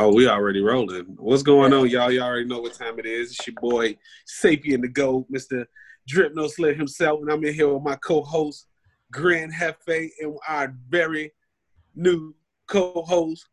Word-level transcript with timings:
Oh, 0.00 0.14
we 0.14 0.28
already 0.28 0.60
rolling. 0.60 1.16
What's 1.18 1.42
going 1.42 1.72
on, 1.72 1.88
y'all? 1.88 2.12
Y'all 2.12 2.28
already 2.28 2.44
know 2.44 2.60
what 2.60 2.74
time 2.74 3.00
it 3.00 3.06
is. 3.06 3.32
It's 3.32 3.44
your 3.48 3.56
boy 3.60 3.96
Sapien 4.28 4.80
the 4.80 4.86
Go, 4.86 5.26
Mr. 5.28 5.66
Drip 6.06 6.36
No 6.36 6.46
Slit 6.46 6.76
himself, 6.76 7.20
and 7.20 7.32
I'm 7.32 7.42
in 7.44 7.52
here 7.52 7.66
with 7.74 7.82
my 7.82 7.96
co-host 7.96 8.68
Grand 9.10 9.52
Hefe 9.52 10.10
and 10.20 10.38
our 10.46 10.72
very 10.88 11.32
new 11.96 12.32
co-host 12.68 13.48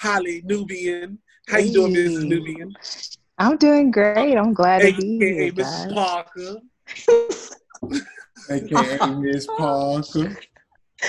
Polly 0.00 0.42
Nubian. 0.44 1.20
How 1.46 1.58
you 1.58 1.72
doing, 1.72 1.94
Mrs. 1.94 2.24
Nubian? 2.24 2.74
I'm 3.38 3.56
doing 3.56 3.92
great. 3.92 4.36
I'm 4.36 4.52
glad 4.52 4.80
to 4.80 5.00
be 5.00 5.18
AKA 5.18 5.42
here, 5.44 5.52
Mrs. 5.52 5.56
guys. 5.56 5.92
Parker. 5.92 6.56
aka 8.50 9.06
Miss 9.14 9.46
Parker. 9.46 10.36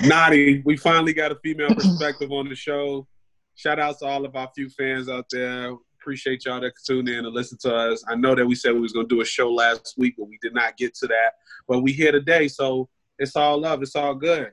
Naughty. 0.04 0.62
We 0.64 0.78
finally 0.78 1.14
got 1.14 1.32
a 1.32 1.36
female 1.44 1.74
perspective 1.74 2.32
on 2.32 2.50
the 2.50 2.56
show. 2.56 3.08
Shout 3.56 3.80
out 3.80 3.98
to 4.00 4.06
all 4.06 4.26
of 4.26 4.36
our 4.36 4.50
few 4.54 4.70
fans 4.70 5.08
out 5.10 5.26
there. 5.32 5.74
Appreciate 6.02 6.46
y'all 6.46 6.60
that 6.62 6.74
tune 6.86 7.08
in 7.08 7.26
and 7.26 7.34
listen 7.34 7.58
to 7.62 7.74
us. 7.74 8.04
I 8.08 8.16
know 8.16 8.36
that 8.36 8.46
we 8.46 8.54
said 8.54 8.74
we 8.74 8.82
was 8.82 8.92
gonna 8.92 9.08
do 9.08 9.22
a 9.22 9.26
show 9.26 9.52
last 9.52 9.96
week, 9.98 10.16
but 10.18 10.26
we 10.28 10.38
did 10.42 10.54
not 10.54 10.78
get 10.78 10.94
to 10.96 11.08
that. 11.08 11.32
But 11.68 11.80
we 11.80 11.92
here 11.94 12.12
today, 12.12 12.48
so 12.48 12.90
it's 13.18 13.36
all 13.36 13.60
love. 13.60 13.82
It's 13.82 13.96
all 13.96 14.14
good. 14.14 14.52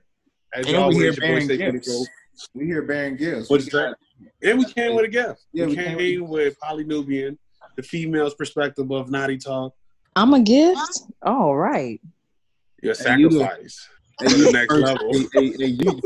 As 0.54 0.66
And 0.66 0.76
always, 0.76 0.96
we 0.96 1.02
here 1.02 1.12
your 1.12 1.20
boy 1.40 1.46
bearing 1.56 1.74
gifts. 1.74 2.08
We 2.54 2.66
here 2.66 2.82
bearing 2.82 3.16
gifts. 3.16 3.50
What's 3.50 3.66
that? 3.72 3.96
And 4.42 4.58
we 4.60 4.64
came 4.72 4.94
with 4.94 5.04
a 5.04 5.08
gift. 5.08 5.44
Yeah, 5.52 5.64
we, 5.66 5.70
we 5.70 5.76
came, 5.76 5.98
came 5.98 6.28
with 6.28 6.58
Polly 6.60 6.84
Nubian, 6.84 7.38
the 7.76 7.82
female's 7.82 8.34
perspective 8.34 8.90
of 8.90 9.10
NATI 9.10 9.38
Talk. 9.38 9.74
I'm 10.16 10.32
a 10.34 10.40
gift. 10.40 11.02
All 11.22 11.56
right. 11.56 12.00
Your 12.82 12.94
And 13.06 13.20
you 13.20 13.28
the- 13.28 13.38
sacrifice. 13.40 13.88
Hey, 14.20 14.28
you 14.30 14.38
the 14.38 14.44
the 14.44 14.52
next 14.52 14.74
level. 14.74 15.10
hey, 15.12 15.26
hey, 15.34 15.54
hey, 15.58 15.66
you, 15.66 16.00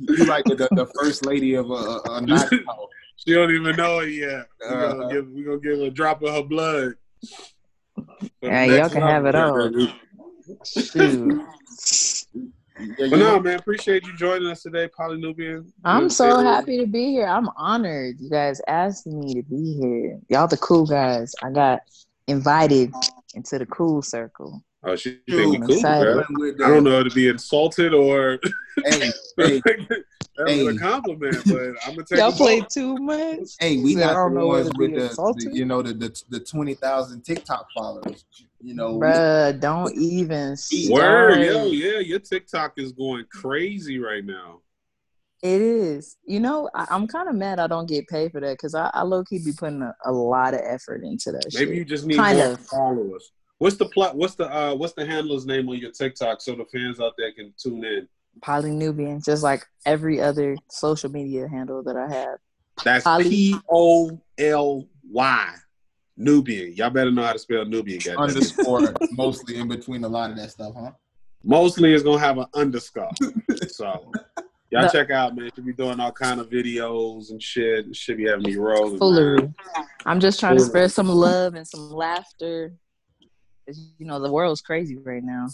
you 0.00 0.24
like 0.26 0.44
the, 0.46 0.68
the 0.72 0.86
first 0.98 1.24
lady 1.26 1.54
of 1.54 1.70
a, 1.70 1.74
a, 1.74 2.00
a 2.16 2.20
night. 2.22 2.50
She 3.26 3.34
don't 3.34 3.50
even 3.54 3.76
know 3.76 3.98
it 3.98 4.12
yet. 4.12 4.46
We're 4.62 4.70
gonna 4.70 5.00
uh-huh. 5.02 5.08
give 5.12 5.28
we 5.30 5.42
gonna 5.44 5.58
give 5.58 5.78
a 5.80 5.90
drop 5.90 6.22
of 6.22 6.34
her 6.34 6.42
blood. 6.42 6.94
For 7.20 8.06
the 8.40 8.46
Yeah, 8.46 8.64
y'all 8.64 8.88
can 8.88 9.02
have 9.02 9.26
it 9.26 9.34
level. 9.34 9.86
all. 9.86 9.88
Shoot. 10.64 11.42
Yeah, 12.98 13.08
But 13.10 13.18
no, 13.18 13.38
man, 13.38 13.58
appreciate 13.58 14.06
you 14.06 14.16
joining 14.16 14.48
us 14.48 14.62
today, 14.62 14.88
Polynubian. 14.98 15.70
I'm 15.84 16.04
Good 16.04 16.12
so 16.12 16.38
to- 16.38 16.42
happy 16.42 16.78
to 16.78 16.86
be 16.86 17.10
here. 17.10 17.26
I'm 17.26 17.50
honored. 17.58 18.16
You 18.20 18.30
guys 18.30 18.62
asked 18.66 19.06
me 19.06 19.34
to 19.34 19.42
be 19.42 19.78
here. 19.78 20.18
Y'all 20.30 20.48
the 20.48 20.56
cool 20.56 20.86
guys. 20.86 21.34
I 21.42 21.50
got 21.50 21.80
invited 22.26 22.90
into 23.34 23.58
the 23.58 23.66
cool 23.66 24.00
circle. 24.00 24.64
Oh, 24.82 24.96
she 24.96 25.18
Dude, 25.26 25.36
think 25.36 25.50
we 25.50 25.56
I'm 25.56 25.62
cool, 25.66 25.82
bro. 25.82 26.64
I 26.64 26.68
don't 26.68 26.84
know 26.84 27.02
to 27.02 27.10
be 27.10 27.28
insulted 27.28 27.92
or 27.92 28.38
Hey, 28.84 29.10
hey, 29.36 29.60
that 29.66 30.04
was 30.38 30.46
Hey. 30.46 30.66
a 30.68 30.78
compliment, 30.78 31.36
but 31.46 31.60
I'm 31.86 31.94
gonna 31.96 32.04
take 32.04 32.18
Y'all 32.18 32.30
it 32.30 32.36
played 32.36 32.64
too 32.72 32.96
much. 32.96 33.56
hey, 33.58 33.76
we 33.82 33.92
Said, 33.94 34.06
not 34.06 34.28
the 34.30 34.34
know 34.36 34.46
ones 34.46 34.70
with 34.78 34.94
the, 34.94 35.34
the 35.36 35.50
you 35.52 35.66
know 35.66 35.82
the 35.82 35.92
the, 35.92 36.22
the 36.30 36.40
twenty 36.40 36.74
thousand 36.74 37.22
TikTok 37.24 37.66
followers. 37.76 38.24
You 38.62 38.74
know, 38.74 38.94
we- 38.94 39.00
Bruh, 39.06 39.60
don't 39.60 39.94
even 39.96 40.56
Word, 40.88 41.34
start. 41.34 41.40
yo, 41.40 41.66
yeah, 41.72 41.98
your 41.98 42.20
TikTok 42.20 42.74
is 42.78 42.92
going 42.92 43.26
crazy 43.30 43.98
right 43.98 44.24
now. 44.24 44.60
It 45.42 45.60
is. 45.60 46.16
You 46.24 46.40
know, 46.40 46.70
I, 46.74 46.86
I'm 46.90 47.06
kind 47.06 47.28
of 47.28 47.34
mad 47.34 47.58
I 47.58 47.66
don't 47.66 47.88
get 47.88 48.08
paid 48.08 48.32
for 48.32 48.40
that 48.40 48.52
because 48.52 48.74
I, 48.74 48.90
I 48.94 49.02
low 49.02 49.24
key 49.24 49.40
be 49.44 49.52
putting 49.52 49.82
a, 49.82 49.94
a 50.06 50.12
lot 50.12 50.54
of 50.54 50.60
effort 50.64 51.02
into 51.02 51.32
that 51.32 51.50
Maybe 51.54 51.66
shit. 51.66 51.76
you 51.76 51.84
just 51.84 52.06
need 52.06 52.16
Kind 52.16 52.38
more 52.38 52.48
of. 52.52 52.60
followers. 52.60 53.32
What's 53.60 53.76
the 53.76 53.84
plot? 53.84 54.16
What's 54.16 54.34
the 54.36 54.46
uh? 54.50 54.74
What's 54.74 54.94
the 54.94 55.04
handler's 55.04 55.44
name 55.44 55.68
on 55.68 55.76
your 55.76 55.90
TikTok 55.92 56.40
so 56.40 56.54
the 56.54 56.64
fans 56.72 56.98
out 56.98 57.12
there 57.18 57.30
can 57.32 57.52
tune 57.62 57.84
in? 57.84 58.08
Polynubian, 58.40 59.22
just 59.22 59.42
like 59.42 59.66
every 59.84 60.18
other 60.18 60.56
social 60.70 61.10
media 61.10 61.46
handle 61.46 61.82
that 61.82 61.94
I 61.94 62.08
have. 62.08 62.38
That's 62.82 63.04
Poly- 63.04 63.24
P 63.28 63.56
O 63.70 64.18
L 64.38 64.86
Y. 65.10 65.54
Nubian. 66.16 66.72
Y'all 66.74 66.88
better 66.88 67.10
know 67.10 67.22
how 67.22 67.34
to 67.34 67.38
spell 67.38 67.66
Nubian. 67.66 67.98
goddamn 67.98 68.18
underscore 68.20 68.94
mostly 69.12 69.56
in 69.58 69.68
between 69.68 70.04
a 70.04 70.08
lot 70.08 70.30
of 70.30 70.36
that 70.36 70.50
stuff, 70.52 70.72
huh? 70.74 70.92
Mostly 71.44 71.92
it's 71.92 72.02
gonna 72.02 72.18
have 72.18 72.38
an 72.38 72.46
underscore. 72.54 73.10
so 73.68 74.10
y'all 74.70 74.82
No. 74.82 74.88
check 74.88 75.10
out, 75.10 75.36
man. 75.36 75.50
Should 75.54 75.66
be 75.66 75.74
doing 75.74 76.00
all 76.00 76.12
kind 76.12 76.40
of 76.40 76.48
videos 76.48 77.30
and 77.30 77.42
shit. 77.42 77.94
Should 77.94 78.16
be 78.16 78.26
having 78.26 78.42
me 78.44 78.56
rolling. 78.56 78.92
man. 78.92 78.98
Foolery. 78.98 79.54
I'm 80.06 80.18
just 80.20 80.40
trying 80.40 80.56
to 80.56 80.62
Foolery. 80.62 80.68
spread 80.70 80.92
some 80.92 81.08
love 81.10 81.54
and 81.56 81.68
some 81.68 81.90
laughter. 81.90 82.72
'Cause, 83.70 83.88
You 83.98 84.06
know, 84.06 84.18
the 84.18 84.32
world's 84.32 84.60
crazy 84.60 84.96
right 84.96 85.22
now. 85.22 85.46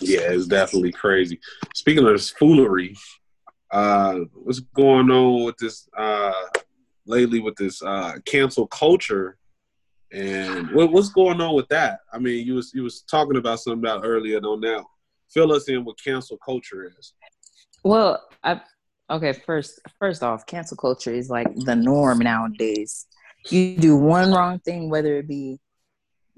Yeah, 0.00 0.20
it's 0.30 0.46
definitely 0.46 0.92
crazy. 0.92 1.40
Speaking 1.74 2.06
of 2.06 2.12
this 2.12 2.30
foolery, 2.30 2.96
uh, 3.72 4.20
what's 4.32 4.60
going 4.60 5.10
on 5.10 5.44
with 5.44 5.56
this 5.56 5.88
uh, 5.96 6.32
lately 7.06 7.40
with 7.40 7.56
this 7.56 7.82
uh, 7.82 8.18
cancel 8.24 8.68
culture, 8.68 9.38
and 10.12 10.70
what, 10.70 10.92
what's 10.92 11.08
going 11.08 11.40
on 11.40 11.56
with 11.56 11.66
that? 11.68 12.00
I 12.12 12.18
mean, 12.18 12.46
you 12.46 12.54
was 12.54 12.72
you 12.72 12.84
was 12.84 13.02
talking 13.02 13.36
about 13.36 13.58
something 13.58 13.80
about 13.80 14.04
earlier 14.04 14.38
on 14.38 14.60
now. 14.60 14.86
Fill 15.28 15.52
us 15.52 15.68
in 15.68 15.84
what 15.84 16.00
cancel 16.02 16.38
culture 16.38 16.92
is. 16.96 17.12
Well, 17.82 18.24
I 18.44 18.60
okay. 19.10 19.32
First, 19.32 19.80
first 19.98 20.22
off, 20.22 20.46
cancel 20.46 20.76
culture 20.76 21.12
is 21.12 21.28
like 21.28 21.52
the 21.56 21.74
norm 21.74 22.20
nowadays. 22.20 23.06
You 23.48 23.76
do 23.76 23.96
one 23.96 24.30
wrong 24.32 24.60
thing, 24.60 24.90
whether 24.90 25.16
it 25.16 25.26
be 25.26 25.58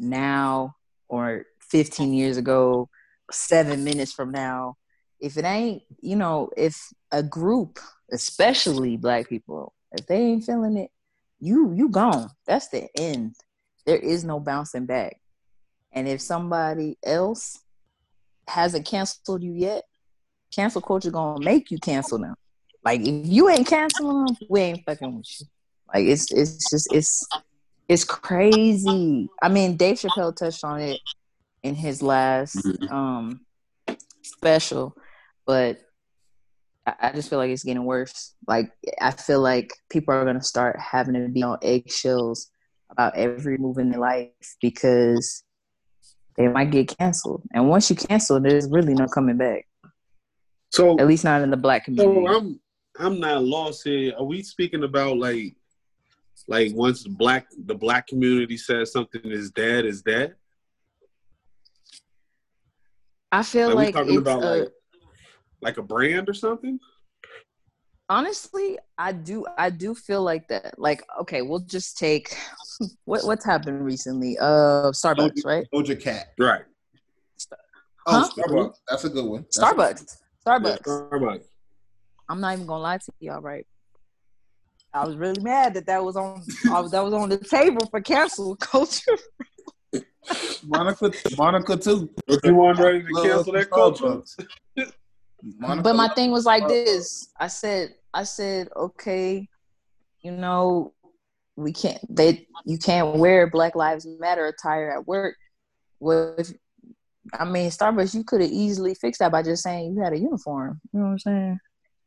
now 0.02 0.74
or 1.08 1.46
15 1.70 2.12
years 2.12 2.36
ago, 2.36 2.88
seven 3.30 3.84
minutes 3.84 4.12
from 4.12 4.30
now. 4.30 4.76
If 5.20 5.36
it 5.36 5.44
ain't, 5.44 5.82
you 6.00 6.16
know, 6.16 6.50
if 6.56 6.76
a 7.12 7.22
group, 7.22 7.78
especially 8.10 8.96
black 8.96 9.28
people, 9.28 9.72
if 9.92 10.06
they 10.06 10.16
ain't 10.16 10.44
feeling 10.44 10.76
it, 10.76 10.90
you 11.38 11.72
you 11.74 11.88
gone. 11.88 12.30
That's 12.46 12.68
the 12.68 12.88
end. 12.98 13.34
There 13.86 13.96
is 13.96 14.24
no 14.24 14.40
bouncing 14.40 14.86
back. 14.86 15.20
And 15.92 16.08
if 16.08 16.20
somebody 16.20 16.98
else 17.04 17.58
hasn't 18.48 18.86
canceled 18.86 19.42
you 19.42 19.52
yet, 19.52 19.84
cancel 20.54 20.80
culture 20.80 21.10
gonna 21.10 21.44
make 21.44 21.70
you 21.70 21.78
cancel 21.78 22.18
them. 22.18 22.34
Like 22.84 23.00
if 23.00 23.26
you 23.26 23.48
ain't 23.48 23.66
canceling 23.66 24.26
them, 24.26 24.36
we 24.48 24.60
ain't 24.60 24.84
fucking 24.84 25.16
with 25.16 25.40
you. 25.40 25.46
Like 25.92 26.06
it's 26.06 26.32
it's 26.32 26.70
just 26.70 26.92
it's 26.92 27.26
it's 27.92 28.04
crazy. 28.04 29.28
I 29.42 29.48
mean, 29.48 29.76
Dave 29.76 29.96
Chappelle 29.98 30.34
touched 30.34 30.64
on 30.64 30.80
it 30.80 31.00
in 31.62 31.74
his 31.74 32.02
last 32.02 32.56
Mhm. 32.56 32.90
um 32.90 33.40
special, 34.22 34.96
but 35.46 35.78
I, 36.86 36.94
I 37.00 37.12
just 37.12 37.28
feel 37.28 37.38
like 37.38 37.50
it's 37.50 37.64
getting 37.64 37.84
worse. 37.84 38.34
Like 38.46 38.72
I 39.00 39.10
feel 39.10 39.40
like 39.40 39.72
people 39.90 40.14
are 40.14 40.24
gonna 40.24 40.42
start 40.42 40.78
having 40.80 41.14
to 41.14 41.28
be 41.28 41.42
on 41.42 41.58
eggshells 41.62 42.50
about 42.90 43.14
every 43.16 43.58
move 43.58 43.78
in 43.78 43.90
their 43.90 44.00
life 44.00 44.30
because 44.60 45.44
they 46.36 46.48
might 46.48 46.70
get 46.70 46.96
canceled. 46.98 47.42
And 47.52 47.68
once 47.68 47.90
you 47.90 47.96
cancel, 47.96 48.40
there's 48.40 48.68
really 48.70 48.94
no 48.94 49.06
coming 49.06 49.36
back. 49.36 49.66
So, 50.70 50.98
At 50.98 51.06
least 51.06 51.24
not 51.24 51.42
in 51.42 51.50
the 51.50 51.56
black 51.58 51.84
community. 51.84 52.24
so 52.26 52.34
I'm 52.34 52.60
I'm 52.98 53.20
not 53.20 53.44
lost 53.44 53.84
here. 53.84 54.14
Are 54.18 54.24
we 54.24 54.42
speaking 54.42 54.82
about 54.84 55.18
like 55.18 55.54
like 56.48 56.72
once 56.74 57.06
black 57.06 57.46
the 57.66 57.74
black 57.74 58.06
community 58.06 58.56
says 58.56 58.92
something 58.92 59.20
is 59.24 59.50
dead 59.50 59.84
is 59.84 60.02
dead? 60.02 60.34
I 63.30 63.42
feel 63.42 63.68
Like, 63.68 63.76
we 63.76 63.84
like 63.84 63.94
talking 63.94 64.10
it's 64.12 64.20
about 64.20 64.42
a, 64.42 64.46
like 64.46 64.68
like 65.62 65.78
a 65.78 65.82
brand 65.82 66.28
or 66.28 66.34
something? 66.34 66.78
honestly, 68.08 68.78
I 68.98 69.12
do 69.12 69.46
I 69.56 69.70
do 69.70 69.94
feel 69.94 70.22
like 70.22 70.48
that. 70.48 70.78
Like, 70.78 71.02
okay, 71.22 71.40
we'll 71.42 71.60
just 71.60 71.96
take 71.96 72.36
what 73.04 73.24
what's 73.24 73.44
happened 73.44 73.84
recently. 73.84 74.36
Uh 74.38 74.90
Starbucks, 74.92 75.44
right? 75.46 75.66
Doja 75.74 75.98
Cat. 76.00 76.28
Right. 76.38 76.62
Oh, 78.06 78.20
Huh? 78.20 78.28
Starbucks. 78.36 78.74
That's 78.88 79.04
a 79.04 79.08
good 79.08 79.24
one. 79.24 79.42
That's 79.54 79.58
a- 79.58 79.74
Starbucks. 79.74 80.16
Starbucks. 80.46 80.86
Yeah, 80.86 80.92
Starbucks. 81.18 81.44
I'm 82.28 82.40
not 82.40 82.54
even 82.54 82.66
gonna 82.66 82.82
lie 82.82 82.98
to 82.98 83.12
y'all, 83.20 83.40
right? 83.40 83.66
I 84.94 85.06
was 85.06 85.16
really 85.16 85.40
mad 85.40 85.74
that 85.74 85.86
that 85.86 86.04
was 86.04 86.16
on 86.16 86.42
was, 86.66 86.90
that 86.90 87.02
was 87.02 87.14
on 87.14 87.28
the 87.28 87.38
table 87.38 87.86
for 87.90 88.00
cancel 88.00 88.56
culture. 88.60 89.16
Monica, 90.64 91.12
Monica 91.36 91.76
too. 91.76 92.10
But 92.26 92.44
you 92.44 92.54
weren't 92.54 92.78
ready 92.78 93.02
to 93.02 93.22
cancel 93.22 93.52
that 93.52 93.70
culture? 93.70 94.22
Monica, 95.58 95.82
But 95.82 95.96
my 95.96 96.08
thing 96.14 96.30
was 96.30 96.44
like 96.44 96.68
this. 96.68 97.28
I 97.38 97.48
said, 97.48 97.94
I 98.14 98.24
said, 98.24 98.68
okay, 98.76 99.48
you 100.20 100.30
know, 100.30 100.92
we 101.56 101.72
can't. 101.72 101.98
They, 102.08 102.46
you 102.64 102.78
can't 102.78 103.16
wear 103.18 103.48
Black 103.50 103.74
Lives 103.74 104.06
Matter 104.20 104.46
attire 104.46 104.90
at 104.90 105.06
work. 105.06 105.36
Well, 106.00 106.34
if, 106.38 106.52
I 107.34 107.44
mean, 107.44 107.70
Starbucks, 107.70 108.14
you 108.14 108.24
could 108.24 108.40
have 108.40 108.50
easily 108.50 108.94
fixed 108.94 109.20
that 109.20 109.32
by 109.32 109.42
just 109.42 109.62
saying 109.62 109.94
you 109.94 110.02
had 110.02 110.12
a 110.12 110.18
uniform. 110.18 110.80
You 110.92 111.00
know 111.00 111.06
what 111.06 111.12
I'm 111.12 111.18
saying? 111.18 111.58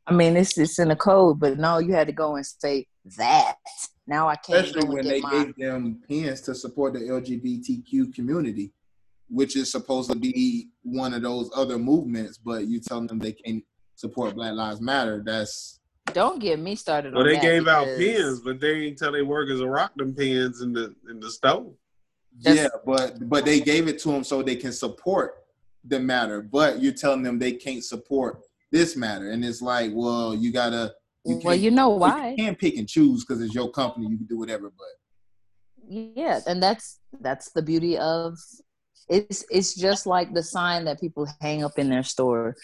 I 0.07 0.13
mean, 0.13 0.37
it's 0.37 0.57
it's 0.57 0.79
in 0.79 0.89
the 0.89 0.95
code, 0.95 1.39
but 1.39 1.57
no, 1.57 1.79
you 1.79 1.93
had 1.93 2.07
to 2.07 2.13
go 2.13 2.35
and 2.35 2.45
say 2.45 2.87
that. 3.17 3.55
Now 4.07 4.27
I 4.27 4.35
can't 4.35 4.65
especially 4.65 4.87
when 4.87 5.03
get 5.03 5.09
they 5.09 5.21
my. 5.21 5.31
gave 5.45 5.55
them 5.55 6.01
pins 6.07 6.41
to 6.41 6.53
support 6.55 6.93
the 6.93 6.99
LGBTQ 6.99 8.13
community, 8.13 8.71
which 9.29 9.55
is 9.55 9.71
supposed 9.71 10.11
to 10.11 10.15
be 10.15 10.69
one 10.83 11.13
of 11.13 11.23
those 11.23 11.49
other 11.55 11.79
movements, 11.79 12.37
but 12.37 12.67
you 12.67 12.79
tell 12.79 13.01
them 13.01 13.17
they 13.17 13.31
can't 13.33 13.63
support 13.95 14.35
Black 14.35 14.53
Lives 14.53 14.79
Matter. 14.81 15.23
That's 15.25 15.79
don't 16.13 16.39
get 16.39 16.59
me 16.59 16.75
started 16.75 17.13
Well, 17.13 17.23
on 17.23 17.27
they 17.27 17.33
that 17.35 17.41
gave 17.41 17.67
out 17.67 17.85
because- 17.85 17.97
pens, 18.21 18.39
but 18.41 18.59
they 18.59 18.81
didn't 18.81 18.99
tell 18.99 19.11
their 19.11 19.25
workers 19.25 19.59
to 19.59 19.67
rock 19.67 19.93
them 19.95 20.13
pens 20.13 20.61
in 20.61 20.71
the 20.71 20.93
in 21.09 21.19
the 21.19 21.31
stove. 21.31 21.73
That's- 22.43 22.63
yeah, 22.63 22.79
but 22.85 23.27
but 23.27 23.43
they 23.43 23.59
gave 23.59 23.87
it 23.87 23.97
to 23.99 24.09
them 24.11 24.23
so 24.23 24.43
they 24.43 24.55
can 24.55 24.71
support 24.71 25.45
the 25.83 25.99
matter. 25.99 26.43
But 26.43 26.79
you're 26.79 26.93
telling 26.93 27.23
them 27.23 27.39
they 27.39 27.53
can't 27.53 27.83
support 27.83 28.41
this 28.75 28.95
matter, 28.95 29.31
and 29.31 29.43
it's 29.43 29.61
like, 29.61 29.91
well, 29.93 30.35
you 30.35 30.51
gotta. 30.51 30.93
You 31.25 31.41
well, 31.43 31.55
you 31.55 31.71
know 31.71 31.89
why? 31.89 32.29
You 32.29 32.35
can't 32.35 32.59
pick 32.59 32.77
and 32.77 32.87
choose 32.87 33.25
because 33.25 33.41
it's 33.41 33.55
your 33.55 33.71
company. 33.71 34.05
You 34.07 34.17
can 34.17 34.27
do 34.27 34.37
whatever, 34.37 34.69
but 34.69 34.87
yeah 35.87 36.39
and 36.47 36.61
that's 36.61 36.99
that's 37.21 37.51
the 37.51 37.61
beauty 37.61 37.97
of 37.97 38.37
it's 39.09 39.45
it's 39.49 39.75
just 39.75 40.07
like 40.07 40.33
the 40.33 40.43
sign 40.43 40.85
that 40.85 40.99
people 40.99 41.27
hang 41.41 41.63
up 41.63 41.77
in 41.77 41.89
their 41.89 42.03
store 42.03 42.55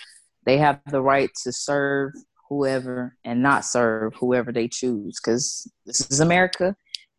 they 0.46 0.58
have 0.58 0.80
the 0.90 1.02
right 1.02 1.30
to 1.44 1.52
serve 1.52 2.12
whoever 2.50 3.16
and 3.24 3.42
not 3.42 3.64
serve 3.64 4.14
whoever 4.16 4.52
they 4.52 4.68
choose 4.68 5.20
because 5.24 5.72
this 5.86 6.10
is 6.10 6.20
america 6.20 6.76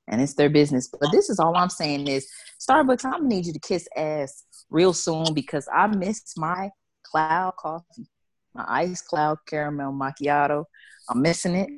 and 0.08 0.20
it's 0.20 0.34
their 0.34 0.50
business 0.50 0.88
but 0.88 1.10
this 1.12 1.30
is 1.30 1.38
all 1.38 1.56
i'm 1.56 1.70
saying 1.70 2.06
is 2.08 2.26
starbucks 2.60 3.04
i'm 3.04 3.12
gonna 3.12 3.28
need 3.28 3.46
you 3.46 3.52
to 3.52 3.60
kiss 3.60 3.86
ass 3.96 4.44
real 4.70 4.92
soon 4.92 5.32
because 5.32 5.68
i 5.74 5.86
miss 5.86 6.36
my 6.36 6.68
cloud 7.04 7.52
coffee 7.58 8.08
my 8.54 8.64
ice 8.68 9.02
cloud 9.02 9.38
caramel 9.46 9.92
macchiato 9.92 10.64
i'm 11.08 11.22
missing 11.22 11.54
it 11.54 11.68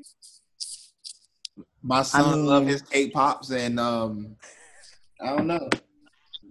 my 1.85 2.03
son 2.03 2.33
mean- 2.33 2.47
love 2.47 2.67
his 2.67 2.83
cake 2.83 3.13
pops, 3.13 3.51
and 3.51 3.79
um, 3.79 4.37
I 5.21 5.37
don't 5.37 5.47
know. 5.47 5.69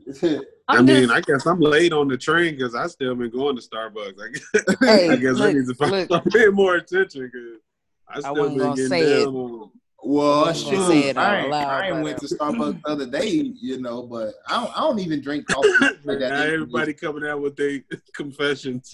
i 0.67 0.81
mean, 0.81 1.09
I 1.09 1.21
guess 1.21 1.45
I'm 1.45 1.59
late 1.59 1.91
on 1.91 2.07
the 2.07 2.17
train 2.17 2.55
because 2.55 2.75
I 2.75 2.87
still 2.87 3.15
been 3.15 3.31
going 3.31 3.55
to 3.55 3.61
Starbucks. 3.61 4.13
I 4.21 4.29
guess, 4.31 4.75
Hey, 4.81 5.09
I, 5.09 5.15
guess 5.15 5.39
I 5.39 5.53
need 5.53 5.65
to 5.65 5.75
look. 5.87 6.05
start 6.05 6.25
paying 6.25 6.53
more 6.53 6.75
attention 6.75 7.31
because 7.33 7.59
I 8.07 8.19
still 8.19 8.35
wasn't 8.35 8.57
been 8.57 8.63
gonna 8.63 8.75
getting 8.75 8.89
say 8.89 9.21
it. 9.23 9.27
on. 9.27 9.71
Well, 10.05 10.33
I 10.33 10.47
wasn't 10.47 10.75
shoot, 10.75 10.87
say 10.87 11.09
it 11.09 11.17
I 11.17 11.39
ain't, 11.39 11.49
loud, 11.49 11.67
I 11.67 11.87
ain't 11.87 12.03
went 12.03 12.17
uh, 12.17 12.19
to 12.27 12.35
Starbucks 12.35 12.81
the 12.83 12.89
other 12.89 13.05
day, 13.07 13.29
you 13.59 13.81
know, 13.81 14.03
but 14.03 14.33
I 14.47 14.61
don't, 14.63 14.77
I 14.77 14.81
don't 14.81 14.99
even 14.99 15.21
drink 15.21 15.47
coffee 15.47 15.69
like 16.03 16.19
that. 16.19 16.29
now 16.29 16.41
everybody 16.43 16.93
coming 16.93 17.25
out 17.27 17.41
with 17.41 17.55
their 17.55 17.79
confessions. 18.13 18.93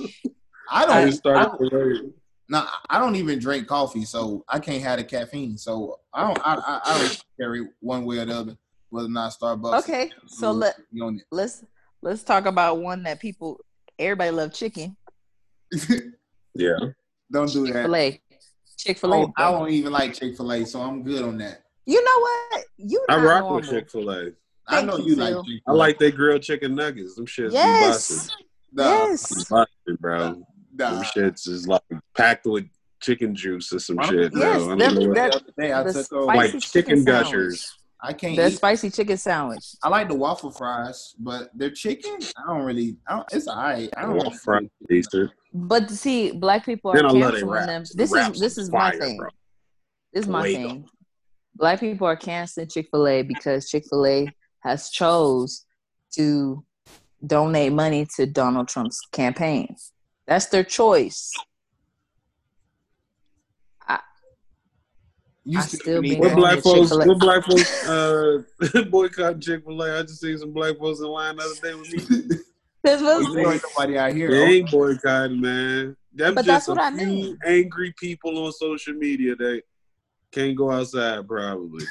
I 0.72 0.84
I 0.84 0.86
don't. 0.86 1.08
just 1.10 1.26
I, 1.28 1.44
started 1.44 1.74
late. 1.74 2.14
no, 2.50 2.66
I 2.90 3.00
don't 3.00 3.16
even 3.16 3.40
drink 3.40 3.68
coffee, 3.68 4.06
so 4.06 4.44
I 4.48 4.60
can't 4.60 4.84
have 4.84 4.98
the 5.00 5.04
caffeine. 5.04 5.58
So 5.58 6.00
I 6.14 6.26
don't. 6.28 6.40
I, 6.46 6.56
I, 6.56 6.82
I 6.86 6.98
don't 7.00 7.24
carry 7.40 7.68
one 7.80 8.06
way 8.06 8.20
or 8.20 8.26
the 8.26 8.36
other 8.36 8.58
whether 8.92 9.08
or 9.08 9.12
not 9.12 9.32
Starbucks. 9.40 9.80
okay 9.80 10.10
so 10.26 10.52
let 10.52 10.76
you 10.92 11.06
on 11.06 11.22
let's 11.32 11.64
let's 12.02 12.24
talk 12.24 12.48
about 12.48 12.80
one 12.80 13.04
that 13.04 13.20
people 13.20 13.60
everybody 14.00 14.32
love 14.32 14.54
chicken. 14.54 14.96
Yeah. 16.56 16.74
don't 17.32 17.52
do 17.54 17.72
that. 17.72 18.20
chick-fil-a 18.78 19.18
Oh, 19.18 19.34
I 19.38 19.52
don't 19.52 19.70
even 19.70 19.92
like 19.94 20.14
Chick 20.16 20.36
Fil 20.36 20.52
A, 20.52 20.66
so 20.66 20.82
I'm 20.82 21.04
good 21.04 21.24
on 21.24 21.38
that. 21.38 21.62
you 21.86 22.04
know 22.04 22.20
what 22.20 22.64
you 22.78 23.06
I 23.10 23.16
rock 23.18 23.42
normal. 23.42 23.56
with 23.58 23.70
Chick 23.70 23.90
Fil 23.92 24.10
A. 24.10 24.32
I 24.68 24.82
know 24.82 24.98
you, 24.98 25.10
you 25.10 25.16
like 25.16 25.36
Chick 25.46 25.62
I 25.68 25.72
like 25.72 26.00
their 26.00 26.12
grilled 26.12 26.42
chicken 26.42 26.76
nuggets. 26.76 27.16
Them 27.16 27.28
shits 27.28 27.54
yes 27.54 28.30
Nah, 28.74 28.84
yes 29.08 29.50
be 29.86 29.96
bro. 30.00 30.42
Them 30.80 30.96
nah. 30.96 31.04
shits 31.04 31.48
is 31.48 31.68
like 31.68 31.82
packed 32.16 32.46
with 32.46 32.66
chicken 33.02 33.36
juice 33.36 33.72
or 33.74 33.80
some 33.80 33.98
Why 33.98 34.08
shit. 34.08 34.32
Yes, 34.36 34.62
I 34.62 34.68
don't 34.68 34.78
them- 34.80 34.96
know 34.96 35.08
what- 35.10 35.16
that- 35.16 35.44
the 35.46 35.62
day 35.62 35.72
I 35.74 35.84
the 35.84 35.94
took 35.94 36.14
over. 36.14 36.24
spicy 36.34 36.38
like 36.38 36.52
chicken 36.52 36.62
chicken 36.72 37.06
gushers. 37.06 37.76
I 38.02 38.14
can't 38.14 38.38
the 38.38 38.48
eat. 38.48 38.56
spicy 38.56 38.90
chicken 38.90 39.18
sandwich 39.18 39.76
I 39.84 39.90
like 39.90 40.08
the 40.08 40.16
waffle 40.16 40.52
fries, 40.52 41.14
but 41.20 41.50
their 41.54 41.70
chicken, 41.70 42.18
I 42.38 42.48
don't 42.54 42.64
really. 42.64 42.96
I 43.06 43.18
don't, 43.18 43.28
it's 43.34 43.48
alright. 43.50 43.90
I 43.98 44.04
don't. 44.04 44.16
Waffle 44.16 44.32
fries 44.32 44.70
decent. 44.88 45.32
but 45.54 45.90
see 45.92 46.32
black 46.32 46.64
people 46.66 46.92
are 46.92 46.96
Then 46.96 47.06
I 47.08 47.10
love 47.10 47.34
they 47.34 47.40
canceling 47.42 47.66
them 47.68 47.82
this 47.82 48.12
The 48.12 48.18
is 48.32 48.40
this 48.40 48.52
is 48.54 48.58
is 48.58 48.72
my 48.72 48.92
fire, 48.92 49.00
thing 49.02 49.18
bro. 49.18 49.28
this 50.14 50.24
is 50.24 50.30
my 50.30 50.44
Fuego. 50.48 50.70
thing 50.70 50.90
black 51.56 51.80
people 51.82 52.08
are 52.08 52.16
canceling 52.16 52.70
chick-fil-a 52.70 53.24
because 53.24 53.70
chick-fil-a 53.70 54.28
has 54.62 54.90
chose 54.92 55.66
to 56.16 56.64
donate 57.28 57.74
money 57.74 58.08
to 58.16 58.26
donald 58.26 58.70
trump's 58.70 59.02
campaign 59.12 59.76
that's 60.30 60.46
their 60.46 60.64
choice 60.64 61.32
You 65.46 65.58
I 65.58 65.62
still 65.64 65.80
still 65.80 66.02
can 66.02 66.10
be 66.12 66.16
What 66.18 66.36
black 66.36 66.60
folks? 66.60 66.90
Chick-fil-A. 66.92 67.08
What 67.08 67.20
black 67.20 67.44
folks 67.44 67.88
uh, 67.90 68.44
boycotting 68.92 69.42
Chick 69.42 69.64
Fil 69.66 69.82
A? 69.82 69.98
I 70.00 70.02
just 70.04 70.22
seen 70.22 70.38
some 70.38 70.52
black 70.54 70.78
folks 70.78 71.00
in 71.00 71.06
line 71.08 71.38
the 71.38 71.44
other 71.44 71.56
day 71.62 71.74
with 71.76 72.30
me. 72.30 72.38
This 72.84 73.02
was- 73.02 73.36
ain't 73.36 73.62
nobody 73.76 73.98
out 73.98 74.14
here. 74.14 74.30
They 74.32 74.44
ain't 74.58 74.72
boycotting, 74.72 75.42
man. 75.42 75.98
Them 76.14 76.36
But 76.36 76.46
just 76.46 76.68
that's 76.68 76.68
what 76.70 76.78
a 76.78 76.84
I 76.84 76.96
few 76.98 77.08
mean. 77.08 77.38
angry 77.46 77.94
people 77.98 78.46
on 78.46 78.52
social 78.54 78.94
media 78.94 79.36
that 79.36 79.64
can't 80.32 80.56
go 80.56 80.72
outside, 80.72 81.28
probably. 81.28 81.84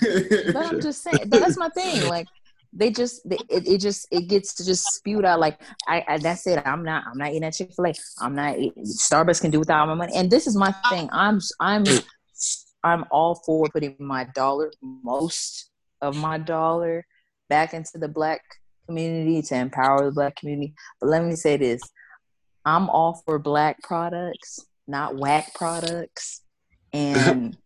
But 0.53 0.57
I'm 0.57 0.81
just 0.89 1.03
saying 1.03 1.25
that's 1.29 1.59
my 1.59 1.69
thing. 1.71 2.09
Like 2.09 2.27
they 2.73 2.91
just 2.91 3.27
they, 3.29 3.37
it, 3.49 3.67
it 3.67 3.81
just 3.81 4.07
it 4.11 4.29
gets 4.29 4.55
to 4.55 4.65
just 4.65 4.95
spewed 4.95 5.25
out 5.25 5.41
like 5.41 5.61
I, 5.87 6.05
I 6.07 6.19
that's 6.19 6.47
it. 6.47 6.63
I'm 6.67 6.85
not 6.85 7.05
I'm 7.07 7.19
not 7.19 7.31
eating 7.31 7.45
at 7.45 7.55
Chick 7.55 7.73
Fil 7.75 7.87
A. 7.87 7.95
I'm 8.21 8.35
not 8.35 8.57
Starbucks 8.57 9.41
can 9.41 9.51
do 9.51 9.59
without 9.59 9.87
my 9.87 9.95
money. 9.95 10.13
And 10.15 10.31
this 10.31 10.47
is 10.47 10.57
my 10.57 10.73
thing. 10.91 11.09
I'm 11.13 11.41
I'm 11.61 11.87
I'm 12.85 13.05
all 13.11 13.35
for 13.35 13.69
putting 13.69 13.97
my 13.99 14.25
dollar, 14.35 14.71
most 14.83 15.71
of 16.01 16.17
my 16.17 16.39
dollar, 16.39 17.05
back 17.49 17.75
into 17.75 17.99
the 17.99 18.09
black 18.09 18.43
community 18.87 19.43
to 19.43 19.57
empower 19.57 20.05
the 20.05 20.13
black 20.13 20.37
community. 20.37 20.75
But 21.01 21.09
let 21.09 21.25
me 21.25 21.37
say 21.37 21.57
this: 21.57 21.83
I'm 22.65 22.91
all 22.91 23.23
for 23.25 23.39
black 23.39 23.81
products, 23.83 24.61
not 24.87 25.17
whack 25.17 25.55
products, 25.55 26.43
and 26.93 27.57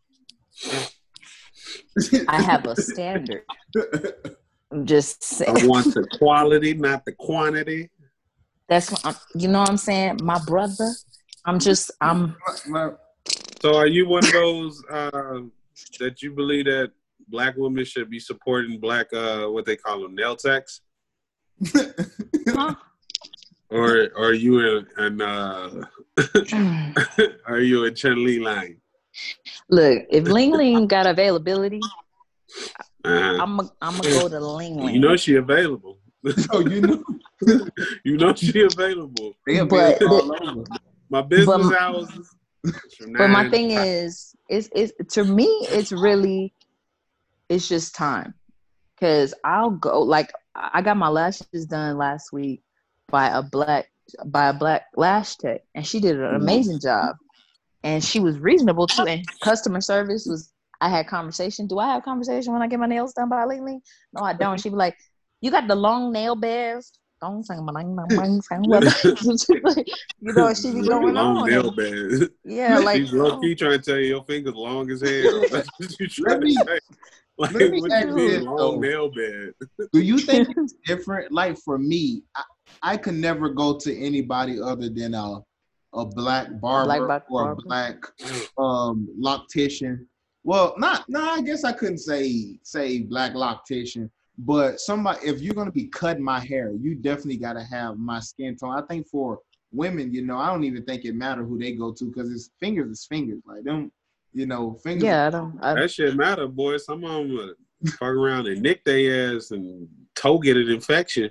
I 2.29 2.41
have 2.41 2.67
a 2.67 2.77
standard. 2.77 3.43
I'm 4.73 4.87
just 4.87 5.23
saying. 5.23 5.57
I 5.63 5.67
want 5.67 5.93
the 5.95 6.07
quality, 6.19 6.75
not 6.75 7.05
the 7.05 7.13
quantity. 7.13 7.91
That's 8.69 8.91
what 8.91 9.05
I'm, 9.05 9.15
you 9.35 9.49
know 9.49 9.61
what 9.61 9.71
I'm 9.71 9.77
saying, 9.77 10.21
my 10.23 10.39
brother. 10.47 10.95
I'm 11.45 11.59
just 11.59 11.91
I'm 12.01 12.37
So, 13.61 13.77
are 13.77 13.87
you 13.87 14.09
one 14.09 14.25
of 14.25 14.33
those 14.33 14.83
uh, 14.91 15.41
that 15.99 16.23
you 16.23 16.31
believe 16.33 16.67
that 16.67 16.93
black 17.29 17.57
women 17.57 17.85
should 17.85 18.09
be 18.09 18.19
supporting 18.19 18.79
black, 18.81 19.13
uh, 19.13 19.47
what 19.47 19.67
they 19.67 19.77
call 19.77 20.01
them, 20.01 20.15
nail 20.15 20.37
techs? 20.37 20.81
huh? 21.67 22.75
Or, 23.71 24.09
or 24.17 24.29
are 24.29 24.33
you 24.33 24.61
in, 24.61 24.87
in 25.05 25.23
uh, 25.23 25.83
are 27.47 27.61
you 27.61 27.85
in 27.85 27.95
Chen 27.95 28.25
Li 28.25 28.39
line? 28.39 28.77
look. 29.69 30.05
If 30.11 30.25
Ling 30.25 30.53
Ling 30.53 30.87
got 30.87 31.07
availability, 31.07 31.81
Uh-huh. 33.05 33.43
I'm 33.43 33.59
a, 33.61 33.71
I'm 33.81 33.97
gonna 34.01 34.11
go 34.21 34.29
to 34.29 34.41
Ling 34.41 34.77
Ling. 34.77 34.95
You 34.95 35.01
know 35.01 35.17
she 35.17 35.37
available. 35.37 35.99
so 36.37 36.61
you 36.61 36.81
know 36.81 37.03
You 38.05 38.17
know 38.17 38.35
she 38.35 38.63
available. 38.63 39.35
But- 39.47 40.01
available 40.01 40.33
all 40.35 40.49
over. 40.61 40.65
My 41.11 41.21
business 41.23 41.47
But- 41.69 41.77
hours. 41.81 42.09
is 42.11 42.35
but 43.19 43.29
my 43.29 43.51
thing 43.51 43.71
to 43.71 43.75
is, 43.85 44.35
it's 44.49 44.69
is 44.69 44.93
to 45.11 45.25
me, 45.25 45.47
it's 45.71 45.91
really, 45.91 46.55
it's 47.49 47.69
just 47.69 47.95
time, 47.97 48.35
because 48.95 49.35
I'll 49.43 49.71
go. 49.71 50.01
Like 50.01 50.31
I 50.55 50.81
got 50.81 50.97
my 50.97 51.09
lashes 51.09 51.67
done 51.67 51.99
last 51.99 52.33
week 52.33 52.63
by 53.09 53.27
a 53.29 53.43
black 53.43 53.91
by 54.27 54.49
a 54.49 54.53
black 54.53 54.83
lash 54.97 55.35
tech, 55.37 55.63
and 55.75 55.85
she 55.85 55.99
did 55.99 56.21
an 56.21 56.37
amazing 56.37 56.79
job, 56.79 57.17
and 57.83 58.03
she 58.03 58.21
was 58.21 58.39
reasonable 58.39 58.87
too, 58.87 59.03
and 59.07 59.25
customer 59.43 59.81
service 59.81 60.25
was. 60.27 60.52
I 60.83 60.89
had 60.89 61.07
conversation. 61.07 61.67
Do 61.69 61.79
I 61.79 61.87
have 61.95 62.03
conversation 62.03 62.53
when 62.53 62.61
I 62.61 62.67
get 62.67 62.81
my 62.81 62.87
nails 62.87 63.13
done 63.15 63.29
by 63.29 63.45
Ling 63.45 63.65
Ling? 63.65 63.81
No, 64.13 64.25
I 64.25 64.33
don't. 64.33 64.61
She 64.61 64.69
be 64.69 64.75
like, 64.75 64.97
"You 65.41 65.51
got 65.53 65.69
the 65.69 65.77
long 65.77 66.13
nail 66.13 66.35
beds." 66.35 66.93
Don't 67.21 67.45
sing, 67.47 67.65
bang, 67.73 67.95
bang, 67.95 68.09
bang, 68.09 68.41
bang. 68.51 68.65
you 70.21 70.33
know, 70.33 70.53
she 70.55 70.73
be 70.73 70.83
going 70.89 71.15
long 71.15 71.37
on. 71.37 71.49
nail 71.49 71.69
and- 71.69 71.77
bed. 71.77 72.29
Yeah, 72.45 72.79
like 72.89 72.97
She's 73.03 73.13
low 73.13 73.39
key 73.39 73.55
trying 73.55 73.79
to 73.79 73.79
tell 73.79 73.97
you 74.01 74.07
your 74.07 74.25
fingers 74.25 74.55
long 74.55 74.91
as 74.91 75.01
hell. 75.03 75.45
That's 75.53 75.69
what 75.79 76.01
you 76.01 76.09
trying 76.09 76.41
me- 76.41 76.57
to 76.57 76.65
say. 76.67 76.79
Like, 77.39 77.53
let 77.53 77.71
me 77.71 77.81
what 77.81 77.93
ask 77.93 78.07
you 78.09 78.19
you 78.19 78.29
this, 78.31 78.43
long 78.45 78.81
nail 78.81 79.09
bed? 79.09 79.53
Do 79.93 80.01
you 80.01 80.19
think 80.19 80.49
it's 80.57 80.75
different? 80.87 81.31
Like 81.31 81.57
for 81.59 81.79
me, 81.79 82.25
I, 82.35 82.43
I 82.83 82.97
could 82.97 83.15
never 83.15 83.49
go 83.49 83.79
to 83.79 83.97
anybody 83.97 84.61
other 84.61 84.89
than 84.89 85.15
a 85.15 85.39
a 85.95 86.05
black 86.07 86.49
barber 86.61 87.07
black 87.07 87.07
bar- 87.07 87.25
or 87.31 87.45
barber. 87.55 87.61
a 87.61 87.65
black 87.69 87.97
um 88.59 89.09
loctician. 89.21 90.07
Well, 90.45 90.75
not 90.77 91.09
no, 91.09 91.23
I 91.23 91.41
guess 91.43 91.65
I 91.65 91.73
couldn't 91.73 91.99
say 91.99 92.59
say 92.63 93.01
black 93.01 93.35
loctician, 93.35 94.11
but 94.39 94.81
somebody 94.81 95.21
if 95.27 95.41
you're 95.41 95.55
gonna 95.55 95.71
be 95.71 95.87
cutting 95.87 96.25
my 96.25 96.41
hair, 96.41 96.73
you 96.73 96.95
definitely 96.97 97.37
gotta 97.37 97.63
have 97.63 97.97
my 97.99 98.19
skin 98.21 98.57
tone. 98.57 98.75
I 98.77 98.83
think 98.83 99.07
for 99.07 99.41
women, 99.73 100.13
you 100.13 100.23
know, 100.23 100.39
I 100.39 100.49
don't 100.49 100.65
even 100.65 100.85
think 100.85 101.05
it 101.05 101.15
matter 101.15 101.45
who 101.45 101.59
they 101.59 101.73
go 101.73 101.93
to 101.93 102.05
because 102.07 102.31
it's 102.31 102.51
fingers 102.61 102.91
is 102.91 103.07
fingers. 103.07 103.41
Like 103.47 103.63
them, 103.65 103.93
you 104.35 104.47
know, 104.47 104.75
fingers. 104.83 105.05
Yeah, 105.05 105.27
I 105.29 105.31
don't. 105.31 105.59
I, 105.63 105.75
That 105.75 105.91
shit 105.93 106.17
matter, 106.17 106.49
boy. 106.49 106.77
Some 106.79 107.05
of 107.05 107.11
them 107.29 107.39
uh, 107.39 107.89
fuck 107.93 108.03
around 108.09 108.49
and 108.49 108.61
nick 108.63 108.85
their 108.85 109.37
ass 109.37 109.53
and 109.53 109.89
toe 110.15 110.39
get 110.39 110.57
an 110.57 110.69
infection. 110.69 111.31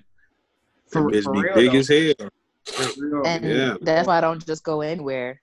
For- 0.87 1.03
For, 1.03 1.11
bitch 1.11 1.23
for 1.23 1.33
be 1.33 1.41
real, 1.41 1.55
big 1.55 1.71
though. 1.71 1.77
as 1.79 1.87
hell. 1.87 2.29
For 2.65 3.01
real. 3.05 3.27
and 3.27 3.43
Yeah. 3.45 3.75
that's 3.81 4.07
why 4.07 4.17
I 4.17 4.21
don't 4.21 4.45
just 4.45 4.63
go 4.63 4.81
anywhere. 4.81 5.41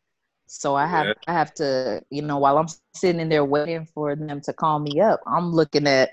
So 0.49 0.75
I 0.75 0.87
have 0.87 1.09
Yeah. 1.09 1.13
I 1.27 1.33
have 1.35 1.55
to, 1.55 2.03
you 2.11 2.23
know, 2.23 2.39
while 2.39 2.59
I'm 2.59 2.69
sitting 2.95 3.21
in 3.21 3.29
there 3.29 3.45
waiting 3.45 3.87
for 3.95 4.17
them 4.17 4.41
to 4.43 4.53
call 4.53 4.79
me 4.79 5.01
up, 5.01 5.21
I'm 5.27 5.53
looking 5.53 5.87
at 5.87 6.11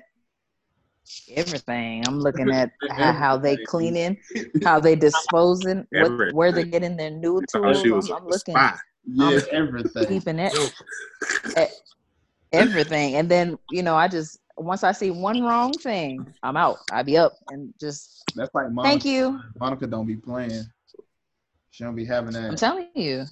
everything. 1.30 2.06
I'm 2.06 2.20
looking 2.20 2.52
at 2.52 2.72
how, 2.90 3.14
how 3.14 3.38
they 3.38 3.54
Everything. 3.54 3.66
cleaning, 3.66 4.18
how 4.64 4.80
they 4.80 4.96
disposing, 4.96 5.88
what, 5.92 6.12
where 6.34 6.52
they're 6.52 6.64
getting 6.66 6.98
their 6.98 7.12
new 7.12 7.42
Thought 7.52 7.78
tools. 7.78 7.82
she 7.82 7.90
I'm, 7.92 8.12
I'm 8.24 8.28
looking, 8.28 8.56
spy. 8.56 8.78
Yeah, 9.08 9.28
Um, 9.28 9.42
everything. 9.52 10.08
keeping 10.08 10.40
it, 10.40 10.54
e- 11.58 11.66
everything, 12.52 13.16
and 13.16 13.30
then 13.30 13.58
you 13.70 13.84
know, 13.84 13.96
I 13.96 14.08
just 14.08 14.40
once 14.58 14.84
I 14.84 14.92
see 14.92 15.12
one 15.12 15.42
wrong 15.44 15.78
thing, 15.78 16.34
I'm 16.44 16.58
out. 16.58 16.80
I 16.92 17.04
be 17.04 17.18
up 17.18 17.34
and 17.50 17.74
just 17.80 18.24
That's 18.36 18.54
like 18.54 18.72
Monica. 18.72 18.92
thank 18.92 19.06
you. 19.06 19.40
Monica 19.60 19.88
don't 19.88 20.06
be 20.08 20.16
playing. 20.16 20.66
She 21.72 21.84
don't 21.84 21.96
be 21.96 22.06
having 22.06 22.34
that. 22.34 22.50
I'm 22.50 22.56
telling 22.56 22.88
you. 22.96 23.26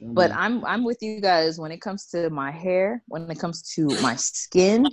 But 0.00 0.32
I'm 0.32 0.64
I'm 0.64 0.84
with 0.84 1.02
you 1.02 1.20
guys 1.20 1.58
when 1.58 1.72
it 1.72 1.80
comes 1.80 2.06
to 2.06 2.30
my 2.30 2.50
hair, 2.50 3.02
when 3.08 3.28
it 3.30 3.38
comes 3.38 3.62
to 3.74 3.86
my 4.02 4.14
skin. 4.16 4.86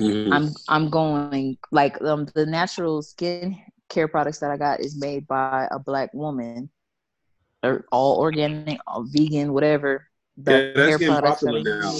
Mhm. 0.00 0.32
I'm 0.32 0.54
I'm 0.68 0.90
going 0.90 1.58
like 1.70 2.00
um 2.02 2.26
the 2.34 2.46
natural 2.46 3.02
skin 3.02 3.58
care 3.88 4.08
products 4.08 4.38
that 4.38 4.50
I 4.50 4.56
got 4.56 4.80
is 4.80 4.96
made 4.96 5.26
by 5.26 5.68
a 5.70 5.78
black 5.78 6.14
woman. 6.14 6.70
They're 7.62 7.84
all 7.92 8.18
organic, 8.18 8.80
all 8.86 9.04
vegan, 9.04 9.52
whatever. 9.52 10.08
The 10.36 10.52
Yeah, 10.52 10.72
that's 10.74 10.98
getting 10.98 11.20
popular 11.20 11.62
now. 11.62 11.92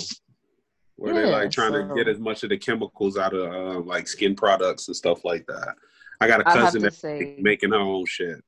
Where 0.97 1.15
they're 1.15 1.31
like 1.31 1.51
trying 1.51 1.73
to 1.73 1.95
get 1.95 2.07
as 2.09 2.19
much 2.19 2.43
of 2.45 2.51
the 2.51 2.59
chemicals 2.59 3.19
out 3.19 3.35
of 3.35 3.53
uh, 3.53 3.81
like 3.81 4.07
skin 4.07 4.35
products 4.37 4.89
and 4.89 4.97
stuff 4.97 5.25
like 5.25 5.47
that. 5.47 5.75
I 6.21 6.29
got 6.29 6.41
a 6.41 6.45
cousin 6.45 6.83
that's 6.83 6.99
say 6.99 7.37
making 7.39 7.71
her 7.71 7.77
own 7.77 8.07
shit. 8.07 8.43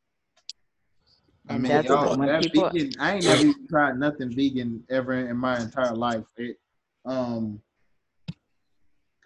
I 1.49 1.59
mean, 1.59 1.73
that's 1.73 1.89
y'all, 1.89 2.17
when 2.17 2.29
that 2.29 2.43
people- 2.43 2.71
vegan, 2.71 2.95
I 2.99 3.17
ain't 3.17 3.25
never 3.25 3.53
tried 3.69 3.99
nothing 3.99 4.35
vegan 4.35 4.83
ever 4.91 5.13
in 5.13 5.37
my 5.37 5.61
entire 5.61 5.95
life. 5.95 6.25
It, 6.37 6.57
um, 7.05 7.61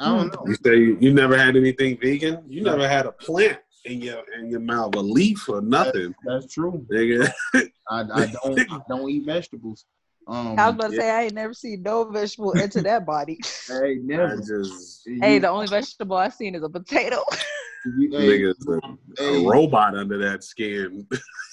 I 0.01 0.17
don't 0.17 0.33
know. 0.33 0.45
You 0.47 0.57
say 0.65 0.77
you, 0.77 0.99
you 1.01 1.13
never 1.15 1.37
had 1.37 1.57
anything 1.57 1.97
vegan? 2.01 2.45
You 2.49 2.63
never 2.63 2.89
had 2.89 3.07
a 3.07 3.13
plant 3.13 3.59
in 3.85 4.01
your 4.01 4.23
in 4.39 4.49
your 4.51 4.61
mouth, 4.61 4.95
a 4.95 5.01
leaf 5.01 5.49
or 5.49 5.61
nothing, 5.61 6.15
That's 6.25 6.53
true. 6.53 6.87
nigga. 6.93 7.33
I, 7.91 8.01
I 8.01 8.27
don't 8.27 8.73
I 8.73 8.81
don't 8.89 9.09
eat 9.11 9.25
vegetables. 9.27 9.87
Um, 10.27 10.59
I 10.59 10.67
was 10.67 10.75
about 10.75 10.91
to 10.91 10.97
say 10.97 11.11
I 11.11 11.23
ain't 11.23 11.35
never 11.35 11.55
seen 11.55 11.83
no 11.83 12.05
vegetable 12.05 12.53
into 12.53 12.83
that 12.83 13.07
body. 13.07 13.39
hey, 13.69 13.75
I 13.75 13.95
never. 14.03 14.37
just 14.37 15.09
hey, 15.21 15.39
the 15.39 15.49
only 15.49 15.67
vegetable 15.69 16.17
I've 16.17 16.35
seen 16.35 16.55
is 16.55 16.63
a 16.63 16.69
potato. 16.69 17.23
you- 17.85 18.11
hey, 18.13 18.39
nigga's 18.39 18.67
a, 18.67 18.81
hey, 19.19 19.45
a 19.45 19.49
robot 19.49 19.97
under 19.97 20.19
that 20.19 20.45
skin. 20.45 21.07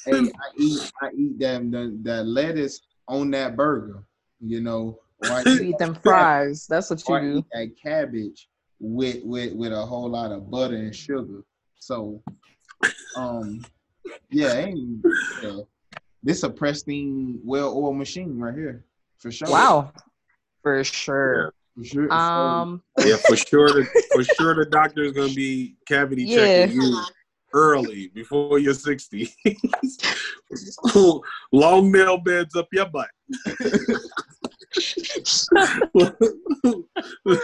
hey, 0.06 0.20
I 0.20 0.48
eat 0.58 0.92
I 1.02 1.10
eat 1.16 1.40
that 1.40 1.72
the, 1.72 1.98
that 2.04 2.26
lettuce 2.26 2.82
on 3.08 3.32
that 3.32 3.56
burger. 3.56 4.04
You 4.40 4.62
know, 4.62 5.00
or 5.20 5.32
I 5.32 5.44
You 5.46 5.62
eat 5.62 5.78
them 5.78 5.96
fries. 5.96 6.68
That's 6.68 6.90
what 6.90 7.04
or 7.08 7.20
I 7.20 7.24
you 7.24 7.32
do. 7.34 7.38
eat 7.40 7.46
that 7.54 7.72
cabbage 7.82 8.48
with 8.80 9.24
with 9.24 9.54
with 9.54 9.72
a 9.72 9.86
whole 9.86 10.10
lot 10.10 10.32
of 10.32 10.50
butter 10.52 10.76
and 10.76 10.96
sugar. 10.96 11.44
So, 11.80 12.22
um, 13.16 13.64
yeah, 14.30 14.56
ain't 14.56 15.04
yeah. 15.42 15.60
this 16.24 16.44
a 16.44 16.50
pristine, 16.50 17.40
well-oiled 17.44 17.96
machine 17.96 18.40
right 18.40 18.56
here 18.56 18.84
for 19.18 19.32
sure. 19.32 19.50
Wow. 19.50 19.92
For 20.64 20.84
sure. 20.84 21.52
for 21.52 21.54
sure. 21.84 22.12
Um 22.12 22.82
yeah, 23.04 23.18
for 23.18 23.36
sure. 23.36 23.68
The, 23.68 23.86
for 24.14 24.24
sure, 24.24 24.56
the 24.56 24.66
doctor 24.66 25.04
is 25.04 25.12
gonna 25.12 25.34
be 25.34 25.76
cavity 25.88 26.24
Yeah. 26.24 26.68
checking 26.68 26.76
you 26.78 26.98
early 27.54 28.10
before 28.10 28.60
you're 28.60 28.74
60. 28.74 29.34
Long 31.52 31.92
nail 31.92 32.18
beds 32.18 32.56
up 32.56 32.68
your 32.72 32.88
butt. 32.88 33.10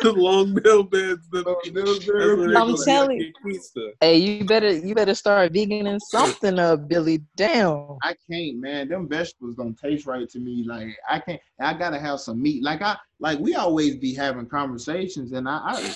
Long 0.04 0.54
nail 0.64 0.84
beds. 0.84 1.30
That, 1.30 1.44
So, 1.46 1.58
little 1.72 1.94
that's 1.94 2.06
girl, 2.06 2.38
what 2.38 2.50
they 2.50 2.56
I'm 2.56 2.76
telling 2.76 3.18
like 3.18 3.28
in 3.28 3.52
Keystone. 3.52 3.94
Hey, 4.00 4.18
you 4.18 4.46
better 4.46 4.72
you 4.72 4.96
better 4.96 5.16
start 5.16 5.54
veganing 5.54 6.00
something 6.00 6.60
up, 6.60 6.88
Billy. 6.88 7.24
Damn. 7.36 7.98
I 8.04 8.16
can't, 8.30 8.58
man. 8.58 8.90
Them 8.90 9.08
vegetables 9.08 9.56
don't 9.56 9.78
taste 9.78 10.06
right 10.06 10.28
to 10.30 10.40
me. 10.40 10.64
Like 10.68 10.90
I 11.10 11.20
can't. 11.20 11.42
I 11.60 11.74
gotta 11.74 12.00
have 12.00 12.20
some 12.20 12.42
meat. 12.42 12.64
Like 12.64 12.82
I 12.82 12.98
like 13.20 13.40
we 13.40 13.56
always 13.56 13.98
be 13.98 14.14
having 14.14 14.48
conversations, 14.48 15.32
and 15.34 15.48
I 15.48 15.58
I, 15.66 15.96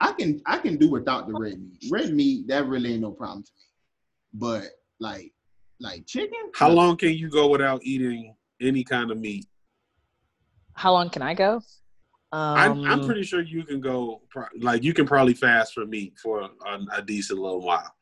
I 0.00 0.12
can 0.12 0.40
I 0.46 0.58
can 0.58 0.76
do 0.76 0.90
without 0.90 1.28
the 1.28 1.34
red 1.34 1.60
meat. 1.60 1.90
Red 1.90 2.12
meat 2.14 2.48
that 2.48 2.66
really 2.66 2.92
ain't 2.92 3.02
no 3.02 3.12
problem 3.12 3.42
to 3.42 3.50
me. 3.56 3.64
But 4.34 4.64
like 5.00 5.32
like 5.80 6.06
chicken. 6.06 6.50
How 6.54 6.70
long 6.70 6.96
can 6.96 7.12
you 7.12 7.28
go 7.30 7.48
without 7.48 7.82
eating 7.82 8.34
any 8.60 8.84
kind 8.84 9.10
of 9.10 9.18
meat? 9.18 9.46
How 10.74 10.92
long 10.92 11.10
can 11.10 11.22
I 11.22 11.34
go? 11.34 11.62
Um, 12.32 12.56
I'm, 12.58 12.84
I'm 12.84 13.06
pretty 13.06 13.22
sure 13.22 13.40
you 13.42 13.62
can 13.64 13.80
go, 13.80 14.22
like, 14.58 14.82
you 14.82 14.92
can 14.92 15.06
probably 15.06 15.34
fast 15.34 15.72
for 15.72 15.86
me 15.86 16.12
for 16.20 16.40
a, 16.66 16.78
a 16.96 17.02
decent 17.02 17.38
little 17.38 17.60
while. 17.60 17.92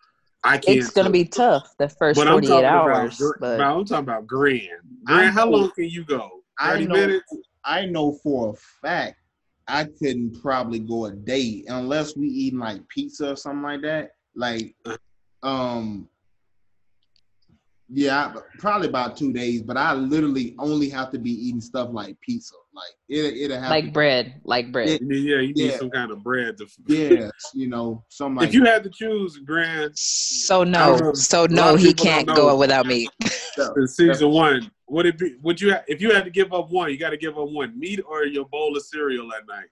I 0.44 0.58
can't. 0.58 0.78
it's 0.78 0.90
gonna 0.90 1.10
be 1.10 1.24
tough 1.24 1.72
the 1.78 1.88
first 1.88 2.18
But 2.18 2.26
I'm 2.26 2.42
48 2.42 2.64
hours. 2.64 3.20
about, 3.20 3.34
gr- 3.34 3.38
but 3.40 3.60
I'm 3.60 3.84
talking 3.84 4.02
about 4.04 4.26
grand. 4.26 4.80
Grand, 5.04 5.34
how 5.34 5.48
long 5.48 5.70
can 5.70 5.84
you 5.84 6.04
go? 6.04 6.42
I 6.58 6.72
30 6.72 6.86
know- 6.86 6.94
minutes? 6.94 7.36
I 7.64 7.86
know 7.86 8.18
for 8.24 8.50
a 8.50 8.54
fact 8.84 9.18
I 9.68 9.84
couldn't 9.84 10.42
probably 10.42 10.80
go 10.80 11.04
a 11.06 11.12
day 11.12 11.62
unless 11.68 12.16
we 12.16 12.26
eating 12.26 12.58
like 12.58 12.86
pizza 12.88 13.30
or 13.30 13.36
something 13.36 13.62
like 13.62 13.82
that. 13.82 14.10
Like, 14.34 14.74
um, 15.44 16.08
yeah, 17.94 18.32
probably 18.58 18.88
about 18.88 19.16
two 19.16 19.32
days. 19.32 19.62
But 19.62 19.76
I 19.76 19.92
literally 19.92 20.54
only 20.58 20.88
have 20.88 21.10
to 21.12 21.18
be 21.18 21.30
eating 21.30 21.60
stuff 21.60 21.90
like 21.92 22.18
pizza. 22.20 22.54
Like 22.74 22.92
it, 23.08 23.36
it'll 23.36 23.60
have 23.60 23.68
like 23.70 23.92
bread, 23.92 24.40
like 24.44 24.72
bread. 24.72 24.88
Yeah. 24.88 24.96
You 25.00 25.08
need- 25.08 25.24
Yeah, 25.24 25.36
you 25.40 25.54
need 25.54 25.70
Yeah. 25.72 25.76
some 25.78 25.90
kind 25.90 26.10
of 26.10 26.22
bread. 26.22 26.56
To, 26.56 26.66
yes, 26.86 27.30
you 27.54 27.68
know, 27.68 28.02
some. 28.08 28.36
like 28.36 28.48
if 28.48 28.54
you 28.54 28.64
had 28.64 28.82
to 28.84 28.90
choose, 28.90 29.36
Grand, 29.38 29.92
So 29.94 30.64
no, 30.64 31.12
so 31.12 31.46
no, 31.46 31.76
he 31.76 31.92
can't 31.92 32.26
go 32.26 32.56
without 32.56 32.86
me. 32.86 33.08
in 33.76 33.86
season 33.86 34.30
one, 34.30 34.70
would 34.88 35.04
it 35.04 35.18
be? 35.18 35.36
Would 35.42 35.60
you? 35.60 35.72
Ha- 35.74 35.82
if 35.86 36.00
you 36.00 36.12
had 36.12 36.24
to 36.24 36.30
give 36.30 36.52
up 36.54 36.70
one, 36.70 36.90
you 36.90 36.96
got 36.96 37.10
to 37.10 37.18
give 37.18 37.36
up 37.38 37.48
one: 37.50 37.78
meat 37.78 38.00
or 38.08 38.24
your 38.24 38.46
bowl 38.46 38.74
of 38.76 38.82
cereal 38.82 39.30
at 39.34 39.46
night. 39.46 39.68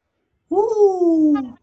Woo! 0.50 1.56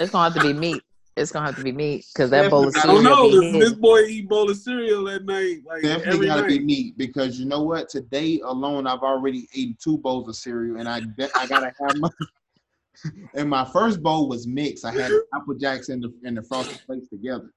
It's 0.00 0.10
gonna 0.10 0.30
have 0.30 0.42
to 0.42 0.46
be 0.46 0.52
meat. 0.52 0.82
It's 1.16 1.32
gonna 1.32 1.46
have 1.46 1.56
to 1.56 1.62
be 1.62 1.72
meat 1.72 2.06
because 2.14 2.30
that 2.30 2.50
bowl 2.50 2.68
of 2.68 2.74
I 2.76 2.80
I 2.80 2.86
don't 2.86 3.02
cereal 3.02 3.30
know. 3.30 3.40
This, 3.60 3.70
this 3.70 3.78
boy 3.78 4.00
eat 4.04 4.28
bowl 4.28 4.48
of 4.50 4.56
cereal 4.56 5.08
at 5.08 5.24
night, 5.24 5.58
like 5.66 5.82
Definitely 5.82 6.26
gotta 6.26 6.42
night. 6.42 6.48
be 6.48 6.58
meat 6.60 6.96
because 6.96 7.38
you 7.38 7.46
know 7.46 7.62
what? 7.62 7.88
Today 7.88 8.40
alone, 8.44 8.86
I've 8.86 9.00
already 9.00 9.48
eaten 9.52 9.76
two 9.82 9.98
bowls 9.98 10.28
of 10.28 10.36
cereal, 10.36 10.78
and 10.78 10.88
I 10.88 11.00
de- 11.00 11.36
I 11.36 11.46
gotta 11.46 11.72
have 11.80 11.96
my. 11.96 12.08
and 13.34 13.48
my 13.48 13.64
first 13.64 14.02
bowl 14.02 14.28
was 14.28 14.46
mixed. 14.46 14.84
I 14.84 14.92
had 14.92 15.10
apple 15.34 15.54
jacks 15.54 15.88
and 15.88 16.02
the 16.02 16.12
and 16.24 16.36
the 16.36 16.42
frosted 16.42 16.78
flakes 16.86 17.08
together. 17.08 17.52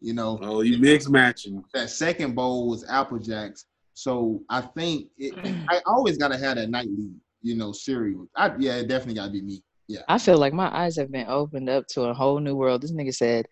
You 0.00 0.12
know, 0.14 0.38
Oh, 0.42 0.60
you 0.60 0.78
mix 0.78 1.08
matching. 1.08 1.64
that 1.74 1.90
second 1.90 2.34
bowl 2.34 2.68
was 2.68 2.84
apple 2.88 3.18
jacks. 3.18 3.64
So 3.94 4.42
I 4.48 4.60
think 4.60 5.08
it, 5.18 5.34
I 5.70 5.80
always 5.86 6.18
gotta 6.18 6.38
have 6.38 6.56
that 6.56 6.70
nightly, 6.70 7.10
you 7.42 7.56
know, 7.56 7.72
cereal. 7.72 8.28
I, 8.36 8.52
yeah, 8.58 8.76
it 8.76 8.86
definitely 8.88 9.14
gotta 9.14 9.32
be 9.32 9.42
meat. 9.42 9.62
Yeah. 9.88 10.00
I 10.08 10.18
feel 10.18 10.36
like 10.38 10.52
my 10.52 10.68
eyes 10.76 10.96
have 10.96 11.10
been 11.10 11.26
opened 11.28 11.68
up 11.70 11.86
to 11.94 12.02
a 12.02 12.14
whole 12.14 12.40
new 12.40 12.54
world. 12.54 12.82
This 12.82 12.92
nigga 12.92 13.14
said 13.14 13.46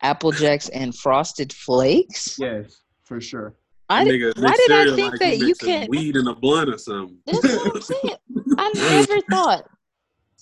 Apple 0.00 0.32
Jacks 0.32 0.68
and 0.70 0.94
Frosted 0.96 1.52
Flakes. 1.52 2.38
Yes, 2.38 2.80
for 3.04 3.20
sure. 3.20 3.54
I 3.90 4.04
did, 4.04 4.14
Nigga 4.20 4.42
why 4.42 4.54
did 4.56 4.72
I 4.72 4.96
think 4.96 5.10
like 5.12 5.20
that 5.20 5.38
you 5.38 5.54
can't? 5.54 5.90
weed 5.90 6.16
in 6.16 6.26
a 6.26 6.34
blunt 6.34 6.70
or 6.70 6.78
something. 6.78 7.18
That's 7.26 7.42
what 7.42 7.76
I'm 7.76 7.82
saying. 7.82 8.16
I 8.58 8.72
never 9.08 9.20
thought 9.30 9.66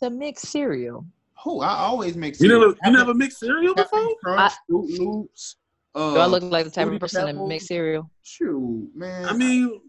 to 0.00 0.10
mix 0.10 0.42
cereal. 0.42 1.04
Oh, 1.44 1.60
I 1.60 1.70
always 1.78 2.16
make 2.16 2.34
You 2.40 2.48
cereal. 2.48 2.60
never, 2.68 2.76
you 2.84 2.92
never 2.92 3.14
mixed 3.14 3.40
cereal 3.40 3.74
before? 3.74 3.98
Captain 3.98 4.14
Crunch, 4.22 4.52
Froot 4.70 4.98
Loops. 5.00 5.56
Uh, 5.96 6.14
Do 6.14 6.20
I 6.20 6.26
look 6.26 6.44
like 6.44 6.64
the 6.66 6.70
type 6.70 6.86
of 6.86 7.00
person 7.00 7.22
to 7.22 7.32
Pebbles? 7.32 7.48
mix 7.48 7.66
cereal? 7.66 8.08
Shoot, 8.22 8.88
man. 8.94 9.24
I 9.28 9.32
mean, 9.32 9.80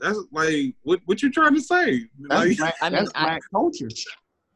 that's 0.00 0.18
like 0.32 0.74
what 0.82 0.98
what 1.06 1.22
you 1.22 1.30
trying 1.30 1.54
to 1.54 1.60
say? 1.62 2.08
that's, 2.28 2.44
Like, 2.48 2.58
black, 2.58 2.74
I 2.82 2.90
mean, 2.90 2.98
that's 2.98 3.12
I- 3.14 3.22
black 3.24 3.42
culture. 3.52 3.88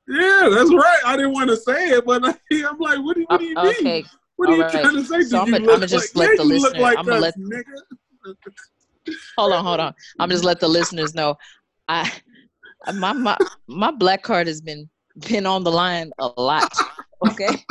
Yeah, 0.09 0.49
that's 0.50 0.73
right. 0.73 1.00
I 1.05 1.17
didn't 1.17 1.33
want 1.33 1.50
to 1.50 1.57
say 1.57 1.91
it, 1.91 2.05
but 2.07 2.25
I'm 2.53 2.79
like, 2.79 2.99
what 3.00 3.17
do, 3.17 3.25
what 3.29 3.38
do 3.41 3.45
you 3.47 3.57
Uh, 3.57 3.65
mean? 3.65 3.75
okay, 3.79 4.05
What 4.37 4.50
are 4.50 4.57
you 4.57 4.62
right. 4.62 4.71
trying 4.73 4.95
to 4.97 5.05
say? 5.05 5.23
So 5.23 5.41
I'm 5.41 5.50
gonna- 5.50 5.65
look 5.67 5.77
I'ma 5.77 5.87
just 5.87 6.17
like, 6.17 6.29
let 6.29 6.38
yeah, 6.38 6.45
the 6.45 6.55
you 6.55 6.61
look 6.61 6.73
listener- 6.73 6.81
like 6.81 6.99
I'ma 6.99 7.15
let- 7.19 7.35
nigga. 7.37 8.35
hold 9.37 9.53
on, 9.53 9.65
hold 9.65 9.81
on. 9.81 9.95
I'm 10.19 10.31
just 10.31 10.45
let 10.45 10.61
the 10.61 10.69
listeners 10.69 11.15
know. 11.15 11.37
I 11.88 12.11
my 12.95 13.12
my 13.12 13.37
my 13.67 13.91
black 13.91 14.23
card 14.23 14.47
has 14.47 14.61
been 14.61 14.88
been 15.29 15.47
on 15.47 15.65
the 15.65 15.71
line 15.71 16.11
a 16.19 16.29
lot. 16.41 16.73
Okay, 17.27 17.65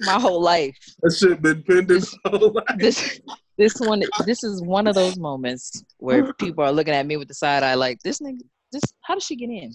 my 0.00 0.18
whole 0.18 0.40
life. 0.40 0.76
That 1.02 1.12
shit 1.14 1.40
been 1.42 1.62
pending 1.62 1.86
This- 1.86 2.10
so 2.26 2.30
long. 2.30 2.64
This 2.76 3.20
this 3.56 3.74
one 3.78 4.02
this 4.26 4.42
is 4.42 4.60
one 4.62 4.86
of 4.86 4.94
those 4.96 5.16
moments 5.18 5.84
where 5.98 6.32
people 6.44 6.64
are 6.64 6.72
looking 6.72 6.94
at 6.94 7.06
me 7.06 7.16
with 7.16 7.28
the 7.28 7.34
side 7.34 7.62
eye, 7.62 7.74
like 7.74 8.00
this 8.02 8.20
nigga. 8.20 8.40
This 8.72 8.82
how 9.02 9.14
did 9.14 9.22
she 9.22 9.36
get 9.36 9.50
in? 9.50 9.72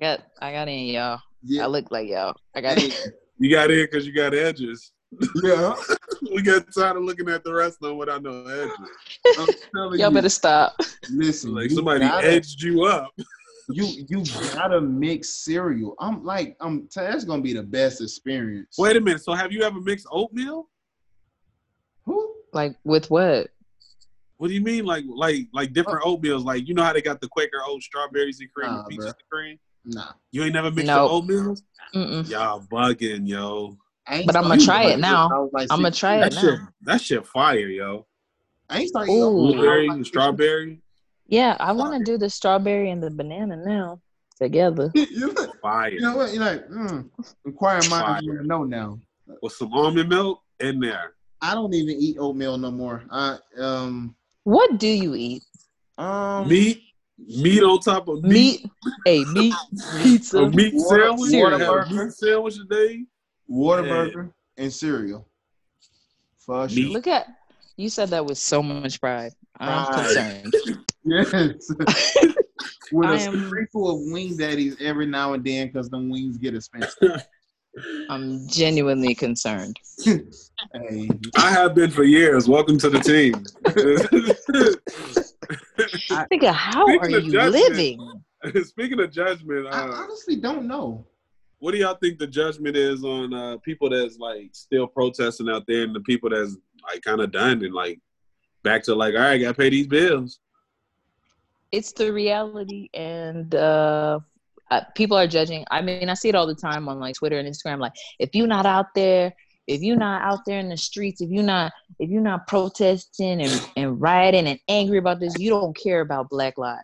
I 0.00 0.04
got 0.04 0.20
I 0.40 0.52
got 0.52 0.68
in, 0.68 0.86
y'all. 0.86 1.20
Yeah, 1.42 1.64
I 1.64 1.66
look 1.66 1.90
like 1.90 2.08
y'all. 2.08 2.34
I 2.54 2.60
got 2.60 2.78
in. 2.82 2.90
You 3.38 3.50
got 3.50 3.70
in 3.70 3.84
because 3.84 4.06
you 4.06 4.14
got 4.14 4.32
edges. 4.34 4.92
yeah. 5.42 5.74
we 6.34 6.42
got 6.42 6.66
tired 6.72 6.96
of 6.96 7.02
looking 7.02 7.28
at 7.28 7.42
the 7.42 7.52
rest 7.52 7.78
of 7.82 7.88
them 7.88 7.98
without 7.98 8.22
no 8.22 8.44
edges. 8.46 8.76
I'm 9.38 9.46
telling 9.74 9.98
Y'all 9.98 10.10
you, 10.10 10.14
better 10.14 10.28
stop. 10.28 10.76
listen. 11.10 11.54
Like 11.54 11.70
somebody 11.70 12.00
gotta- 12.00 12.26
edged 12.30 12.62
you 12.62 12.84
up. 12.84 13.12
you 13.70 13.86
you 14.08 14.22
gotta 14.54 14.80
mix 14.80 15.30
cereal. 15.44 15.94
I'm 15.98 16.24
like 16.24 16.56
I'm 16.60 16.82
t- 16.82 17.00
that's 17.00 17.24
gonna 17.24 17.42
be 17.42 17.52
the 17.54 17.62
best 17.62 18.00
experience. 18.00 18.76
Wait 18.78 18.96
a 18.96 19.00
minute. 19.00 19.22
So 19.22 19.32
have 19.32 19.50
you 19.52 19.62
ever 19.62 19.80
mixed 19.80 20.06
oatmeal? 20.12 20.68
who? 22.04 22.34
Like 22.52 22.76
with 22.84 23.10
what? 23.10 23.48
What 24.36 24.48
do 24.48 24.54
you 24.54 24.60
mean? 24.60 24.84
Like 24.86 25.04
like 25.08 25.48
like 25.52 25.72
different 25.72 26.02
uh, 26.04 26.08
oatmeals? 26.08 26.44
Like 26.44 26.68
you 26.68 26.74
know 26.74 26.82
how 26.84 26.92
they 26.92 27.02
got 27.02 27.20
the 27.20 27.28
Quaker 27.28 27.60
oat 27.66 27.82
strawberries 27.82 28.40
and 28.40 28.52
cream, 28.52 28.70
Nah, 28.70 28.80
and 28.80 28.88
peaches 28.88 29.04
bruh. 29.06 29.08
and 29.08 29.30
cream. 29.30 29.58
Nah, 29.88 30.12
You 30.32 30.44
ain't 30.44 30.52
never 30.52 30.70
mixed 30.70 30.86
Nope. 30.86 31.26
the 31.26 31.32
oatmeals? 31.34 31.62
Mm-mm. 31.94 32.28
Y'all 32.28 32.60
bugging, 32.60 33.26
yo. 33.26 33.76
But 34.26 34.36
I'ma 34.36 34.56
try 34.56 34.84
it 34.84 34.98
now. 34.98 35.28
I 35.32 35.38
was 35.38 35.50
like 35.52 35.68
I'ma 35.70 35.88
six- 35.88 35.98
try 35.98 36.16
it 36.16 36.20
That 36.20 36.34
now. 36.34 36.40
shit, 36.40 36.60
that 36.82 37.00
shit 37.00 37.26
fire, 37.26 37.56
yo. 37.68 38.06
I 38.68 38.80
ain't 38.80 38.88
started 38.90 39.12
Ooh. 39.12 39.14
eating 39.16 39.36
Blueberry 39.36 39.80
oatmeal. 39.84 39.96
and 39.96 40.06
strawberry, 40.06 40.82
Yeah, 41.26 41.56
I 41.58 41.72
want 41.72 41.98
to 41.98 42.04
do 42.04 42.18
the 42.18 42.28
strawberry 42.28 42.90
and 42.90 43.02
the 43.02 43.10
banana 43.10 43.56
now 43.56 44.00
together. 44.38 44.90
you 44.94 45.34
fire. 45.62 45.90
You 45.90 46.00
know 46.00 46.16
what? 46.18 46.32
You're 46.34 46.44
like, 46.44 46.68
mm, 46.68 47.08
inquiring 47.46 47.82
Fire. 47.84 48.00
minds 48.02 48.26
want 48.26 48.40
to 48.40 48.46
know 48.46 48.64
now. 48.64 48.98
With 49.42 49.52
some 49.54 49.72
almond 49.72 50.08
milk 50.10 50.42
in 50.60 50.80
there. 50.80 51.14
I 51.40 51.54
don't 51.54 51.72
even 51.72 51.96
eat 51.98 52.16
oatmeal 52.18 52.58
no 52.58 52.70
more. 52.70 53.04
I 53.10 53.38
um 53.58 54.14
What 54.44 54.78
do 54.78 54.86
you 54.88 55.14
eat? 55.14 55.42
um 55.96 56.48
Meat, 56.48 56.82
meat 57.18 57.62
on 57.62 57.80
top 57.80 58.08
of 58.08 58.22
meat. 58.22 58.62
Meat. 58.64 58.70
Hey, 59.04 59.24
meat, 59.32 59.54
pizza. 60.02 60.38
A 60.38 60.50
meat 60.50 60.72
Water- 60.74 61.06
sandwich. 61.08 61.30
cereal. 61.30 61.58
Have 61.58 61.90
a 61.90 61.94
meat 62.04 62.12
sandwich 62.12 62.56
today. 62.56 63.04
Whataburger 63.50 64.32
and 64.56 64.72
cereal. 64.72 65.26
For 66.38 66.68
sure. 66.68 66.84
Look 66.90 67.06
at 67.06 67.26
you 67.76 67.88
said 67.88 68.08
that 68.10 68.24
with 68.26 68.38
so 68.38 68.62
much 68.62 69.00
pride. 69.00 69.32
I'm 69.60 69.86
Pride. 69.86 70.42
concerned. 70.42 70.54
Yes. 71.04 71.70
With 72.92 73.08
I 73.08 73.14
a 73.14 73.18
am- 73.28 73.46
sprinkle 73.46 73.90
of 73.90 74.00
wing 74.12 74.36
daddies 74.36 74.76
every 74.80 75.06
now 75.06 75.32
and 75.34 75.42
then 75.44 75.68
because 75.68 75.88
the 75.88 75.96
wings 75.98 76.36
get 76.36 76.54
expensive. 76.54 77.22
I'm 78.10 78.46
genuinely 78.48 79.14
concerned. 79.14 79.78
hey, 80.04 81.08
I 81.36 81.50
have 81.50 81.74
been 81.74 81.90
for 81.90 82.02
years. 82.04 82.46
Welcome 82.48 82.76
to 82.78 82.90
the 82.90 82.98
team. 82.98 83.44
Nigga, 86.32 86.52
how 86.52 86.86
are 86.86 87.04
of 87.04 87.10
you 87.10 87.32
judgment, 87.32 87.52
living? 87.52 88.22
Speaking 88.64 89.00
of 89.00 89.10
judgment, 89.10 89.66
I 89.66 89.80
uh, 89.80 89.92
honestly 89.92 90.36
don't 90.36 90.66
know. 90.66 91.06
what 91.58 91.72
do 91.72 91.78
y'all 91.78 91.96
think 92.00 92.18
the 92.18 92.26
judgment 92.26 92.76
is 92.76 93.04
on 93.04 93.34
uh, 93.34 93.56
people 93.58 93.90
that's 93.90 94.18
like 94.18 94.50
still 94.52 94.86
protesting 94.86 95.48
out 95.48 95.64
there 95.66 95.82
and 95.84 95.94
the 95.94 96.00
people 96.00 96.30
that's 96.30 96.56
like 96.84 97.02
kind 97.02 97.20
of 97.20 97.32
done 97.32 97.64
and 97.64 97.74
like 97.74 97.98
back 98.62 98.82
to 98.84 98.94
like, 98.94 99.14
all 99.14 99.20
right, 99.20 99.38
gotta 99.38 99.54
pay 99.54 99.70
these 99.70 99.86
bills. 99.86 100.40
It's 101.70 101.92
the 101.92 102.12
reality, 102.12 102.88
and 102.94 103.54
uh, 103.54 104.20
uh, 104.70 104.80
people 104.94 105.16
are 105.16 105.26
judging. 105.26 105.64
I 105.70 105.82
mean, 105.82 106.08
I 106.08 106.14
see 106.14 106.30
it 106.30 106.34
all 106.34 106.46
the 106.46 106.54
time 106.54 106.88
on 106.88 106.98
like 106.98 107.16
Twitter 107.16 107.38
and 107.38 107.46
Instagram. 107.46 107.78
Like, 107.78 107.92
if 108.18 108.30
you're 108.34 108.46
not 108.46 108.64
out 108.64 108.86
there, 108.94 109.34
if 109.68 109.82
you're 109.82 109.96
not 109.96 110.22
out 110.22 110.40
there 110.46 110.58
in 110.58 110.68
the 110.68 110.76
streets, 110.76 111.20
if 111.20 111.30
you're 111.30 111.42
not, 111.44 111.72
if 112.00 112.10
you're 112.10 112.22
not 112.22 112.46
protesting 112.48 113.42
and, 113.42 113.68
and 113.76 114.00
rioting 114.00 114.46
and 114.48 114.58
angry 114.68 114.98
about 114.98 115.20
this, 115.20 115.38
you 115.38 115.50
don't 115.50 115.76
care 115.76 116.00
about 116.00 116.30
Black 116.30 116.58
Lives. 116.58 116.82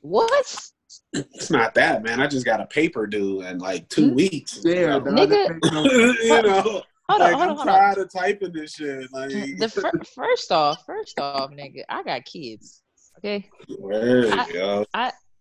What? 0.00 0.68
It's 1.14 1.50
not 1.50 1.74
that, 1.74 2.02
man. 2.02 2.20
I 2.20 2.26
just 2.26 2.44
got 2.44 2.60
a 2.60 2.66
paper 2.66 3.06
due 3.06 3.42
in 3.42 3.58
like 3.58 3.88
two 3.88 4.08
Hmm? 4.10 4.14
weeks. 4.16 4.60
Yeah, 4.64 4.72
you 4.74 4.86
know, 4.86 5.00
Nigga. 5.00 5.28
that 5.28 5.50
makes 5.54 5.72
no- 5.72 5.84
you 5.84 6.42
know 6.42 6.82
Hold 7.08 7.20
like, 7.20 7.34
on, 7.34 7.38
hold 7.38 7.42
on, 7.42 7.48
I'm 7.50 7.56
hold 7.56 7.68
on. 7.68 7.74
tired 7.78 7.98
of 7.98 8.12
typing 8.12 8.52
this 8.52 8.74
shit. 8.74 9.12
Like, 9.12 9.30
The 9.58 9.68
fir- 9.68 10.00
first 10.14 10.50
off, 10.52 10.82
first 10.86 11.18
off, 11.18 11.50
nigga, 11.50 11.82
I 11.88 12.02
got 12.02 12.24
kids. 12.24 12.80
Okay, 13.18 13.48
Word, 13.78 14.32
yo. 14.54 14.84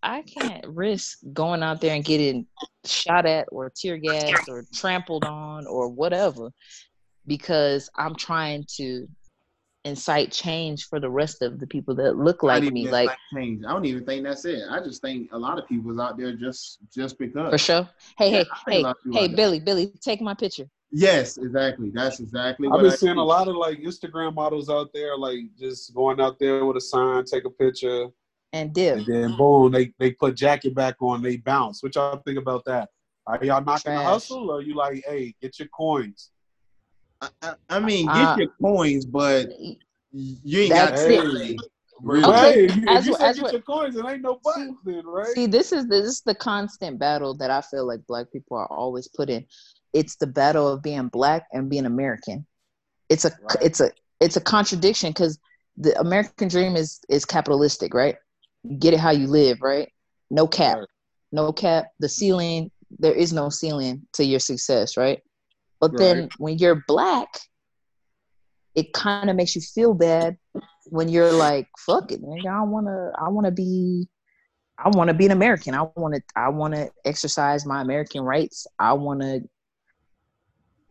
I 0.04 0.24
can't 0.24 0.66
risk 0.68 1.20
going 1.34 1.64
out 1.64 1.82
there 1.82 1.96
and 1.96 2.04
getting 2.04 2.48
shot 2.86 3.26
at 3.26 3.48
or 3.52 3.72
tear 3.76 3.98
gassed 3.98 4.50
or 4.50 4.66
trampled 4.74 5.26
on 5.26 5.68
or 5.68 5.90
whatever 5.90 6.52
because 7.28 7.90
I'm 7.96 8.16
trying 8.16 8.66
to 8.78 9.08
incite 9.84 10.32
change 10.32 10.86
for 10.88 11.00
the 11.00 11.10
rest 11.10 11.42
of 11.42 11.60
the 11.60 11.68
people 11.68 11.96
that 11.96 12.16
look 12.16 12.44
like 12.44 12.64
me. 12.64 12.90
Like 12.90 13.10
change. 13.34 13.64
I 13.66 13.72
don't 13.72 13.86
even 13.86 14.06
think 14.06 14.24
that's 14.24 14.46
it. 14.46 14.64
I 14.70 14.80
just 14.80 15.02
think 15.02 15.32
a 15.32 15.38
lot 15.38 15.58
of 15.58 15.68
people's 15.68 16.00
out 16.00 16.18
there 16.18 16.36
just 16.36 16.80
just 16.94 17.18
because. 17.18 17.52
for 17.52 17.58
sure. 17.58 17.90
Hey, 18.18 18.32
Yeah, 18.32 18.38
hey, 18.38 18.40
I 18.40 18.44
think 18.44 18.50
a 18.50 18.72
hey, 18.72 18.84
lot 18.84 18.90
of 18.92 19.04
people 19.04 19.20
hey, 19.20 19.26
out 19.26 19.28
there. 19.30 19.36
Billy, 19.38 19.60
Billy, 19.60 19.94
take 20.02 20.22
my 20.22 20.34
picture. 20.34 20.68
Yes, 20.92 21.38
exactly. 21.38 21.90
That's 21.94 22.20
exactly 22.20 22.68
I've 22.68 22.74
what 22.74 22.82
been 22.82 22.92
I 22.92 22.96
seeing 22.96 23.18
a 23.18 23.24
lot 23.24 23.48
of 23.48 23.56
like 23.56 23.80
Instagram 23.80 24.36
models 24.36 24.70
out 24.70 24.92
there, 24.94 25.18
like 25.18 25.40
just 25.58 25.94
going 25.94 26.20
out 26.20 26.38
there 26.38 26.66
with 26.66 26.78
a 26.78 26.82
sign, 26.82 27.24
take 27.24 27.46
a 27.46 27.50
picture, 27.50 28.08
And 28.54 28.74
dip. 28.74 28.98
and 28.98 29.06
then 29.06 29.38
boom, 29.38 29.72
they 29.72 29.94
they 29.98 30.12
put 30.12 30.36
jacket 30.36 30.76
back 30.76 30.96
on, 31.02 31.22
they 31.22 31.38
bounce. 31.38 31.82
What 31.82 31.96
y'all 31.96 32.22
think 32.26 32.38
about 32.38 32.66
that? 32.66 32.90
Are 33.26 33.38
y'all 33.44 33.64
knocking 33.64 33.94
the 33.94 34.00
Trash. 34.00 34.06
hustle, 34.06 34.52
or 34.52 34.62
you 34.62 34.76
like, 34.76 35.04
hey, 35.08 35.34
get 35.42 35.58
your 35.60 35.70
coins? 35.70 36.32
I, 37.22 37.30
I, 37.42 37.54
I 37.70 37.80
mean, 37.80 38.08
get 38.08 38.16
Uh, 38.16 38.36
your 38.40 38.48
coins, 38.62 39.06
but 39.06 39.48
you 40.12 40.60
ain't 40.60 40.70
got 40.74 40.90
That's 40.90 41.04
to 41.06 41.14
it. 41.14 41.38
say, 41.38 41.58
Well, 42.02 42.32
Okay, 42.32 42.54
hey, 42.54 42.66
if 42.66 42.76
you, 42.76 42.84
if 42.84 42.90
as 42.90 43.06
you 43.06 43.12
what- 43.12 43.22
say 43.22 43.28
as 43.30 43.40
get 43.40 43.52
your 43.54 43.62
coins, 43.62 43.96
it 43.96 44.06
ain't 44.06 44.22
no 44.22 44.40
buttons 44.44 44.78
then, 44.84 45.06
right? 45.06 45.28
See, 45.28 45.46
this 45.46 45.72
is 45.72 45.84
the, 45.88 45.98
this 46.02 46.16
is 46.16 46.22
the 46.22 46.36
constant 46.36 47.00
battle 47.00 47.34
that 47.36 47.52
I 47.52 47.62
feel 47.62 47.86
like 47.88 48.06
Black 48.08 48.32
people 48.34 48.58
are 48.58 48.68
always 48.68 49.08
put 49.08 49.30
in. 49.30 49.46
It's 49.94 50.16
the 50.16 50.28
battle 50.28 50.68
of 50.68 50.82
being 50.82 51.08
Black 51.08 51.46
and 51.54 51.70
being 51.70 51.86
American. 51.86 52.46
It's 53.08 53.24
a 53.24 53.32
Right. 53.42 53.58
it's 53.62 53.80
a 53.80 53.92
it's 54.20 54.36
a 54.38 54.42
contradiction 54.42 55.12
because 55.12 55.38
the 55.78 55.98
American 56.00 56.48
dream 56.48 56.76
is 56.76 57.00
is 57.08 57.24
capitalistic, 57.24 57.94
right? 57.94 58.16
Get 58.80 58.94
it 58.94 59.00
how 59.00 59.12
you 59.12 59.28
live, 59.28 59.62
right? 59.62 59.92
No 60.30 60.48
cap, 60.48 60.78
Right. 60.78 60.88
no 61.32 61.52
cap. 61.52 61.88
The 62.00 62.10
ceiling, 62.10 62.72
there 63.00 63.14
is 63.14 63.34
no 63.34 63.50
ceiling 63.50 64.08
to 64.14 64.24
your 64.24 64.40
success, 64.40 64.98
right? 64.98 65.22
But 65.80 65.98
then 65.98 66.30
when 66.38 66.58
you're 66.58 66.84
Black, 66.88 67.28
it 68.76 68.94
kind 68.94 69.30
of 69.30 69.36
makes 69.36 69.56
you 69.56 69.62
feel 69.62 69.94
bad 69.94 70.38
when 70.90 71.10
you're 71.10 71.34
like, 71.34 71.68
"Fuck 71.80 72.12
it, 72.12 72.22
nigga, 72.22 72.48
I 72.48 72.64
wanna 72.64 73.12
I 73.18 73.30
wanna 73.30 73.52
be." 73.52 74.08
I 74.84 74.90
want 74.90 75.10
to 75.10 75.14
be 75.14 75.26
an 75.28 75.32
American. 75.32 75.76
I 75.76 75.84
want 75.96 76.16
to. 76.16 76.22
I 76.36 76.50
want 76.50 76.74
to 76.74 76.90
exercise 77.06 77.68
my 77.68 77.82
American 77.82 78.22
rights. 78.24 78.66
I 78.80 78.94
want 78.94 79.22
to. 79.22 79.42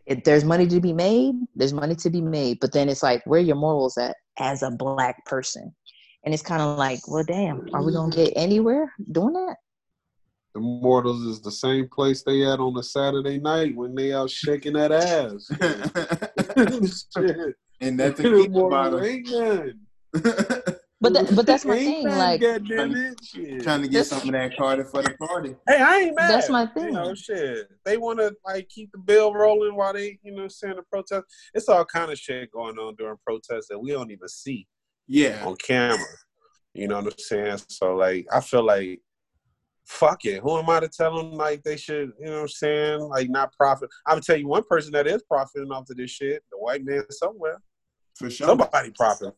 If 0.06 0.22
there's 0.22 0.44
money 0.44 0.66
to 0.68 0.80
be 0.80 0.92
made, 0.92 1.34
there's 1.56 1.72
money 1.72 1.96
to 1.96 2.10
be 2.10 2.20
made. 2.20 2.60
But 2.60 2.72
then 2.72 2.88
it's 2.88 3.02
like, 3.02 3.22
where 3.26 3.40
are 3.40 3.42
your 3.42 3.56
morals 3.56 3.98
at 3.98 4.16
as 4.38 4.62
a 4.62 4.70
black 4.70 5.24
person? 5.26 5.74
And 6.24 6.34
it's 6.34 6.42
kind 6.42 6.60
of 6.60 6.76
like, 6.78 7.00
well, 7.08 7.24
damn, 7.24 7.68
are 7.74 7.82
we 7.82 7.92
gonna 7.92 8.14
get 8.14 8.32
anywhere 8.36 8.92
doing 9.10 9.32
that? 9.34 9.56
The 10.54 10.60
Mortals 10.60 11.22
is 11.22 11.40
the 11.40 11.50
same 11.52 11.88
place 11.88 12.22
they 12.22 12.44
at 12.44 12.58
on 12.58 12.76
a 12.76 12.82
Saturday 12.82 13.38
night 13.38 13.74
when 13.76 13.94
they 13.94 14.12
out 14.12 14.30
shaking 14.30 14.72
that 14.74 14.92
ass. 14.92 15.50
And 17.82 17.98
that's 17.98 18.20
the 18.20 18.28
The 18.28 18.42
key 18.42 18.48
Mortals 18.48 18.88
about 18.92 19.06
ain't 19.06 19.30
none. 19.30 19.80
it. 20.14 20.76
But 21.02 21.14
that, 21.14 21.34
but 21.34 21.46
that's 21.46 21.64
my 21.64 21.76
Ain't 21.76 22.02
thing. 22.02 22.18
Like, 22.18 22.42
goddamn 22.42 22.94
it. 22.94 23.24
Shit. 23.24 23.62
Trying 23.62 23.80
to 23.80 23.88
get 23.88 24.00
This- 24.00 24.10
some 24.10 24.28
of 24.28 24.32
that 24.32 24.54
Carter 24.54 24.84
for 24.84 25.00
the 25.00 25.16
party. 25.16 25.56
Hey, 25.66 25.80
I 25.80 25.96
ain't 26.00 26.14
mad. 26.14 26.28
That's 26.30 26.50
my 26.50 26.64
You 26.64 26.68
thing. 26.74 26.92
know, 26.92 27.14
shit. 27.14 27.68
They 27.86 27.96
want 27.96 28.18
to 28.18 28.36
like 28.44 28.68
keep 28.68 28.92
the 28.92 28.98
bill 28.98 29.32
rolling 29.32 29.74
while 29.76 29.94
they, 29.94 30.18
you 30.22 30.32
know, 30.32 30.46
saying 30.48 30.76
the 30.76 30.82
protest. 30.92 31.24
It's 31.54 31.70
all 31.70 31.86
kind 31.86 32.12
of 32.12 32.18
shit 32.18 32.52
going 32.52 32.76
on 32.76 32.96
during 32.96 33.16
protests 33.26 33.68
that 33.70 33.78
we 33.78 33.92
don't 33.92 34.10
even 34.10 34.28
see 34.28 34.66
Yeah. 35.10 35.44
on 35.44 35.56
camera. 35.56 35.98
You 36.72 36.86
know 36.86 36.96
what 37.00 37.12
I'm 37.12 37.18
saying? 37.18 37.58
So 37.68 37.96
like, 37.96 38.26
I 38.32 38.40
feel 38.40 38.62
like, 38.64 39.00
fuck 39.84 40.24
it. 40.24 40.40
Who 40.40 40.56
am 40.56 40.70
I 40.70 40.78
to 40.78 40.88
tell 40.88 41.16
them 41.16 41.32
like 41.32 41.64
they 41.64 41.76
should? 41.76 42.12
You 42.20 42.26
know 42.26 42.34
what 42.34 42.40
I'm 42.42 42.48
saying? 42.48 43.00
Like 43.00 43.28
not 43.28 43.52
profit. 43.54 43.90
I 44.06 44.14
would 44.14 44.22
tell 44.22 44.36
you 44.36 44.46
one 44.46 44.62
person 44.62 44.92
that 44.92 45.08
is 45.08 45.22
profiting 45.24 45.72
off 45.72 45.90
of 45.90 45.96
this 45.96 46.12
shit. 46.12 46.44
The 46.52 46.58
white 46.58 46.84
man 46.84 47.02
somewhere. 47.10 47.60
For 48.14 48.30
sure. 48.30 48.46
Somebody 48.46 48.92
profiting. 48.96 49.34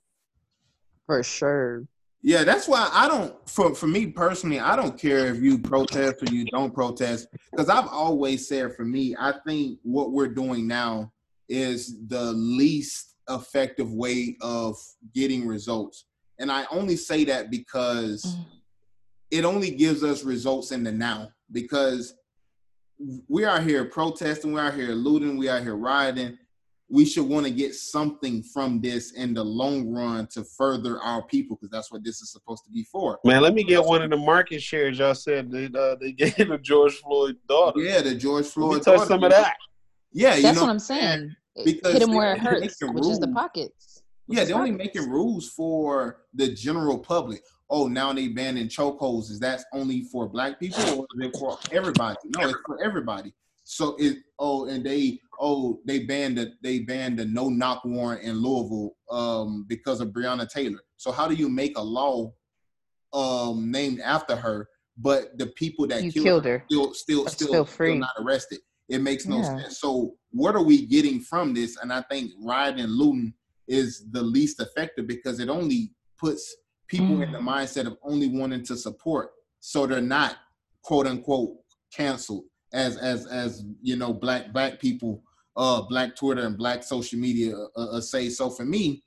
for 1.06 1.22
sure. 1.22 1.87
Yeah, 2.24 2.44
that's 2.44 2.68
why 2.68 2.88
I 2.92 3.08
don't. 3.08 3.35
For 3.48 3.74
for 3.74 3.87
me 3.87 4.06
personally, 4.06 4.61
I 4.61 4.76
don't 4.76 4.96
care 4.98 5.26
if 5.35 5.42
you 5.42 5.58
protest 5.58 6.16
or 6.22 6.32
you 6.32 6.44
don't 6.44 6.72
protest, 6.72 7.26
because 7.50 7.68
I've 7.68 7.88
always 7.88 8.46
said 8.46 8.76
for 8.76 8.85
me, 8.85 9.16
I 9.18 9.32
think 9.44 9.80
what 9.82 10.12
we're 10.12 10.28
doing 10.28 10.68
now 10.68 11.12
is 11.48 12.06
the 12.06 12.32
least 12.32 13.12
effective 13.33 13.92
way 13.92 14.37
of 14.40 14.77
getting 15.14 15.47
results, 15.47 16.07
and 16.38 16.51
I 16.51 16.66
only 16.71 16.97
say 16.97 17.25
that 17.25 17.51
because 17.51 18.25
Mm. 18.25 18.45
it 19.31 19.45
only 19.45 19.71
gives 19.71 20.03
us 20.05 20.25
results 20.25 20.73
in 20.73 20.85
the 20.85 20.92
now. 20.92 21.31
Because 21.51 22.14
we 23.29 23.45
are 23.45 23.61
here 23.61 23.85
protesting, 23.85 24.53
we 24.53 24.61
are 24.61 24.71
here 24.73 24.92
looting, 24.92 25.37
we 25.37 25.49
are 25.49 25.61
here 25.61 25.77
rioting. 25.77 26.38
We 26.88 27.07
should 27.07 27.27
want 27.27 27.47
to 27.47 27.53
get 27.53 27.75
something 27.75 28.42
from 28.42 28.81
this 28.83 29.12
in 29.12 29.33
the 29.33 29.42
long 29.42 29.88
run 29.90 30.27
to 30.35 30.45
further 30.45 31.01
our 31.01 31.23
people, 31.23 31.57
because 31.57 31.71
that's 31.71 31.90
what 31.90 32.05
this 32.05 32.21
is 32.21 32.31
supposed 32.31 32.64
to 32.64 32.71
be 32.71 32.85
for. 32.85 33.18
Man, 33.25 33.40
let 33.42 33.55
me 33.55 33.64
get 33.64 33.83
one 33.83 34.03
of 34.03 34.11
the 34.11 34.16
market 34.18 34.61
shares 34.62 34.99
y'all 34.99 35.14
said 35.14 35.51
they 35.51 35.66
uh, 35.75 35.95
they 36.01 36.12
gave 36.23 36.37
the 36.49 36.59
George 36.59 36.92
Floyd 36.97 37.37
daughter. 37.49 37.81
Yeah, 37.81 38.03
the 38.03 38.14
George 38.14 38.45
Let 38.45 38.57
me 38.57 38.62
Floyd. 38.68 38.83
touch 38.83 38.97
daughter. 38.97 39.07
some 39.09 39.25
of 39.25 39.31
that. 39.31 39.57
Yeah, 40.12 40.35
you 40.35 40.42
That's 40.42 40.57
know, 40.57 40.64
what 40.64 40.71
I'm 40.71 40.79
saying. 40.79 41.35
It 41.57 41.65
Because 41.65 41.93
hit 41.93 42.03
him 42.03 42.11
they 42.11 42.17
where 42.17 42.33
it 42.33 42.38
only 42.38 42.41
hurts, 42.41 42.81
making 42.81 42.95
which 42.95 43.07
is 43.07 43.19
the 43.19 43.29
pockets. 43.29 44.03
Yeah, 44.29 44.45
they're 44.45 44.57
only 44.57 44.71
making 44.71 45.11
rules 45.11 45.51
for 45.51 46.23
the 46.35 46.49
general 46.49 46.99
public. 46.99 47.43
Oh, 47.69 47.88
now 47.88 48.12
they 48.12 48.29
banning 48.29 48.69
chokeholds. 48.69 49.31
Is 49.31 49.41
that 49.41 49.65
only 49.73 50.03
for 50.05 50.29
black 50.29 50.59
people 50.61 50.83
or 51.01 51.07
is 51.21 51.29
it 51.29 51.37
for 51.38 51.59
everybody? 51.71 52.17
No, 52.37 52.49
it's 52.49 52.59
for 52.67 52.83
everybody. 52.83 53.33
So 53.65 53.97
it 53.99 54.19
oh, 54.38 54.67
and 54.67 54.85
they 54.85 55.21
oh 55.41 55.81
they 55.87 56.01
banned 56.01 56.38
the 56.38 56.53
they 56.62 56.81
banned 56.81 57.19
the 57.19 57.25
no 57.25 57.49
knock 57.49 57.85
warrant 57.85 58.23
in 58.23 58.37
Louisville 58.37 58.97
um 59.11 59.65
because 59.69 60.01
of 60.01 60.09
Breonna 60.09 60.49
Taylor. 60.49 60.81
So 60.97 61.12
how 61.12 61.29
do 61.29 61.35
you 61.35 61.49
make 61.49 61.77
a 61.79 61.83
law 61.83 62.33
um 63.12 63.71
named 63.71 64.01
after 64.01 64.35
her, 64.35 64.69
but 64.97 65.38
the 65.38 65.47
people 65.47 65.87
that 65.88 66.01
killed, 66.01 66.25
killed 66.25 66.45
her 66.45 66.59
her. 66.59 66.65
still 66.69 66.95
still 66.95 67.27
Are 67.27 67.31
still, 67.31 67.49
still 67.49 67.49
still 67.49 67.65
free. 67.67 67.99
not 67.99 68.11
arrested? 68.19 68.61
It 68.92 69.00
makes 69.00 69.26
no 69.26 69.38
Yeah. 69.38 69.62
sense. 69.62 69.81
So 69.81 70.14
what 70.33 70.55
are 70.55 70.62
we 70.62 70.87
getting 70.87 71.18
from 71.20 71.55
this? 71.55 71.78
And 71.78 71.92
I 71.92 72.02
think 72.02 72.33
rioting 72.38 72.81
and 72.85 72.92
looting 72.92 73.33
is 73.66 74.11
the 74.11 74.22
least 74.22 74.61
effective 74.61 75.07
because 75.07 75.40
it 75.40 75.48
only 75.48 75.92
puts 76.18 76.55
people 76.88 77.22
in 77.22 77.33
the 77.33 77.38
Mm. 77.38 77.46
mindset 77.46 77.87
of 77.87 77.96
only 78.02 78.28
wanting 78.28 78.64
to 78.64 78.76
support, 78.76 79.31
so 79.61 79.87
they're 79.87 80.02
not 80.02 80.37
quote 80.83 81.07
unquote 81.07 81.57
canceled 81.92 82.44
as 82.74 82.96
as 82.98 83.26
as 83.26 83.64
you 83.81 83.96
know 83.96 84.12
black 84.12 84.52
black 84.52 84.78
people, 84.78 85.22
uh, 85.57 85.81
black 85.83 86.14
Twitter 86.14 86.42
and 86.46 86.59
black 86.59 86.83
social 86.83 87.18
media 87.18 87.57
uh, 87.57 87.96
uh, 87.96 88.00
say. 88.00 88.28
So 88.28 88.50
for 88.50 88.64
me, 88.66 89.02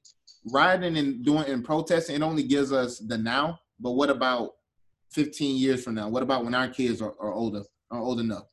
rioting 0.51 0.97
and 0.97 1.23
doing 1.23 1.45
and 1.45 1.63
protesting, 1.63 2.15
it 2.15 2.21
only 2.23 2.43
gives 2.43 2.71
us 2.71 2.97
the 2.99 3.17
now. 3.17 3.59
But 3.79 3.91
what 3.91 4.09
about 4.09 4.51
15 5.11 5.57
years 5.57 5.83
from 5.83 5.93
now? 5.95 6.09
What 6.09 6.23
about 6.23 6.43
when 6.43 6.55
our 6.55 6.69
kids 6.69 7.01
are, 7.03 7.13
are 7.19 7.33
older 7.33 7.63
are 7.91 7.99
old 7.99 8.19
enough? 8.19 8.47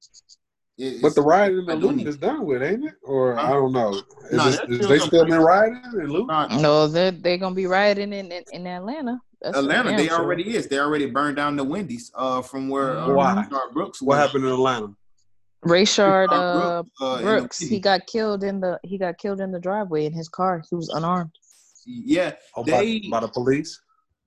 It- 0.79 1.03
But 1.03 1.15
the 1.15 1.21
it's- 1.21 1.27
rioting 1.27 1.59
and 1.59 1.69
the 1.69 1.73
don't 1.75 1.83
looting 1.83 2.07
is 2.07 2.17
done 2.17 2.47
with, 2.47 2.63
ain't 2.63 2.85
it? 2.87 2.95
Or 3.03 3.39
I 3.39 3.51
don't 3.51 3.73
know. 3.73 3.91
Is, 3.91 4.03
No, 4.33 4.45
this- 4.45 4.57
there's 4.61 4.71
is 4.71 4.77
still 4.77 4.89
they 4.89 4.99
still 4.99 5.25
been 5.27 5.39
rioting 5.41 5.83
and 6.01 6.11
looting? 6.11 6.27
not- 6.29 6.51
No, 6.53 6.87
they're 6.87 7.11
they're 7.11 7.37
gonna 7.39 7.55
be 7.55 7.67
rioting 7.67 8.13
in 8.13 8.33
in, 8.33 8.43
in 8.53 8.67
Atlanta. 8.67 9.21
That's 9.43 9.59
Atlanta, 9.59 9.91
damn 9.91 9.99
they 9.99 10.07
sure. 10.09 10.21
already 10.21 10.55
is. 10.57 10.69
They 10.69 10.79
already 10.79 11.07
burned 11.11 11.37
down 11.37 11.57
the 11.57 11.65
Wendy's 11.65 12.11
uh, 12.15 12.43
from 12.43 12.69
where 12.69 12.97
uh, 12.99 13.13
Why? 13.13 13.45
Rashard 13.51 13.73
Brooks. 13.73 14.01
What 14.01 14.17
happened 14.19 14.45
in 14.45 14.53
Atlanta? 14.53 14.95
Rayshard 15.65 16.29
Rashard 16.29 16.85
uh, 17.01 17.05
uh, 17.05 17.23
Brooks, 17.23 17.59
he 17.59 17.79
got 17.79 18.07
killed 18.07 18.43
in 18.43 18.61
the 18.61 18.81
he 18.83 18.99
got 18.99 19.19
killed 19.19 19.41
in 19.41 19.53
the 19.53 19.61
driveway 19.61 20.07
in 20.07 20.13
his 20.13 20.29
car. 20.29 20.63
He 20.69 20.75
was 20.75 20.89
unarmed. 20.89 21.31
Yeah, 21.87 22.33
Oh, 22.57 22.65
by, 22.65 22.71
They- 22.71 23.09
by 23.11 23.21
the 23.21 23.29
police? 23.29 23.81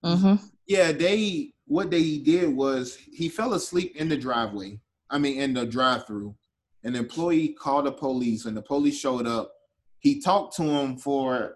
Mm-hmm. 0.04 0.36
yeah. 0.68 0.92
They 0.92 1.54
what 1.68 1.90
they 1.90 2.18
did 2.20 2.56
was 2.56 2.96
he 2.96 3.28
fell 3.30 3.54
asleep 3.54 3.96
in 3.96 4.08
the 4.10 4.18
driveway. 4.18 4.80
I 5.10 5.18
mean, 5.18 5.40
in 5.40 5.54
the 5.54 5.66
drive-through. 5.66 6.36
An 6.84 6.96
employee 6.96 7.50
called 7.50 7.88
the 7.88 7.92
police, 7.92 8.46
and 8.46 8.56
the 8.56 8.62
police 8.62 9.00
showed 9.00 9.26
up. 9.26 9.52
He 10.00 10.22
talked 10.22 10.56
to 10.58 10.64
him 10.64 10.98
for 10.98 11.56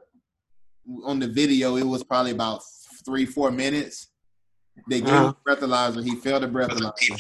on 1.04 1.20
the 1.20 1.28
video. 1.28 1.76
It 1.76 1.84
was 1.84 2.04
probably 2.04 2.32
about 2.32 2.62
three, 3.06 3.26
four 3.26 3.52
minutes. 3.52 4.08
They 4.90 5.02
gave 5.02 5.10
him 5.10 5.14
Uh-huh. 5.26 5.34
a 5.46 5.56
breathalyzer. 5.56 6.04
He 6.04 6.16
failed 6.16 6.42
the 6.44 6.48
breathalyzer. 6.48 7.20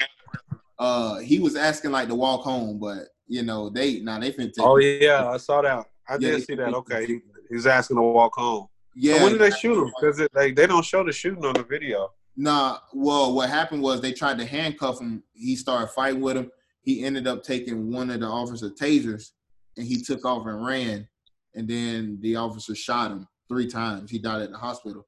Uh, 0.79 1.19
he 1.19 1.39
was 1.39 1.55
asking 1.55 1.91
like 1.91 2.07
to 2.07 2.15
walk 2.15 2.41
home, 2.41 2.79
but 2.79 3.09
you 3.27 3.43
know 3.43 3.69
they 3.69 3.99
now 3.99 4.17
they 4.19 4.31
finna 4.31 4.51
take. 4.53 4.65
Oh 4.65 4.77
yeah, 4.77 5.27
I 5.29 5.37
saw 5.37 5.61
that. 5.61 5.85
I 6.07 6.13
Yeah, 6.19 6.31
did 6.31 6.43
see 6.45 6.55
that. 6.55 6.73
Okay, 6.73 7.05
he, 7.05 7.19
he's 7.49 7.67
asking 7.67 7.97
to 7.97 8.01
walk 8.01 8.33
home. 8.35 8.67
yeah. 8.95 9.17
So 9.17 9.23
when 9.23 9.33
did 9.33 9.41
they 9.41 9.51
shoot 9.51 9.83
him? 9.83 9.91
Because 10.01 10.27
like 10.33 10.55
they 10.55 10.65
don't 10.65 10.85
show 10.85 11.03
the 11.03 11.11
shooting 11.11 11.45
on 11.45 11.53
the 11.53 11.63
video. 11.63 12.09
Nah, 12.41 12.77
well, 12.93 13.33
what 13.33 13.49
happened 13.49 13.81
was 13.81 13.99
they 13.99 14.13
tried 14.13 14.37
to 14.37 14.45
handcuff 14.45 15.01
him. 15.01 15.21
He 15.33 15.57
started 15.57 15.87
fighting 15.91 16.21
with 16.21 16.37
him. 16.37 16.49
He 16.83 17.03
ended 17.03 17.27
up 17.27 17.43
taking 17.43 17.91
one 17.91 18.09
of 18.09 18.21
the 18.21 18.27
officer's 18.27 18.71
tasers, 18.79 19.31
and 19.75 19.85
he 19.85 20.01
took 20.01 20.23
off 20.23 20.47
and 20.47 20.65
ran. 20.65 21.05
And 21.53 21.67
then 21.67 22.17
the 22.21 22.37
officer 22.37 22.73
shot 22.75 23.11
him 23.11 23.27
three 23.49 23.67
times. 23.67 24.09
He 24.09 24.19
died 24.19 24.41
at 24.41 24.51
the 24.51 24.57
hospital. 24.57 25.05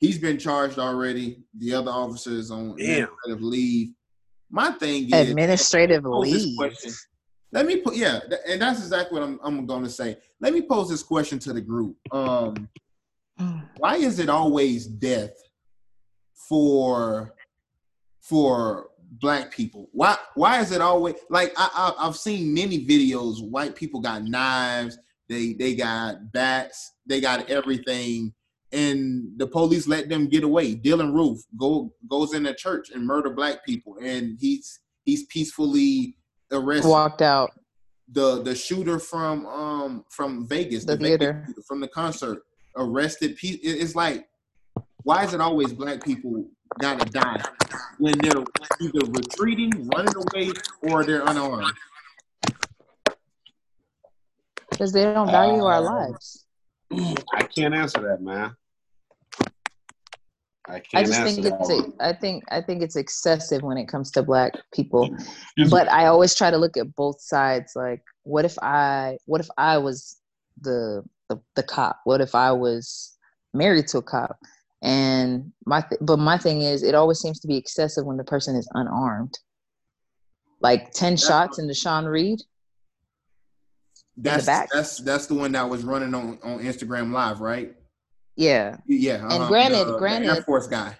He's 0.00 0.18
been 0.18 0.36
charged 0.36 0.78
already. 0.78 1.38
The 1.56 1.72
other 1.72 1.90
officer 1.90 2.32
is 2.32 2.50
on 2.50 2.76
Damn. 2.76 3.08
administrative 3.08 3.42
leave. 3.42 3.88
My 4.50 4.70
thing 4.72 5.10
is 5.10 5.30
Administrative 5.30 6.04
leave. 6.04 6.58
question. 6.58 6.92
Let 7.52 7.64
me 7.64 7.78
put 7.78 7.96
yeah, 7.96 8.20
th- 8.20 8.42
and 8.46 8.60
that's 8.60 8.80
exactly 8.80 9.18
what 9.18 9.26
I'm, 9.26 9.40
I'm 9.42 9.64
going 9.64 9.84
to 9.84 9.88
say. 9.88 10.18
Let 10.40 10.52
me 10.52 10.60
pose 10.60 10.90
this 10.90 11.02
question 11.02 11.38
to 11.38 11.54
the 11.54 11.62
group. 11.62 11.96
Um, 12.12 12.68
why 13.78 13.96
is 13.96 14.18
it 14.18 14.28
always 14.28 14.86
death 14.86 15.30
for 16.48 17.34
for 18.20 18.88
black 19.20 19.50
people 19.52 19.88
why 19.92 20.16
why 20.34 20.60
is 20.60 20.72
it 20.72 20.80
always 20.80 21.14
like 21.30 21.52
I, 21.56 21.68
I 21.98 22.06
i've 22.06 22.16
seen 22.16 22.52
many 22.52 22.84
videos 22.84 23.48
white 23.48 23.76
people 23.76 24.00
got 24.00 24.24
knives 24.24 24.98
they 25.28 25.52
they 25.52 25.74
got 25.74 26.32
bats 26.32 26.94
they 27.06 27.20
got 27.20 27.48
everything 27.48 28.32
and 28.72 29.28
the 29.36 29.46
police 29.46 29.86
let 29.86 30.08
them 30.08 30.26
get 30.26 30.42
away 30.42 30.74
dylann 30.74 31.14
roof 31.14 31.38
go 31.58 31.92
goes 32.10 32.34
in 32.34 32.46
a 32.46 32.54
church 32.54 32.90
and 32.90 33.06
murder 33.06 33.30
black 33.30 33.64
people 33.64 33.96
and 34.02 34.36
he's 34.40 34.80
he's 35.04 35.24
peacefully 35.26 36.16
arrested 36.50 36.88
Walked 36.88 37.22
out. 37.22 37.52
the 38.08 38.42
the 38.42 38.54
shooter 38.54 38.98
from 38.98 39.46
um 39.46 40.04
from 40.10 40.48
Vegas, 40.48 40.84
The 40.84 40.96
the, 40.96 41.04
theater. 41.04 41.44
shooter 41.46 41.62
from 41.68 41.80
the 41.80 41.88
concert, 41.88 42.42
arrested. 42.76 43.36
It's 43.42 43.94
like, 43.94 44.26
why 45.04 45.24
is 45.24 45.34
it 45.34 45.40
always 45.40 45.72
black 45.72 46.02
people 46.02 46.44
gotta 46.80 47.04
die 47.10 47.42
when 47.98 48.18
they're 48.18 48.42
either 48.80 49.00
retreating, 49.10 49.70
running 49.88 50.14
away, 50.16 50.50
or 50.82 51.04
they're 51.04 51.22
unarmed? 51.26 51.72
Because 54.70 54.92
they 54.92 55.04
don't 55.04 55.30
value 55.30 55.62
our 55.62 55.76
Uh, 55.76 55.80
lives. 55.82 56.46
I 57.34 57.42
can't 57.44 57.74
answer 57.74 58.00
that, 58.00 58.22
man. 58.22 58.56
I 60.66 60.80
can't 60.80 60.86
I 60.94 61.02
just 61.04 61.20
answer 61.20 61.42
think 61.42 61.46
it's 61.46 61.68
that. 61.68 61.94
a, 62.00 62.08
I 62.08 62.12
think 62.14 62.44
I 62.50 62.62
think 62.62 62.82
it's 62.82 62.96
excessive 62.96 63.62
when 63.62 63.76
it 63.76 63.86
comes 63.86 64.10
to 64.12 64.22
black 64.22 64.54
people. 64.72 65.14
But 65.70 65.90
I 65.90 66.06
always 66.06 66.34
try 66.34 66.50
to 66.50 66.56
look 66.56 66.76
at 66.78 66.94
both 66.96 67.20
sides. 67.20 67.72
Like, 67.76 68.02
what 68.22 68.46
if 68.46 68.58
I 68.62 69.18
what 69.26 69.42
if 69.42 69.48
I 69.58 69.76
was 69.76 70.16
the 70.60 71.04
the, 71.28 71.40
the 71.56 71.62
cop? 71.62 72.00
What 72.04 72.22
if 72.22 72.34
I 72.34 72.52
was 72.52 73.16
married 73.52 73.88
to 73.88 73.98
a 73.98 74.02
cop? 74.02 74.38
And 74.84 75.50
my 75.64 75.80
th- 75.80 76.00
but 76.02 76.18
my 76.18 76.36
thing 76.38 76.60
is, 76.60 76.82
it 76.82 76.94
always 76.94 77.18
seems 77.18 77.40
to 77.40 77.48
be 77.48 77.56
excessive 77.56 78.04
when 78.04 78.18
the 78.18 78.24
person 78.24 78.54
is 78.54 78.68
unarmed. 78.74 79.38
Like 80.60 80.92
ten 80.92 81.16
shots 81.16 81.58
into 81.58 81.72
Sean 81.74 82.04
Reed. 82.04 82.40
That's 84.16 84.46
that's 84.46 84.98
that's 84.98 85.26
the 85.26 85.34
one 85.34 85.52
that 85.52 85.68
was 85.68 85.84
running 85.84 86.14
on 86.14 86.38
on 86.44 86.58
Instagram 86.60 87.12
Live, 87.12 87.40
right? 87.40 87.74
Yeah, 88.36 88.76
Yeah. 88.86 89.26
uh-huh. 89.26 89.48
granted- 89.48 89.86
The- 89.86 89.92
the 89.92 89.98
granted- 89.98 90.28
Air 90.36 90.42
Force 90.42 90.66
guy. 90.66 90.96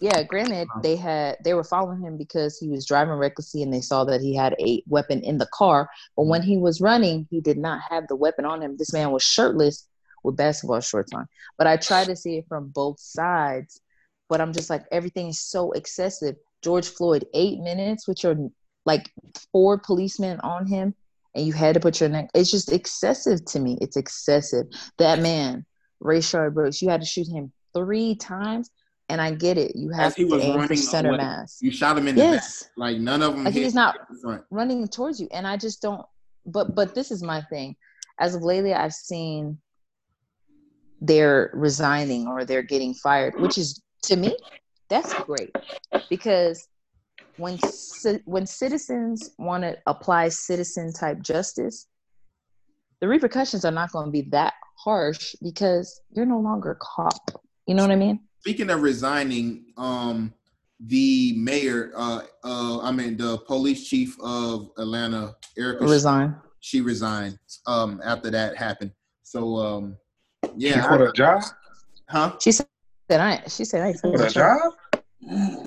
yeah. 0.00 0.22
Granted, 0.24 0.68
Uh-huh. 0.68 0.80
they 0.82 0.96
had 0.96 1.38
they 1.42 1.54
were 1.54 1.64
following 1.64 2.00
him 2.00 2.16
because 2.18 2.58
he 2.58 2.68
was 2.68 2.84
driving 2.86 3.14
recklessly, 3.14 3.62
and 3.62 3.72
they 3.72 3.80
saw 3.80 4.04
that 4.04 4.20
he 4.20 4.34
had 4.34 4.54
a 4.60 4.82
weapon 4.86 5.20
in 5.22 5.38
the 5.38 5.48
car. 5.52 5.88
But 6.16 6.24
when 6.26 6.42
he 6.42 6.58
was 6.58 6.80
running, 6.80 7.26
he 7.30 7.40
did 7.40 7.58
not 7.58 7.80
have 7.88 8.06
the 8.08 8.16
weapon 8.16 8.44
on 8.44 8.62
him. 8.62 8.76
This 8.76 8.92
man 8.92 9.10
was 9.12 9.22
shirtless 9.22 9.88
with 10.28 10.36
basketball 10.36 10.80
shorts 10.80 11.12
on. 11.12 11.26
But 11.56 11.66
I 11.66 11.76
try 11.76 12.04
to 12.04 12.14
see 12.16 12.36
it 12.38 12.46
from 12.48 12.68
both 12.68 12.98
sides. 13.00 13.80
But 14.28 14.40
I'm 14.40 14.52
just 14.52 14.70
like 14.70 14.84
everything 14.92 15.28
is 15.28 15.40
so 15.40 15.72
excessive. 15.72 16.36
George 16.62 16.88
Floyd, 16.88 17.24
eight 17.34 17.60
minutes 17.60 18.06
with 18.06 18.22
your 18.22 18.36
like 18.84 19.10
four 19.52 19.78
policemen 19.78 20.38
on 20.40 20.66
him, 20.66 20.94
and 21.34 21.46
you 21.46 21.52
had 21.52 21.74
to 21.74 21.80
put 21.80 22.00
your 22.00 22.08
neck. 22.08 22.28
It's 22.34 22.50
just 22.50 22.72
excessive 22.72 23.44
to 23.46 23.60
me. 23.60 23.78
It's 23.80 23.96
excessive. 23.96 24.66
That 24.98 25.20
man, 25.20 25.64
Rayshard 26.02 26.54
Brooks, 26.54 26.82
you 26.82 26.88
had 26.88 27.00
to 27.00 27.06
shoot 27.06 27.28
him 27.28 27.52
three 27.74 28.14
times. 28.16 28.70
And 29.10 29.22
I 29.22 29.30
get 29.30 29.56
it. 29.56 29.72
You 29.74 29.88
have 29.90 30.08
As 30.08 30.16
he 30.16 30.24
to 30.24 30.34
was 30.34 30.42
aim 30.42 30.52
for 30.52 30.58
running 30.58 30.76
center 30.76 31.08
away. 31.08 31.16
mass. 31.16 31.58
You 31.62 31.70
shot 31.70 31.96
him 31.96 32.08
in 32.08 32.14
the 32.16 32.20
back. 32.20 32.44
Like 32.76 32.98
none 32.98 33.22
of 33.22 33.34
them 33.34 33.44
Like 33.44 33.54
hit 33.54 33.62
he's 33.62 33.74
not 33.74 33.96
running 34.50 34.86
towards 34.86 35.18
you 35.18 35.28
and 35.32 35.46
i 35.46 35.56
just 35.56 35.80
don't 35.80 36.04
but 36.44 36.74
but 36.74 36.94
this 36.94 37.10
is 37.10 37.22
my 37.22 37.40
thing 37.42 37.74
as 38.20 38.34
of 38.34 38.42
lately 38.42 38.74
i've 38.74 38.92
seen 38.92 39.58
they're 41.00 41.50
resigning 41.54 42.26
or 42.26 42.44
they're 42.44 42.62
getting 42.62 42.94
fired 42.94 43.34
which 43.40 43.56
is 43.58 43.80
to 44.02 44.16
me 44.16 44.36
that's 44.88 45.14
great. 45.14 45.54
Because 46.08 46.66
when 47.36 47.58
ci- 47.58 48.22
when 48.24 48.46
citizens 48.46 49.30
want 49.38 49.62
to 49.62 49.76
apply 49.86 50.28
citizen 50.28 50.92
type 50.92 51.20
justice 51.20 51.86
the 53.00 53.06
repercussions 53.06 53.64
are 53.64 53.70
not 53.70 53.92
going 53.92 54.06
to 54.06 54.10
be 54.10 54.22
that 54.22 54.54
harsh 54.76 55.36
because 55.42 56.00
you're 56.10 56.26
no 56.26 56.40
longer 56.40 56.72
a 56.72 56.76
cop. 56.80 57.42
You 57.66 57.74
know 57.74 57.82
what 57.82 57.92
i 57.92 57.96
mean? 57.96 58.20
Speaking 58.40 58.70
of 58.70 58.82
resigning, 58.82 59.66
um, 59.76 60.32
the 60.80 61.34
mayor, 61.36 61.92
uh, 61.94 62.22
uh, 62.44 62.80
I 62.80 62.90
mean 62.92 63.16
the 63.16 63.38
police 63.38 63.88
chief 63.88 64.16
of 64.20 64.70
Atlanta, 64.78 65.36
Erika, 65.56 65.84
resign. 65.84 66.36
she 66.60 66.80
resigned 66.80 67.38
um, 67.66 68.00
after 68.04 68.30
that 68.30 68.56
happened. 68.56 68.92
So 69.22 69.56
um, 69.56 69.96
She 70.58 70.68
yeah, 70.68 70.86
quit 70.86 71.00
her 71.00 71.12
job? 71.12 71.42
huh? 72.08 72.32
she 72.40 72.52
said 72.52 72.66
i 73.10 73.42
she 73.48 73.64
said 73.64 73.82
i 73.82 73.88
ain't 73.88 74.00
Quit 74.00 74.12
her 74.14 74.18
finished 74.18 74.34
job? 74.34 74.72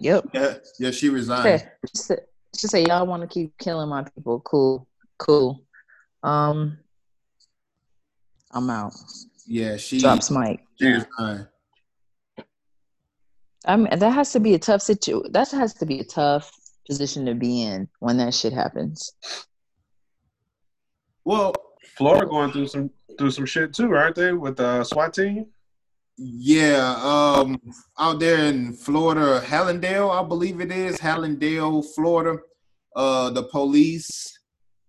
yep 0.01 0.25
Yeah, 0.33 0.53
yeah, 0.79 0.91
she 0.91 0.99
She 1.01 1.09
resigned. 1.09 1.61
she 1.87 1.97
said, 2.01 2.19
she 2.57 2.67
said, 2.67 2.87
y'all 2.87 3.05
want 3.07 3.21
to 3.21 3.27
keep 3.27 3.57
killing 3.57 3.89
my 3.89 4.03
people. 4.03 4.39
Cool, 4.41 4.87
cool. 5.17 5.63
Um, 6.23 6.77
I'm 8.51 8.69
out. 8.69 8.93
Yeah, 9.47 9.77
she 9.77 9.99
Drops 9.99 10.29
mic. 10.31 10.59
she 10.79 10.87
resigned. 10.87 11.47
I 13.65 13.75
mean, 13.77 13.97
that 13.99 14.09
has 14.11 14.31
to 14.33 14.39
be 14.39 14.53
a 14.55 14.59
tough 14.59 14.81
situation. 14.81 15.31
That 15.31 15.49
has 15.51 15.73
to 15.75 15.85
be 15.85 15.99
a 15.99 16.03
tough 16.03 16.51
position 16.89 17.25
to 17.25 17.35
be 17.35 17.61
in 17.63 17.87
when 17.99 18.17
that 18.17 18.33
shit 18.33 18.53
happens. 18.53 19.13
Well, 21.23 21.53
Florida 21.97 22.25
going 22.25 22.51
through 22.51 22.67
some 22.67 22.89
through 23.17 23.31
some 23.31 23.45
shit 23.45 23.73
too, 23.73 23.93
aren't 23.95 24.15
they? 24.15 24.33
With 24.33 24.57
the 24.57 24.83
SWAT 24.83 25.13
team. 25.13 25.47
yeah, 26.17 26.95
um, 27.01 27.59
out 27.99 28.19
there 28.19 28.45
in 28.45 28.73
Florida, 28.73 29.41
Hallandale, 29.45 30.09
I 30.11 30.27
believe 30.27 30.61
it 30.61 30.71
is 30.71 30.97
Hallandale, 30.99 31.83
Florida. 31.95 32.39
Uh, 32.95 33.29
the 33.29 33.43
police, 33.43 34.37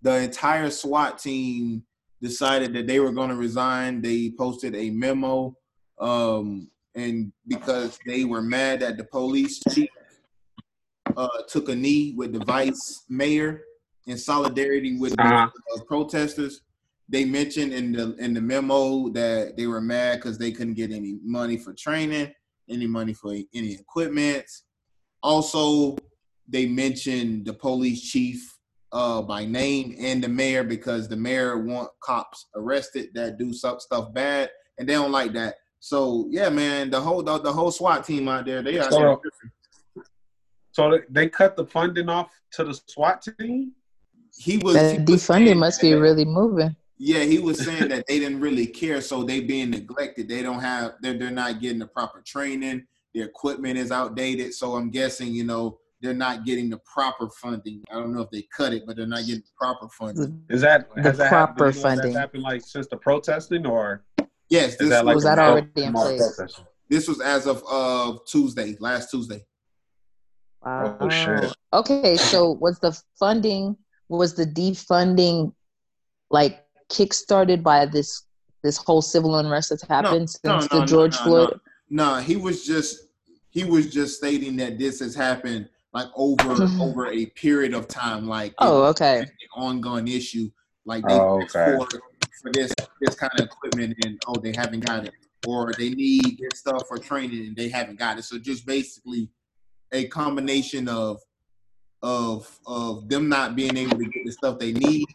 the 0.02 0.16
entire 0.22 0.70
SWAT 0.70 1.18
team 1.18 1.84
decided 2.20 2.72
that 2.74 2.86
they 2.86 3.00
were 3.00 3.12
going 3.12 3.30
to 3.30 3.36
resign. 3.36 4.00
They 4.02 4.32
posted 4.38 4.74
a 4.74 4.90
memo, 4.90 5.56
um, 6.00 6.68
and 6.94 7.32
because 7.48 7.98
they 8.06 8.24
were 8.24 8.42
mad 8.42 8.80
that 8.80 8.96
the 8.96 9.04
police 9.04 9.60
chief 9.72 9.88
uh, 11.16 11.28
took 11.48 11.68
a 11.68 11.74
knee 11.74 12.14
with 12.16 12.32
the 12.32 12.44
vice 12.44 13.04
mayor 13.08 13.62
in 14.06 14.18
solidarity 14.18 14.96
with 14.98 15.14
the 15.16 15.22
Uh-huh. 15.22 15.48
uh, 15.76 15.84
protesters. 15.84 16.62
They 17.12 17.26
mentioned 17.26 17.74
in 17.74 17.92
the 17.92 18.16
in 18.16 18.32
the 18.32 18.40
memo 18.40 19.10
that 19.10 19.54
they 19.58 19.66
were 19.66 19.82
mad 19.82 20.16
because 20.16 20.38
they 20.38 20.50
couldn't 20.50 20.74
get 20.74 20.90
any 20.90 21.18
money 21.22 21.58
for 21.58 21.74
training, 21.74 22.32
any 22.70 22.86
money 22.86 23.12
for 23.12 23.34
any 23.54 23.74
equipment. 23.74 24.46
Also, 25.22 25.98
they 26.48 26.64
mentioned 26.64 27.44
the 27.44 27.52
police 27.52 28.00
chief 28.10 28.56
uh, 28.92 29.20
by 29.20 29.44
name 29.44 29.94
and 30.00 30.24
the 30.24 30.28
mayor 30.28 30.64
because 30.64 31.06
the 31.06 31.16
mayor 31.16 31.58
want 31.58 31.90
cops 32.02 32.46
arrested 32.56 33.10
that 33.12 33.36
do 33.36 33.52
some 33.52 33.78
stuff 33.78 34.14
bad, 34.14 34.50
and 34.78 34.88
they 34.88 34.94
don't 34.94 35.12
like 35.12 35.34
that. 35.34 35.56
So 35.80 36.28
yeah, 36.30 36.48
man, 36.48 36.88
the 36.88 37.00
whole 37.00 37.22
the, 37.22 37.36
the 37.38 37.52
whole 37.52 37.70
SWAT 37.70 38.04
team 38.04 38.26
out 38.26 38.46
there, 38.46 38.62
they 38.62 38.78
are. 38.78 38.90
So- 38.90 39.20
there. 39.22 40.04
So 40.74 40.90
they, 40.90 41.00
they 41.10 41.28
cut 41.28 41.54
the 41.58 41.66
funding 41.66 42.08
off 42.08 42.30
to 42.52 42.64
the 42.64 42.80
SWAT 42.86 43.22
team. 43.38 43.72
He 44.34 44.56
was 44.56 44.76
he 44.76 44.96
That 44.96 45.06
defunding 45.06 45.58
must 45.58 45.82
be 45.82 45.92
really 45.92 46.24
moving. 46.24 46.74
Yeah, 46.98 47.24
he 47.24 47.38
was 47.38 47.64
saying 47.64 47.88
that 47.88 48.04
they 48.06 48.18
didn't 48.18 48.40
really 48.40 48.66
care, 48.66 49.00
so 49.00 49.24
they 49.24 49.40
being 49.40 49.70
neglected. 49.70 50.28
They 50.28 50.42
don't 50.42 50.60
have 50.60 50.92
they're 51.00 51.18
they're 51.18 51.30
not 51.30 51.60
getting 51.60 51.78
the 51.78 51.86
proper 51.86 52.22
training. 52.24 52.84
Their 53.14 53.24
equipment 53.26 53.76
is 53.78 53.90
outdated, 53.90 54.54
so 54.54 54.74
I'm 54.76 54.90
guessing 54.90 55.28
you 55.28 55.44
know 55.44 55.78
they're 56.00 56.14
not 56.14 56.44
getting 56.44 56.70
the 56.70 56.78
proper 56.92 57.28
funding. 57.40 57.82
I 57.90 57.94
don't 57.94 58.12
know 58.14 58.22
if 58.22 58.30
they 58.30 58.44
cut 58.56 58.72
it, 58.72 58.84
but 58.86 58.96
they're 58.96 59.06
not 59.06 59.24
getting 59.26 59.42
proper 59.58 59.88
funding. 59.88 60.42
Is 60.48 60.60
that 60.62 60.94
The 60.94 61.02
has 61.02 61.18
that 61.18 61.30
happened- 61.30 61.56
proper 61.58 61.72
do 61.72 61.78
you 61.78 61.82
know 61.84 61.88
if 61.90 61.94
that's 61.96 62.00
funding. 62.02 62.12
happened 62.16 62.42
like 62.44 62.62
since 62.64 62.86
the 62.88 62.96
protesting, 62.96 63.66
or 63.66 64.04
Yes, 64.48 64.72
is 64.72 64.78
this 64.78 64.88
that 64.90 65.04
like 65.06 65.14
Was 65.14 65.24
that 65.24 65.38
already 65.38 65.68
in 65.82 65.92
place? 65.92 66.20
protesting? 66.36 66.66
this 66.88 67.08
was 67.08 67.20
as 67.20 67.46
of 67.46 67.64
uh 67.70 68.18
Tuesday, 68.26 68.76
last 68.80 69.10
Tuesday. 69.10 69.44
Wow. 70.64 70.96
Oh, 71.00 71.08
shit. 71.08 71.52
Okay, 71.72 72.16
so 72.16 72.52
was 72.52 72.78
the 72.78 72.92
funding 73.18 73.76
was 74.08 74.34
the 74.34 74.44
defunding 74.46 75.52
like 76.30 76.61
kickstarted 76.92 77.62
by 77.62 77.86
this 77.86 78.24
this 78.62 78.76
whole 78.76 79.02
civil 79.02 79.36
unrest 79.36 79.70
that's 79.70 79.86
happened 79.86 80.28
no, 80.44 80.60
since 80.60 80.72
no, 80.72 80.80
the 80.80 80.86
George 80.86 81.14
no, 81.20 81.24
Floyd? 81.24 81.60
No, 81.90 82.16
he 82.16 82.36
was 82.36 82.64
just 82.64 83.08
he 83.50 83.64
was 83.64 83.92
just 83.92 84.16
stating 84.16 84.56
that 84.56 84.78
this 84.78 85.00
has 85.00 85.14
happened 85.14 85.68
like 85.92 86.08
over 86.16 86.54
mm-hmm. 86.54 86.80
over 86.80 87.08
a 87.08 87.26
period 87.26 87.74
of 87.74 87.88
time, 87.88 88.26
like 88.26 88.54
Oh, 88.58 88.84
okay. 88.84 89.20
an 89.20 89.28
ongoing 89.56 90.08
issue. 90.08 90.50
Like 90.84 91.04
they 91.06 91.14
Oh, 91.14 91.42
okay. 91.42 91.76
for, 91.76 91.86
for 92.42 92.52
this 92.52 92.72
this 93.00 93.14
kind 93.14 93.32
of 93.38 93.46
equipment 93.46 93.96
and 94.04 94.20
oh 94.26 94.40
they 94.40 94.52
haven't 94.56 94.86
got 94.86 95.06
it. 95.06 95.14
Or 95.46 95.72
they 95.76 95.90
need 95.90 96.38
this 96.38 96.60
stuff 96.60 96.84
for 96.86 96.98
training 96.98 97.46
and 97.46 97.56
they 97.56 97.68
haven't 97.68 97.98
got 97.98 98.18
it. 98.18 98.24
So 98.24 98.38
just 98.38 98.64
basically 98.64 99.28
a 99.92 100.06
combination 100.06 100.88
of 100.88 101.20
of 102.02 102.58
of 102.66 103.08
them 103.08 103.28
not 103.28 103.54
being 103.54 103.76
able 103.76 103.98
to 103.98 104.04
get 104.04 104.24
the 104.24 104.32
stuff 104.32 104.58
they 104.58 104.72
need, 104.72 105.06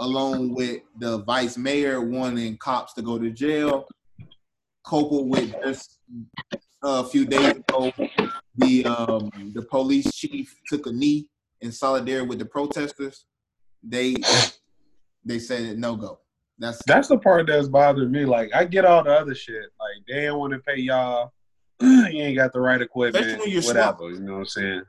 along 0.00 0.54
with 0.54 0.80
the 0.98 1.18
vice 1.18 1.56
mayor 1.56 2.00
wanting 2.00 2.56
cops 2.56 2.94
to 2.94 3.02
go 3.02 3.18
to 3.18 3.30
jail, 3.30 3.86
coupled 4.84 5.28
with 5.28 5.54
just 5.62 5.98
a 6.82 7.04
few 7.04 7.24
days 7.24 7.56
ago, 7.56 7.92
the 8.56 8.84
um 8.86 9.30
the 9.54 9.62
police 9.62 10.12
chief 10.12 10.58
took 10.66 10.86
a 10.86 10.92
knee 10.92 11.28
in 11.60 11.70
solidarity 11.70 12.26
with 12.26 12.38
the 12.38 12.46
protesters. 12.46 13.26
They 13.82 14.16
they 15.24 15.38
said 15.38 15.78
no 15.78 15.96
go. 15.96 16.20
That's 16.58 16.82
That's 16.84 17.08
the 17.08 17.18
part 17.18 17.46
that's 17.46 17.68
bothering 17.68 18.10
me. 18.10 18.24
Like 18.24 18.50
I 18.54 18.64
get 18.64 18.84
all 18.84 19.04
the 19.04 19.12
other 19.12 19.34
shit. 19.34 19.64
Like 19.78 20.06
they 20.08 20.26
don't 20.26 20.38
want 20.38 20.52
to 20.54 20.58
pay 20.58 20.76
y'all. 20.80 21.32
you 21.80 22.22
ain't 22.22 22.36
got 22.36 22.52
the 22.52 22.60
right 22.60 22.80
equipment. 22.80 23.24
Especially 23.24 23.40
when 23.40 23.50
you're 23.50 23.62
whatever. 23.62 23.98
SWAT. 23.98 24.12
You 24.12 24.20
know 24.20 24.32
what 24.32 24.38
I'm 24.38 24.46
saying? 24.46 24.82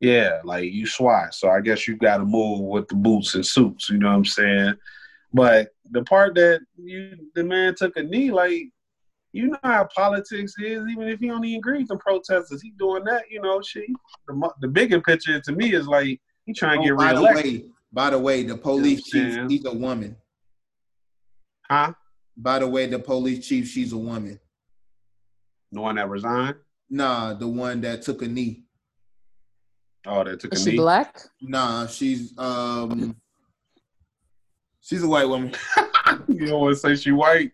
Yeah, 0.00 0.40
like 0.44 0.72
you 0.72 0.86
SWAT. 0.86 1.34
So 1.34 1.48
I 1.48 1.60
guess 1.60 1.88
you 1.88 1.96
got 1.96 2.18
to 2.18 2.24
move 2.24 2.60
with 2.60 2.88
the 2.88 2.94
boots 2.94 3.34
and 3.34 3.46
suits. 3.46 3.88
You 3.88 3.98
know 3.98 4.08
what 4.08 4.16
I'm 4.16 4.24
saying? 4.24 4.74
But 5.32 5.68
the 5.90 6.02
part 6.04 6.34
that 6.34 6.60
you 6.76 7.16
the 7.34 7.44
man 7.44 7.74
took 7.74 7.96
a 7.96 8.02
knee, 8.02 8.30
like 8.30 8.68
you 9.32 9.48
know 9.48 9.58
how 9.62 9.88
politics 9.94 10.54
is. 10.58 10.86
Even 10.88 11.08
if 11.08 11.20
he 11.20 11.26
even 11.26 11.42
agree 11.44 11.78
with 11.78 11.88
the 11.88 11.96
protesters, 11.96 12.62
he 12.62 12.70
doing 12.78 13.04
that. 13.04 13.24
You 13.30 13.40
know, 13.40 13.60
she 13.62 13.86
The 14.28 14.50
the 14.60 14.68
bigger 14.68 15.00
picture 15.00 15.40
to 15.40 15.52
me 15.52 15.74
is 15.74 15.88
like 15.88 16.20
he 16.46 16.52
trying 16.52 16.82
to 16.82 16.92
Oh, 16.92 16.96
get 16.96 16.96
by 16.96 17.12
the 17.14 17.22
way, 17.22 17.64
by 17.92 18.10
the 18.10 18.18
way, 18.18 18.42
the 18.42 18.56
police 18.56 19.12
You 19.12 19.24
know 19.24 19.48
chief, 19.48 19.50
he's 19.50 19.64
a 19.64 19.74
woman. 19.74 20.16
Huh? 21.68 21.92
By 22.36 22.58
the 22.58 22.68
way, 22.68 22.86
the 22.86 22.98
police 22.98 23.46
chief, 23.46 23.68
she's 23.68 23.92
a 23.92 23.96
woman. 23.96 24.38
The 25.72 25.80
one 25.80 25.96
that 25.96 26.08
resigned. 26.08 26.56
Nah, 26.90 27.34
the 27.34 27.48
one 27.48 27.80
that 27.80 28.02
took 28.02 28.22
a 28.22 28.28
knee. 28.28 28.63
Oh, 30.06 30.22
that 30.24 30.40
took 30.40 30.52
a 30.52 30.56
Is 30.56 30.64
she 30.64 30.70
knee. 30.72 30.76
black? 30.76 31.20
Nah, 31.40 31.86
she's 31.86 32.32
um 32.38 33.16
she's 34.80 35.02
a 35.02 35.08
white 35.08 35.28
woman. 35.28 35.52
You 36.28 36.46
don't 36.46 36.60
want 36.60 36.74
to 36.74 36.78
say 36.78 36.96
she 36.96 37.12
white. 37.12 37.52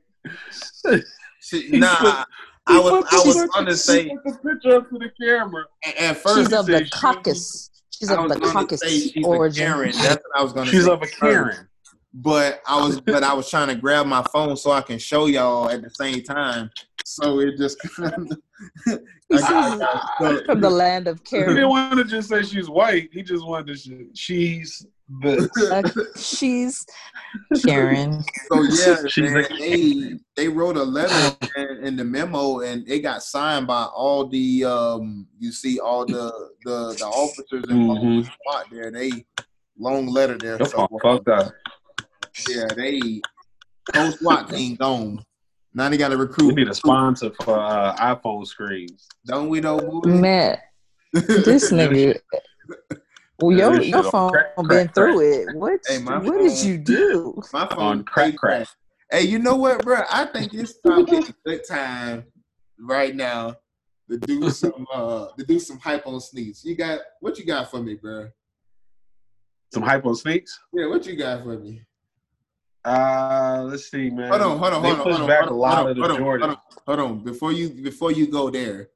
She, 1.40 1.68
nah, 1.70 1.94
put- 1.96 2.26
I 2.66 2.78
was 2.80 3.04
I 3.12 3.16
was 3.26 3.36
put- 3.36 3.52
gonna 3.52 3.76
say 3.76 4.08
the 4.24 4.32
picture 4.44 4.76
up 4.76 4.88
to 4.90 4.98
the 4.98 5.08
camera. 5.20 5.64
at- 5.86 5.96
at 5.96 6.16
first 6.18 6.36
She's 6.50 6.52
of 6.52 6.66
say 6.66 6.72
the 6.80 6.84
she- 6.84 6.90
caucus. 6.90 7.70
She's 7.90 8.10
I 8.10 8.20
of 8.22 8.28
the 8.28 8.34
gonna 8.40 8.52
caucus 8.52 8.80
say 8.80 8.88
she's 8.90 9.24
a 9.24 9.28
origin. 9.28 9.66
Karen. 9.66 9.92
That's 9.92 10.16
what 10.26 10.38
I 10.38 10.42
was 10.42 10.52
gonna 10.52 10.68
She's 10.70 10.84
say. 10.84 10.90
of 10.90 11.02
a 11.02 11.06
Karen. 11.06 11.68
But 12.12 12.60
I 12.66 12.80
was 12.84 13.00
but 13.06 13.22
I 13.22 13.32
was 13.34 13.48
trying 13.50 13.68
to 13.68 13.74
grab 13.74 14.06
my 14.06 14.22
phone 14.32 14.56
so 14.56 14.70
I 14.72 14.82
can 14.82 14.98
show 14.98 15.26
y'all 15.26 15.68
at 15.68 15.82
the 15.82 15.90
same 15.90 16.22
time. 16.22 16.70
So 17.04 17.40
it 17.40 17.56
just 17.56 17.78
I- 19.32 20.02
From 20.46 20.60
the 20.60 20.70
land 20.70 21.08
of 21.08 21.22
care. 21.24 21.48
He 21.48 21.54
didn't 21.54 21.70
want 21.70 21.96
to 21.98 22.04
just 22.04 22.28
say 22.28 22.42
she's 22.42 22.68
white. 22.68 23.10
He 23.12 23.22
just 23.22 23.46
wanted 23.46 23.68
to 23.68 23.76
say 23.76 24.06
she's 24.14 24.86
the. 25.20 25.48
Uh, 25.70 25.82
she's 26.20 26.84
Karen. 27.64 28.22
So 28.50 28.62
yeah, 28.62 28.96
She's 29.08 29.30
man, 29.32 29.46
they 29.58 30.14
they 30.36 30.48
wrote 30.48 30.76
a 30.76 30.82
letter 30.82 31.36
in, 31.56 31.84
in 31.84 31.96
the 31.96 32.04
memo, 32.04 32.60
and 32.60 32.88
it 32.88 33.00
got 33.00 33.22
signed 33.22 33.66
by 33.66 33.84
all 33.84 34.26
the 34.26 34.64
um. 34.64 35.26
You 35.38 35.52
see 35.52 35.78
all 35.78 36.04
the 36.06 36.32
the 36.64 36.94
the 36.98 37.04
officers 37.06 37.64
involved 37.68 38.02
in 38.02 38.18
the 38.18 38.24
spot 38.24 38.66
there. 38.70 38.90
They 38.90 39.24
long 39.78 40.06
letter 40.08 40.36
there. 40.38 40.58
Your 40.58 40.66
So, 40.66 40.88
phone 40.90 41.00
fucked 41.02 41.28
up. 41.28 41.52
Yeah, 42.48 42.66
they 42.76 43.20
whole 43.94 44.12
SWAT 44.12 44.48
team 44.50 44.76
gone. 44.76 45.24
Now 45.72 45.88
they 45.88 45.96
got 45.96 46.08
to 46.08 46.16
We 46.16 46.22
recruit. 46.24 46.54
need 46.56 46.68
a 46.68 46.74
sponsor 46.74 47.30
for 47.44 47.58
uh, 47.58 47.94
iPhone 47.96 48.46
screens. 48.46 49.06
Don't 49.24 49.48
we 49.48 49.60
though, 49.60 49.78
boy? 49.78 50.08
Man, 50.08 50.58
this 51.12 51.70
nigga. 51.70 52.18
Well, 53.40 53.56
your, 53.56 53.80
your 53.82 54.02
phone 54.02 54.32
crack, 54.32 54.56
been 54.56 54.66
crack, 54.68 54.94
through 54.94 55.20
it. 55.20 55.54
What, 55.54 55.80
Hey, 55.86 55.98
my 55.98 56.18
what 56.18 56.40
did 56.40 56.62
you 56.62 56.76
do? 56.76 57.40
My 57.52 57.66
phone 57.66 57.78
On 57.78 58.04
crack, 58.04 58.36
crack. 58.36 58.68
Hey, 59.10 59.22
you 59.22 59.38
know 59.38 59.56
what, 59.56 59.82
bro? 59.82 60.02
I 60.10 60.26
think 60.26 60.52
it's 60.52 60.74
probably 60.74 61.18
a 61.18 61.34
good 61.46 61.62
time 61.66 62.24
right 62.78 63.14
now 63.14 63.56
to 64.10 64.18
do 64.18 64.50
some 64.50 64.86
uh 64.92 65.28
to 65.38 65.44
do 65.44 65.58
some 65.58 65.78
hype 65.78 66.06
on 66.06 66.20
sneaks. 66.20 66.64
You 66.64 66.76
got 66.76 67.00
what 67.20 67.38
you 67.38 67.44
got 67.46 67.70
for 67.70 67.80
me, 67.82 67.94
bro? 67.94 68.28
Some 69.72 69.84
hype 69.84 70.04
on 70.04 70.16
sneaks. 70.16 70.58
Yeah, 70.74 70.86
what 70.88 71.06
you 71.06 71.16
got 71.16 71.42
for 71.44 71.58
me? 71.58 71.82
Uh, 72.84 73.62
let's 73.66 73.90
see, 73.90 74.10
man. 74.10 74.30
Hold 74.30 74.42
on, 74.42 74.58
hold 74.58 74.72
on, 74.72 74.82
hold 74.82 74.84
on, 74.84 75.02
pushed 75.02 75.18
hold 75.18 75.20
on, 75.22 75.28
back 75.28 75.40
hold 75.40 75.50
a 75.50 75.54
on, 75.54 75.58
lot 75.58 75.76
hold 75.76 75.90
of 75.90 75.96
the 75.96 76.02
on, 76.02 76.08
hold 76.08 76.10
on, 76.12 76.18
Jordan. 76.18 76.48
hold 76.48 76.98
on, 76.98 76.98
hold 76.98 77.10
on. 77.10 77.24
Before 77.24 77.52
you 77.52 77.68
before 77.68 78.12
you 78.12 78.26
go 78.26 78.50
there, 78.50 78.88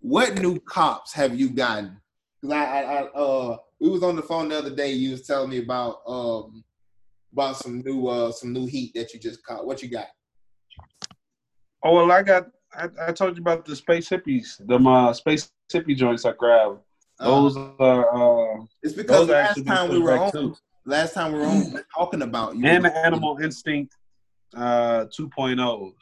what 0.00 0.40
new 0.40 0.60
cops 0.60 1.12
have 1.14 1.38
you 1.38 1.50
gotten? 1.50 2.00
Because 2.40 2.56
I, 2.56 2.64
I, 2.64 2.80
I 2.82 3.02
uh 3.06 3.56
we 3.80 3.88
was 3.88 4.02
on 4.02 4.14
the 4.16 4.22
phone 4.22 4.48
the 4.48 4.58
other 4.58 4.74
day. 4.74 4.92
You 4.92 5.12
was 5.12 5.26
telling 5.26 5.50
me 5.50 5.58
about 5.58 5.98
um 6.06 6.62
about 7.32 7.56
some 7.56 7.80
new 7.80 8.06
uh 8.06 8.30
some 8.30 8.52
new 8.52 8.66
heat 8.66 8.92
that 8.94 9.12
you 9.12 9.18
just 9.18 9.44
caught. 9.44 9.66
What 9.66 9.82
you 9.82 9.88
got? 9.88 10.06
Oh 11.84 11.94
well, 11.94 12.12
I 12.12 12.22
got. 12.22 12.50
I, 12.72 12.88
I 13.08 13.12
told 13.12 13.36
you 13.36 13.42
about 13.42 13.64
the 13.64 13.74
space 13.74 14.10
hippies. 14.10 14.64
the 14.66 14.76
uh, 14.76 15.12
space 15.12 15.50
hippie 15.72 15.96
joints 15.96 16.24
I 16.24 16.32
grabbed. 16.32 16.80
Uh, 17.18 17.24
Those 17.24 17.56
are. 17.56 18.58
Uh, 18.60 18.64
it's 18.82 18.92
because 18.92 19.28
last 19.28 19.48
actually 19.48 19.64
time 19.64 19.90
we 19.90 19.98
were 19.98 20.18
on, 20.18 20.30
too. 20.30 20.56
Last 20.88 21.14
time 21.14 21.32
we 21.32 21.38
were 21.38 21.46
on 21.46 21.78
talking 21.94 22.22
about 22.22 22.56
you 22.56 22.64
and 22.66 22.82
were- 22.84 22.90
the 22.90 22.98
animal 22.98 23.38
instinct 23.42 23.94
uh 24.56 25.04
2.0s. 25.16 25.92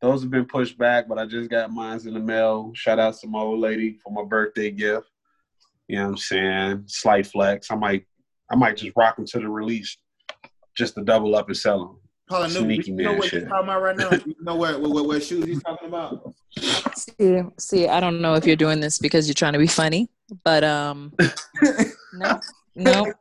Those 0.00 0.22
have 0.22 0.30
been 0.30 0.46
pushed 0.46 0.78
back, 0.78 1.08
but 1.08 1.18
I 1.18 1.26
just 1.26 1.50
got 1.50 1.70
mines 1.70 2.06
in 2.06 2.14
the 2.14 2.20
mail. 2.20 2.72
Shout 2.74 2.98
out 2.98 3.18
to 3.18 3.26
my 3.26 3.40
old 3.40 3.60
lady 3.60 3.98
for 4.02 4.10
my 4.10 4.24
birthday 4.26 4.70
gift. 4.70 5.08
You 5.88 5.96
know 5.96 6.04
what 6.04 6.10
I'm 6.10 6.16
saying? 6.16 6.84
Slight 6.86 7.26
flex. 7.26 7.70
I 7.70 7.74
might 7.74 8.06
I 8.50 8.56
might 8.56 8.76
just 8.76 8.96
rock 8.96 9.16
them 9.16 9.26
to 9.26 9.40
the 9.40 9.48
release 9.48 9.96
just 10.76 10.94
to 10.94 11.02
double 11.04 11.34
up 11.34 11.48
and 11.48 11.56
sell 11.56 11.78
them. 11.80 11.96
Paula, 12.28 12.48
Sneaky 12.48 12.92
you 12.92 12.96
know 12.96 13.10
man 13.10 13.18
what 13.18 13.28
shit. 13.28 13.40
he's 13.40 13.48
talking 13.48 13.64
about 13.68 13.82
right 13.82 13.96
now? 13.96 14.10
You 14.12 14.36
know 14.40 14.54
what, 14.54 14.80
what, 14.80 14.90
what, 14.92 15.06
what 15.06 15.22
shoes 15.22 15.44
he's 15.44 15.62
talking 15.64 15.88
about? 15.88 16.32
See, 16.96 17.42
see, 17.58 17.88
I 17.88 17.98
don't 17.98 18.20
know 18.20 18.34
if 18.34 18.46
you're 18.46 18.54
doing 18.54 18.78
this 18.78 18.98
because 19.00 19.26
you're 19.26 19.34
trying 19.34 19.54
to 19.54 19.58
be 19.58 19.66
funny, 19.66 20.08
but 20.44 20.62
um, 20.62 21.12
no, 22.14 22.40
no, 22.76 23.12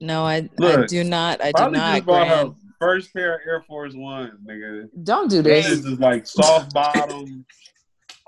no, 0.00 0.24
I, 0.24 0.48
I 0.60 0.86
do 0.86 1.04
not, 1.04 1.40
I 1.40 1.46
do 1.46 1.52
Probably 1.56 1.78
not. 1.78 1.94
just 1.96 2.06
bought 2.06 2.28
her 2.28 2.50
first 2.80 3.12
pair 3.14 3.34
of 3.36 3.40
Air 3.46 3.62
Force 3.66 3.94
Ones, 3.94 4.32
nigga. 4.46 4.88
Don't 5.04 5.30
do 5.30 5.42
This 5.42 5.66
this. 5.66 5.84
is 5.84 5.98
like 5.98 6.26
soft 6.26 6.72
bottom, 6.74 7.44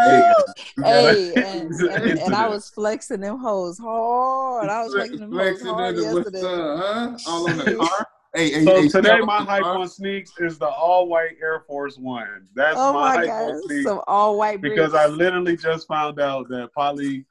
and, 0.84 1.70
and, 1.72 2.18
and 2.18 2.34
I 2.34 2.48
was 2.48 2.68
flexing 2.70 3.20
them 3.20 3.38
hoes 3.38 3.78
hard. 3.78 4.68
I 4.68 4.82
was 4.84 4.92
flexing 4.94 5.18
them 5.18 5.32
hoes 5.32 5.62
hard 5.62 5.96
in 5.96 6.00
the- 6.00 6.02
yesterday. 6.02 6.40
huh? 6.42 7.16
All 7.26 7.50
on 7.50 7.58
the 7.58 7.74
car. 7.80 8.06
Hey, 8.34 8.50
hey, 8.50 8.64
So 8.64 8.82
hey, 8.82 8.88
today 8.88 9.18
my 9.20 9.38
to 9.38 9.44
hype 9.44 9.62
car. 9.62 9.78
on 9.78 9.88
sneaks 9.88 10.32
is 10.38 10.58
the 10.58 10.66
all 10.68 11.08
white 11.08 11.36
Air 11.40 11.64
Force 11.66 11.96
One. 11.96 12.46
That's 12.54 12.76
Oh 12.78 12.92
my, 12.92 13.00
my 13.00 13.16
hype 13.16 13.26
god, 13.26 13.50
on 13.50 13.62
sneaks 13.62 13.84
some 13.84 14.00
all 14.06 14.36
white 14.38 14.60
because. 14.60 14.94
I 14.94 15.06
literally 15.06 15.56
just 15.56 15.86
found 15.88 16.20
out 16.20 16.48
that 16.48 16.70
Polly 16.74 17.24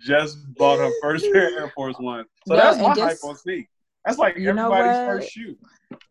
just 0.00 0.38
bought 0.56 0.78
her 0.78 0.90
first 1.02 1.24
pair 1.32 1.48
of 1.48 1.54
Air 1.64 1.68
Force 1.74 1.96
One. 1.98 2.24
So 2.46 2.54
No, 2.54 2.60
that's 2.60 2.78
my 2.78 2.94
guess- 2.94 3.20
hype 3.22 3.30
on 3.30 3.36
sneak. 3.36 3.68
That's 4.04 4.18
like 4.18 4.36
You 4.36 4.50
everybody's 4.50 4.96
first 5.06 5.30
shoe. 5.32 5.56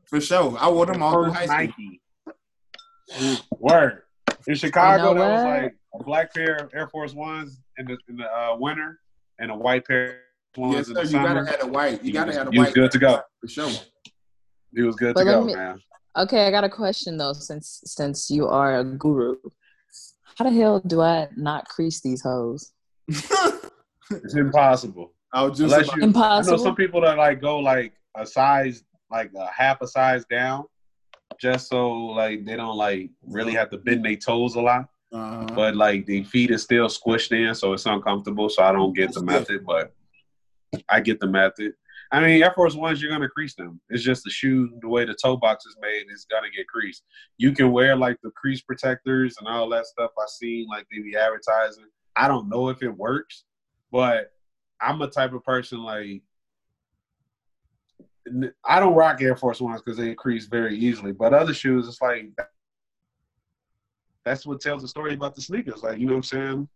For 0.07 0.19
sure. 0.19 0.57
I 0.59 0.67
wore 0.69 0.85
them 0.87 1.03
all 1.03 1.11
through 1.13 1.33
First 1.33 1.49
high 1.51 1.67
school. 1.67 1.85
Nike. 3.17 3.41
Word. 3.59 4.01
In 4.47 4.55
Chicago, 4.55 5.09
You 5.09 5.15
know 5.15 5.21
that 5.21 5.33
was 5.33 5.63
like 5.63 5.75
a 5.99 6.03
black 6.03 6.33
pair 6.33 6.55
of 6.55 6.71
Air 6.73 6.87
Force 6.87 7.13
Ones 7.13 7.61
in 7.77 7.85
the 7.85 7.97
in 8.09 8.17
the 8.17 8.25
uh, 8.25 8.55
winter 8.57 8.99
and 9.39 9.51
a 9.51 9.55
white 9.55 9.85
pair 9.85 10.21
of 10.55 10.61
ones 10.61 10.75
Yes, 10.75 10.87
in 10.89 10.95
sir. 10.95 11.01
the 11.01 11.05
You 11.05 11.11
summer. 11.11 11.43
gotta 11.45 11.57
have 11.57 11.63
a 11.67 11.71
white. 11.71 12.03
You 12.03 12.13
gotta 12.13 12.33
have 12.33 12.47
a 12.47 12.49
white. 12.49 12.55
You 12.55 12.61
was 12.61 12.73
good 12.73 12.91
to 12.91 12.99
go. 12.99 13.21
For 13.41 13.47
sure. 13.47 13.69
It 14.75 14.81
was 14.83 14.95
good 14.95 15.13
But 15.13 15.25
to 15.25 15.31
go, 15.31 15.43
me- 15.43 15.55
man. 15.55 15.79
Okay, 16.17 16.47
I 16.47 16.51
got 16.51 16.63
a 16.63 16.69
question 16.69 17.17
though, 17.17 17.33
since 17.33 17.81
since 17.85 18.29
you 18.31 18.47
are 18.47 18.79
a 18.79 18.83
guru. 18.83 19.35
How 20.35 20.45
the 20.45 20.51
hell 20.51 20.79
do 20.79 20.99
I 21.01 21.27
not 21.35 21.67
crease 21.69 22.01
these 22.01 22.21
hoes? 22.21 22.71
It's 24.23 24.35
impossible. 24.35 25.13
I 25.33 25.43
was 25.43 25.57
just 25.57 25.73
Unless 25.73 25.87
about- 25.87 26.15
you, 26.15 26.21
I 26.21 26.41
know 26.51 26.57
some 26.63 26.75
people 26.75 27.01
that 27.01 27.17
like 27.17 27.41
go 27.41 27.59
like 27.59 27.93
a 28.15 28.25
size, 28.25 28.83
like 29.11 29.31
a 29.35 29.47
half 29.51 29.81
a 29.81 29.87
size 29.87 30.25
down, 30.29 30.65
just 31.39 31.67
so 31.67 31.91
like 31.91 32.45
they 32.45 32.55
don't 32.55 32.77
like 32.77 33.09
really 33.27 33.53
have 33.53 33.69
to 33.71 33.77
bend 33.77 34.05
their 34.05 34.15
toes 34.15 34.55
a 34.55 34.61
lot. 34.61 34.87
uh, 35.11 35.45
But 35.45 35.75
like 35.75 36.05
the 36.05 36.23
feet 36.25 36.51
is 36.51 36.61
still 36.63 36.87
squished 36.87 37.31
in, 37.31 37.53
so 37.55 37.73
it's 37.73 37.85
uncomfortable. 37.85 38.49
So 38.49 38.63
I 38.63 38.71
don't 38.71 38.93
get 38.93 39.13
the 39.13 39.23
method, 39.23 39.65
but 39.65 39.93
I 40.89 40.99
get 41.01 41.19
the 41.19 41.27
method. 41.27 41.73
I 42.11 42.19
mean, 42.21 42.43
Air 42.43 42.51
Force 42.55 42.75
Ones, 42.75 43.01
you're 43.01 43.11
gonna 43.11 43.27
crease 43.29 43.55
them. 43.55 43.81
It's 43.89 44.03
just 44.03 44.23
the 44.23 44.29
shoe, 44.29 44.69
the 44.81 44.87
way 44.87 45.03
the 45.03 45.15
toe 45.15 45.35
box 45.37 45.65
is 45.65 45.75
made, 45.81 46.05
is 46.13 46.27
gonna 46.29 46.49
get 46.55 46.67
creased. 46.67 47.03
You 47.39 47.53
can 47.53 47.71
wear 47.71 47.95
like 47.95 48.17
the 48.21 48.29
crease 48.31 48.61
protectors 48.61 49.35
and 49.39 49.47
all 49.47 49.67
that 49.69 49.87
stuff. 49.87 50.11
I 50.19 50.25
seen 50.27 50.67
like 50.69 50.85
they 50.91 51.01
be 51.01 51.15
advertising. 51.15 51.85
I 52.15 52.27
don't 52.27 52.49
know 52.49 52.69
if 52.69 52.83
it 52.83 52.89
works, 52.95 53.45
but 53.93 54.33
I'm 54.81 55.01
a 55.03 55.07
type 55.07 55.31
of 55.33 55.43
person 55.45 55.83
like 55.83 56.23
I 58.65 58.79
don't 58.79 58.95
rock 58.95 59.21
Air 59.21 59.35
Force 59.35 59.61
Ones 59.61 59.81
because 59.81 59.97
they 59.97 60.15
crease 60.15 60.45
very 60.47 60.75
easily. 60.75 61.11
But 61.11 61.33
other 61.33 61.53
shoes, 61.53 61.87
it's 61.87 62.01
like 62.01 62.31
that's 64.25 64.45
what 64.45 64.61
tells 64.61 64.81
the 64.81 64.87
story 64.87 65.13
about 65.13 65.35
the 65.35 65.41
sneakers. 65.41 65.83
Like 65.83 65.99
you 65.99 66.07
know 66.07 66.13
what 66.13 66.17
I'm 66.17 66.23
saying? 66.23 66.67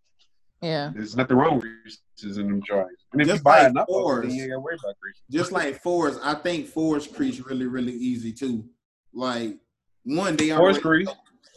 Yeah. 0.62 0.92
There's 0.94 1.16
nothing 1.16 1.38
wrong 1.38 1.56
with 1.56 1.64
creases 1.64 2.38
in 2.38 2.48
them 2.48 2.62
joints. 2.62 3.06
And 3.14 3.22
if 3.22 3.28
Just 3.28 3.40
you 3.40 3.44
buy 3.44 3.62
like 3.64 3.70
enough 3.72 3.88
fours. 3.88 4.26
then 4.28 4.36
you 4.36 4.42
ain't 4.44 4.52
gotta 4.52 4.60
worry 4.60 4.78
about 4.84 4.96
creases. 5.00 5.22
just 5.32 5.52
like 5.52 5.82
fours, 5.82 6.20
I 6.24 6.36
think 6.36 6.68
fours 6.68 7.08
crease 7.08 7.40
really, 7.40 7.66
really 7.68 7.94
easy 7.94 8.32
too. 8.34 8.66
Like 9.14 9.58
one, 10.04 10.36
they 10.36 10.50
Fours 10.50 10.60
already 10.78 10.80
crease. 11.06 11.10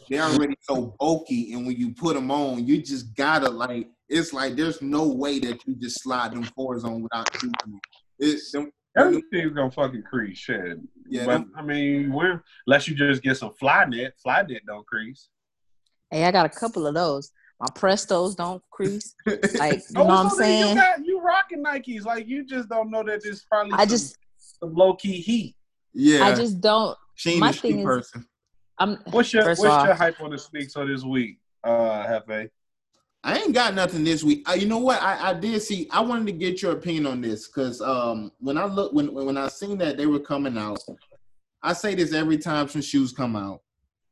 they're 0.09 0.23
already 0.23 0.55
so 0.61 0.95
bulky, 0.99 1.53
and 1.53 1.65
when 1.67 1.75
you 1.75 1.93
put 1.93 2.15
them 2.15 2.31
on, 2.31 2.65
you 2.65 2.81
just 2.81 3.15
gotta 3.15 3.49
like. 3.49 3.89
It's 4.11 4.33
like 4.33 4.55
there's 4.55 4.81
no 4.81 5.07
way 5.07 5.39
that 5.39 5.65
you 5.65 5.75
just 5.75 6.03
slide 6.03 6.33
them 6.33 6.43
fours 6.43 6.83
on 6.83 7.01
without 7.01 7.31
creasing. 7.31 7.51
them. 7.65 7.79
It's 8.19 8.51
them, 8.51 8.69
Everything's 8.97 9.53
gonna 9.53 9.71
fucking 9.71 10.03
crease, 10.03 10.37
shit. 10.37 10.77
Yeah, 11.09 11.25
but 11.25 11.31
them- 11.31 11.53
I 11.55 11.61
mean, 11.61 12.11
when 12.11 12.41
unless 12.67 12.87
you 12.89 12.95
just 12.95 13.21
get 13.23 13.37
some 13.37 13.51
Flyknit, 13.61 14.11
fly 14.21 14.43
net 14.43 14.61
don't 14.67 14.85
crease. 14.85 15.29
Hey, 16.09 16.25
I 16.25 16.31
got 16.31 16.45
a 16.45 16.49
couple 16.49 16.85
of 16.85 16.93
those. 16.93 17.31
My 17.61 17.67
Prestos 17.73 18.35
don't 18.35 18.61
crease. 18.69 19.15
Like, 19.25 19.75
you 19.75 19.93
know 19.93 20.01
Oh, 20.01 20.05
what 20.05 20.17
I'm 20.25 20.29
so 20.29 20.35
then 20.39 20.57
You, 20.59 20.63
saying? 20.65 20.75
got, 20.75 21.05
you 21.05 21.21
rocking 21.21 21.63
Nikes, 21.63 22.03
like 22.05 22.27
you 22.27 22.43
just 22.45 22.67
don't 22.67 22.91
know 22.91 23.01
that 23.03 23.23
there's 23.23 23.45
probably 23.45 23.71
I 23.73 23.77
some, 23.83 23.87
just, 23.89 24.17
some 24.59 24.73
low 24.73 24.93
key 24.95 25.21
heat. 25.21 25.55
yeah, 25.93 26.25
I 26.25 26.35
just 26.35 26.59
don't. 26.59 26.97
she 27.15 27.31
ain't 27.31 27.39
my 27.39 27.51
a 27.51 27.53
shoe 27.53 27.61
thing 27.61 27.79
is- 27.79 27.85
person. 27.85 28.27
I'm. 28.77 28.97
What's 29.11 29.31
your 29.31 29.45
what's 29.45 29.63
off- 29.63 29.85
your 29.85 29.95
hype 29.95 30.19
on 30.19 30.31
the 30.31 30.37
sneaks 30.37 30.73
for 30.73 30.85
this 30.85 31.03
week, 31.03 31.37
uh, 31.63 32.03
Hefe? 32.05 32.49
I 33.23 33.37
ain't 33.37 33.53
got 33.53 33.75
nothing 33.75 34.03
this 34.03 34.23
week. 34.23 34.47
Uh, 34.49 34.53
you 34.53 34.67
know 34.67 34.79
what? 34.79 35.01
I, 35.01 35.29
I 35.29 35.33
did 35.35 35.61
see. 35.61 35.87
I 35.91 35.99
wanted 36.01 36.25
to 36.27 36.31
get 36.31 36.61
your 36.61 36.71
opinion 36.71 37.05
on 37.05 37.21
this 37.21 37.47
because 37.47 37.79
um, 37.81 38.31
when 38.39 38.57
I 38.57 38.65
look 38.65 38.93
when 38.93 39.13
when 39.13 39.37
I 39.37 39.47
seen 39.47 39.77
that 39.77 39.97
they 39.97 40.07
were 40.07 40.19
coming 40.19 40.57
out, 40.57 40.79
I 41.61 41.73
say 41.73 41.93
this 41.93 42.13
every 42.13 42.37
time 42.39 42.67
some 42.67 42.81
shoes 42.81 43.11
come 43.11 43.35
out. 43.35 43.61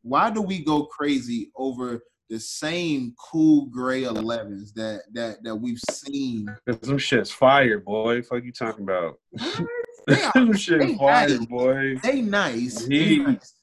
Why 0.03 0.29
do 0.29 0.41
we 0.41 0.63
go 0.63 0.85
crazy 0.85 1.51
over 1.55 2.03
the 2.29 2.39
same 2.39 3.15
cool 3.31 3.65
gray 3.65 4.03
11s 4.03 4.73
that 4.75 5.01
that 5.13 5.43
that 5.43 5.55
we've 5.55 5.81
seen? 5.89 6.47
Cause 6.67 6.77
them 6.81 6.99
shit's 6.99 7.31
fire, 7.31 7.79
boy. 7.79 8.21
Fuck 8.21 8.43
you 8.43 8.51
talking 8.51 8.83
about? 8.83 9.19
They 10.07 10.23
are- 10.23 10.31
them 10.33 10.53
shit's 10.53 10.85
they 10.85 10.95
fire, 10.97 11.29
nice. 11.29 11.45
boy. 11.45 11.95
They 12.01 12.21
nice. 12.21 12.85
They 12.85 13.17
nice. 13.17 13.53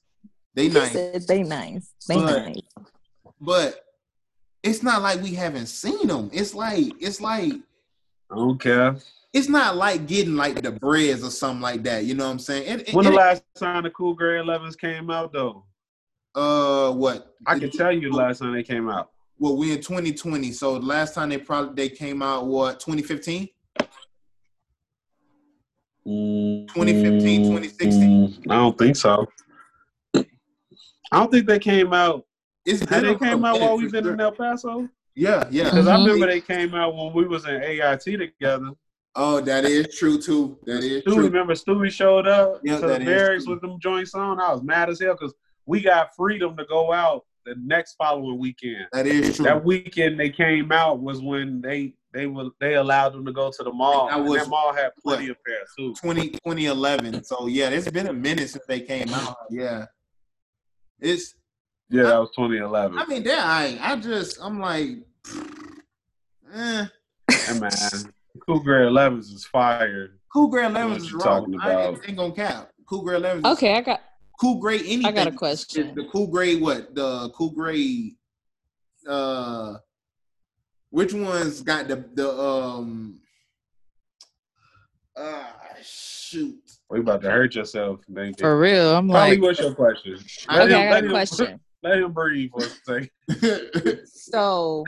They 0.55 0.69
nice. 0.69 1.27
they 1.27 1.43
nice. 1.43 1.93
They 2.07 2.15
But- 2.17 2.47
nice. 2.47 2.61
But 3.41 3.81
it's 4.67 4.83
not 4.83 5.01
like 5.03 5.23
we 5.23 5.33
haven't 5.35 5.67
seen 5.67 6.09
them. 6.09 6.29
It's 6.33 6.55
like 6.55 6.93
it's 7.01 7.21
like 7.21 7.53
okay. 8.31 8.93
it's 9.33 9.49
not 9.49 9.77
like 9.77 10.07
getting 10.07 10.35
like 10.35 10.61
the 10.63 10.73
Breds 10.73 11.23
or 11.23 11.31
something 11.31 11.63
like 11.63 11.83
that. 11.85 12.05
You 12.05 12.15
know 12.15 12.25
what 12.25 12.33
I'm 12.33 12.39
saying? 12.39 12.81
It, 12.81 12.89
it- 12.89 12.95
When 12.95 13.05
the 13.05 13.13
it- 13.13 13.17
last 13.17 13.43
time 13.57 13.85
the 13.85 13.91
Cool 13.91 14.15
Gray 14.15 14.39
11s 14.39 14.77
came 14.79 15.09
out, 15.11 15.33
though? 15.33 15.65
uh, 16.35 16.93
what? 16.93 17.35
I 17.47 17.59
can 17.59 17.71
tell 17.71 17.93
you 17.93 18.11
the 18.11 18.17
last 18.17 18.41
time 18.41 18.53
they 18.53 18.63
came 18.63 18.89
out. 18.91 19.11
Well, 19.39 19.57
we 19.57 19.73
in 19.73 19.81
2020, 19.81 20.51
so 20.53 20.79
the 20.79 20.85
last 20.87 21.15
time 21.15 21.29
they 21.29 21.39
probably 21.39 21.75
they 21.75 21.95
came 21.95 22.21
out 22.23 22.47
what 22.47 22.81
2015. 22.81 23.49
2015, 26.05 27.43
2016? 27.45 28.45
I 28.51 28.55
don't 28.57 28.79
think 28.79 28.97
so. 28.97 29.27
I 30.15 30.25
don't 31.13 31.31
think 31.31 31.47
they 31.47 31.59
came 31.59 31.93
out. 31.93 32.26
It's 32.67 32.81
Had 32.81 33.03
been 33.03 33.05
they 33.05 33.15
came 33.27 33.45
out 33.45 33.61
while 33.61 33.77
we've 33.79 33.93
been 33.93 34.05
sure. 34.05 34.13
in 34.15 34.21
El 34.21 34.33
Paso? 34.33 34.89
Yeah, 35.15 35.47
yeah. 35.51 35.65
Because 35.65 35.87
I 35.87 35.97
Mhm. 35.97 36.05
remember 36.07 36.27
they 36.27 36.41
came 36.41 36.75
out 36.75 36.95
when 36.95 37.13
we 37.15 37.25
was 37.27 37.47
in 37.47 37.63
AIT 37.63 38.17
together. 38.17 38.71
Oh, 39.15 39.41
that 39.41 39.65
is 39.65 39.97
true 39.97 40.21
too. 40.21 40.59
That 40.67 40.83
is 40.85 41.03
Stewie, 41.03 41.15
true. 41.15 41.25
remember 41.25 41.55
Stewie 41.55 41.91
showed 41.91 42.27
up 42.27 42.61
Yeah, 42.63 42.79
to 42.81 42.87
the 42.87 42.99
barracks 42.99 43.47
with 43.47 43.63
them 43.63 43.79
joints 43.81 44.15
on. 44.15 44.39
I 44.41 44.53
was 44.53 44.63
mad 44.63 44.91
as 44.91 45.01
hell 45.01 45.15
because 45.15 45.33
we 45.65 45.81
got 45.81 46.15
freedom 46.15 46.55
to 46.59 46.65
go 46.67 46.93
out 46.93 47.25
the 47.47 47.55
next 47.65 47.95
following 47.95 48.39
weekend. 48.39 48.87
That 48.93 49.07
is 49.07 49.37
true. 49.37 49.45
That 49.47 49.65
weekend 49.65 50.19
they 50.21 50.29
came 50.29 50.71
out 50.73 51.01
was 51.01 51.23
when 51.23 51.61
they 51.63 51.95
they 52.13 52.27
were 52.27 52.49
they 52.61 52.75
allowed 52.75 53.11
them 53.15 53.25
to 53.27 53.33
go 53.33 53.51
to 53.51 53.63
the 53.63 53.73
mall. 53.73 54.09
That 54.09 54.19
And 54.19 54.29
was- 54.29 54.43
that 54.43 54.49
mall 54.51 54.75
had 54.75 54.91
plenty 55.03 55.29
of 55.29 55.37
pairs 55.45 55.69
too. 55.79 55.95
20, 55.95 56.31
2011. 56.31 57.23
So 57.25 57.47
yeah, 57.47 57.69
it's 57.71 57.91
been 57.91 58.09
a 58.09 58.13
minute 58.13 58.51
since 58.51 58.65
they 58.67 58.81
came 58.81 59.09
out. 59.15 59.37
Yeah, 59.51 59.87
it's. 61.01 61.35
Yeah, 61.89 62.05
that 62.05 62.19
was 62.21 62.31
2011. 62.37 62.99
I 62.99 63.07
mean, 63.07 63.23
they're 63.23 63.39
I. 63.41 63.79
I 63.81 63.97
just 63.97 64.39
I'm 64.43 64.61
like, 64.61 64.91
eh. 66.53 66.87
Hey, 67.31 67.59
man, 67.59 67.71
Cool 68.47 68.61
Gray 68.61 68.87
11s 68.87 69.33
is 69.33 69.45
fired. 69.45 70.19
Cool 70.33 70.49
Gray 70.49 70.65
What 70.65 70.75
11s 70.75 70.97
is 70.97 71.11
you 71.13 71.19
wrong. 71.19 71.41
talking 71.55 71.61
I 71.61 71.87
ain't, 71.87 72.09
ain't 72.09 72.17
gonna 72.19 72.33
cap. 72.33 72.71
Cool 72.89 73.03
Gray 73.03 73.19
11s. 73.21 73.53
Okay, 73.53 73.75
I 73.77 73.81
got. 73.83 74.01
Cool 74.41 74.57
Gray 74.59 74.79
anything. 74.81 75.07
I 75.07 75.13
got 75.13 75.27
a 75.29 75.33
question. 75.33 75.95
The 75.95 76.05
Cool 76.13 76.27
Gray 76.27 76.57
what? 76.57 76.95
The 76.95 77.31
Cool 77.31 77.51
Gray. 77.51 78.15
Uh, 79.09 79.77
which 80.91 81.15
ones 81.15 81.63
got 81.63 81.87
the 81.89 82.05
the 82.15 82.31
um? 82.37 83.21
Uh, 85.17 85.45
shoot. 85.83 86.59
We 86.91 87.01
about 87.01 87.23
to 87.23 87.31
hurt 87.31 87.55
yourself. 87.55 88.01
Thank 88.15 88.39
you. 88.39 88.43
For 88.45 88.59
real, 88.59 88.95
I'm 88.97 89.09
Probably 89.09 89.37
like. 89.37 89.43
what's 89.43 89.61
your 89.61 89.75
question? 89.75 90.15
Okay, 90.51 90.63
Okay, 90.63 90.89
I 90.89 90.91
got 91.01 91.05
a 91.05 91.09
question. 91.09 91.61
Let 91.87 91.99
him 91.99 92.13
breathe 92.13 92.51
for 92.51 92.65
a 92.65 93.09
second. 93.39 94.01
So, 94.09 94.85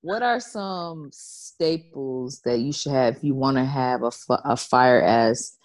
what 0.00 0.22
are 0.22 0.40
some 0.40 1.10
staples 1.12 2.40
that 2.46 2.60
you 2.60 2.72
should 2.72 2.92
have 2.92 3.16
if 3.16 3.24
you 3.24 3.34
want 3.34 3.58
to 3.58 3.66
have 3.66 4.02
a, 4.02 4.10
a 4.44 4.56
fire 4.56 5.02
as 5.02 5.58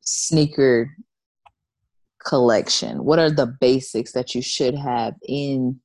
sneaker 0.00 0.90
collection? 2.26 3.04
What 3.04 3.18
are 3.18 3.30
the 3.30 3.54
basics 3.60 4.12
that 4.12 4.34
you 4.34 4.40
should 4.40 4.74
have 4.74 5.14
in 5.28 5.80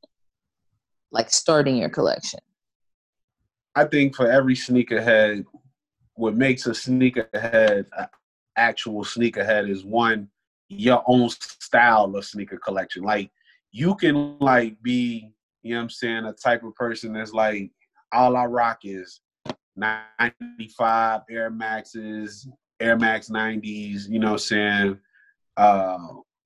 like 1.11 1.29
starting 1.29 1.75
your 1.75 1.89
collection? 1.89 2.39
I 3.75 3.83
think 3.83 4.15
for 4.15 4.31
every 4.31 4.55
sneakerhead, 4.55 5.43
what 6.13 6.37
makes 6.37 6.67
a 6.67 6.71
sneakerhead 6.71 7.85
an 7.97 8.07
actual 8.55 9.03
sneakerhead 9.03 9.69
is 9.69 9.83
one 9.83 10.29
your 10.69 11.03
own 11.05 11.29
style 11.29 12.15
of 12.15 12.23
sneaker 12.23 12.57
collection. 12.57 13.03
Like 13.03 13.29
you 13.73 13.95
can 13.95 14.37
like 14.39 14.81
be, 14.81 15.29
you 15.63 15.73
know 15.73 15.79
what 15.79 15.83
I'm 15.83 15.89
saying, 15.89 16.25
a 16.25 16.31
type 16.31 16.63
of 16.63 16.75
person 16.75 17.11
that's 17.11 17.33
like 17.33 17.71
all 18.13 18.37
I 18.37 18.45
rock 18.45 18.79
is 18.83 19.19
95 19.75 21.21
Air 21.29 21.49
Maxes, 21.49 22.47
Air 22.79 22.97
Max 22.97 23.29
90s, 23.29 24.07
you 24.07 24.19
know 24.19 24.27
what 24.27 24.33
I'm 24.33 24.39
saying? 24.39 24.99
Uh 25.57 25.97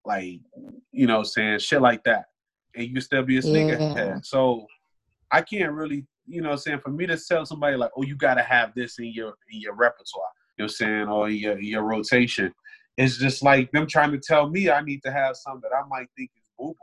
like, 0.06 0.40
you 0.94 1.06
know, 1.06 1.22
saying 1.22 1.60
shit 1.60 1.82
like 1.82 2.02
that. 2.06 2.26
And 2.76 2.88
you 2.88 3.02
still 3.02 3.24
be 3.24 3.38
a 3.38 3.42
sneakerhead. 3.42 3.96
Yeah. 3.96 4.20
So 4.24 4.66
I 5.30 5.42
can't 5.42 5.74
really, 5.74 6.08
you 6.26 6.42
know, 6.42 6.56
saying 6.56 6.80
for 6.80 6.92
me 6.92 7.06
to 7.08 7.18
tell 7.18 7.46
somebody 7.46 7.76
like, 7.76 7.92
oh, 7.98 8.04
you 8.04 8.16
gotta 8.16 8.42
have 8.42 8.74
this 8.74 9.00
in 9.00 9.08
your 9.08 9.34
in 9.52 9.60
your 9.60 9.76
repertoire, 9.76 10.32
you 10.58 10.64
know, 10.64 10.66
what 10.66 10.66
I'm 10.66 10.70
saying, 10.70 11.08
or 11.10 11.30
your, 11.30 11.60
your 11.60 11.84
rotation. 11.84 12.54
It's 12.96 13.18
just 13.18 13.44
like 13.44 13.70
them 13.74 13.86
trying 13.86 14.12
to 14.14 14.18
tell 14.18 14.50
me 14.50 14.70
I 14.70 14.82
need 14.82 15.04
to 15.04 15.12
have 15.12 15.36
something 15.36 15.70
that 15.70 15.76
I 15.76 15.86
might 15.90 16.08
think 16.18 16.32
is 16.38 16.50
boo 16.58 16.74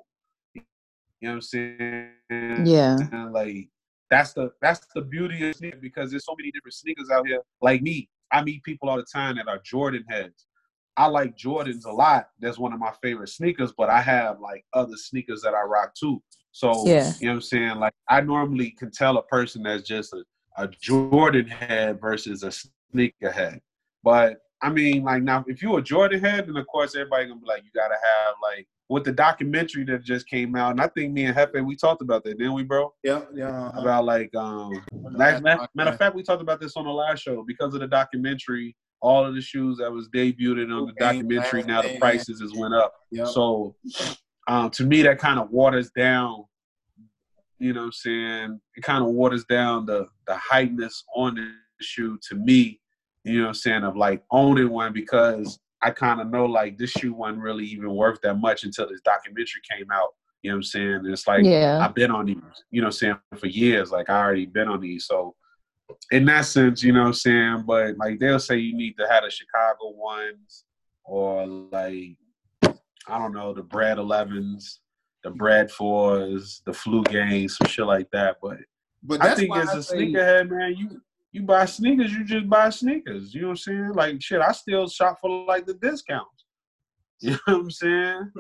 know 1.25 1.31
what 1.31 1.35
I'm 1.37 1.41
saying? 1.43 2.67
Yeah. 2.67 2.97
And 3.13 3.33
like 3.33 3.69
that's 4.11 4.33
the 4.33 4.53
that's 4.61 4.87
the 4.95 5.03
beauty 5.03 5.49
of 5.49 5.57
sneakers 5.57 5.81
because 5.81 6.11
there's 6.11 6.25
so 6.25 6.35
many 6.39 6.51
different 6.51 6.75
sneakers 6.75 7.11
out 7.11 7.27
here. 7.27 7.41
Like 7.61 7.83
me, 7.83 8.09
I 8.31 8.43
meet 8.43 8.63
people 8.63 8.89
all 8.89 8.97
the 8.97 9.07
time 9.13 9.37
that 9.37 9.49
are 9.49 9.59
Jordan 9.65 10.05
heads. 10.09 10.47
I 10.97 11.07
like 11.07 11.37
Jordans 11.37 11.87
a 11.87 11.93
lot. 11.93 12.29
That's 12.39 12.59
one 12.59 12.73
of 12.73 12.79
my 12.79 12.93
favorite 13.03 13.29
sneakers, 13.29 13.73
but 13.77 13.91
I 13.91 14.01
have 14.01 14.41
like 14.41 14.65
other 14.73 14.97
sneakers 14.97 15.43
that 15.43 15.55
I 15.55 15.63
rock 15.63 15.95
too. 15.95 16.23
So 16.53 16.87
yeah. 16.87 17.13
you 17.19 17.27
know 17.27 17.33
what 17.33 17.37
I'm 17.37 17.43
saying? 17.43 17.77
Like 17.77 17.95
I 18.09 18.21
normally 18.21 18.71
can 18.71 18.91
tell 18.91 19.17
a 19.17 19.23
person 19.25 19.65
that's 19.65 19.83
just 19.83 20.13
a, 20.13 20.25
a 20.57 20.69
Jordan 20.69 21.49
head 21.49 22.01
versus 22.01 22.45
a 22.45 22.53
sneaker 22.93 23.33
head. 23.33 23.61
But 24.05 24.39
I 24.63 24.71
mean, 24.71 25.03
like 25.03 25.23
now, 25.23 25.45
if 25.49 25.61
you're 25.63 25.81
a 25.81 25.83
Jordan 25.83 26.21
head, 26.21 26.47
then 26.47 26.57
of 26.57 26.67
course 26.69 26.95
everybody 26.95 27.27
gonna 27.27 27.41
be 27.41 27.47
like, 27.47 27.65
you 27.65 27.71
gotta 27.75 27.95
have 27.95 28.35
like 28.41 28.69
with 28.89 29.05
the 29.05 29.13
documentary 29.13 29.85
that 29.85 30.05
just 30.05 30.29
came 30.29 30.55
out, 30.57 30.73
and 30.73 30.81
I 30.81 30.89
think 30.89 31.13
me 31.13 31.25
and 31.25 31.37
Hefe 31.37 31.65
we 31.65 31.77
talked 31.77 32.03
about 32.03 32.25
that, 32.25 32.39
didn't 32.39 32.55
we, 32.55 32.63
bro? 32.63 32.93
Yeah, 33.03 33.23
yeah. 33.35 33.71
About 33.75 34.05
like 34.05 34.35
um, 34.35 34.73
last, 34.93 35.43
matter, 35.43 35.67
matter 35.75 35.91
of 35.91 35.99
fact, 35.99 36.15
we 36.15 36.23
talked 36.23 36.43
about 36.43 36.61
this 36.61 36.77
on 36.77 36.85
the 36.85 36.91
last 36.91 37.23
show 37.23 37.45
because 37.47 37.75
of 37.75 37.81
the 37.81 37.89
documentary. 37.89 38.77
All 39.01 39.27
of 39.27 39.35
the 39.35 39.43
shoes 39.43 39.79
that 39.79 39.93
was 39.93 40.09
debuted 40.15 40.75
on 40.75 40.87
the 40.87 40.95
documentary, 40.99 41.63
now 41.63 41.83
the 41.83 41.99
prices 41.99 42.41
has 42.41 42.55
went 42.55 42.73
up. 42.73 42.95
Yep. 43.11 43.27
So, 43.29 43.77
um, 44.49 44.71
to 44.71 44.85
me, 44.85 45.03
that 45.03 45.19
kind 45.19 45.39
of 45.39 45.51
waters 45.51 45.91
down. 45.95 46.45
You 47.59 47.75
know, 47.75 47.81
what 47.81 47.87
I'm 47.87 47.93
saying 47.93 48.61
it 48.77 48.83
kind 48.83 49.05
of 49.05 49.11
waters 49.11 49.45
down 49.45 49.87
the 49.87 50.09
the 50.27 50.37
heightness 50.37 51.05
on 51.15 51.35
the 51.35 51.51
shoe 51.81 52.19
to 52.31 52.35
me 52.35 52.81
you 53.25 53.39
know 53.39 53.45
what 53.45 53.49
I'm 53.49 53.55
saying, 53.55 53.85
of 53.85 53.97
like 53.97 54.23
owning 54.31 54.71
one 54.71 54.93
because 54.93 55.59
I 55.85 55.91
kind 55.91 56.21
of 56.21 56.31
know 56.31 56.47
like 56.47 56.79
this 56.79 56.91
shoe 56.91 57.13
wasn't 57.13 57.43
really 57.43 57.67
even 57.67 57.95
worth 57.95 58.21
that 58.23 58.35
much 58.35 58.65
until 58.65 58.89
this 58.89 59.03
documentary 59.05 59.61
came 59.71 59.91
out. 59.93 60.15
You 60.43 60.51
know 60.51 60.57
what 60.57 60.59
I'm 60.59 60.63
saying? 60.65 60.95
And 60.95 61.13
it's 61.13 61.27
like 61.27 61.45
yeah. 61.45 61.79
I've 61.81 61.95
been 61.95 62.11
on 62.11 62.27
these, 62.27 62.37
you 62.71 62.81
know 62.81 62.87
what 62.87 62.95
I'm 62.95 62.99
saying, 62.99 63.17
for 63.37 63.47
years. 63.47 63.91
Like 63.91 64.11
I 64.11 64.19
already 64.19 64.47
been 64.47 64.69
on 64.69 64.81
these. 64.81 65.07
So 65.07 65.35
in 66.11 66.25
that 66.27 66.47
sense, 66.47 66.83
you 66.83 66.93
know 66.93 67.01
what 67.01 67.09
I'm 67.09 67.15
saying, 67.15 67.65
but 67.67 67.97
like 67.99 68.19
they'll 68.19 68.39
say 68.39 68.57
you 68.57 68.75
need 68.75 68.97
to 68.99 69.07
have 69.09 69.25
the 69.25 69.31
Chicago 69.31 69.91
ones 69.91 70.65
or 71.05 71.47
like 71.47 72.17
I 73.07 73.19
don't 73.19 73.33
know, 73.33 73.53
the 73.53 73.63
Bred 73.63 73.99
elevens, 73.99 74.81
the 75.23 75.31
Bred 75.31 75.71
fours, 75.71 76.63
the 76.65 76.73
flu 76.73 77.03
games, 77.05 77.57
some 77.59 77.69
shit 77.69 77.87
like 77.87 78.11
that. 78.13 78.37
But 78.43 78.59
but 79.03 79.23
I 79.23 79.35
think 79.35 79.55
as 79.57 79.71
a 79.71 79.95
sneakerhead, 79.95 80.49
man, 80.51 80.75
you 80.77 81.01
you 81.35 81.43
buy 81.43 81.65
sneakers, 81.65 82.13
you 82.13 82.25
just 82.25 82.49
buy 82.49 82.71
sneakers. 82.71 83.35
You 83.35 83.43
know 83.43 83.49
what 83.49 83.53
I'm 83.53 83.57
saying? 83.57 83.93
Like 83.95 84.23
shit, 84.23 84.41
I 84.41 84.53
still 84.53 84.89
shop 84.89 85.19
for 85.21 85.45
like 85.45 85.67
the 85.67 85.75
discounts. 85.75 86.31
You 87.21 87.31
know 87.31 87.39
what 87.47 87.55
I'm 87.55 87.71
saying? 87.71 88.33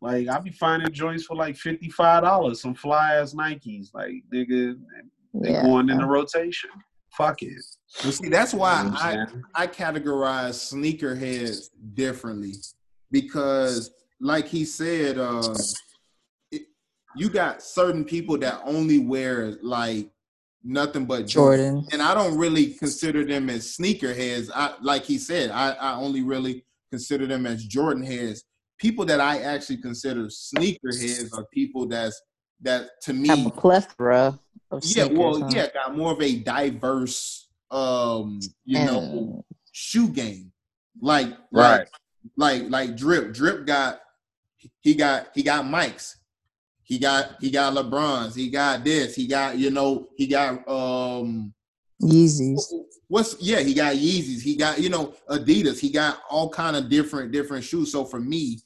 Like 0.00 0.28
I 0.28 0.38
be 0.40 0.50
finding 0.50 0.92
joints 0.92 1.24
for 1.24 1.36
like 1.36 1.56
fifty 1.56 1.88
five 1.88 2.22
dollars, 2.22 2.60
some 2.60 2.74
fly 2.74 3.14
ass 3.14 3.34
Nikes. 3.34 3.94
Like 3.94 4.12
nigga, 4.32 4.76
they 5.34 5.52
yeah. 5.52 5.62
going 5.62 5.88
in 5.88 5.98
the 5.98 6.04
rotation. 6.04 6.70
Fuck 7.16 7.42
it. 7.42 7.54
Well, 8.02 8.12
see, 8.12 8.28
that's 8.28 8.52
why 8.52 8.82
you 8.82 8.90
know 8.90 8.96
I 9.54 9.62
I 9.62 9.66
categorize 9.66 10.72
sneakerheads 10.72 11.70
differently 11.94 12.52
because, 13.10 13.90
like 14.20 14.46
he 14.46 14.64
said, 14.64 15.18
uh, 15.18 15.54
it, 16.52 16.62
you 17.16 17.30
got 17.30 17.62
certain 17.62 18.04
people 18.04 18.36
that 18.38 18.60
only 18.66 18.98
wear 18.98 19.56
like 19.62 20.10
nothing 20.66 21.06
but 21.06 21.26
Jordan. 21.26 21.86
And 21.92 22.02
I 22.02 22.14
don't 22.14 22.36
really 22.36 22.74
consider 22.74 23.24
them 23.24 23.48
as 23.48 23.76
sneakerheads. 23.76 24.50
I 24.54 24.74
like 24.82 25.04
he 25.04 25.18
said, 25.18 25.50
I, 25.50 25.70
I 25.72 25.94
only 25.94 26.22
really 26.22 26.64
consider 26.90 27.26
them 27.26 27.46
as 27.46 27.64
Jordan 27.64 28.04
heads. 28.04 28.44
People 28.78 29.04
that 29.06 29.20
I 29.20 29.40
actually 29.40 29.78
consider 29.78 30.24
sneakerheads 30.24 31.32
are 31.36 31.46
people 31.52 31.86
that's 31.86 32.20
that 32.62 32.90
to 33.02 33.12
me 33.12 33.28
have 33.28 33.46
a 33.46 33.50
plethora 33.50 34.38
of 34.70 34.82
yeah, 34.84 35.04
well, 35.04 35.40
huh? 35.40 35.50
yeah, 35.52 35.68
got 35.72 35.96
more 35.96 36.12
of 36.12 36.20
a 36.20 36.36
diverse 36.36 37.48
um, 37.70 38.40
you 38.64 38.78
and... 38.78 38.86
know, 38.86 39.44
shoe 39.72 40.08
game. 40.08 40.52
Like 41.00 41.28
right. 41.52 41.86
like 42.36 42.62
like 42.62 42.70
like 42.70 42.96
drip. 42.96 43.32
Drip 43.32 43.66
got 43.66 44.00
he 44.80 44.94
got 44.94 45.28
he 45.34 45.42
got 45.42 45.64
mics. 45.64 46.16
He 46.86 47.00
got 47.00 47.36
he 47.40 47.50
got 47.50 47.74
LeBrons. 47.74 48.36
He 48.36 48.48
got 48.48 48.84
this. 48.84 49.16
He 49.16 49.26
got 49.26 49.58
you 49.58 49.70
know 49.70 50.06
he 50.16 50.28
got 50.28 50.66
um 50.68 51.52
Yeezys. 52.00 52.62
What's 53.08 53.36
yeah? 53.40 53.58
He 53.58 53.74
got 53.74 53.96
Yeezys. 53.96 54.40
He 54.40 54.54
got 54.54 54.80
you 54.80 54.88
know 54.88 55.12
Adidas. 55.28 55.80
He 55.80 55.90
got 55.90 56.20
all 56.30 56.48
kind 56.48 56.76
of 56.76 56.88
different 56.88 57.32
different 57.32 57.64
shoes. 57.64 57.90
So 57.90 58.04
for 58.04 58.20
me, 58.20 58.60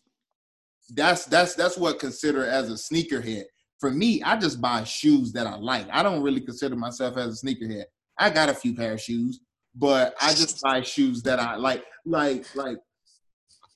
that's 0.92 1.24
that's 1.24 1.54
that's 1.54 1.78
what 1.78 1.98
consider 1.98 2.44
as 2.44 2.68
a 2.70 2.74
sneakerhead. 2.74 3.44
For 3.78 3.90
me, 3.90 4.22
I 4.22 4.36
just 4.36 4.60
buy 4.60 4.84
shoes 4.84 5.32
that 5.32 5.46
I 5.46 5.56
like. 5.56 5.86
I 5.90 6.02
don't 6.02 6.22
really 6.22 6.42
consider 6.42 6.76
myself 6.76 7.16
as 7.16 7.42
a 7.42 7.46
sneakerhead. 7.46 7.84
I 8.18 8.28
got 8.28 8.50
a 8.50 8.54
few 8.54 8.74
pair 8.74 8.92
of 8.92 9.00
shoes, 9.00 9.40
but 9.74 10.14
I 10.20 10.34
just 10.34 10.60
buy 10.60 10.82
shoes 10.82 11.22
that 11.22 11.40
I 11.40 11.56
like. 11.56 11.84
Like 12.04 12.54
like 12.54 12.76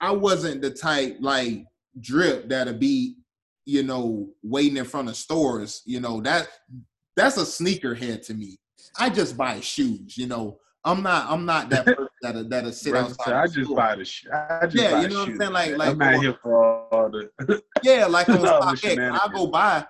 I 0.02 0.10
wasn't 0.12 0.60
the 0.60 0.70
type 0.70 1.16
like 1.20 1.64
drip 1.98 2.50
that'll 2.50 2.74
be 2.74 3.16
you 3.64 3.82
know, 3.82 4.28
waiting 4.42 4.76
in 4.76 4.84
front 4.84 5.08
of 5.08 5.16
stores, 5.16 5.82
you 5.86 6.00
know, 6.00 6.20
that 6.22 6.48
that's 7.16 7.36
a 7.36 7.42
sneakerhead 7.42 8.24
to 8.26 8.34
me. 8.34 8.58
I 8.98 9.10
just 9.10 9.36
buy 9.36 9.60
shoes, 9.60 10.16
you 10.16 10.26
know. 10.26 10.58
I'm 10.86 11.02
not 11.02 11.30
I'm 11.30 11.46
not 11.46 11.70
that 11.70 11.86
person 11.86 12.08
that 12.20 12.50
that'll 12.50 12.72
sit 12.72 12.94
outside. 12.94 13.32
I 13.32 13.46
just 13.46 13.64
store. 13.64 13.76
buy 13.76 13.96
the 13.96 14.04
shoes. 14.04 14.30
Yeah, 14.72 15.00
you 15.00 15.08
know 15.08 15.20
what 15.20 15.28
I'm 15.30 15.38
saying? 15.38 15.52
Like 15.52 15.76
like 15.76 15.88
I'm 15.90 15.98
not 15.98 16.20
here 16.20 16.36
for 16.42 16.86
all 16.92 17.10
the 17.10 17.62
Yeah, 17.82 18.06
like 18.06 18.28
on 18.30 18.38
StockX, 18.38 18.98
I 18.98 19.32
go 19.32 19.46
buy 19.46 19.86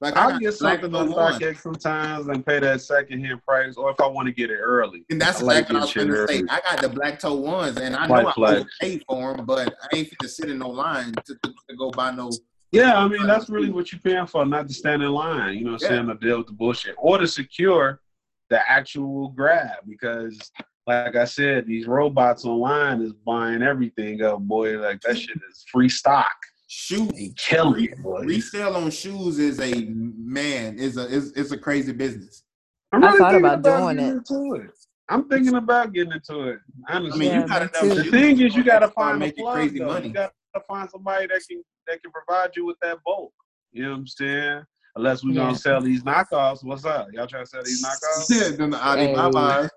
like 0.00 0.16
I'll 0.16 0.38
get 0.38 0.54
something 0.54 0.94
on 0.94 1.12
StockX 1.12 1.60
sometimes 1.60 2.26
and 2.28 2.44
pay 2.44 2.58
that 2.60 2.80
second 2.80 3.22
hand 3.22 3.44
price, 3.46 3.76
or 3.76 3.90
if 3.90 4.00
I 4.00 4.06
want 4.06 4.26
to 4.28 4.32
get 4.32 4.50
it 4.50 4.56
early. 4.56 5.04
And 5.10 5.20
that's 5.20 5.40
exactly 5.42 5.74
what 5.74 5.82
I 5.82 5.84
was 5.84 5.94
going 5.94 6.08
to 6.08 6.26
say. 6.26 6.42
I 6.48 6.60
got 6.60 6.80
the 6.80 6.88
black 6.88 7.18
toe 7.18 7.34
ones, 7.34 7.76
and 7.76 7.94
I 7.94 8.06
know 8.06 8.14
I 8.14 8.34
will 8.36 8.66
pay 8.80 8.98
for 9.06 9.36
them, 9.36 9.44
but 9.44 9.74
I 9.82 9.96
ain't 9.96 10.10
to 10.20 10.28
sit 10.28 10.48
in 10.48 10.58
no 10.58 10.70
line 10.70 11.12
to, 11.12 11.34
to, 11.42 11.54
to, 11.68 11.76
go 11.76 11.90
buy 11.90 12.12
no. 12.12 12.30
Yeah, 12.72 12.98
I 12.98 13.08
mean 13.08 13.26
that's 13.26 13.50
really 13.50 13.70
what 13.70 13.92
you're 13.92 14.00
paying 14.00 14.26
for, 14.26 14.46
not 14.46 14.68
to 14.68 14.74
stand 14.74 15.02
in 15.02 15.10
line. 15.10 15.58
You 15.58 15.64
know, 15.64 15.72
what 15.72 15.82
I'm 15.84 15.90
yeah. 15.90 15.96
saying 15.98 16.08
to 16.08 16.26
deal 16.26 16.38
with 16.38 16.46
the 16.46 16.54
bullshit, 16.54 16.94
or 16.96 17.18
to 17.18 17.26
secure 17.26 18.00
the 18.48 18.68
actual 18.70 19.28
grab, 19.28 19.80
because 19.86 20.50
like 20.86 21.14
I 21.14 21.24
said, 21.24 21.66
these 21.66 21.86
robots 21.86 22.46
online 22.46 23.02
is 23.02 23.12
buying 23.12 23.62
everything 23.62 24.22
up, 24.22 24.40
boy. 24.40 24.78
Like 24.78 25.02
that 25.02 25.18
shit 25.18 25.36
is 25.50 25.64
free 25.70 25.90
stock 25.90 26.32
shoe 26.70 27.10
killing 27.36 27.84
it, 27.84 28.00
boy. 28.00 28.20
resale 28.20 28.76
on 28.76 28.92
shoes 28.92 29.40
is 29.40 29.58
a 29.58 29.86
man 29.90 30.78
is 30.78 30.96
a 30.96 31.06
is, 31.08 31.32
it's 31.32 31.50
a 31.50 31.58
crazy 31.58 31.92
business. 31.92 32.44
I'm 32.92 33.02
really 33.02 33.14
I 33.14 33.18
thought 33.18 33.34
about, 33.34 33.58
about 33.58 33.96
doing 33.96 33.98
it. 33.98 34.62
it. 34.64 34.70
I'm 35.08 35.28
thinking 35.28 35.56
about 35.56 35.92
getting 35.92 36.12
into 36.12 36.42
it. 36.42 36.60
Honestly. 36.88 37.28
I 37.28 37.32
mean, 37.32 37.40
you 37.40 37.48
gotta 37.48 37.70
know. 37.82 37.94
The 37.94 38.04
thing 38.04 38.40
is, 38.40 38.54
you 38.54 38.62
gotta 38.62 38.86
find 38.88 39.18
make 39.18 39.36
plug, 39.36 39.56
crazy 39.56 39.80
though. 39.80 39.86
money. 39.86 40.08
You 40.08 40.14
gotta 40.14 40.32
find 40.68 40.88
somebody 40.88 41.26
that 41.26 41.40
can 41.48 41.64
that 41.88 42.00
can 42.02 42.12
provide 42.12 42.54
you 42.54 42.64
with 42.66 42.76
that 42.82 42.98
bulk. 43.04 43.32
You 43.72 43.82
know 43.82 43.90
what 43.90 43.96
I'm 43.98 44.06
saying? 44.06 44.62
Unless 44.94 45.24
we're 45.24 45.32
yeah. 45.32 45.42
gonna 45.42 45.56
sell 45.56 45.80
these 45.80 46.04
knockoffs. 46.04 46.62
What's 46.62 46.84
up? 46.84 47.08
Y'all 47.12 47.26
trying 47.26 47.44
to 47.44 47.50
sell 47.50 47.64
these 47.64 47.84
knockoffs? 47.84 48.26
Yeah, 48.30 48.56
then 48.56 48.70
the 48.70 48.80
Alibaba. 48.80 49.68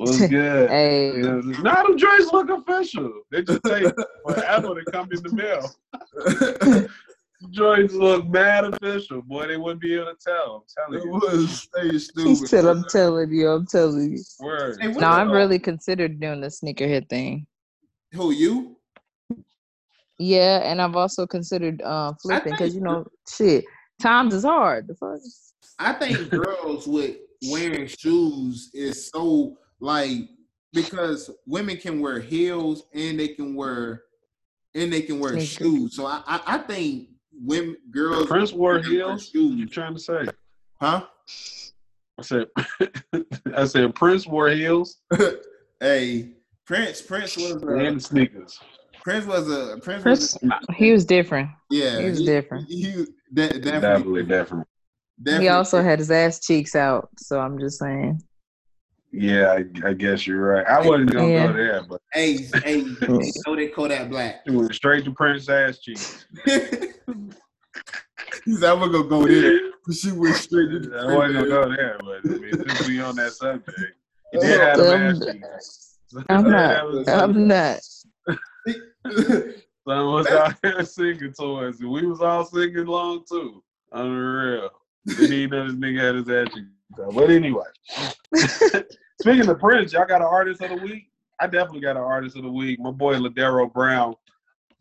Was 0.00 0.18
good? 0.28 0.70
hey. 0.70 1.12
Now 1.62 1.82
them 1.82 1.98
joints 1.98 2.32
look 2.32 2.48
official. 2.48 3.12
They 3.30 3.42
just 3.42 3.62
take 3.64 3.92
forever 4.26 4.74
to 4.74 4.90
come 4.90 5.10
in 5.12 5.22
the 5.22 5.30
mail. 5.34 6.88
joints 7.50 7.92
look 7.92 8.26
mad 8.26 8.64
official, 8.64 9.20
boy. 9.20 9.46
They 9.48 9.58
wouldn't 9.58 9.82
be 9.82 9.94
able 9.96 10.06
to 10.06 10.16
tell. 10.18 10.64
I'm 10.88 10.94
It 10.94 11.00
telling 11.02 11.06
you. 11.06 11.12
was 11.12 11.60
stay 11.74 11.90
He 11.90 11.98
stupid. 11.98 12.48
said, 12.48 12.64
"I'm 12.64 12.82
telling 12.84 13.30
you, 13.30 13.50
I'm 13.50 13.66
telling 13.66 14.12
you." 14.12 14.22
Word. 14.40 14.78
Hey, 14.80 14.88
what 14.88 15.00
No, 15.02 15.08
the- 15.10 15.16
I've 15.20 15.28
really 15.32 15.58
considered 15.58 16.18
doing 16.18 16.40
the 16.40 16.46
sneakerhead 16.46 17.10
thing. 17.10 17.46
Who 18.14 18.30
you? 18.32 18.76
Yeah, 20.18 20.60
and 20.64 20.80
I've 20.80 20.96
also 20.96 21.26
considered 21.26 21.82
uh, 21.82 22.14
flipping 22.22 22.52
because 22.54 22.74
you 22.74 22.80
know, 22.80 23.06
shit, 23.28 23.66
times 24.00 24.32
is 24.32 24.44
hard. 24.44 24.88
The 24.88 24.94
fuck? 24.94 25.18
I 25.78 25.92
think 25.92 26.30
girls 26.30 26.86
with 26.86 27.16
wearing 27.50 27.86
shoes 27.86 28.70
is 28.72 29.10
so 29.10 29.56
like 29.80 30.28
because 30.72 31.30
women 31.46 31.76
can 31.76 32.00
wear 32.00 32.20
heels 32.20 32.84
and 32.94 33.18
they 33.18 33.28
can 33.28 33.54
wear 33.54 34.02
and 34.74 34.92
they 34.92 35.02
can 35.02 35.18
wear 35.18 35.32
Sneakers. 35.40 35.48
shoes. 35.48 35.96
So 35.96 36.06
I, 36.06 36.22
I 36.26 36.40
I 36.46 36.58
think 36.58 37.08
women 37.32 37.76
girls 37.90 38.26
Prince 38.28 38.52
wore 38.52 38.78
heels. 38.80 39.30
What 39.32 39.34
you 39.34 39.58
shoes. 39.66 39.70
trying 39.70 39.94
to 39.94 40.00
say? 40.00 40.26
Huh? 40.80 41.06
I 42.18 42.22
said, 42.22 42.46
I 43.56 43.64
said 43.64 43.94
Prince 43.94 44.26
wore 44.26 44.50
heels 44.50 44.98
hey, 45.80 46.30
Prince 46.66 47.00
Prince 47.02 47.36
was 47.36 47.62
a, 47.62 47.66
and 47.66 48.02
sneakers. 48.02 48.58
Prince 49.02 49.24
was 49.26 49.50
a 49.50 49.78
Prince, 49.82 50.02
Prince, 50.02 50.38
was 50.42 50.52
he 50.76 50.92
was 50.92 51.04
different. 51.06 51.48
yeah 51.70 51.98
he 52.00 52.10
was 52.10 52.22
different. 52.22 52.68
He, 52.68 52.82
he 52.82 52.92
de- 53.32 53.58
definitely, 53.60 53.60
Definitely, 53.60 54.22
definitely. 54.24 54.64
definitely 55.22 55.44
He 55.44 55.48
also 55.48 55.82
had 55.82 55.98
his 55.98 56.10
ass 56.10 56.40
cheeks 56.40 56.76
out. 56.76 57.08
So 57.18 57.40
I'm 57.40 57.58
just 57.58 57.78
saying. 57.78 58.20
Yeah, 59.12 59.52
I, 59.84 59.88
I 59.88 59.92
guess 59.92 60.26
you're 60.26 60.40
right. 60.54 60.66
I 60.66 60.86
wasn't 60.86 61.12
gonna 61.12 61.28
Yeah. 61.28 61.46
go 61.48 61.52
there, 61.52 61.82
but 61.82 62.00
hey 62.12 62.36
hey 62.62 62.82
hey 63.00 63.68
call 63.70 63.88
that 63.88 64.08
Black. 64.08 64.42
it 64.46 64.52
went 64.52 64.74
straight 64.74 65.04
to 65.04 65.10
Prince 65.12 65.48
ass 65.48 65.78
cheeks. 65.78 66.26
He 68.46 68.54
said, 68.54 68.70
I'm 68.70 68.78
gonna 68.78 69.04
go 69.06 69.26
there. 69.26 69.60
She 69.92 70.12
went 70.12 70.34
straight 70.36 70.70
to 70.84 70.96
I 70.96 71.14
wasn't 71.14 71.34
gonna 71.34 71.48
go 71.48 71.68
there, 71.68 71.98
but 72.00 72.20
I 72.24 72.38
mean, 72.38 72.52
since 72.52 72.88
we 72.88 73.00
on 73.00 73.16
that 73.16 73.32
subject, 73.32 73.76
he 74.32 74.38
did 74.38 74.60
have 74.60 74.78
them 74.78 75.02
ass 75.02 75.18
cheeks. 75.20 75.98
I'm 76.28 76.44
not. 76.50 76.86
was- 76.86 77.08
I'm 77.08 77.48
not. 77.48 77.80
Son 79.86 80.06
was 80.12 80.26
out 80.28 80.54
here 80.62 80.84
singing 80.84 81.32
to 81.38 81.54
us, 81.56 81.80
and 81.80 81.90
we 81.90 82.06
was 82.06 82.20
all 82.20 82.44
singing 82.44 82.76
along 82.78 83.24
too. 83.28 83.62
Unreal. 83.92 84.70
Didn't 85.06 85.32
even 85.32 85.50
know 85.50 85.66
this 85.66 85.74
nigga 85.76 86.00
had 86.00 86.14
his 86.14 86.28
ass 86.28 86.54
cheeks 86.54 86.68
out. 86.98 87.14
But 87.14 87.30
anyway, 87.30 87.64
speaking 89.20 89.48
of 89.48 89.58
Prince, 89.58 89.92
y'all 89.92 90.06
got 90.06 90.22
an 90.22 90.28
artist 90.28 90.62
of 90.62 90.70
the 90.70 90.76
week. 90.76 91.10
I 91.40 91.46
definitely 91.46 91.80
got 91.80 91.96
an 91.96 92.02
artist 92.02 92.36
of 92.36 92.42
the 92.42 92.50
week. 92.50 92.80
My 92.80 92.90
boy 92.90 93.14
Ladero 93.14 93.72
Brown, 93.72 94.14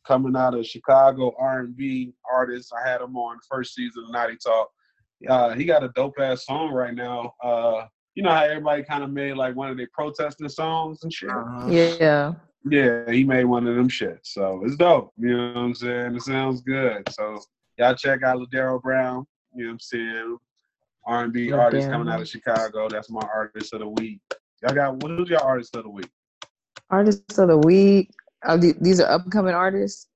coming 0.05 0.35
out 0.35 0.55
of 0.55 0.65
Chicago 0.65 1.33
R&B 1.37 2.13
artist. 2.31 2.73
I 2.73 2.87
had 2.87 3.01
him 3.01 3.15
on 3.15 3.37
first 3.49 3.75
season 3.75 4.05
of 4.05 4.11
NATI 4.11 4.37
Talk. 4.37 4.69
Uh, 5.27 5.53
he 5.53 5.65
got 5.65 5.83
a 5.83 5.89
dope 5.89 6.19
ass 6.19 6.45
song 6.45 6.71
right 6.71 6.93
now. 6.93 7.33
Uh, 7.43 7.85
you 8.15 8.23
know 8.23 8.31
how 8.31 8.43
everybody 8.43 8.83
kind 8.83 9.03
of 9.03 9.11
made 9.11 9.33
like 9.33 9.55
one 9.55 9.69
of 9.69 9.77
their 9.77 9.89
protesting 9.93 10.49
songs 10.49 11.03
and 11.03 11.13
shit. 11.13 11.29
Uh-huh. 11.29 11.69
Yeah. 11.69 12.33
Yeah, 12.69 13.09
he 13.09 13.23
made 13.23 13.45
one 13.45 13.67
of 13.67 13.75
them 13.75 13.87
shit. 13.87 14.19
So 14.23 14.61
it's 14.65 14.75
dope. 14.75 15.13
You 15.17 15.37
know 15.37 15.47
what 15.53 15.57
I'm 15.57 15.75
saying? 15.75 16.15
It 16.15 16.21
sounds 16.23 16.61
good. 16.61 17.07
So 17.11 17.39
y'all 17.77 17.95
check 17.95 18.23
out 18.23 18.37
Ladero 18.37 18.81
Brown. 18.81 19.25
You 19.55 19.63
know 19.63 19.69
what 19.69 19.73
I'm 19.73 19.79
saying? 19.79 20.37
R&B 21.05 21.51
artist 21.51 21.87
Ladero. 21.87 21.91
coming 21.91 22.13
out 22.13 22.21
of 22.21 22.27
Chicago. 22.27 22.89
That's 22.89 23.09
my 23.09 23.27
artist 23.33 23.73
of 23.73 23.79
the 23.79 23.89
week. 23.89 24.19
Y'all 24.61 24.75
got 24.75 25.01
what 25.01 25.11
is 25.19 25.29
your 25.29 25.41
artist 25.41 25.75
of 25.75 25.83
the 25.83 25.89
week? 25.89 26.09
Artist 26.89 27.37
of 27.37 27.47
the 27.47 27.57
week. 27.57 28.11
Oh, 28.45 28.57
the- 28.57 28.75
these 28.81 28.99
are 28.99 29.09
upcoming 29.09 29.53
artists. 29.53 30.07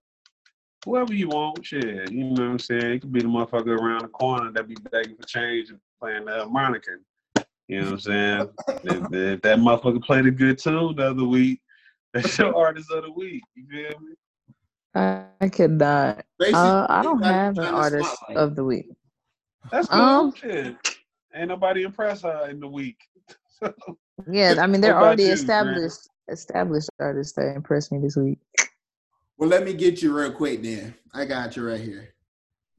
Whoever 0.85 1.13
you 1.13 1.29
want, 1.29 1.65
shit. 1.65 2.11
You 2.11 2.25
know 2.25 2.31
what 2.31 2.51
I'm 2.51 2.59
saying? 2.59 2.91
It 2.91 2.99
could 3.01 3.13
be 3.13 3.21
the 3.21 3.27
motherfucker 3.27 3.79
around 3.79 4.01
the 4.01 4.09
corner 4.09 4.51
that 4.51 4.67
be 4.67 4.75
begging 4.91 5.15
for 5.15 5.25
change 5.25 5.69
and 5.69 5.79
playing 6.01 6.25
the 6.25 6.39
harmonica. 6.39 6.91
You 7.69 7.79
know 7.79 7.85
what 7.85 7.93
I'm 7.93 7.99
saying? 7.99 8.49
if, 8.67 9.13
if 9.13 9.41
that 9.41 9.59
motherfucker 9.59 10.03
played 10.03 10.25
a 10.25 10.31
good 10.31 10.57
tune 10.57 10.95
the 10.97 11.11
other 11.11 11.23
week, 11.23 11.61
that's 12.13 12.37
your 12.37 12.55
artist 12.55 12.91
of 12.91 13.03
the 13.03 13.11
week. 13.11 13.43
You 13.55 13.65
feel 13.69 13.99
me? 14.01 14.13
I, 14.93 15.23
I 15.39 15.49
could 15.49 15.71
not. 15.71 16.25
Uh, 16.41 16.85
I 16.89 17.01
don't 17.01 17.23
have 17.23 17.57
an 17.57 17.65
artist 17.65 18.13
spotlight. 18.13 18.37
of 18.37 18.55
the 18.55 18.63
week. 18.65 18.87
That's 19.71 19.87
cool. 19.87 19.99
Um, 19.99 20.33
shit. 20.35 20.75
Ain't 21.35 21.47
nobody 21.47 21.83
impressed 21.83 22.23
her 22.23 22.49
in 22.49 22.59
the 22.59 22.67
week. 22.67 22.97
Yeah, 24.29 24.55
I 24.59 24.67
mean 24.67 24.79
they're 24.79 24.93
What 24.93 24.99
about 24.99 25.07
already 25.07 25.23
you, 25.23 25.31
established 25.33 26.07
established 26.29 26.89
artists 26.99 27.33
that 27.33 27.55
impressed 27.55 27.91
me 27.91 27.99
this 27.99 28.15
week. 28.15 28.37
Well, 29.37 29.49
let 29.49 29.65
me 29.65 29.73
get 29.73 30.01
you 30.01 30.15
real 30.15 30.31
quick 30.31 30.61
then. 30.61 30.93
I 31.13 31.25
got 31.25 31.55
you 31.55 31.67
right 31.67 31.79
here. 31.79 32.13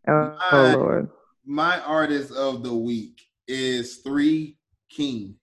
Oh, 0.06 0.36
My- 0.52 0.74
Lord. 0.74 1.08
My 1.44 1.80
artist 1.80 2.32
of 2.32 2.62
the 2.62 2.72
week 2.72 3.20
is 3.48 3.96
Three 3.96 4.56
King. 4.88 5.34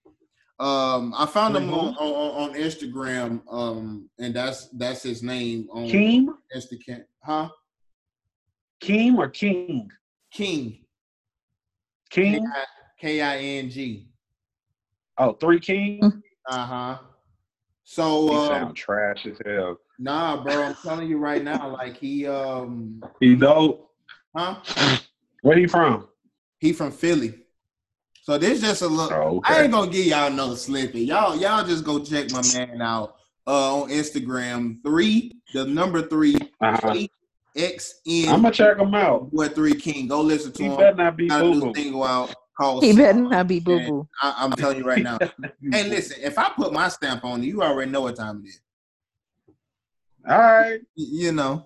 Um, 0.59 1.13
I 1.15 1.25
found 1.25 1.57
him 1.57 1.71
on, 1.73 1.93
on 1.95 2.51
on 2.51 2.57
Instagram. 2.57 3.41
Um, 3.51 4.09
and 4.17 4.33
that's 4.33 4.69
that's 4.69 5.03
his 5.03 5.21
name 5.21 5.67
on 5.71 5.83
Keem? 5.87 6.27
Instagram. 6.55 7.03
Huh? 7.23 7.49
Keem 8.81 9.17
or 9.17 9.27
King? 9.29 9.91
King. 10.31 10.79
King? 12.11 12.45
K 12.99 13.21
I 13.21 13.37
N 13.37 13.69
G. 13.69 14.07
Oh, 15.17 15.33
three 15.33 15.59
King? 15.59 16.21
Uh 16.47 16.65
huh. 16.65 16.97
He 17.01 17.07
So 17.83 18.29
um, 18.29 18.47
sound 18.47 18.75
trash 18.75 19.25
as 19.25 19.37
hell. 19.45 19.77
nah, 19.99 20.41
bro, 20.43 20.63
I'm 20.63 20.75
telling 20.83 21.07
you 21.09 21.17
right 21.17 21.43
now, 21.43 21.69
like 21.73 21.97
he 21.97 22.27
um, 22.27 23.01
He 23.19 23.35
dope. 23.35 23.89
huh? 24.35 24.57
Where 25.41 25.57
he 25.57 25.67
from? 25.67 26.07
He 26.59 26.73
from 26.73 26.91
Philly. 26.91 27.33
So 28.23 28.37
this 28.37 28.61
just 28.61 28.83
a 28.83 28.87
look. 28.87 29.11
Oh, 29.11 29.41
I 29.43 29.63
ain't 29.63 29.71
gonna 29.71 29.89
give 29.91 30.05
y'all 30.05 30.29
no 30.31 30.53
slippy. 30.53 31.01
Y'all, 31.01 31.35
y'all 31.35 31.65
just 31.65 31.83
go 31.83 32.03
check 32.03 32.29
my 32.29 32.43
man 32.43 32.81
out 32.81 33.15
uh 33.47 33.81
on 33.81 33.89
Instagram. 33.89 34.77
Three, 34.83 35.31
the 35.53 35.65
number 35.65 36.03
three, 36.03 36.35
Uh-huh. 36.61 36.93
X 37.55 37.95
I'm 38.07 38.41
gonna 38.41 38.51
check 38.51 38.77
him 38.77 38.93
out. 38.93 39.31
What 39.33 39.55
three 39.55 39.73
King? 39.75 40.07
Go 40.07 40.21
listen 40.21 40.51
to 40.53 40.63
He 40.63 40.69
him. 40.69 40.77
better 40.77 40.95
not 40.95 41.17
be 41.17 41.27
Got 41.27 41.41
boo 41.41 41.73
boo. 41.73 42.03
out 42.03 42.33
called. 42.57 42.83
He 42.83 42.93
better 42.93 43.19
not 43.19 43.47
be 43.47 43.59
boo 43.59 43.79
boo. 43.85 44.07
I, 44.21 44.35
I'm 44.37 44.51
telling 44.51 44.77
you 44.77 44.85
right 44.85 45.03
now. 45.03 45.17
hey, 45.71 45.89
listen, 45.89 46.17
if 46.21 46.37
I 46.39 46.49
put 46.55 46.71
my 46.71 46.87
stamp 46.87 47.25
on 47.25 47.43
it, 47.43 47.47
you 47.47 47.61
already 47.61 47.91
know 47.91 48.01
what 48.01 48.15
time 48.15 48.43
it 48.45 48.49
is. 48.49 48.61
All 50.29 50.37
right. 50.37 50.81
You 50.95 51.31
know. 51.31 51.65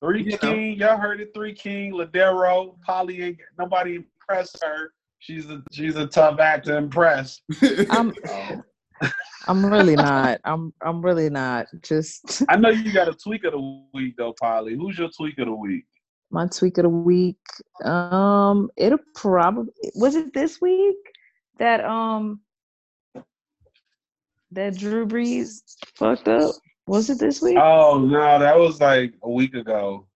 Three 0.00 0.24
You 0.24 0.30
know. 0.32 0.38
King. 0.38 0.76
Y'all 0.78 0.96
heard 0.98 1.20
it. 1.20 1.32
Three 1.34 1.54
King. 1.54 1.92
Ladero. 1.92 2.80
Polly 2.82 3.22
ain't 3.22 3.38
nobody 3.58 3.96
impressed 3.96 4.62
her. 4.62 4.92
She's 5.18 5.48
a 5.50 5.62
she's 5.70 5.96
a 5.96 6.06
tough 6.06 6.40
act 6.40 6.66
to 6.66 6.76
impress. 6.76 7.40
I'm 7.90 8.12
Um, 8.30 8.64
I'm 9.48 9.64
really 9.64 9.96
not. 9.96 10.40
I'm 10.44 10.72
I'm 10.82 11.02
really 11.02 11.30
not. 11.30 11.66
Just 11.82 12.42
I 12.48 12.56
know 12.56 12.68
you 12.70 12.92
got 12.92 13.08
a 13.08 13.14
tweak 13.14 13.44
of 13.44 13.52
the 13.52 13.84
week 13.94 14.14
though, 14.16 14.34
Polly. 14.40 14.74
Who's 14.74 14.98
your 14.98 15.08
tweak 15.16 15.38
of 15.38 15.46
the 15.46 15.54
week? 15.54 15.84
my 16.30 16.46
tweak 16.46 16.78
of 16.78 16.84
the 16.84 16.88
week. 16.88 17.36
Um, 17.84 18.70
it'll 18.76 18.98
probably 19.14 19.72
was 19.94 20.14
it 20.14 20.32
this 20.32 20.60
week 20.60 20.96
that 21.58 21.84
um 21.84 22.40
that 24.52 24.76
Drew 24.76 25.06
Brees 25.06 25.62
fucked 25.94 26.28
up. 26.28 26.54
Was 26.86 27.10
it 27.10 27.18
this 27.18 27.40
week? 27.40 27.58
Oh 27.58 27.98
no, 27.98 28.38
that 28.38 28.56
was 28.56 28.80
like 28.80 29.14
a 29.22 29.30
week 29.30 29.54
ago. 29.54 30.06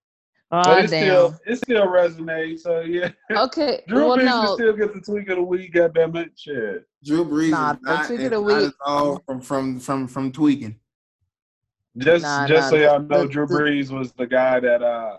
But 0.63 0.69
oh 0.69 0.79
it 0.85 0.91
damn. 0.91 1.05
still 1.05 1.41
it 1.47 1.57
still 1.57 1.87
resonates. 1.87 2.61
So 2.61 2.81
yeah, 2.81 3.11
Okay. 3.31 3.83
Drew 3.89 4.07
well, 4.09 4.19
Brees 4.19 4.25
no. 4.25 4.47
can 4.47 4.55
still 4.57 4.73
get 4.75 4.95
the 4.95 5.01
tweak 5.01 5.29
of 5.31 5.37
the 5.37 5.43
week. 5.43 5.73
Goddamn 5.73 6.15
it, 6.17 6.31
shit. 6.37 6.87
Drew 7.05 7.25
Brees 7.25 7.51
Nah, 7.51 7.73
is 7.73 7.79
the 7.83 7.93
not, 7.93 8.07
tweak 8.07 8.21
of 8.21 8.31
the 8.31 8.41
week- 8.41 8.67
at 8.69 8.73
all 8.85 9.19
from 9.27 9.41
from 9.41 9.81
from 9.81 10.07
from 10.07 10.31
tweaking. 10.33 10.79
Just 11.97 12.23
Nah, 12.25 12.47
just 12.47 12.63
nah, 12.65 12.71
so 12.71 12.77
the- 12.79 12.85
y'all 12.85 13.01
know, 13.01 13.27
Drew 13.27 13.47
the- 13.47 13.55
Brees 13.55 13.91
was 13.91 14.13
the 14.13 14.27
guy 14.27 14.61
that 14.61 14.83
uh 14.83 15.19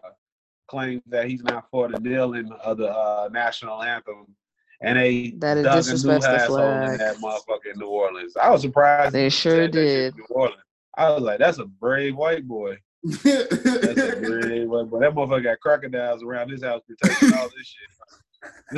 claimed 0.68 1.04
that 1.08 1.28
he's 1.28 1.44
not 1.44 1.70
for 1.70 1.88
the 1.88 2.00
kneeling 2.00 2.52
of 2.64 2.78
the 2.78 2.88
uh, 2.88 3.30
national 3.32 3.84
anthem. 3.84 4.26
And 4.82 4.98
they 4.98 5.32
That 5.38 5.58
it 5.58 5.64
dug 5.64 5.74
a 5.74 5.76
new 5.76 5.82
disrespects 5.94 6.22
the 6.22 6.30
asshole 6.30 6.58
in 6.58 6.86
flag. 6.98 7.00
that 7.00 7.16
motherfucker 7.18 7.72
in 7.74 7.80
New 7.80 7.88
Orleans. 7.88 8.36
I 8.36 8.50
was 8.50 8.62
surprised 8.62 9.14
They 9.14 9.30
sure 9.30 9.52
said 9.56 9.72
that 9.74 9.78
shit 9.80 10.14
did. 10.14 10.18
New 10.18 10.26
Orleans. 10.32 10.62
I 10.98 11.10
was 11.12 11.22
like, 11.22 11.40
that's 11.40 11.60
a 11.60 11.66
brave 11.66 12.16
white 12.16 12.48
boy. 12.48 12.78
That's 13.06 13.24
a 14.02 14.20
brave 14.22 14.68
white 14.70 14.90
boy. 14.90 15.00
That 15.00 15.14
motherfucker 15.14 15.44
got 15.44 15.60
crocodiles 15.60 16.24
around 16.24 16.50
his 16.50 16.64
house 16.64 16.82
protecting 16.88 17.34
all 17.38 17.50
this 17.56 17.68
shit. 17.68 17.90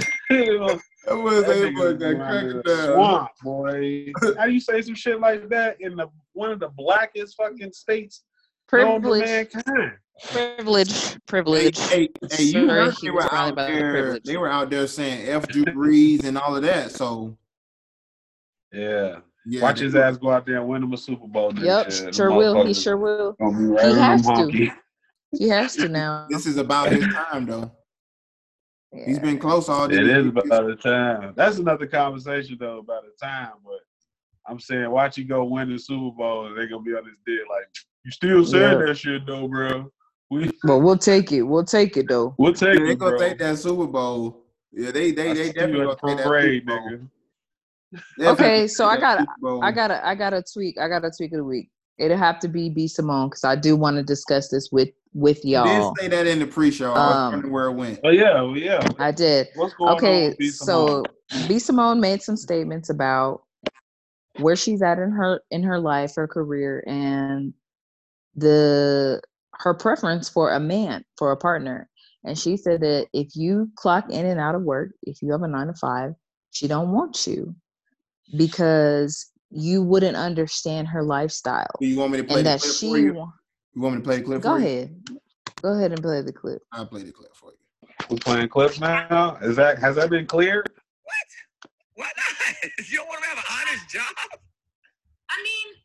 You 0.29 0.59
know, 0.59 0.79
That 1.05 1.15
was 1.17 1.43
that 1.45 1.57
a 1.57 1.59
nigga 1.71 1.93
fucking 1.99 2.21
around 2.21 2.51
crocodile. 2.63 2.95
swamp, 2.95 3.29
boy. 3.43 4.13
How 4.37 4.45
do 4.45 4.51
you 4.53 4.59
say 4.59 4.81
some 4.81 4.95
shit 4.95 5.19
like 5.19 5.49
that 5.49 5.77
in 5.81 5.95
the 5.95 6.07
one 6.33 6.51
of 6.51 6.59
the 6.59 6.69
blackest 6.69 7.35
fucking 7.37 7.71
states 7.73 8.23
known 8.71 9.01
to 9.01 9.09
Privilege. 9.09 9.53
mankind? 9.55 9.91
Privilege. 10.31 10.91
Hey, 11.13 11.17
Privilege. 11.27 11.79
hey, 11.89 12.09
hey, 12.31 12.43
you 12.43 12.51
Sorry, 12.51 12.67
heard 12.67 12.95
they 13.01 13.09
were 13.11 13.33
out 13.33 13.55
there. 13.55 14.19
They 14.19 14.37
were 14.37 14.49
out 14.49 14.69
there 14.69 14.87
saying 14.87 15.27
"F 15.27 15.47
Drew 15.47 15.63
Brees" 15.65 16.23
and 16.25 16.37
all 16.37 16.55
of 16.55 16.63
that. 16.63 16.91
So 16.91 17.37
Yeah. 18.73 19.19
Yeah, 19.47 19.61
Watch 19.61 19.79
his 19.79 19.93
were- 19.93 20.01
ass 20.03 20.17
go 20.17 20.31
out 20.31 20.45
there 20.45 20.57
and 20.57 20.67
win 20.67 20.83
him 20.83 20.93
a 20.93 20.97
Super 20.97 21.27
Bowl. 21.27 21.53
Yep, 21.57 21.91
shit. 21.91 22.03
Them 22.05 22.13
sure 22.13 22.31
will. 22.33 22.65
He 22.65 22.73
sure 22.73 22.97
will. 22.97 23.35
Right 23.39 23.85
He 23.85 23.93
has 23.99 24.23
them 24.25 24.51
to. 24.51 24.71
He 25.31 25.49
has 25.49 25.75
to 25.77 25.87
now. 25.89 26.27
This 26.29 26.45
is 26.45 26.57
about 26.57 26.91
his 26.91 27.03
time, 27.13 27.45
though. 27.45 27.71
He's 29.05 29.19
been 29.19 29.37
close 29.37 29.67
all 29.69 29.85
It 29.85 29.89
these 29.89 29.99
is 29.99 30.07
years. 30.07 30.27
about 30.27 30.65
the 30.67 30.75
time. 30.75 31.33
That's 31.35 31.57
another 31.57 31.85
conversation 31.87 32.57
though 32.59 32.79
about 32.79 33.03
the 33.03 33.11
time. 33.25 33.51
But 33.63 33.79
I'm 34.47 34.59
saying, 34.59 34.89
watch 34.89 35.17
you 35.17 35.25
go 35.25 35.43
win 35.43 35.69
the 35.69 35.77
Super 35.77 36.15
Bowl, 36.15 36.47
and 36.47 36.57
they're 36.57 36.67
gonna 36.67 36.81
be 36.83 36.91
on 36.95 37.03
this 37.03 37.15
dick 37.25 37.45
like, 37.49 37.67
you 38.05 38.11
still 38.11 38.45
saying 38.45 38.79
Yeah. 38.79 38.85
that 38.85 38.97
shit 38.97 39.25
though, 39.25 39.47
bro. 39.47 39.91
We 40.29 40.49
But 40.63 40.79
we'll 40.79 40.97
take 40.97 41.31
it. 41.33 41.41
We'll 41.43 41.65
take 41.65 41.97
it 41.97 42.07
though. 42.07 42.33
we'll 42.37 42.53
take 42.53 42.79
Yeah, 42.79 42.85
they 42.85 42.91
it, 42.91 42.99
gonna 42.99 43.17
bro. 43.17 43.27
take 43.27 43.37
that 43.39 43.57
Super 43.59 43.87
Bowl. 43.87 44.45
Yeah, 44.71 44.91
they 44.91 45.11
they 45.11 45.31
I 45.31 45.33
they 45.33 45.51
definitely 45.51 45.85
gonna 45.85 45.97
the 46.01 46.07
take 46.07 46.17
that 46.17 46.25
parade, 46.25 46.63
Super 46.65 46.79
Bowl. 46.79 46.89
nigga. 46.89 47.09
Definitely 48.19 48.31
Okay, 48.31 48.67
so 48.67 48.85
I 48.85 48.97
gotta- 48.99 49.25
I 49.61 49.71
got 49.71 49.87
to 49.87 50.05
I 50.05 50.15
got 50.15 50.31
to 50.31 50.43
tweak. 50.53 50.77
I 50.79 50.87
got 50.87 50.99
to 50.99 51.11
tweak 51.15 51.31
of 51.31 51.37
the 51.37 51.43
week. 51.43 51.69
It'll 51.97 52.17
have 52.17 52.39
to 52.39 52.47
be 52.47 52.69
B 52.69 52.87
Simone 52.87 53.29
because 53.29 53.43
I 53.43 53.55
do 53.55 53.75
want 53.75 53.97
to 53.97 54.03
discuss 54.03 54.49
this 54.49 54.69
with 54.71 54.89
with 55.13 55.37
You 55.37 55.57
did 55.63 55.77
y'all. 55.81 55.95
say 55.97 56.07
that 56.09 56.27
in 56.27 56.39
the 56.39 56.45
pre-show. 56.45 56.91
I 56.93 57.07
was 57.07 57.15
Um, 57.15 57.31
wondering 57.33 57.53
where 57.53 57.65
it 57.67 57.73
went. 57.73 57.99
Oh 58.03 58.09
yeah, 58.09 58.41
well, 58.41 58.57
yeah. 58.57 58.87
I 58.99 59.11
did. 59.11 59.47
What's 59.55 59.73
going 59.75 59.91
on? 59.91 59.97
Okay, 59.97 60.27
with 60.29 60.37
B. 60.37 60.49
so 60.49 61.03
Simone? 61.31 61.47
B 61.47 61.59
Simone 61.59 61.99
made 61.99 62.21
some 62.21 62.35
statements 62.37 62.89
about 62.89 63.41
where 64.39 64.55
she's 64.55 64.81
at 64.83 64.99
in 64.99 65.09
her 65.11 65.41
in 65.49 65.63
her 65.63 65.79
life, 65.79 66.13
her 66.15 66.27
career, 66.27 66.83
and 66.87 67.53
the 68.35 69.21
her 69.59 69.73
preference 69.73 70.29
for 70.29 70.51
a 70.53 70.59
man 70.59 71.03
for 71.17 71.31
a 71.31 71.37
partner. 71.37 71.89
And 72.23 72.37
she 72.37 72.57
said 72.57 72.81
that 72.81 73.07
if 73.13 73.35
you 73.35 73.71
clock 73.75 74.11
in 74.11 74.25
and 74.25 74.39
out 74.39 74.53
of 74.55 74.61
work, 74.63 74.91
if 75.03 75.21
you 75.21 75.31
have 75.31 75.41
a 75.41 75.47
nine 75.47 75.67
to 75.67 75.73
five, 75.73 76.13
she 76.51 76.67
don't 76.67 76.91
want 76.91 77.25
you 77.25 77.55
because 78.35 79.31
you 79.49 79.81
wouldn't 79.81 80.17
understand 80.17 80.87
her 80.89 81.03
lifestyle 81.03 81.67
Do 81.79 81.87
you 81.87 81.97
want 81.97 82.11
me 82.11 82.17
to 82.17 82.23
play 82.23 82.37
and 82.39 82.45
the 82.45 82.49
that 82.51 82.61
clip 82.61 82.73
she. 82.73 82.89
for 82.89 82.97
you? 82.97 83.13
You 83.73 83.81
want 83.81 83.95
me 83.95 84.01
to 84.01 84.05
play 84.05 84.17
the 84.17 84.23
clip 84.23 84.41
Go 84.41 84.55
for 84.55 84.59
you? 84.59 84.65
ahead, 84.65 85.03
go 85.61 85.73
ahead 85.77 85.91
and 85.91 86.01
play 86.01 86.21
the 86.21 86.33
clip. 86.33 86.61
I'll 86.71 86.85
play 86.85 87.03
the 87.03 87.11
clip 87.11 87.33
for 87.35 87.51
you. 87.51 87.57
We're 88.09 88.17
playing 88.17 88.49
clips 88.49 88.79
now. 88.79 89.37
Is 89.41 89.55
that 89.55 89.79
has 89.79 89.95
that 89.95 90.09
been 90.09 90.25
cleared? 90.25 90.69
What? 91.03 91.15
Why 91.95 92.05
not? 92.17 92.71
You 92.89 92.97
don't 92.97 93.07
want 93.07 93.21
to 93.23 93.29
have 93.29 93.37
an 93.37 93.43
honest 93.51 93.89
job? 93.89 94.03
I 95.29 95.43
mean, 95.43 95.75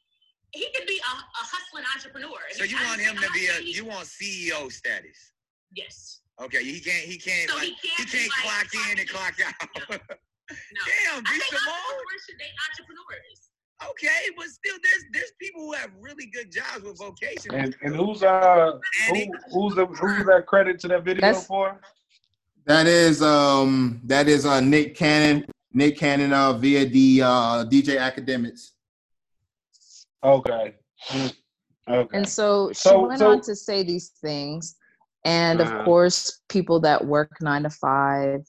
he 0.53 0.68
could 0.74 0.86
be 0.86 0.99
a, 0.99 1.12
a 1.12 1.22
hustling 1.34 1.84
entrepreneur. 1.95 2.38
So 2.53 2.64
you 2.64 2.76
want 2.86 3.01
him 3.01 3.16
to 3.16 3.28
be 3.32 3.47
a 3.47 3.61
you 3.62 3.84
want 3.84 4.07
CEO 4.07 4.70
status? 4.70 5.32
Yes. 5.74 6.20
Okay, 6.40 6.62
he 6.64 6.80
can't 6.80 7.05
he 7.05 7.18
can't 7.18 7.51
So 7.51 7.57
like, 7.57 7.64
he 7.64 7.74
can't, 7.88 7.99
he 7.99 8.05
can't 8.05 8.12
be 8.12 8.18
like, 8.18 8.68
clock 8.68 8.90
in 8.90 8.99
and 9.01 9.09
clock 9.09 9.34
out. 9.90 10.01
No. 10.53 10.80
Damn, 11.14 11.22
B 11.24 11.28
I 11.28 11.32
think 11.32 11.44
Simone. 11.44 11.74
entrepreneurs 11.74 12.22
should 12.28 12.38
date 12.38 12.57
entrepreneurs. 12.68 13.40
Okay, 13.90 14.30
but 14.36 14.46
still, 14.46 14.76
there's 14.82 15.05
there's 15.12 15.32
people 15.40 15.62
who 15.62 15.72
have 15.72 15.90
really 16.00 16.26
good 16.26 16.53
jobs 16.53 16.84
with 16.84 16.98
vocation. 16.98 17.53
And 17.55 17.74
and 17.82 17.96
who's 17.96 18.22
uh 18.22 18.78
who, 19.09 19.14
who's 19.53 19.74
the 19.74 19.86
who's 19.86 20.26
that 20.26 20.44
credit 20.46 20.78
to 20.80 20.88
that 20.88 21.05
video 21.05 21.20
That's- 21.20 21.46
for? 21.46 21.80
That 22.66 22.86
is 22.86 23.22
um 23.22 24.00
that 24.05 24.28
is 24.28 24.46
uh 24.46 24.61
Nick 24.61 24.94
Cannon. 24.94 25.44
Nick 25.72 25.96
Cannon 25.98 26.32
uh 26.32 26.53
via 26.53 26.84
the 26.86 27.22
uh 27.22 27.64
DJ 27.64 27.98
Akademiks. 27.98 28.70
Okay. 30.22 30.74
Okay. 31.90 32.16
And 32.16 32.28
so 32.28 32.68
she 32.68 32.88
So- 32.88 33.07
went 33.09 33.18
so- 33.18 33.30
on 33.32 33.40
to 33.42 33.57
say 33.57 33.82
these 33.82 34.11
things. 34.20 34.76
And 35.24 35.61
Uh-huh. 35.61 35.78
of 35.78 35.84
course, 35.84 36.40
people 36.48 36.78
that 36.80 37.05
work 37.05 37.30
nine 37.40 37.62
to 37.64 37.70
five 37.70 38.46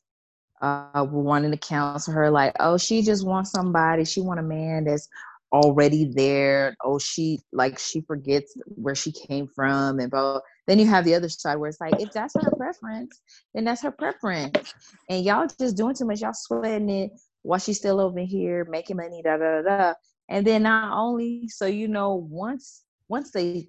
uh, 0.63 1.05
were 1.11 1.21
wanting 1.21 1.51
to 1.51 1.57
counsel 1.57 2.13
her, 2.13 2.31
like, 2.31 2.55
oh, 2.59 2.77
she 2.77 3.01
just 3.01 3.25
wants 3.25 3.51
somebody. 3.51 4.05
She 4.05 4.21
want 4.21 4.39
a 4.39 4.43
man 4.43 4.85
that's 4.85 5.09
already 5.51 6.05
there. 6.05 6.75
Oh, 6.83 6.97
she 6.97 7.41
like 7.51 7.77
she 7.77 8.01
forgets 8.01 8.55
where 8.75 8.95
she 8.95 9.11
came 9.11 9.47
from, 9.53 9.99
and 9.99 10.09
blah. 10.09 10.39
Then 10.65 10.79
you 10.79 10.87
have 10.87 11.03
the 11.03 11.15
other 11.15 11.27
side 11.27 11.57
where 11.57 11.69
it's 11.69 11.81
like, 11.81 11.99
if 11.99 12.11
that's 12.11 12.33
her 12.35 12.51
preference, 12.57 13.21
then 13.53 13.65
that's 13.65 13.81
her 13.83 13.91
preference. 13.91 14.73
And 15.09 15.25
y'all 15.25 15.47
just 15.59 15.75
doing 15.75 15.95
too 15.95 16.05
much. 16.05 16.21
Y'all 16.21 16.33
sweating 16.33 16.89
it 16.89 17.11
while 17.41 17.59
she's 17.59 17.77
still 17.77 17.99
over 17.99 18.21
here 18.21 18.65
making 18.69 18.95
money. 18.95 19.21
Da 19.21 19.37
da 19.37 19.61
da 19.61 19.77
da. 19.77 19.93
And 20.29 20.47
then 20.47 20.63
not 20.63 20.97
only 20.97 21.49
so 21.49 21.65
you 21.65 21.89
know 21.89 22.15
once 22.15 22.83
once 23.09 23.31
they, 23.31 23.67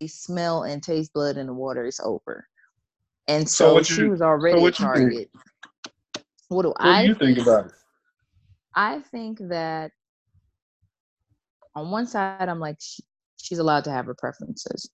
they 0.00 0.06
smell 0.06 0.62
and 0.62 0.80
taste 0.80 1.12
blood 1.12 1.36
in 1.36 1.48
the 1.48 1.52
water, 1.52 1.84
it's 1.84 1.98
over. 1.98 2.46
And 3.26 3.48
So 3.48 3.82
so, 3.82 3.82
she 3.82 4.04
was 4.04 4.22
already 4.22 4.58
a 4.58 4.62
what 4.62 4.78
you 4.78 4.86
target. 4.86 5.30
What 6.48 6.62
do 6.62 6.68
What 6.68 6.80
I 6.80 7.02
do 7.02 7.08
you 7.08 7.14
think 7.14 7.38
about 7.38 7.66
it? 7.66 7.72
I 8.74 9.00
think 9.00 9.38
that 9.48 9.90
on 11.74 11.90
one 11.90 12.06
side, 12.06 12.48
I'm 12.48 12.60
like, 12.60 12.76
she, 12.80 13.02
she's 13.36 13.58
allowed 13.58 13.84
to 13.84 13.90
have 13.90 14.06
her 14.06 14.14
preferences. 14.14 14.90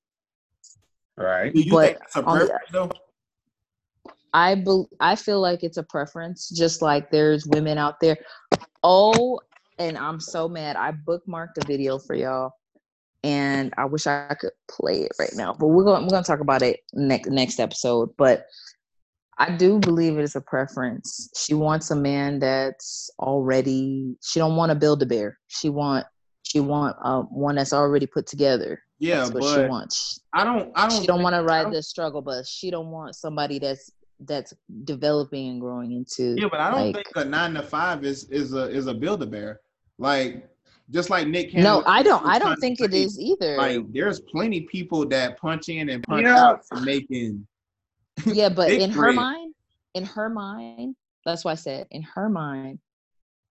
Right. 1.17 1.53
Do 1.53 1.61
you 1.61 1.71
But 1.71 1.87
think 1.87 1.99
it's 2.05 2.17
a 2.17 2.25
on 2.25 2.39
the- 2.39 2.59
though? 2.73 2.91
I 4.35 4.55
bel 4.55 4.89
I 4.99 5.15
feel 5.15 5.41
like 5.41 5.63
it's 5.63 5.77
a 5.77 5.83
preference, 5.83 6.49
just 6.49 6.81
like 6.81 7.11
there's 7.11 7.47
women 7.47 7.77
out 7.77 8.01
there. 8.01 8.17
Oh, 8.83 9.39
and 9.79 9.99
I'm 9.99 10.21
so 10.21 10.49
mad. 10.49 10.77
I 10.77 10.93
bookmarked 10.93 11.59
a 11.63 11.67
video 11.67 11.99
for 11.99 12.15
y'all, 12.15 12.53
and 13.23 13.75
I 13.77 13.85
wish 13.85 14.07
I 14.07 14.35
could 14.41 14.53
play 14.71 15.03
it 15.03 15.13
right 15.19 15.35
now. 15.35 15.53
But 15.53 15.67
we're 15.69 15.85
going 15.85 16.05
we're 16.05 16.09
going 16.11 16.23
to 16.25 16.27
talk 16.27 16.41
about 16.41 16.63
it 16.63 16.81
next 16.95 17.29
next 17.29 17.61
episode. 17.61 18.09
But 18.17 18.47
I 19.43 19.57
do 19.57 19.81
believe 19.81 20.19
it 20.19 20.23
is 20.23 20.37
a 20.37 20.41
preference. 20.41 21.29
She 21.37 21.53
wants 21.55 21.91
a 21.91 21.97
man 21.97 22.39
that's 22.39 23.11
already. 23.19 24.15
She 24.23 24.39
don't 24.39 24.55
want 24.55 24.71
to 24.71 24.77
build 24.77 25.03
a 25.03 25.07
bear. 25.07 25.39
She 25.49 25.69
want 25.69 26.07
she 26.45 26.61
want 26.61 26.97
uh, 27.03 27.23
one 27.23 27.57
that's 27.57 27.73
already 27.73 28.07
put 28.07 28.27
together. 28.27 28.81
Yeah, 29.01 29.17
that's 29.19 29.33
what 29.33 29.43
she 29.55 29.67
wants. 29.69 30.21
I 30.33 30.45
don't 30.45 30.71
I 30.77 30.89
don't 30.89 31.01
She 31.01 31.07
don't 31.07 31.23
want 31.23 31.35
to 31.35 31.43
ride 31.43 31.73
the 31.73 31.83
struggle 31.83 32.23
bus. 32.23 32.49
She 32.49 32.71
don't 32.71 32.91
want 32.93 33.17
somebody 33.17 33.59
that's 33.59 33.91
that's 34.21 34.55
developing 34.85 35.49
and 35.51 35.61
growing 35.61 35.91
into. 35.93 36.37
Yeah, 36.41 36.47
but 36.49 36.61
I 36.61 36.71
don't 36.71 36.93
like- 36.93 36.95
think 36.95 37.09
a 37.17 37.25
nine 37.25 37.55
to 37.55 37.63
five 37.63 38.05
is 38.05 38.25
is 38.31 38.55
a 38.55 38.71
is 38.71 38.87
a 38.87 38.95
build 38.95 39.23
a 39.25 39.27
bear. 39.27 39.61
Like 39.99 40.49
just 40.91 41.11
like 41.11 41.27
Nick 41.27 41.51
Cannon. 41.51 41.65
no, 41.65 41.83
I 41.87 42.05
don't. 42.05 42.25
I 42.25 42.39
don't 42.39 42.57
think 42.61 42.81
it 42.81 42.95
is 42.95 43.19
either. 43.19 43.57
Like 43.57 43.93
there's 43.93 44.21
plenty 44.21 44.61
people 44.63 45.05
that 45.09 45.37
punch 45.41 45.69
in 45.69 45.89
and 45.89 46.03
punch 46.05 46.23
Yeah. 46.27 46.39
out 46.45 46.61
for 46.69 46.79
making 46.81 47.45
yeah, 48.27 48.49
but 48.49 48.71
in 48.71 48.91
her 48.91 49.03
bread. 49.03 49.15
mind, 49.17 49.55
in 49.95 50.05
her 50.05 50.29
mind, 50.29 50.97
that's 51.25 51.45
why 51.45 51.53
I 51.53 51.57
said 51.57 51.87
in 51.91 52.03
her 52.03 52.29
mind, 52.29 52.79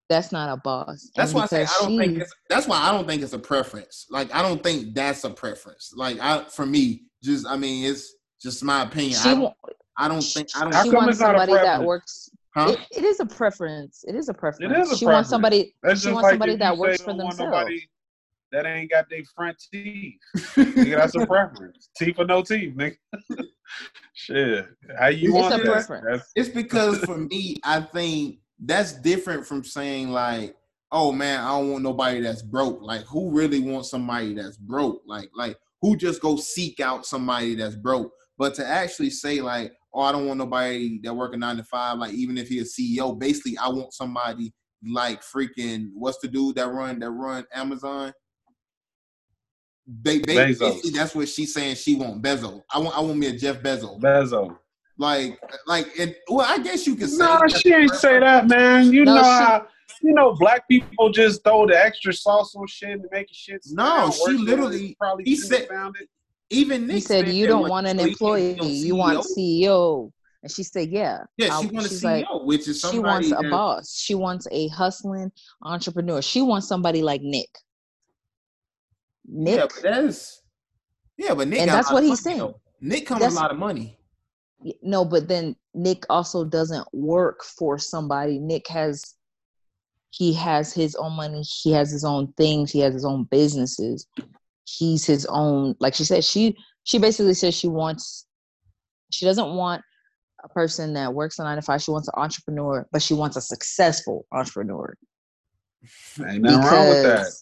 that's 0.09 0.31
not 0.31 0.49
a 0.51 0.57
boss. 0.57 1.09
That's 1.15 1.31
And 1.31 1.37
why 1.37 1.43
I 1.43 1.47
say 1.47 1.63
I 1.63 1.77
don't 1.81 1.97
think 1.97 2.17
it's 2.19 2.33
that's 2.49 2.67
why 2.67 2.77
I 2.81 2.91
don't 2.91 3.07
think 3.07 3.21
it's 3.21 3.33
a 3.33 3.39
preference. 3.39 4.07
Like 4.09 4.33
I 4.33 4.41
don't 4.41 4.61
think 4.61 4.93
that's 4.93 5.23
a 5.23 5.29
preference. 5.29 5.93
Like 5.95 6.19
I 6.19 6.43
for 6.45 6.65
me, 6.65 7.03
just 7.23 7.47
I 7.47 7.55
mean 7.57 7.85
it's 7.89 8.13
just 8.41 8.63
my 8.63 8.83
opinion. 8.83 9.19
she 9.19 9.29
I, 9.29 9.35
don't, 9.35 9.53
I 9.97 10.07
don't 10.07 10.21
think 10.21 10.49
I 10.55 10.63
don't 10.63 10.73
How 10.73 10.83
she 10.83 10.89
wants 10.89 11.11
it's 11.11 11.19
not 11.21 11.35
a 11.35 11.39
somebody 11.39 11.53
that 11.53 11.81
works. 11.83 12.29
huh? 12.55 12.75
It, 12.91 12.97
it 12.97 13.03
is 13.05 13.19
a 13.21 13.25
preference. 13.25 14.03
It 14.07 14.15
is 14.15 14.27
a 14.27 14.33
preference. 14.33 14.71
a 14.73 14.97
she 14.97 15.05
preference. 15.05 15.05
wants 15.05 15.29
somebody. 15.29 15.75
That's 15.81 16.01
she 16.01 16.09
wants 16.11 16.23
like 16.23 16.31
somebody 16.33 16.55
that 16.57 16.77
works 16.77 17.01
for 17.01 17.11
you 17.11 17.17
don't 17.17 17.25
want 17.25 17.37
themselves. 17.37 17.51
nobody 17.57 17.87
That 18.51 18.65
ain't 18.65 18.91
got 18.91 19.09
their 19.09 19.23
front 19.35 19.57
teeth. 19.71 20.15
Nigga, 20.55 20.97
that's 20.97 21.15
a 21.15 21.25
preference. 21.25 21.89
Teeth 21.97 22.15
or 22.19 22.25
no 22.25 22.41
teeth, 22.43 22.75
nigga. 22.75 22.97
Shit. 24.13 24.65
How 24.99 25.07
you 25.07 25.29
It's 25.29 25.33
want 25.33 25.53
a 25.55 25.57
that? 25.57 25.65
preference. 25.65 26.05
That's- 26.05 26.31
It's 26.35 26.49
because 26.49 26.99
for 27.05 27.17
me, 27.17 27.57
I 27.63 27.81
think 27.81 28.39
that's 28.59 28.93
different 28.93 29.45
from 29.47 29.63
saying 29.63 30.09
like, 30.09 30.55
"Oh 30.91 31.11
man, 31.11 31.39
I 31.39 31.49
don't 31.49 31.71
want 31.71 31.83
nobody 31.83 32.19
that's 32.21 32.41
broke." 32.41 32.81
Like, 32.81 33.01
who 33.05 33.31
really 33.31 33.59
wants 33.61 33.89
somebody 33.89 34.33
that's 34.33 34.57
broke? 34.57 35.01
Like, 35.07 35.29
like 35.35 35.57
who 35.81 35.95
just 35.95 36.21
go 36.21 36.35
seek 36.35 36.79
out 36.79 37.05
somebody 37.05 37.55
that's 37.55 37.75
broke? 37.75 38.11
But 38.37 38.53
to 38.55 38.67
actually 38.67 39.09
say 39.11 39.39
like, 39.41 39.71
"Oh, 39.93 40.01
I 40.01 40.11
don't 40.11 40.27
want 40.27 40.39
nobody 40.39 40.99
that 41.03 41.13
work 41.13 41.33
a 41.33 41.37
nine 41.37 41.57
to 41.57 41.63
five. 41.63 41.97
Like, 41.97 42.13
even 42.13 42.37
if 42.37 42.49
he's 42.49 42.77
a 42.77 42.81
CEO, 42.81 43.17
basically, 43.17 43.57
I 43.57 43.69
want 43.69 43.93
somebody 43.93 44.53
like 44.83 45.21
freaking 45.21 45.89
what's 45.93 46.17
the 46.19 46.27
dude 46.27 46.55
that 46.55 46.67
run 46.67 46.99
that 46.99 47.11
run 47.11 47.45
Amazon. 47.53 48.11
They, 50.03 50.19
they 50.19 50.35
Bezos. 50.53 50.81
that's 50.93 51.13
what 51.15 51.27
she's 51.27 51.53
saying. 51.53 51.75
She 51.75 51.95
want 51.95 52.21
Bezos. 52.21 52.61
I 52.73 52.79
want 52.79 52.97
I 52.97 53.01
want 53.01 53.17
me 53.17 53.27
a 53.27 53.33
Jeff 53.37 53.57
Bezos. 53.61 53.99
Bezos. 53.99 54.55
Like, 54.97 55.39
like, 55.67 55.87
and 55.99 56.15
well, 56.29 56.45
I 56.47 56.59
guess 56.61 56.85
you 56.85 56.95
can 56.95 57.07
say. 57.07 57.17
No, 57.17 57.39
that's 57.41 57.59
she 57.59 57.73
ain't 57.73 57.93
say 57.95 58.19
that, 58.19 58.47
man. 58.47 58.93
You 58.93 59.03
No, 59.05 59.15
know 59.15 59.21
she- 59.23 59.27
how 59.27 59.67
you 60.03 60.13
know 60.13 60.33
black 60.35 60.67
people 60.67 61.09
just 61.09 61.43
throw 61.43 61.65
the 61.67 61.77
extra 61.77 62.13
sauce 62.13 62.55
on 62.55 62.67
shit 62.67 62.89
and 62.91 63.05
make 63.11 63.29
it 63.29 63.35
shit. 63.35 63.61
No, 63.71 64.11
she 64.11 64.33
literally- 64.33 64.91
it 64.91 64.97
probably 64.99 65.23
he 65.25 65.35
said- 65.35 65.67
found 65.67 65.95
it. 65.99 66.07
Even 66.49 66.85
Nick 66.85 66.95
He 66.95 67.01
said, 67.01 67.29
"You 67.29 67.47
don't 67.47 67.69
want 67.69 67.87
an 67.87 67.97
so 67.99 68.05
employee. 68.05 68.61
You 68.61 68.95
want 68.95 69.19
CEO. 69.19 69.37
CEO." 69.37 70.11
And 70.43 70.51
she 70.51 70.63
said, 70.63 70.89
"Yeah." 70.91 71.19
Yeah, 71.37 71.55
I- 71.57 71.61
she 71.61 71.67
wants 71.67 71.85
a 71.85 71.89
she's 71.89 72.03
like, 72.03 72.25
CEO, 72.25 72.45
which 72.45 72.67
is 72.67 72.75
she 72.81 72.87
somebody 72.87 73.03
wants 73.05 73.27
a 73.31 73.35
that- 73.43 73.51
boss. 73.51 73.95
She 73.97 74.15
wants 74.15 74.47
a 74.51 74.67
hustling 74.69 75.31
entrepreneur. 75.63 76.21
She 76.21 76.41
wants 76.41 76.67
somebody 76.67 77.01
like 77.01 77.21
Nick. 77.21 77.49
Nick. 79.31 79.55
Yeah, 79.57 79.65
but 79.73 79.81
that's 79.83 80.41
yeah, 81.17 81.33
but 81.33 81.47
Nick 81.47 81.59
And 81.61 81.69
got 81.69 81.73
a 81.73 81.77
that's 81.77 81.87
lot 81.87 81.93
what 81.95 82.03
he's 82.03 82.25
money, 82.25 82.37
saying. 82.37 82.37
though. 82.39 82.61
Nick 82.81 83.05
comes 83.05 83.21
with 83.21 83.31
a 83.31 83.35
lot 83.35 83.51
of 83.51 83.57
money. 83.57 83.97
No 84.83 85.03
but 85.05 85.27
then 85.27 85.55
nick 85.73 86.03
also 86.09 86.43
doesn't 86.43 86.85
work 86.93 87.43
for 87.43 87.79
somebody 87.79 88.37
nick 88.37 88.67
has 88.67 89.15
he 90.11 90.33
has 90.33 90.73
his 90.73 90.95
own 90.95 91.13
money 91.13 91.41
he 91.63 91.71
has 91.71 91.89
his 91.89 92.03
own 92.03 92.31
things 92.33 92.69
he 92.71 92.79
has 92.79 92.93
his 92.93 93.05
own 93.05 93.23
businesses 93.31 94.05
he's 94.65 95.05
his 95.05 95.25
own 95.27 95.73
like 95.79 95.95
she 95.95 96.03
said 96.03 96.23
she 96.23 96.55
she 96.83 96.99
basically 96.99 97.33
says 97.33 97.55
she 97.55 97.67
wants 97.69 98.27
she 99.11 99.25
doesn't 99.25 99.53
want 99.55 99.81
a 100.43 100.49
person 100.49 100.93
that 100.93 101.13
works 101.13 101.39
a 101.39 101.43
nine 101.43 101.55
to 101.55 101.61
five. 101.61 101.81
She 101.81 101.91
wants 101.91 102.07
an 102.07 102.13
entrepreneur, 102.17 102.87
but 102.91 103.01
she 103.01 103.13
wants 103.13 103.37
a 103.37 103.41
successful 103.41 104.25
entrepreneur. 104.31 104.95
Ain't 106.25 106.43
nothing 106.43 106.59
wrong 106.61 106.89
with 106.89 107.03
that. 107.03 107.33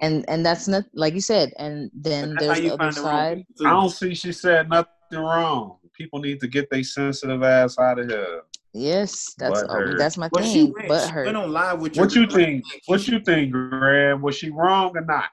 And 0.00 0.24
and 0.28 0.44
that's 0.46 0.68
not 0.68 0.84
like 0.94 1.14
you 1.14 1.20
said. 1.20 1.52
And 1.58 1.90
then 1.94 2.34
That's 2.34 2.46
how 2.46 2.54
there's 2.54 2.60
the 2.60 2.70
other 2.74 2.78
find 2.78 2.94
the 2.96 3.00
side. 3.00 3.46
I 3.66 3.70
don't 3.70 3.90
see 3.90 4.14
she 4.14 4.32
said 4.32 4.68
nothing 4.68 4.88
wrong. 5.12 5.78
People 5.94 6.20
need 6.20 6.38
to 6.40 6.46
get 6.46 6.70
their 6.70 6.84
sensitive 6.84 7.42
ass 7.42 7.78
out 7.78 7.98
of 7.98 8.08
here. 8.08 8.42
Yes, 8.72 9.34
that's 9.38 9.64
oh, 9.68 9.94
that's 9.98 10.16
my 10.16 10.28
But 10.28 10.42
thing. 10.44 10.72
went, 10.72 10.88
But 10.88 11.06
she 11.06 11.12
her. 11.12 11.24
went 11.24 11.36
on 11.36 11.50
live 11.52 11.80
with 11.80 11.96
your 11.96 12.04
What 12.04 12.14
you 12.14 12.26
girl. 12.26 12.36
think? 12.36 12.64
What 12.86 13.08
you 13.08 13.18
think, 13.18 13.50
Graham? 13.50 14.22
Was 14.22 14.36
she 14.36 14.50
wrong 14.50 14.96
or 14.96 15.00
not? 15.00 15.30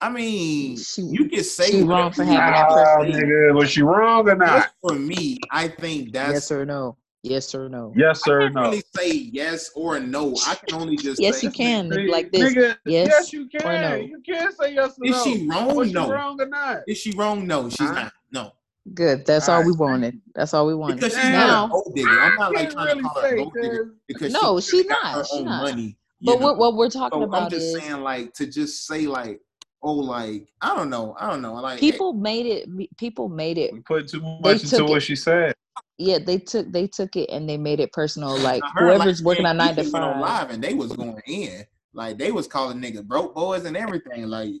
I 0.00 0.08
mean, 0.10 0.78
She- 0.78 1.02
you 1.02 1.28
can 1.28 1.44
say 1.44 1.70
she 1.70 1.82
wrong 1.82 1.88
whatever 2.10 2.14
for 2.14 2.22
you 2.24 2.30
having 2.30 2.54
that 2.54 2.68
want. 2.70 3.06
Person. 3.12 3.20
nigga, 3.28 3.54
was 3.54 3.70
she 3.70 3.82
wrong 3.82 4.28
or 4.28 4.34
Just 4.36 4.38
not? 4.38 4.70
for 4.80 4.94
me, 4.98 5.38
I 5.50 5.68
think 5.68 6.12
that's 6.12 6.32
yes 6.32 6.50
or 6.50 6.64
no. 6.64 6.96
Yes 7.22 7.54
or 7.54 7.68
no. 7.68 7.92
Yes 7.96 8.26
I 8.26 8.32
or 8.32 8.40
can't 8.40 8.54
no? 8.54 8.62
really 8.62 8.82
say 8.96 9.12
yes 9.12 9.70
or 9.76 10.00
no. 10.00 10.34
I 10.46 10.56
can 10.56 10.80
only 10.80 10.96
just 10.96 11.20
Yes, 11.20 11.40
say 11.40 11.46
you 11.46 11.52
can. 11.52 11.92
See, 11.92 12.08
Like 12.08 12.32
this. 12.32 12.52
Nigga, 12.52 12.76
yes 12.84 13.08
yes, 13.08 13.32
you 13.32 13.44
or 13.44 13.60
can. 13.60 13.80
no. 13.80 13.94
You 13.96 14.20
can 14.26 14.52
say 14.56 14.74
yes 14.74 14.98
or 14.98 15.04
Is 15.06 15.10
no. 15.12 15.24
she 15.24 15.48
wrong? 15.48 15.74
Was 15.76 15.88
she 15.88 15.94
No. 15.94 16.10
wrong 16.12 16.40
or 16.40 16.46
not? 16.46 16.78
Is 16.88 16.98
she 16.98 17.12
wrong? 17.12 17.46
No, 17.46 17.68
she's 17.68 17.78
Huh? 17.78 17.92
not. 17.94 18.12
No, 18.32 18.52
Good. 18.94 19.24
That's 19.24 19.48
all 19.48 19.58
Alright, 19.58 19.66
we 19.68 19.72
wanted. 19.76 20.20
That's 20.34 20.52
all 20.52 20.66
we 20.66 20.74
wanted. 20.74 20.96
because 20.96 21.12
she's 21.14 21.22
Damn. 21.22 21.32
not 21.32 21.44
a 21.44 21.46
now, 21.52 21.66
gold 21.68 21.92
digger. 21.94 22.10
I'm 22.20 22.34
not 22.36 22.52
like 22.54 22.70
trying 22.70 22.86
really 22.86 23.02
to 23.02 23.08
call 23.08 23.20
her 23.22 23.26
a 23.26 23.30
say, 23.30 23.36
gold 23.36 23.52
digger 23.54 23.84
'cause- 23.84 23.92
because 24.08 24.32
No, 24.32 24.60
she, 24.60 24.82
she 24.82 24.88
not. 24.88 25.14
her 25.14 25.24
She 25.24 25.36
own 25.38 25.44
not. 25.44 25.62
money. 25.62 25.96
but 26.22 26.40
what 26.40 26.58
what 26.58 26.74
we're 26.74 26.90
talking 26.90 27.22
So 27.22 27.32
I'm 27.32 27.48
just 27.50 27.66
is 27.66 27.80
saying, 27.80 28.00
like, 28.02 28.34
to 28.34 28.46
just 28.46 28.84
say, 28.88 29.06
like, 29.06 29.40
oh, 29.80 29.92
like, 29.94 30.48
I 30.60 30.74
don't 30.74 30.90
know, 30.90 31.14
I 31.20 31.30
don't 31.30 31.42
know, 31.42 31.54
like, 31.54 31.78
people 31.78 32.12
eh. 32.16 32.20
made 32.20 32.46
it. 32.46 32.96
People 32.96 33.28
made 33.28 33.58
it. 33.58 33.72
We 33.72 33.80
put 33.80 34.08
too 34.08 34.20
much 34.40 34.64
into 34.64 34.78
took 34.78 34.88
what 34.88 34.96
it- 34.96 35.00
she 35.02 35.14
said. 35.14 35.54
Yeah, 35.98 36.18
they 36.18 36.38
took 36.38 36.70
they 36.72 36.86
took 36.86 37.16
it 37.16 37.30
and 37.30 37.48
they 37.48 37.56
made 37.56 37.80
it 37.80 37.92
personal. 37.92 38.36
Like 38.38 38.62
heard, 38.74 38.96
whoever's 38.96 39.20
like, 39.20 39.26
working 39.26 39.46
on 39.46 39.50
and 39.50 39.58
nine 39.58 39.76
to 39.76 39.82
Keisha 39.82 39.94
on 39.94 40.14
five. 40.14 40.20
live 40.20 40.50
and 40.50 40.64
they 40.64 40.74
was 40.74 40.92
going 40.92 41.20
in, 41.26 41.64
like, 41.92 42.18
they 42.18 42.32
was 42.32 42.46
calling 42.46 42.80
niggas 42.80 43.06
broke 43.06 43.34
boys 43.34 43.64
and 43.64 43.76
everything, 43.76 44.26
like. 44.26 44.52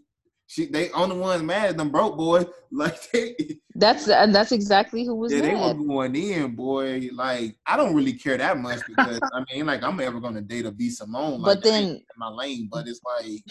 She, 0.48 0.66
they 0.66 0.90
only 0.90 1.16
ones 1.16 1.42
mad 1.42 1.70
at 1.70 1.76
them 1.78 1.88
broke 1.88 2.18
boys. 2.18 2.44
Like 2.74 3.10
they, 3.10 3.34
That's 3.74 4.08
and 4.08 4.34
that's 4.34 4.50
exactly 4.52 5.04
who 5.04 5.14
was 5.14 5.32
yeah, 5.32 5.40
they 5.42 5.54
were 5.54 5.74
going 5.74 6.14
in, 6.14 6.54
boy. 6.54 7.08
Like 7.12 7.56
I 7.66 7.76
don't 7.76 7.94
really 7.94 8.14
care 8.14 8.36
that 8.36 8.58
much 8.58 8.80
because 8.86 9.18
I 9.32 9.44
mean, 9.50 9.66
like 9.66 9.82
I'm 9.82 10.00
ever 10.00 10.20
gonna 10.20 10.40
date 10.42 10.66
a 10.66 10.70
B 10.70 10.88
Simone. 10.90 11.40
Like, 11.40 11.56
But 11.56 11.62
then, 11.62 11.84
in 11.84 12.02
my 12.16 12.28
lane. 12.28 12.68
But 12.70 12.88
it's 12.88 13.00
like 13.04 13.42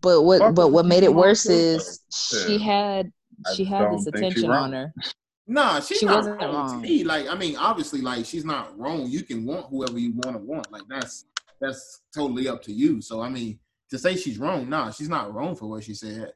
but 0.00 0.22
what 0.22 0.54
but 0.54 0.68
what 0.68 0.86
made 0.86 1.02
it 1.02 1.14
worse 1.14 1.46
is 1.46 2.00
she 2.10 2.58
had 2.58 3.12
she 3.54 3.64
had 3.64 3.92
this 3.92 4.04
think 4.04 4.16
she 4.16 4.18
attention 4.18 4.50
on 4.50 4.72
her. 4.72 4.94
Nah, 5.46 5.80
she's 5.80 5.98
She 5.98 6.06
not 6.06 6.16
wasn't 6.16 6.40
wrong, 6.40 6.54
wrong. 6.54 6.82
to 6.82 6.88
me. 6.88 7.04
Like, 7.04 7.28
I 7.28 7.34
mean, 7.34 7.56
obviously, 7.56 8.00
like 8.00 8.24
she's 8.24 8.44
not 8.44 8.78
wrong. 8.78 9.06
You 9.08 9.22
can 9.22 9.44
want 9.44 9.66
whoever 9.66 9.98
you 9.98 10.12
want 10.12 10.36
to 10.36 10.42
want. 10.42 10.72
Like 10.72 10.82
that's 10.88 11.26
that's 11.60 12.00
totally 12.14 12.48
up 12.48 12.62
to 12.62 12.72
you. 12.72 13.00
So 13.02 13.20
I 13.20 13.28
mean, 13.28 13.58
to 13.90 13.98
say 13.98 14.16
she's 14.16 14.38
wrong, 14.38 14.68
nah, 14.68 14.90
she's 14.90 15.08
not 15.08 15.34
wrong 15.34 15.54
for 15.54 15.66
what 15.66 15.84
she 15.84 15.94
said. 15.94 16.32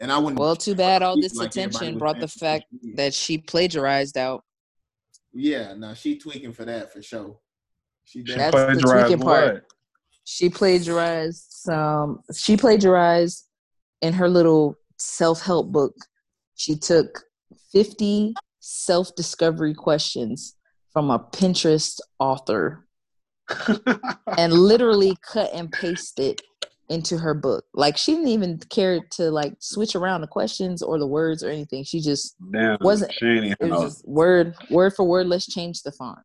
And 0.00 0.12
I 0.12 0.18
wouldn't. 0.18 0.38
Well, 0.38 0.54
too 0.56 0.74
bad 0.74 1.02
all 1.02 1.18
this 1.18 1.34
like 1.34 1.48
attention 1.48 1.96
brought 1.96 2.20
the 2.20 2.28
fact 2.28 2.64
did. 2.82 2.96
that 2.98 3.14
she 3.14 3.38
plagiarized 3.38 4.18
out. 4.18 4.44
Yeah, 5.32 5.74
no, 5.74 5.94
she 5.94 6.18
tweaking 6.18 6.52
for 6.52 6.64
that 6.66 6.92
for 6.92 7.00
sure. 7.02 7.38
She 8.04 8.24
She. 8.24 8.34
That's 8.34 8.54
the 8.54 8.66
plagiarized 8.66 9.06
tweaking 9.06 9.24
part. 9.24 9.54
what? 9.54 9.64
She 10.24 10.50
plagiarized 10.50 11.46
some. 11.48 12.20
She 12.34 12.58
plagiarized 12.58 13.46
in 14.02 14.12
her 14.12 14.28
little 14.28 14.76
self 14.98 15.40
help 15.42 15.72
book. 15.72 15.94
She 16.56 16.76
took 16.76 17.22
fifty 17.76 18.34
self 18.60 19.14
discovery 19.16 19.74
questions 19.74 20.54
from 20.92 21.10
a 21.10 21.18
Pinterest 21.18 22.00
author 22.18 22.86
and 24.38 24.52
literally 24.52 25.14
cut 25.20 25.50
and 25.52 25.70
pasted 25.70 26.40
into 26.88 27.18
her 27.18 27.34
book. 27.34 27.64
Like 27.74 27.98
she 27.98 28.12
didn't 28.14 28.28
even 28.28 28.58
care 28.70 29.00
to 29.12 29.30
like 29.30 29.54
switch 29.58 29.94
around 29.94 30.22
the 30.22 30.26
questions 30.26 30.82
or 30.82 30.98
the 30.98 31.06
words 31.06 31.44
or 31.44 31.50
anything. 31.50 31.84
She 31.84 32.00
just 32.00 32.34
Damn, 32.50 32.78
Wasn't- 32.80 33.12
she 33.12 33.54
it 33.60 33.60
was 33.60 33.82
just 33.82 34.08
word 34.08 34.54
word 34.70 34.94
for 34.94 35.04
word. 35.04 35.26
Let's 35.26 35.46
change 35.46 35.82
the 35.82 35.92
font. 35.92 36.20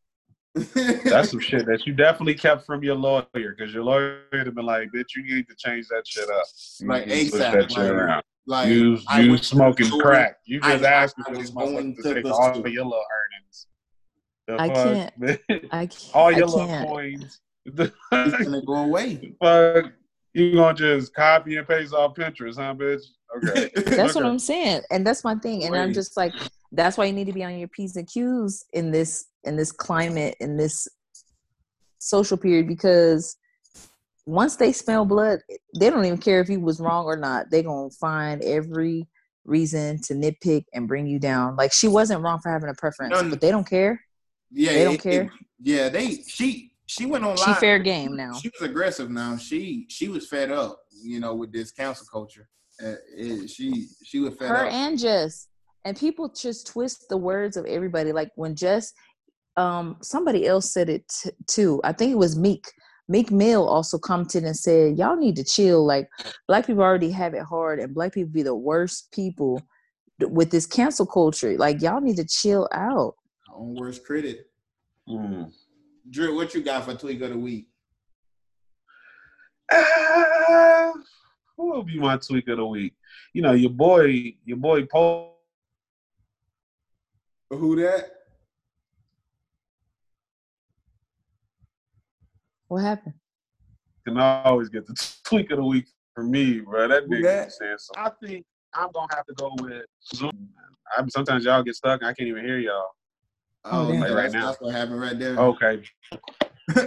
That's 0.56 1.30
some 1.32 1.39
shit 1.39 1.66
that 1.68 1.84
you 1.86 1.93
definitely 1.93 2.36
kept 2.36 2.66
from 2.66 2.84
your 2.84 2.95
lawyer 2.95 3.26
because 3.34 3.74
your 3.74 3.84
lawyer 3.84 4.22
would 4.34 4.45
have 4.45 4.56
been 4.56 4.66
like, 4.66 4.89
bitch, 4.93 5.16
you 5.16 5.24
need 5.24 5.47
to 5.47 5.56
change 5.56 5.88
that 5.88 6.06
shit 6.06 6.30
up. 6.30 6.43
You 6.80 6.88
Like, 6.88 7.08
need 7.08 7.14
to 7.14 7.30
switch 7.30 7.34
exactly, 7.41 7.62
that 7.62 7.72
shit 7.72 7.95
like, 7.95 8.24
like 8.47 8.70
you 8.70 8.97
I 9.08 9.22
you 9.22 9.30
went 9.32 9.43
to 9.43 9.47
smoking 9.47 9.86
store, 9.88 10.02
crack. 10.02 10.38
You 10.45 10.60
I- 10.64 10.74
just 10.74 10.84
asked 10.84 11.16
I 11.20 11.32
for 11.32 11.38
was 11.38 11.49
going 11.52 11.95
to 11.95 12.04
to 12.04 12.14
take 12.16 12.24
the 12.26 12.34
all 12.34 12.60
of 12.60 12.72
your 12.72 12.84
little 12.86 13.04
earnings. 13.22 13.68
The 14.47 14.56
I 14.60 14.68
fuck? 14.68 15.14
can't. 15.22 15.70
I 15.72 15.86
can't. 15.88 16.10
all 16.14 16.28
I 16.28 16.32
your 16.32 16.47
little 16.47 16.68
can't. 16.68 16.88
coins. 16.89 17.39
It's 17.66 17.91
gonna 18.43 18.62
go 18.66 18.74
away. 18.76 19.34
fuck. 19.41 19.86
You 20.34 20.54
gonna 20.56 20.74
just 20.74 21.14
copy 21.14 21.58
and 21.58 21.68
paste 21.68 21.93
off 21.93 22.16
Pinterest, 22.16 22.56
huh, 22.58 22.74
bitch? 22.74 23.04
Okay. 23.38 23.70
That's 23.95 24.16
what 24.16 24.26
I'm 24.26 24.39
saying, 24.39 24.82
and 24.89 25.06
that's 25.08 25.24
my 25.24 25.36
thing. 25.36 25.64
And 25.66 25.76
I'm 25.76 25.93
just 25.93 26.18
like, 26.18 26.34
that's 26.72 26.97
why 26.97 27.06
you 27.06 27.14
need 27.14 27.28
to 27.28 27.34
be 27.34 27.43
on 27.43 27.58
your 27.58 27.68
p's 27.68 27.95
and 27.97 28.08
q's 28.08 28.66
in 28.74 28.91
this 28.91 29.26
in 29.44 29.56
this 29.56 29.72
climate 29.72 30.36
in 30.39 30.58
this 30.58 30.88
social 32.00 32.38
period 32.38 32.68
because 32.68 33.38
once 34.26 34.56
they 34.56 34.72
smell 34.72 35.04
blood, 35.06 35.39
they 35.78 35.89
don't 35.89 36.06
even 36.06 36.18
care 36.18 36.42
if 36.42 36.50
you 36.50 36.60
was 36.60 36.80
wrong 36.80 37.06
or 37.06 37.16
not. 37.18 37.48
They're 37.50 37.64
gonna 37.64 37.89
find 37.89 38.42
every 38.44 39.08
reason 39.46 40.00
to 40.04 40.14
nitpick 40.14 40.66
and 40.74 40.88
bring 40.88 41.08
you 41.08 41.20
down. 41.20 41.56
Like 41.56 41.74
she 41.74 41.88
wasn't 41.88 42.22
wrong 42.22 42.39
for 42.42 42.52
having 42.52 42.70
a 42.70 42.74
preference, 42.76 43.20
but 43.30 43.42
they 43.42 43.52
don't 43.52 43.68
care. 43.68 44.00
Yeah, 44.52 44.74
They 44.74 44.84
don't 44.84 44.94
it- 44.96 45.02
care? 45.02 45.22
it- 45.24 45.32
yeah, 45.64 45.89
they 45.89 46.16
she 46.28 46.72
she 46.86 47.06
went 47.06 47.24
on 47.24 47.38
She 47.38 47.54
fair 47.56 47.80
game 47.80 48.16
now. 48.16 48.34
She 48.34 48.50
was 48.50 48.68
aggressive 48.70 49.10
now. 49.10 49.38
She 49.38 49.86
she 49.89 50.08
was 50.08 50.28
fed 50.28 50.52
up, 50.52 50.80
you 50.92 51.20
know, 51.20 51.34
with 51.36 51.52
this 51.52 51.72
cancel 51.72 52.06
culture. 52.12 52.48
Uh, 52.84 52.96
it- 53.16 53.50
she 53.50 53.88
she 54.04 54.20
was 54.20 54.36
fed 54.36 54.50
her 54.50 54.66
up. 54.68 54.72
and 54.74 55.00
Jess. 55.00 55.48
And 55.84 55.98
people 55.98 56.30
just 56.30 56.68
twist 56.68 57.06
the 57.10 57.18
words 57.18 57.58
of 57.58 57.66
everybody. 57.66 58.12
Like 58.12 58.30
when 58.36 58.56
Jess, 58.56 58.94
um, 59.58 59.97
somebody 60.02 60.47
else 60.47 60.72
said 60.72 60.89
it 60.89 61.08
t- 61.08 61.32
too. 61.47 61.82
I 61.84 61.91
think 61.93 62.12
it 62.12 62.18
was 62.18 62.38
Meek. 62.38 62.66
Meek 63.08 63.32
Mill 63.32 63.68
also 63.68 63.97
commented 63.97 64.43
and 64.43 64.56
said, 64.56 64.97
"Y'all 64.97 65.18
need 65.18 65.36
to 65.36 65.43
chill. 65.43 65.86
Like 65.86 66.10
black 66.47 66.66
people 66.68 66.84
already 66.84 67.12
have 67.12 67.34
it 67.34 67.43
hard, 67.43 67.80
and 67.80 67.93
black 67.93 68.14
people 68.14 68.32
be 68.32 68.43
the 68.43 68.56
worst 68.56 69.12
people 69.12 69.62
with 70.20 70.52
this 70.52 70.66
cancel 70.66 71.06
culture. 71.06 71.58
Like 71.58 71.82
y'all 71.82 72.02
need 72.02 72.18
to 72.18 72.26
chill 72.26 72.70
out." 72.72 73.16
Her 73.47 73.56
own 73.56 73.76
worst 73.76 74.06
critic. 74.06 74.45
Mm. 75.10 75.52
Drew, 76.10 76.36
what 76.36 76.54
you 76.54 76.64
got 76.64 76.86
for 76.86 76.93
tweak 76.93 77.22
of 77.22 77.32
the 77.32 77.38
week? 77.38 77.68
Ah, 79.72 80.93
who 81.58 81.72
will 81.72 81.84
be 81.84 81.99
my 81.99 82.18
tweak 82.18 82.47
of 82.47 82.58
the 82.58 82.66
week? 82.66 82.93
You 83.34 83.41
know, 83.41 83.54
your 83.54 83.70
boy, 83.72 84.36
your 84.45 84.58
boy 84.58 84.86
Paul. 84.86 85.38
Who 87.49 87.76
that? 87.78 88.20
What 92.72 92.84
happened? 92.84 93.15
can 94.07 94.17
always 94.17 94.69
get 94.69 94.88
the 94.88 94.93
tweak 95.26 95.51
of 95.51 95.57
the 95.57 95.63
week 95.65 95.88
for 96.15 96.24
me, 96.24 96.61
bro. 96.61 96.88
That 96.88 97.03
Who 97.03 97.09
nigga 97.15 97.24
that? 97.24 97.51
saying 97.51 97.76
so. 97.78 97.91
I 97.97 98.09
think 98.24 98.45
I'm 98.74 98.89
gonna 98.93 99.13
have 99.13 99.26
to 99.26 99.34
go 99.34 99.51
with 99.59 99.84
Zoom. 100.15 100.47
I, 100.97 101.03
sometimes 101.09 101.43
y'all 101.43 101.63
get 101.63 101.76
stuck. 101.76 101.99
and 101.99 102.07
I 102.09 102.13
can't 102.13 102.30
even 102.30 102.45
hear 102.45 102.59
y'all. 102.59 102.88
Oh, 103.65 103.88
Oh, 103.89 103.91
yeah, 103.91 103.99
Like 103.99 104.11
right 104.11 104.22
that's, 104.22 104.34
now. 104.34 104.45
that's 104.47 104.61
what 104.61 104.74
happened 104.74 105.01
right 105.01 105.19
there. 105.19 105.38
Okay. 105.38 105.84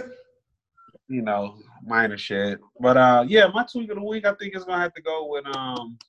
you 1.07 1.21
know, 1.21 1.55
minor 1.85 2.17
shit. 2.17 2.57
But 2.79 2.97
uh 2.97 3.23
yeah, 3.27 3.45
my 3.53 3.63
tweak 3.71 3.91
of 3.91 3.97
the 3.97 4.03
week 4.03 4.25
I 4.25 4.33
think 4.33 4.55
is 4.57 4.63
gonna 4.63 4.81
have 4.81 4.93
to 4.95 5.03
go 5.03 5.27
with 5.27 5.45
um 5.55 5.99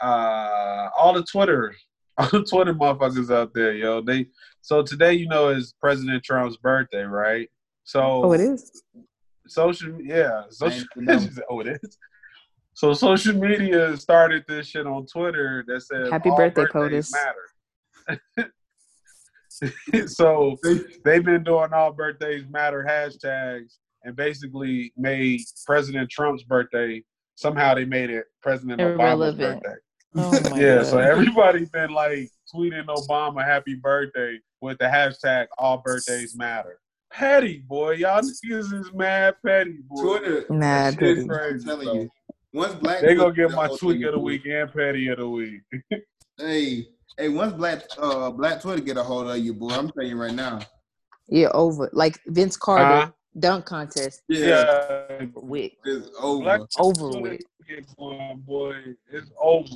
uh 0.00 0.88
all 0.96 1.14
the 1.14 1.24
Twitter 1.24 1.74
all 2.18 2.28
the 2.28 2.44
Twitter 2.44 2.74
motherfuckers 2.74 3.34
out 3.34 3.52
there, 3.54 3.72
yo. 3.74 4.00
They 4.00 4.26
so 4.60 4.84
today, 4.84 5.14
you 5.14 5.26
know, 5.26 5.48
is 5.48 5.74
President 5.80 6.22
Trump's 6.22 6.56
birthday, 6.58 7.02
right? 7.02 7.48
So 7.90 8.22
Oh, 8.24 8.32
it 8.32 8.40
is. 8.40 8.82
social 9.48 10.00
yeah 10.00 10.44
social 10.50 10.86
I 10.96 11.00
know. 11.00 11.18
she 11.18 11.30
said, 11.30 11.44
oh 11.50 11.58
it 11.60 11.80
is 11.82 11.98
so 12.74 12.92
social 12.94 13.34
media 13.34 13.96
started 13.96 14.44
this 14.46 14.68
shit 14.68 14.86
on 14.86 15.04
twitter 15.06 15.64
that 15.66 15.80
says 15.82 16.08
Happy 16.08 16.30
birthday, 16.36 16.66
birthdays 16.72 17.10
POTUS. 17.10 18.16
matter 18.38 18.52
so 20.06 20.56
they've 21.04 21.24
been 21.24 21.42
doing 21.42 21.72
all 21.72 21.92
birthdays 21.92 22.44
matter 22.48 22.86
hashtags 22.88 23.78
and 24.04 24.14
basically 24.14 24.92
made 24.96 25.40
president 25.66 26.08
trump's 26.08 26.44
birthday 26.44 27.02
somehow 27.34 27.74
they 27.74 27.84
made 27.84 28.10
it 28.10 28.26
president 28.40 28.80
obama's 28.80 29.34
birthday 29.34 29.74
Oh 30.14 30.30
my 30.50 30.60
yeah 30.60 30.76
god. 30.76 30.86
so 30.86 30.98
everybody's 30.98 31.70
been 31.70 31.90
like 31.90 32.28
tweeting 32.54 32.86
obama 32.86 33.44
happy 33.44 33.74
birthday 33.74 34.38
with 34.60 34.78
the 34.78 34.84
hashtag 34.86 35.46
all 35.58 35.78
birthdays 35.84 36.36
matter 36.36 36.78
petty 37.12 37.58
boy 37.68 37.92
y'all 37.92 38.20
niggas 38.22 38.72
is 38.72 38.90
mad 38.94 39.34
petty 39.44 39.78
boy 39.88 40.18
Twitter. 40.18 40.44
Mad 40.50 40.94
that 40.94 40.98
shit 41.00 41.16
petty. 41.16 41.28
crazy, 41.28 41.54
I'm 41.54 41.64
telling 41.64 41.86
so. 41.86 41.94
you. 41.94 42.10
once 42.52 42.74
Black 42.74 43.00
They 43.02 43.14
gonna 43.14 43.32
get 43.34 43.50
my 43.50 43.66
hold 43.66 43.80
tweak 43.80 44.04
of 44.04 44.12
the 44.12 44.18
boy- 44.18 44.24
week 44.24 44.46
and 44.46 44.72
petty 44.72 45.08
of 45.08 45.18
the 45.18 45.28
week. 45.28 45.60
Hey, 46.38 46.86
hey, 47.18 47.28
once 47.28 47.52
Black 47.52 47.82
uh 47.98 48.30
Black 48.30 48.62
Twitter 48.62 48.80
get 48.80 48.96
a 48.96 49.02
hold 49.02 49.28
of 49.30 49.36
you, 49.38 49.52
boy, 49.52 49.68
I'm 49.70 49.90
telling 49.90 50.08
you 50.08 50.16
right 50.20 50.32
now. 50.32 50.60
Yeah, 51.28 51.48
over 51.52 51.90
like 51.92 52.18
Vince 52.28 52.56
Carter 52.56 52.84
Uh-huh. 52.84 53.10
dunk 53.38 53.66
contest 53.66 54.22
Yeah, 54.28 54.46
Yeah, 55.20 55.26
with 55.34 55.72
it's 55.84 56.08
over. 56.18 56.42
Black 56.44 56.60
over 56.78 57.10
Twitter 57.10 57.20
with. 57.20 57.40
get 57.68 57.96
going, 57.98 58.38
boy. 58.46 58.74
It's 59.12 59.30
over. 59.38 59.68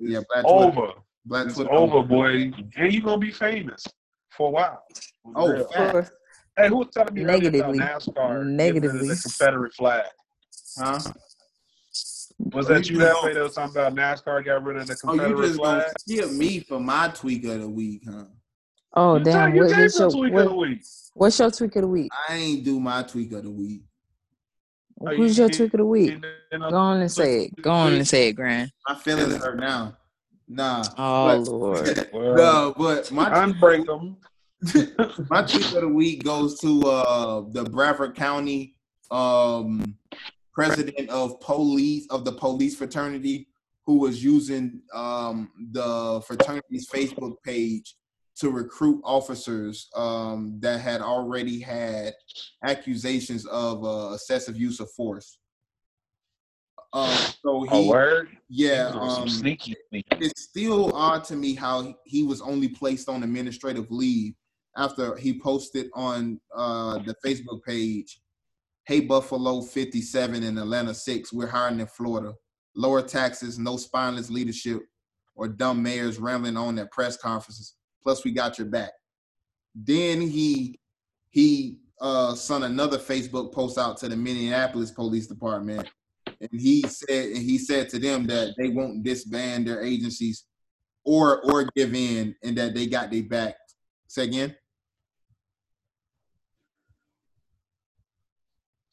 yeah, 0.00 0.20
Black 0.28 0.42
Twitter. 0.44 0.80
Over. 0.80 0.92
Black 1.24 1.46
It's 1.46 1.54
Twitter. 1.54 1.72
over, 1.72 2.02
boy. 2.02 2.50
And 2.76 2.92
you 2.92 3.00
gonna 3.00 3.18
be 3.18 3.30
famous 3.30 3.84
for 4.30 4.48
a 4.48 4.50
while. 4.50 4.82
Oh, 5.36 5.52
real. 5.52 5.68
Fact. 6.58 6.58
For- 6.58 6.62
Hey, 6.62 6.68
who 6.68 6.76
was 6.76 6.88
telling 6.92 7.14
me 7.14 7.24
Negatively. 7.24 7.78
about 7.78 8.02
NASCAR? 8.02 8.46
Negatively. 8.46 8.98
getting 8.98 9.08
rid 9.08 9.18
The 9.18 9.22
Confederate 9.22 9.74
flag. 9.74 10.04
Huh? 10.78 10.98
Was 12.52 12.70
Oh, 12.70 12.74
that 12.74 12.88
you 12.88 12.94
you 12.96 13.00
just 13.02 13.22
that 13.22 13.34
that 13.34 13.42
was 13.42 13.54
talking 13.54 13.76
about 13.76 13.94
NASCAR 13.94 14.44
got 14.44 14.62
rid 14.64 14.76
of 14.76 14.86
the 14.86 14.94
Confederate 14.96 15.26
Oh, 15.26 15.28
you 15.28 15.34
Confederate 15.34 15.46
just 15.48 15.58
gonna 15.60 15.80
flag? 15.82 15.92
skip 15.98 16.32
me 16.32 16.60
for 16.60 16.80
my 16.80 17.08
tweak 17.08 17.44
of 17.46 17.60
the 17.60 17.68
week, 17.68 18.02
huh? 18.08 18.24
Oh 18.94 19.18
you 19.18 19.24
damn! 19.24 19.32
tell- 19.34 19.54
you 19.56 19.62
What, 19.62 19.76
what's, 19.76 19.98
your 19.98 20.08
your, 20.08 20.10
tweak 20.10 20.34
of 20.34 20.48
the 20.48 20.54
week. 20.54 20.82
what's 21.14 21.38
your 21.38 21.50
tweak 21.50 21.76
of 21.76 21.82
the 21.82 21.88
week? 21.88 22.10
I 22.28 22.34
ain't 22.36 22.64
do 22.64 22.78
my 22.80 23.02
tweak 23.02 23.32
of 23.32 23.42
the 23.42 23.50
week. 23.50 23.82
Oh, 25.00 25.14
Who's 25.16 25.36
you 25.36 25.42
your 25.42 25.48
did- 25.50 25.56
tweak 25.56 25.74
of 25.74 25.78
the 25.78 25.84
week? 25.84 26.10
And 26.12 26.24
then, 26.50 26.60
Go 26.60 26.76
on 26.76 27.00
and 27.00 27.10
say 27.10 27.44
it. 27.46 27.60
Go 27.62 27.70
on 27.72 27.92
and 27.94 28.06
say 28.06 28.28
it, 28.28 28.32
Grand. 28.34 28.70
My 28.88 28.94
feelings 28.94 29.34
hurt 29.36 29.58
now. 29.58 29.96
Nah. 30.48 30.84
Oh 30.96 31.42
But- 31.44 31.50
Lord. 31.50 32.08
well, 32.12 32.34
no, 32.36 32.74
but 32.78 33.10
my 33.12 33.30
unbreak 33.30 33.84
them. 33.86 34.16
my 35.30 35.42
tweet 35.42 35.72
of 35.72 35.82
the 35.82 35.88
week 35.88 36.24
goes 36.24 36.58
to 36.58 36.82
uh 36.82 37.42
the 37.52 37.64
Brevard 37.64 38.16
County 38.16 38.74
um 39.12 39.96
president 40.52 41.08
of 41.10 41.38
police 41.40 42.06
of 42.10 42.24
the 42.24 42.32
police 42.32 42.74
fraternity 42.76 43.46
who 43.86 43.98
was 44.00 44.22
using 44.22 44.80
um 44.92 45.50
the 45.70 46.20
fraternity's 46.26 46.88
Facebook 46.90 47.36
page 47.44 47.94
to 48.36 48.50
recruit 48.50 49.00
officers 49.04 49.88
um 49.94 50.58
that 50.60 50.80
had 50.80 51.02
already 51.02 51.60
had 51.60 52.12
accusations 52.64 53.46
of 53.46 53.84
uh, 53.84 54.14
excessive 54.14 54.56
use 54.56 54.80
of 54.80 54.90
force. 54.90 55.38
Um 56.92 57.16
so 57.44 57.64
A 57.70 57.82
he 57.82 57.88
word? 57.88 58.28
yeah 58.48 58.90
Those 58.90 58.96
are 58.96 59.10
some 59.10 59.22
um 59.22 59.28
sneaky, 59.28 59.76
it's 59.92 60.42
still 60.42 60.92
odd 60.96 61.22
to 61.24 61.36
me 61.36 61.54
how 61.54 61.94
he 62.06 62.24
was 62.24 62.40
only 62.40 62.68
placed 62.68 63.08
on 63.08 63.22
administrative 63.22 63.88
leave 63.92 64.34
after 64.78 65.16
he 65.16 65.38
posted 65.38 65.90
on 65.94 66.40
uh, 66.54 66.98
the 66.98 67.14
Facebook 67.24 67.62
page, 67.64 68.20
"Hey 68.86 69.00
Buffalo 69.00 69.60
57 69.60 70.42
and 70.42 70.58
Atlanta 70.58 70.94
6, 70.94 71.32
we're 71.32 71.48
hiring 71.48 71.80
in 71.80 71.86
Florida. 71.88 72.32
Lower 72.76 73.02
taxes, 73.02 73.58
no 73.58 73.76
spineless 73.76 74.30
leadership, 74.30 74.82
or 75.34 75.48
dumb 75.48 75.82
mayors 75.82 76.18
rambling 76.18 76.56
on 76.56 76.78
at 76.78 76.92
press 76.92 77.16
conferences. 77.16 77.74
Plus, 78.02 78.24
we 78.24 78.30
got 78.30 78.56
your 78.56 78.68
back." 78.68 78.92
Then 79.74 80.20
he 80.20 80.78
he 81.30 81.78
uh, 82.00 82.34
sent 82.34 82.64
another 82.64 82.98
Facebook 82.98 83.52
post 83.52 83.78
out 83.78 83.96
to 83.98 84.08
the 84.08 84.16
Minneapolis 84.16 84.92
Police 84.92 85.26
Department, 85.26 85.88
and 86.40 86.60
he 86.60 86.82
said 86.82 87.26
and 87.32 87.42
he 87.42 87.58
said 87.58 87.88
to 87.90 87.98
them 87.98 88.26
that 88.28 88.54
they 88.56 88.68
won't 88.68 89.02
disband 89.02 89.66
their 89.66 89.82
agencies 89.82 90.44
or 91.04 91.42
or 91.50 91.68
give 91.74 91.94
in, 91.94 92.36
and 92.44 92.56
that 92.56 92.74
they 92.74 92.86
got 92.86 93.10
their 93.10 93.24
back. 93.24 93.56
Say 94.06 94.24
again. 94.24 94.54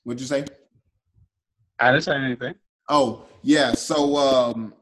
What'd 0.06 0.22
you 0.22 0.28
say? 0.28 0.46
I 1.80 1.92
didn't 1.92 2.04
say 2.04 2.16
anything. 2.16 2.56
Oh 2.88 3.26
yeah, 3.42 3.74
so 3.74 4.16
um, 4.16 4.74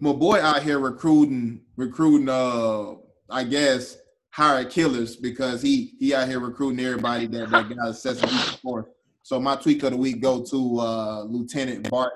my 0.00 0.12
boy 0.12 0.40
out 0.42 0.62
here 0.62 0.80
recruiting 0.80 1.62
recruiting 1.76 2.28
uh, 2.28 2.94
I 3.30 3.44
guess 3.44 3.96
hired 4.30 4.70
killers 4.70 5.16
because 5.16 5.62
he 5.62 5.94
he 6.00 6.12
out 6.12 6.28
here 6.28 6.40
recruiting 6.40 6.84
everybody 6.84 7.26
that 7.28 7.50
that 7.50 7.68
got 7.68 7.90
excessive 7.90 8.30
use 8.30 8.54
of 8.54 8.60
force. 8.60 8.86
So 9.22 9.38
my 9.38 9.54
tweak 9.54 9.84
of 9.84 9.92
the 9.92 9.96
week 9.96 10.20
go 10.20 10.42
to 10.42 10.80
uh, 10.80 11.22
Lieutenant 11.22 11.88
Bert 11.88 12.12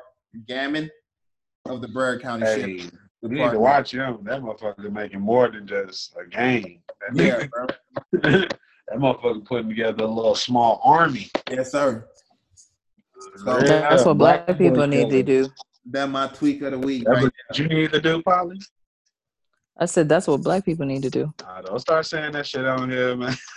Gamin 0.48 0.90
of 1.66 1.80
the 1.80 1.86
Broward 1.86 2.22
County 2.22 2.44
Hey, 2.44 2.60
Sheriff's 2.60 2.92
you 3.22 3.28
need 3.28 3.50
to 3.52 3.58
watch 3.58 3.92
him. 3.92 4.18
That 4.24 4.42
motherfucker 4.42 4.92
making 4.92 5.20
more 5.20 5.48
than 5.48 5.66
just 5.66 6.14
a 6.16 6.28
game. 6.28 6.82
That 7.14 7.16
Yeah, 7.16 7.46
bro. 8.20 8.44
that 8.88 8.98
motherfucker 8.98 9.44
putting 9.44 9.68
together 9.68 10.04
a 10.04 10.08
little 10.08 10.34
small 10.34 10.80
army. 10.84 11.30
Yes, 11.50 11.72
sir. 11.72 12.06
So- 13.44 13.58
Yeah, 13.58 13.88
That's 13.90 14.04
what 14.04 14.14
black 14.18 14.46
boy 14.46 14.54
people 14.54 14.86
need 14.86 15.10
to 15.10 15.22
do. 15.22 15.48
That 15.90 16.10
my 16.10 16.28
tweak 16.28 16.62
of 16.62 16.72
the 16.72 16.78
week. 16.78 17.04
That's 17.04 17.16
Right 17.22 17.32
what 17.48 17.58
you 17.58 17.68
need 17.68 17.92
to 17.92 18.00
do, 18.00 18.22
Polly. 18.22 18.58
I 19.78 19.86
said 19.86 20.08
that's 20.08 20.26
what 20.28 20.42
black 20.42 20.64
people 20.64 20.86
need 20.86 21.02
to 21.02 21.10
do. 21.10 21.34
Nah, 21.42 21.60
don't 21.62 21.78
start 21.80 22.06
saying 22.06 22.32
that 22.32 22.46
shit 22.46 22.64
on 22.64 22.90
here, 22.90 23.16
man. 23.16 23.34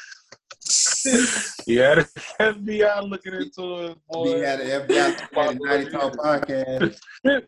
yeah, 1.68 1.95
the 1.95 2.10
FBI 2.39 3.10
looking 3.10 3.34
into 3.34 3.86
it, 3.86 3.97
boy. 4.10 4.36
We 4.36 4.39
had 4.41 4.60
an 4.60 4.88
FBI 4.88 5.38
at 5.38 5.58
NATI 5.60 5.91
Talk 5.91 6.14
podcast. 6.14 6.99
no, 7.24 7.41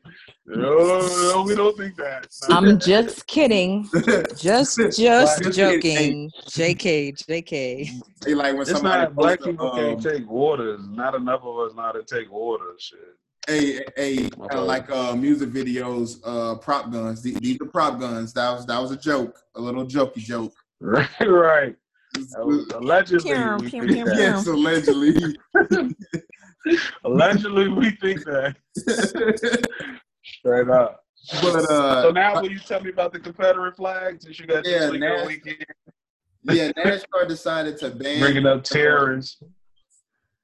no, 0.45 1.43
we 1.45 1.55
don't 1.55 1.77
think 1.77 1.95
that. 1.97 2.27
No. 2.49 2.55
I'm 2.57 2.79
just 2.79 3.27
kidding. 3.27 3.87
Just 4.37 4.79
just 4.95 5.41
Black- 5.41 5.53
joking. 5.53 6.31
JK, 6.47 7.17
JK. 7.25 7.89
They 8.21 8.33
like 8.33 8.53
when 8.53 8.61
It's 8.61 8.71
somebody 8.71 9.03
not 9.03 9.15
black 9.15 9.41
people 9.41 9.71
um, 9.71 9.77
can't 9.77 10.01
take 10.01 10.29
orders. 10.31 10.79
Not 10.89 11.15
enough 11.15 11.41
of 11.43 11.57
us 11.59 11.75
know 11.75 11.91
to 11.91 12.03
take 12.03 12.31
orders. 12.31 12.81
Shit. 12.81 12.99
Hey, 13.47 13.83
hey, 13.95 14.29
kind 14.29 14.51
of 14.53 14.65
like 14.65 14.89
uh, 14.91 15.15
music 15.15 15.49
videos, 15.49 16.19
uh, 16.23 16.55
prop 16.55 16.91
guns. 16.91 17.21
These, 17.21 17.39
these 17.39 17.57
are 17.61 17.65
prop 17.65 17.99
guns. 17.99 18.31
That 18.33 18.51
was 18.51 18.65
that 18.67 18.79
was 18.81 18.91
a 18.91 18.97
joke, 18.97 19.39
a 19.55 19.61
little 19.61 19.85
jokey 19.85 20.19
joke. 20.19 20.53
Right, 20.79 21.09
right. 21.21 21.75
That 22.13 22.45
was- 22.45 22.67
Allegedly, 22.73 23.33
we 23.61 23.69
think 23.69 23.87
that. 23.87 24.15
yes, 24.17 24.47
allegedly. 24.47 25.37
Allegedly, 27.03 27.67
we 27.69 27.91
think 27.91 28.23
that. 28.25 28.55
Straight 30.23 30.69
up. 30.69 31.03
but 31.41 31.55
uh, 31.69 32.01
So 32.03 32.11
now, 32.11 32.41
will 32.41 32.49
you 32.51 32.59
tell 32.59 32.81
me 32.81 32.89
about 32.89 33.13
the 33.13 33.19
Confederate 33.19 33.75
flag? 33.75 34.21
Since 34.21 34.39
you 34.39 34.47
got 34.47 34.65
Yeah, 34.65 34.79
this 34.79 34.91
week 34.91 34.99
now- 35.01 35.17
on 35.19 35.27
weekend, 35.27 35.65
yeah, 36.43 36.71
NASCAR 36.73 37.27
decided 37.27 37.77
to 37.79 37.89
ban. 37.91 38.19
bringing 38.19 38.45
up 38.45 38.63
terrorists. 38.63 39.41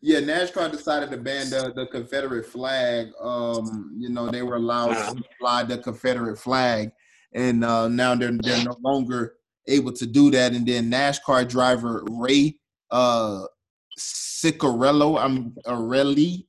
Yeah, 0.02 0.20
NASCAR 0.20 0.72
decided 0.72 1.10
to 1.12 1.18
ban 1.18 1.50
the, 1.50 1.72
the 1.76 1.88
Confederate 1.88 2.46
flag. 2.46 3.08
Um, 3.20 3.96
you 3.98 4.10
know, 4.10 4.30
they 4.30 4.44
were 4.44 4.56
allowed 4.56 4.94
to 4.94 5.24
fly 5.40 5.64
the 5.64 5.78
Confederate 5.80 6.38
flag, 6.38 6.92
and 7.34 7.64
uh, 7.66 7.88
now 7.88 8.14
they're 8.14 8.38
they're 8.42 8.64
no 8.66 8.78
longer 8.84 9.36
able 9.68 9.92
to 9.94 10.06
do 10.06 10.32
that. 10.32 10.54
And 10.54 10.66
then 10.66 10.92
NASCAR 10.92 11.48
driver 11.48 12.04
Ray 12.10 12.58
uh, 12.92 13.46
Ciccarello, 13.98 15.20
I'm 15.20 15.52
Arelli, 15.66 16.46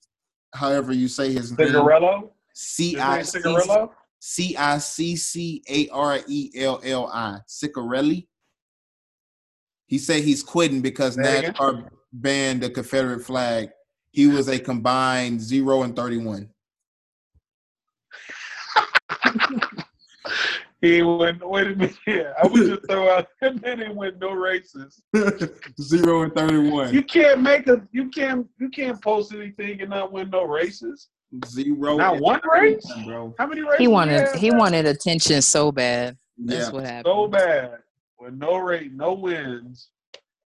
however 0.54 0.92
you 0.92 1.08
say 1.08 1.32
his 1.32 1.56
name, 1.56 1.68
Cigarello? 1.68 2.30
C 2.52 2.92
His 2.92 3.00
name 3.00 3.24
C 3.24 3.38
Cigarello? 3.38 3.90
C 4.18 4.56
I 4.56 4.78
C 4.78 5.16
C 5.16 5.62
A 5.68 5.88
R 5.90 6.18
E 6.26 6.50
L 6.56 6.80
L 6.84 7.10
I, 7.12 7.38
Ciccarelli. 7.48 8.26
He 9.86 9.98
said 9.98 10.24
he's 10.24 10.42
quitting 10.42 10.80
because 10.80 11.14
Say 11.14 11.38
again? 11.38 11.52
NASCAR 11.54 11.88
banned 12.12 12.62
the 12.62 12.70
Confederate 12.70 13.24
flag. 13.24 13.70
He 14.10 14.26
was 14.26 14.48
a 14.48 14.58
combined 14.58 15.40
zero 15.40 15.82
and 15.82 15.94
thirty-one. 15.94 16.48
He 20.86 21.02
went, 21.02 21.46
wait 21.48 21.66
a 21.66 21.74
minute. 21.74 21.96
I 22.42 22.46
would 22.46 22.66
just 22.66 22.88
throw 22.88 23.10
out, 23.10 23.26
and 23.42 23.58
then 23.60 23.80
he 23.80 23.88
went 23.92 24.18
no 24.20 24.32
races. 24.32 25.02
zero 25.80 26.22
and 26.22 26.34
thirty-one. 26.34 26.94
You 26.94 27.02
can't 27.02 27.40
make 27.42 27.66
a, 27.66 27.82
you 27.92 28.08
can't, 28.10 28.46
you 28.60 28.68
can't 28.68 29.00
post 29.02 29.32
anything 29.34 29.80
and 29.80 29.90
not 29.90 30.12
win 30.12 30.30
no 30.30 30.44
races. 30.44 31.08
Zero. 31.46 31.96
Not 31.96 32.20
one 32.20 32.40
race? 32.52 32.86
bro. 33.04 33.34
How 33.38 33.46
many 33.46 33.62
races? 33.62 33.78
He 33.78 33.88
wanted 33.88 34.20
had? 34.28 34.36
he 34.36 34.50
wanted 34.52 34.86
attention 34.86 35.42
so 35.42 35.72
bad. 35.72 36.16
That's 36.38 36.66
Yeah. 36.68 36.72
what 36.72 36.84
happened. 36.84 37.06
so 37.06 37.26
bad 37.28 37.70
with 38.20 38.34
no 38.34 38.58
rate, 38.58 38.92
no 38.92 39.12
wins. 39.14 39.88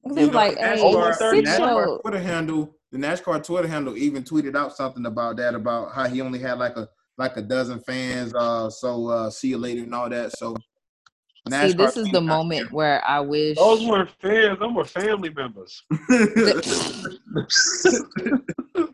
He's 0.07 0.17
You 0.17 0.27
know, 0.29 0.33
like, 0.33 0.55
the 0.55 0.61
hey, 0.63 0.81
over 0.81 0.99
NASCAR, 1.11 1.15
thirty- 1.17 1.43
NASCAR 1.43 2.01
Twitter 2.03 2.21
handle, 2.21 2.75
the 2.93 2.99
NASCAR 2.99 3.43
Twitter 3.43 3.69
handle 3.69 3.97
even 3.97 4.23
tweeted 4.23 4.55
out 4.57 4.77
something 4.77 5.05
about 5.05 5.37
that, 5.39 5.55
about 5.55 5.93
how 5.95 6.07
he 6.07 6.21
only 6.21 6.39
had 6.39 6.59
like 6.59 6.77
a 6.77 6.89
like 7.19 7.37
a 7.37 7.43
dozen 7.43 7.81
fans. 7.81 8.33
Uh, 8.35 8.71
so 8.71 9.09
uh, 9.09 9.31
see 9.31 9.49
you 9.49 9.59
later 9.59 9.83
and 9.83 9.95
all 9.95 10.09
that. 10.09 10.33
So 10.39 10.57
See, 11.51 11.73
this 11.73 11.97
is 11.97 12.11
the 12.11 12.19
out 12.19 12.25
moment 12.25 12.71
where 12.73 13.03
I 13.09 13.21
wish 13.21 13.57
Those 13.57 13.87
weren't 13.87 14.11
fans. 14.21 14.59
Those 14.59 14.75
were 14.75 14.85
family 14.85 15.31
members. 15.31 15.83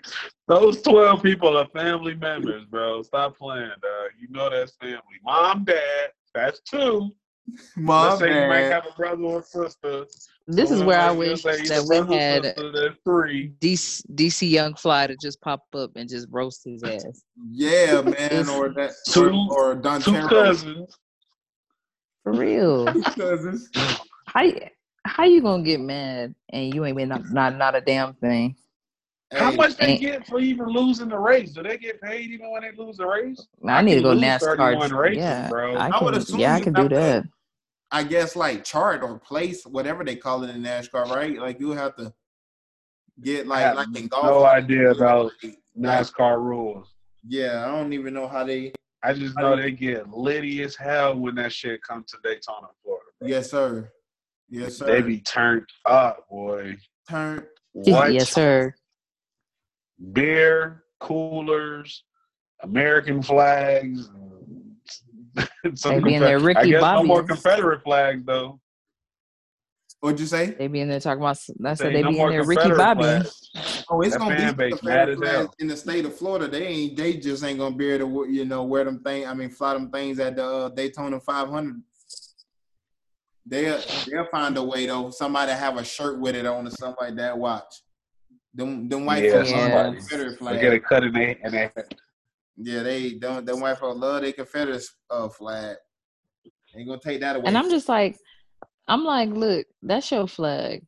Those 0.46 0.82
twelve 0.82 1.22
people 1.22 1.56
are 1.56 1.66
family 1.68 2.14
members, 2.14 2.66
bro. 2.66 3.00
Stop 3.02 3.38
playing, 3.38 3.70
dog. 3.82 4.10
You 4.20 4.28
know 4.30 4.50
that's 4.50 4.76
family. 4.76 5.00
Mom, 5.24 5.64
dad. 5.64 6.10
That's 6.34 6.60
two. 6.60 7.10
Mom, 7.76 8.08
Let's 8.08 8.20
say 8.20 8.28
you 8.28 8.48
might 8.48 8.70
have 8.70 8.86
a 8.86 8.92
brother 8.96 9.22
or 9.22 9.42
sister. 9.42 10.04
This 10.46 10.70
is 10.70 10.82
where 10.82 10.98
I 11.00 11.10
let's 11.10 11.42
wish 11.42 11.68
that 11.68 11.86
the 11.86 12.06
we 12.08 12.16
had 12.16 12.94
three. 13.04 13.52
DC, 13.60 14.02
DC 14.14 14.50
Young 14.50 14.74
Fly 14.74 15.06
to 15.06 15.16
just 15.16 15.40
pop 15.40 15.62
up 15.74 15.92
and 15.96 16.08
just 16.08 16.26
roast 16.30 16.62
his 16.64 16.82
ass. 16.84 17.22
Yeah, 17.50 18.00
man, 18.18 18.48
or 18.50 18.68
that, 18.74 18.92
Two- 19.08 19.48
or, 19.50 19.70
or 19.70 19.74
Don 19.74 20.02
Two 20.02 20.12
cousins. 20.28 20.98
For 22.24 22.32
real. 22.32 22.86
Two 22.92 23.02
cousins. 23.02 23.70
How 24.26 24.50
how 25.06 25.24
you 25.24 25.40
gonna 25.42 25.62
get 25.62 25.80
mad 25.80 26.34
and 26.50 26.74
you 26.74 26.84
ain't 26.84 26.96
been 26.96 27.08
not 27.08 27.30
not, 27.30 27.56
not 27.56 27.74
a 27.74 27.80
damn 27.80 28.14
thing? 28.14 28.56
How 29.32 29.50
Hey, 29.50 29.56
much 29.56 29.76
they 29.78 29.96
get 29.98 30.26
for 30.26 30.38
even 30.40 30.66
losing 30.66 31.08
the 31.08 31.18
race? 31.18 31.52
Do 31.52 31.62
they 31.62 31.76
get 31.78 32.00
paid 32.00 32.30
even 32.30 32.50
when 32.52 32.62
they 32.62 32.70
lose 32.76 32.98
the 32.98 33.06
race? 33.06 33.46
I 33.66 33.82
need 33.82 33.96
to 33.96 34.02
go 34.02 34.14
NASCAR. 34.14 34.56
31 34.56 34.92
races, 34.92 35.18
yeah, 35.18 35.48
bro. 35.48 35.74
I 35.74 35.88
I 35.88 36.04
would 36.04 36.12
can. 36.12 36.22
assume 36.22 36.40
Yeah, 36.40 36.54
I 36.54 36.60
can 36.60 36.72
do 36.74 36.88
to- 36.88 36.94
that. 36.94 37.24
I 37.94 38.02
guess 38.02 38.34
like 38.34 38.64
chart 38.64 39.04
or 39.04 39.20
place, 39.20 39.64
whatever 39.64 40.02
they 40.04 40.16
call 40.16 40.42
it 40.42 40.50
in 40.50 40.62
NASCAR, 40.64 41.06
right? 41.14 41.38
Like 41.38 41.60
you 41.60 41.70
have 41.70 41.94
to 41.94 42.12
get 43.22 43.46
like 43.46 43.60
have 43.60 43.76
like 43.76 43.96
in 43.96 44.08
golf. 44.08 44.24
no 44.26 44.44
idea 44.44 44.90
about 44.90 45.30
Like, 45.44 45.58
NASCAR 45.78 46.38
rules. 46.40 46.92
yeah, 47.24 47.64
I 47.64 47.70
don't 47.70 47.92
even 47.92 48.12
know 48.12 48.26
how 48.26 48.42
they. 48.42 48.72
I 49.04 49.12
just 49.12 49.38
know 49.38 49.54
they 49.54 49.70
get 49.70 50.08
litty 50.10 50.64
as 50.64 50.74
hell 50.74 51.16
when 51.16 51.36
that 51.36 51.52
shit 51.52 51.82
comes 51.82 52.06
to 52.10 52.18
Daytona, 52.24 52.66
Florida. 52.82 53.04
bro. 53.20 53.28
Yes, 53.28 53.48
sir. 53.52 53.92
Yes, 54.50 54.78
sir. 54.78 54.86
They 54.86 55.00
be 55.02 55.20
turned 55.20 55.68
up, 55.86 56.28
boy. 56.28 56.76
Turned. 57.08 57.46
What? 57.74 58.12
Yes, 58.12 58.30
sir. 58.32 58.74
Beer, 60.12 60.82
coolers, 60.98 62.02
American 62.64 63.22
flags. 63.22 64.10
some 65.74 65.94
They 65.94 66.00
be 66.00 66.14
in 66.14 66.22
there 66.22 66.38
Confed- 66.38 66.56
I 66.56 66.60
Ricky 66.60 66.70
guess 66.70 66.82
no 66.82 67.02
more 67.04 67.22
Confederate 67.22 67.82
flags 67.82 68.24
though. 68.24 68.60
What'd 70.00 70.20
you 70.20 70.26
say? 70.26 70.50
They 70.50 70.66
be 70.66 70.80
in 70.80 70.88
there 70.88 71.00
talking 71.00 71.22
about. 71.22 71.30
I 71.64 71.74
Say 71.74 71.84
said 71.84 71.94
they 71.94 72.02
no 72.02 72.10
be 72.10 72.20
in 72.20 72.28
there 72.30 72.44
Ricky 72.44 72.70
Bobby. 72.70 73.02
flags. 73.02 73.50
Oh, 73.90 74.00
it's 74.02 74.12
That 74.12 74.18
gonna 74.20 74.36
be 74.36 74.52
base 74.52 74.80
the 74.80 74.88
mad 74.88 75.08
as 75.10 75.16
flags 75.18 75.48
in 75.60 75.66
the 75.68 75.76
state 75.76 76.04
of 76.04 76.14
Florida. 76.14 76.46
They 76.48 76.66
ain't. 76.66 76.96
They 76.96 77.14
just 77.14 77.42
ain't 77.44 77.58
gonna 77.58 77.74
be 77.74 77.90
able 77.90 78.24
to, 78.24 78.30
you 78.30 78.44
know, 78.44 78.64
wear 78.64 78.84
them 78.84 79.00
things. 79.02 79.26
I 79.26 79.34
mean, 79.34 79.50
fly 79.50 79.72
them 79.74 79.90
things 79.90 80.18
at 80.20 80.36
the 80.36 80.44
uh, 80.46 80.68
Daytona 80.70 81.20
500. 81.20 81.82
They'll 83.46 83.78
they'll 84.10 84.26
find 84.30 84.56
a 84.56 84.62
way 84.62 84.86
though. 84.86 85.10
Somebody 85.10 85.52
have 85.52 85.76
a 85.76 85.84
shirt 85.84 86.18
with 86.18 86.34
it 86.34 86.46
on 86.46 86.66
or 86.66 86.70
something 86.70 86.96
like 87.00 87.16
that. 87.16 87.36
Watch. 87.36 87.82
Them 88.54 88.88
them 88.88 89.04
white 89.04 89.24
Yeah, 89.24 89.32
folks 89.32 89.50
love 89.52 89.60
somebody. 89.60 89.90
their 89.90 90.00
Confederate 90.34 90.38
They 90.54 90.60
get 90.60 90.72
it 90.74 90.84
cut 90.84 91.04
in 91.04 91.12
they 91.12 91.38
and 91.42 91.52
they 91.54 91.70
Yeah, 92.56 92.82
they 92.82 93.14
don't. 93.14 93.44
Them 93.44 93.60
white 93.60 93.78
folks 93.78 93.98
love 93.98 94.22
their 94.22 94.32
Confederate 94.32 94.84
uh, 95.10 95.28
flag. 95.28 95.76
Ain't 96.76 96.88
gonna 96.88 97.00
take 97.00 97.20
that 97.20 97.36
away. 97.36 97.44
And 97.46 97.56
I'm 97.56 97.70
just 97.70 97.88
like, 97.88 98.16
I'm 98.88 99.04
like, 99.04 99.30
look, 99.30 99.66
that's 99.82 100.10
your 100.10 100.26
flag, 100.26 100.84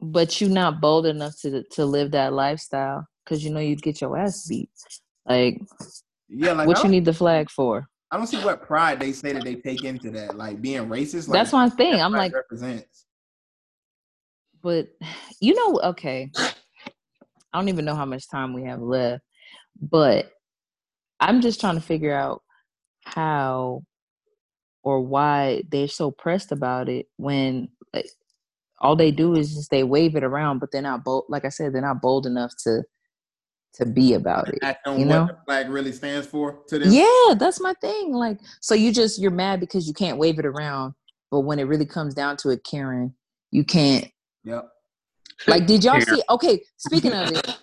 but 0.00 0.40
you 0.40 0.48
not 0.48 0.80
bold 0.80 1.06
enough 1.06 1.40
to 1.42 1.62
to 1.72 1.84
live 1.84 2.10
that 2.12 2.32
lifestyle 2.32 3.06
because 3.24 3.44
you 3.44 3.50
know 3.50 3.60
you'd 3.60 3.82
get 3.82 4.00
your 4.00 4.16
ass 4.16 4.46
beat. 4.48 4.70
Like, 5.26 5.60
yeah, 6.28 6.52
like 6.52 6.66
what 6.66 6.82
you 6.82 6.90
need 6.90 7.04
the 7.04 7.12
flag 7.12 7.50
for? 7.50 7.86
I 8.10 8.16
don't 8.16 8.26
see 8.26 8.44
what 8.44 8.62
pride 8.62 9.00
they 9.00 9.12
say 9.12 9.32
that 9.32 9.44
they 9.44 9.54
take 9.54 9.84
into 9.84 10.10
that, 10.10 10.36
like 10.36 10.60
being 10.60 10.86
racist. 10.86 11.28
Like, 11.28 11.38
That's 11.38 11.52
my 11.52 11.68
thing. 11.70 12.00
I'm 12.00 12.12
like, 12.12 12.34
represents. 12.34 13.06
but 14.62 14.88
you 15.40 15.54
know, 15.54 15.80
okay, 15.90 16.30
I 16.36 16.52
don't 17.54 17.68
even 17.68 17.84
know 17.84 17.94
how 17.94 18.04
much 18.04 18.28
time 18.28 18.52
we 18.52 18.64
have 18.64 18.80
left, 18.80 19.22
but 19.80 20.30
I'm 21.22 21.40
just 21.40 21.60
trying 21.60 21.76
to 21.76 21.80
figure 21.80 22.12
out 22.12 22.42
how 23.04 23.84
or 24.82 25.00
why 25.00 25.62
they're 25.70 25.86
so 25.86 26.10
pressed 26.10 26.50
about 26.50 26.88
it 26.88 27.06
when 27.16 27.68
like, 27.94 28.08
all 28.80 28.96
they 28.96 29.12
do 29.12 29.34
is 29.36 29.54
just 29.54 29.70
they 29.70 29.84
wave 29.84 30.16
it 30.16 30.24
around, 30.24 30.58
but 30.58 30.72
they're 30.72 30.82
not 30.82 31.04
bold. 31.04 31.26
Like 31.28 31.44
I 31.44 31.48
said, 31.48 31.72
they're 31.72 31.80
not 31.80 32.02
bold 32.02 32.26
enough 32.26 32.52
to 32.64 32.82
to 33.74 33.86
be 33.86 34.14
about 34.14 34.48
it. 34.48 34.58
Act 34.62 34.86
on 34.86 34.98
you 34.98 35.06
what 35.06 35.14
know? 35.14 35.26
the 35.28 35.38
flag 35.46 35.70
really 35.70 35.92
stands 35.92 36.26
for 36.26 36.58
to 36.68 36.78
them. 36.78 36.92
Yeah, 36.92 37.34
that's 37.38 37.60
my 37.60 37.72
thing. 37.80 38.12
Like, 38.12 38.38
so 38.60 38.74
you 38.74 38.92
just 38.92 39.20
you're 39.20 39.30
mad 39.30 39.60
because 39.60 39.86
you 39.86 39.94
can't 39.94 40.18
wave 40.18 40.40
it 40.40 40.44
around, 40.44 40.94
but 41.30 41.40
when 41.40 41.60
it 41.60 41.64
really 41.64 41.86
comes 41.86 42.14
down 42.14 42.36
to 42.38 42.50
it, 42.50 42.64
Karen, 42.64 43.14
you 43.52 43.64
can't. 43.64 44.08
Yep. 44.44 44.68
Like, 45.46 45.66
did 45.66 45.84
y'all 45.84 46.00
Karen. 46.00 46.16
see? 46.16 46.22
Okay, 46.28 46.62
speaking 46.76 47.12
of 47.12 47.30
it, 47.30 47.58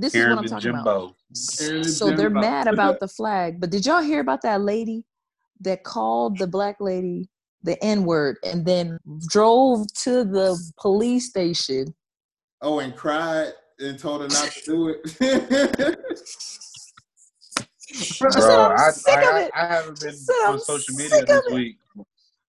this 0.00 0.14
is 0.14 0.22
what 0.22 0.32
I'm 0.32 0.38
and 0.38 0.48
talking 0.48 0.70
about. 0.70 0.84
Jimbo. 0.84 1.16
Karen 1.58 1.76
and 1.76 1.86
So 1.90 2.10
they're 2.10 2.30
mad 2.30 2.66
about 2.66 3.00
the 3.00 3.08
flag, 3.08 3.60
but 3.60 3.70
did 3.70 3.86
y'all 3.86 4.00
hear 4.02 4.20
about 4.20 4.42
that 4.42 4.60
lady 4.62 5.04
that 5.60 5.84
called 5.84 6.38
the 6.38 6.46
black 6.46 6.76
lady 6.80 7.28
the 7.62 7.82
N 7.84 8.04
word 8.04 8.36
and 8.44 8.64
then 8.64 8.98
drove 9.28 9.86
to 10.04 10.24
the 10.24 10.58
police 10.80 11.28
station? 11.28 11.94
Oh, 12.62 12.78
and 12.80 12.94
cried 12.96 13.52
and 13.78 13.98
told 13.98 14.22
her 14.22 14.28
not 14.28 14.50
to 14.50 14.60
do 14.64 14.88
it. 14.88 15.96
said, 17.92 18.30
Bro, 18.32 18.60
"I'm 18.66 18.78
I, 18.78 18.90
sick 18.90 19.16
of 19.18 19.24
I, 19.34 19.40
it." 19.42 19.50
I 19.54 19.66
haven't 19.66 20.00
been 20.00 20.12
said, 20.16 20.32
on 20.46 20.54
"I'm 20.54 20.58
social 20.60 20.94
media 20.94 21.10
sick 21.10 21.22
of 21.22 21.28
this 21.28 21.46
it." 21.48 21.54
week. 21.54 21.76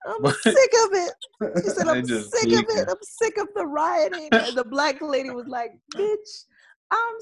I'm 0.06 0.22
But- 0.22 0.36
sick 0.38 0.72
of 0.84 0.90
it. 0.94 1.14
She 1.64 1.70
said, 1.70 1.88
I'm 1.88 2.06
sick 2.06 2.24
of 2.24 2.66
tweaking. 2.66 2.78
it. 2.78 2.88
I'm 2.90 2.96
sick 3.04 3.38
of 3.38 3.48
the 3.56 3.66
rioting. 3.66 4.30
And 4.32 4.56
the 4.58 4.64
black 4.64 5.02
lady 5.02 5.30
was 5.30 5.46
like, 5.48 5.74
bitch, 5.96 6.46
I'm 6.92 7.16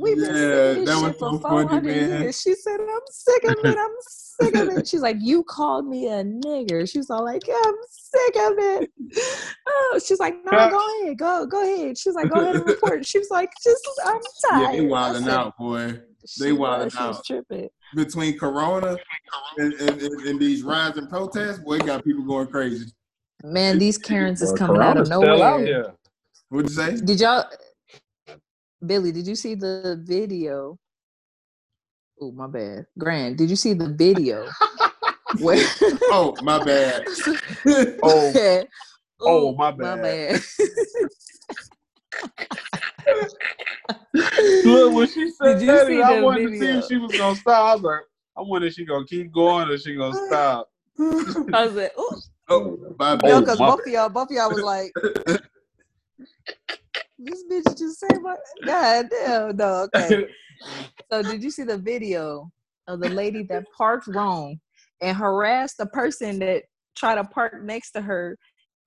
we've 0.00 0.16
been 0.16 0.24
Yeah, 0.26 0.32
that 0.34 0.84
this 0.84 0.94
was 1.02 1.02
shit 1.12 1.18
so 1.18 1.38
funny, 1.38 1.68
400 1.68 1.82
man. 1.84 2.22
years. 2.22 2.40
She 2.40 2.54
said, 2.54 2.80
I'm 2.80 3.00
sick 3.10 3.44
of 3.44 3.64
it. 3.64 3.78
I'm 3.78 3.90
sick 4.00 4.54
of 4.54 4.68
it. 4.68 4.86
She's 4.88 5.00
like, 5.00 5.16
you 5.20 5.42
called 5.44 5.86
me 5.86 6.08
a 6.08 6.22
nigger. 6.24 6.90
She's 6.90 7.10
all 7.10 7.24
like, 7.24 7.46
yeah, 7.46 7.54
I'm 7.64 7.74
sick 7.88 8.36
of 8.36 8.52
it. 8.58 8.90
Oh, 9.66 10.00
she's 10.04 10.18
like, 10.20 10.36
no, 10.44 10.50
go 10.70 11.02
ahead. 11.02 11.18
Go, 11.18 11.46
go 11.46 11.62
ahead. 11.62 11.96
She's 11.98 12.14
like, 12.14 12.28
go 12.30 12.40
ahead 12.40 12.56
and 12.56 12.66
report. 12.66 13.04
She 13.14 13.18
was 13.18 13.30
like, 13.30 13.50
just, 13.62 13.88
I'm 14.04 14.14
tired. 14.14 14.22
yeah, 14.60 14.66
tired. 14.66 14.72
they 14.72 14.80
I 14.80 14.88
wilding 14.88 15.22
said, 15.24 15.30
out, 15.30 15.56
boy. 15.58 16.00
she 16.26 16.44
They 16.44 16.52
was, 16.52 16.58
wilding 16.58 16.90
She 16.90 16.96
was 17.02 17.16
out. 17.18 17.24
tripping. 17.24 17.68
Between 17.94 18.38
Corona 18.38 18.96
and, 19.58 19.72
and, 19.74 20.02
and, 20.02 20.20
and 20.26 20.40
these 20.40 20.62
riots 20.62 20.98
and 20.98 21.08
protests, 21.08 21.60
boy, 21.60 21.78
got 21.78 22.04
people 22.04 22.24
going 22.24 22.48
crazy. 22.48 22.90
Man, 23.44 23.78
these 23.78 23.98
Karens 23.98 24.42
is 24.42 24.50
Bro, 24.50 24.58
coming 24.58 24.82
out 24.82 24.96
of 24.96 25.06
Corona's 25.06 25.08
still 25.08 25.42
out 25.42 25.60
nowhere. 25.60 25.66
here. 25.66 25.94
What'd 26.48 26.70
you 26.70 26.76
say? 26.76 26.96
Did 27.04 27.20
y'all, 27.20 27.44
Billy? 28.86 29.12
Did 29.12 29.26
you 29.26 29.34
see 29.34 29.54
the 29.54 30.00
video? 30.02 30.78
Oh, 32.20 32.32
my 32.32 32.46
bad, 32.46 32.86
Grant. 32.98 33.36
Did 33.36 33.50
you 33.50 33.56
see 33.56 33.72
the 33.72 33.88
video 33.88 34.48
where? 35.38 35.66
Oh, 36.10 36.34
my 36.42 36.64
bad. 36.64 37.04
Oh, 38.02 38.32
oh, 39.20 39.52
Ooh, 39.52 39.56
my 39.56 39.70
bad. 39.70 40.40
Look, 44.64 44.94
when 44.94 45.08
she 45.08 45.30
said 45.30 45.58
Did 45.58 45.68
that, 45.68 46.04
I 46.04 46.20
wanted 46.20 46.50
to 46.50 46.58
see 46.58 46.66
if 46.66 46.84
she 46.84 46.98
was 46.98 47.16
gonna 47.16 47.36
stop. 47.36 47.70
I 47.70 47.74
was 47.74 47.82
like, 47.82 48.00
I 48.36 48.42
wonder 48.42 48.66
if 48.66 48.74
she 48.74 48.84
gonna 48.84 49.06
keep 49.06 49.32
going 49.32 49.68
or 49.68 49.78
she 49.78 49.96
gonna 49.96 50.26
stop. 50.26 50.70
I 50.98 51.64
was 51.64 51.74
like, 51.74 51.98
ooh. 51.98 52.10
oh, 52.48 52.94
my 52.98 53.12
Oh, 53.12 53.28
No, 53.28 53.40
because 53.40 53.58
my 53.58 53.70
both 53.70 53.80
of 53.80 53.86
y'all, 53.86 54.08
both 54.08 54.30
of 54.30 54.36
y'all 54.36 54.50
was 54.50 54.62
like, 54.62 54.92
this 57.24 57.44
bitch 57.50 57.78
just 57.78 58.00
say 58.00 58.08
my 58.20 58.36
God 58.64 59.06
damn. 59.10 59.56
No, 59.56 59.88
okay. 59.94 60.26
So 61.12 61.22
did 61.22 61.42
you 61.42 61.50
see 61.50 61.64
the 61.64 61.78
video 61.78 62.50
of 62.88 63.00
the 63.00 63.08
lady 63.08 63.42
that 63.44 63.64
parked 63.76 64.06
wrong 64.08 64.58
and 65.00 65.16
harassed 65.16 65.76
the 65.78 65.86
person 65.86 66.38
that 66.40 66.64
tried 66.96 67.16
to 67.16 67.24
park 67.24 67.62
next 67.62 67.92
to 67.92 68.00
her 68.00 68.36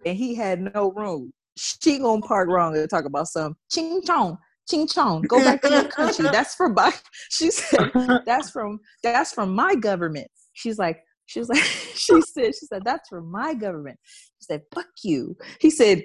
and 0.05 0.17
he 0.17 0.33
had 0.35 0.73
no 0.73 0.91
room? 0.91 1.31
She 1.57 1.99
gonna 1.99 2.21
park 2.21 2.49
wrong 2.49 2.75
and 2.75 2.89
talk 2.89 3.05
about 3.05 3.27
some 3.27 3.55
ching 3.71 4.01
chong, 4.03 4.37
ching 4.69 4.87
chong. 4.87 5.21
Go 5.23 5.43
back 5.43 5.61
to 5.61 5.69
your 5.69 5.89
country. 5.89 6.27
That's 6.31 6.55
from 6.55 6.73
my 6.73 6.91
she 7.29 7.51
said, 7.51 7.91
that's 8.25 8.49
from 8.49 8.79
that's 9.03 9.33
from 9.33 9.53
my 9.53 9.75
government. 9.75 10.27
She's 10.53 10.77
like, 10.77 10.99
she's 11.27 11.49
like, 11.49 11.63
she 11.93 12.21
said, 12.21 12.55
she 12.55 12.65
said, 12.65 12.83
that's 12.83 13.07
from 13.09 13.29
my 13.31 13.53
government. 13.53 13.99
She 14.39 14.45
said, 14.45 14.63
fuck 14.73 14.87
you. 15.03 15.37
He 15.59 15.69
said, 15.69 16.03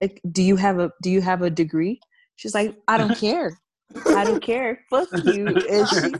"Like, 0.00 0.20
do 0.30 0.42
you 0.42 0.56
have 0.56 0.78
a 0.78 0.90
do 1.02 1.10
you 1.10 1.20
have 1.20 1.42
a 1.42 1.50
degree? 1.50 2.00
She's 2.36 2.54
like, 2.54 2.76
I 2.88 2.98
don't 2.98 3.16
care. 3.18 3.58
I 4.06 4.24
don't 4.24 4.42
care. 4.42 4.80
Fuck 4.90 5.08
you. 5.24 5.46
And 5.48 5.88
she 5.88 6.12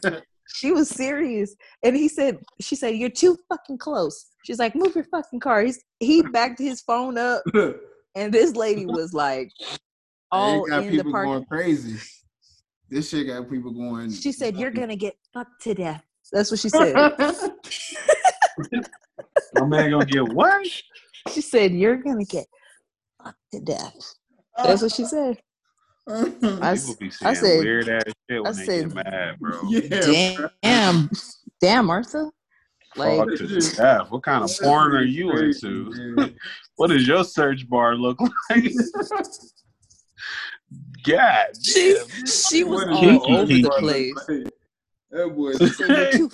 she 0.54 0.72
was 0.72 0.88
serious. 0.88 1.54
And 1.82 1.96
he 1.96 2.08
said, 2.08 2.38
she 2.60 2.76
said, 2.76 2.96
You're 2.96 3.10
too 3.10 3.36
fucking 3.48 3.78
close. 3.78 4.26
She's 4.44 4.58
like, 4.58 4.74
move 4.74 4.94
your 4.94 5.04
fucking 5.04 5.40
car. 5.40 5.62
He's, 5.62 5.82
he 6.00 6.22
backed 6.22 6.58
his 6.58 6.80
phone 6.82 7.16
up 7.16 7.42
and 8.14 8.32
this 8.32 8.56
lady 8.56 8.86
was 8.86 9.14
like 9.14 9.50
all 10.30 10.66
got 10.66 10.82
in 10.82 10.90
the 10.90 10.96
people 10.98 11.12
park. 11.12 11.26
going 11.26 11.44
crazy. 11.44 11.98
This 12.88 13.08
shit 13.08 13.26
got 13.26 13.48
people 13.48 13.70
going. 13.70 14.10
She 14.12 14.32
said, 14.32 14.56
You're 14.58 14.70
gonna 14.70 14.96
get 14.96 15.14
fucked 15.32 15.62
to 15.62 15.74
death. 15.74 16.04
That's 16.32 16.50
what 16.50 16.60
she 16.60 16.68
said. 16.68 16.94
My 19.54 19.66
man 19.66 19.90
gonna 19.90 20.04
get 20.04 20.28
what? 20.32 20.66
she 21.32 21.40
said, 21.40 21.72
You're 21.72 21.96
gonna 21.96 22.24
get 22.24 22.46
fucked 23.24 23.38
to 23.52 23.60
death. 23.60 24.14
That's 24.56 24.82
what 24.82 24.92
she 24.92 25.04
said. 25.04 25.38
Uh-huh. 26.06 26.58
I, 26.60 26.72
s- 26.72 26.86
People 26.86 26.96
be 27.00 27.06
I 27.06 27.32
saying 27.32 27.36
said, 27.36 27.58
weird 27.60 27.88
ass 27.88 28.02
shit 28.28 28.42
when 28.42 28.46
I 28.52 28.56
they 28.56 28.64
said, 28.66 28.94
get 28.94 29.04
mad, 29.04 29.38
bro. 29.38 29.60
yeah, 29.68 30.34
bro. 30.36 30.48
damn, 30.62 31.10
damn, 31.60 31.86
Martha. 31.86 32.30
Like, 32.96 33.18
Fucked 33.20 33.38
to 33.38 33.60
death. 33.76 34.10
What 34.10 34.22
kind 34.22 34.44
of 34.44 34.50
porn 34.60 34.94
are 34.94 35.02
you 35.04 35.30
into? 35.32 36.34
What 36.76 36.88
does 36.88 37.06
your 37.06 37.22
search 37.22 37.68
bar 37.68 37.94
look 37.94 38.18
like? 38.50 38.64
God 41.06 41.46
she, 41.62 41.94
damn. 41.94 42.26
she 42.26 42.64
was 42.64 42.84
all 42.88 43.36
over 43.36 43.46
the 43.46 43.70
place. 43.78 44.14
That 45.10 45.28
boy. 45.36 45.52
She 45.52 45.66
said, 45.68 45.88
"You're 45.88 46.12
too, 46.12 46.30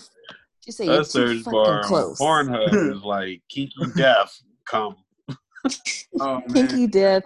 she 0.65 0.71
said, 0.73 0.87
you're 0.87 0.99
too 0.99 1.05
search 1.05 1.39
fucking 1.43 1.53
bar 1.53 1.79
on 1.79 1.85
close. 1.85 2.19
Pornhub 2.21 2.97
is 2.97 3.03
like 3.03 3.43
Kiki 3.49 3.73
Death. 3.97 4.33
Come. 4.65 4.97
Oh. 6.21 6.43
Pinky 6.53 6.87
Death, 6.87 7.23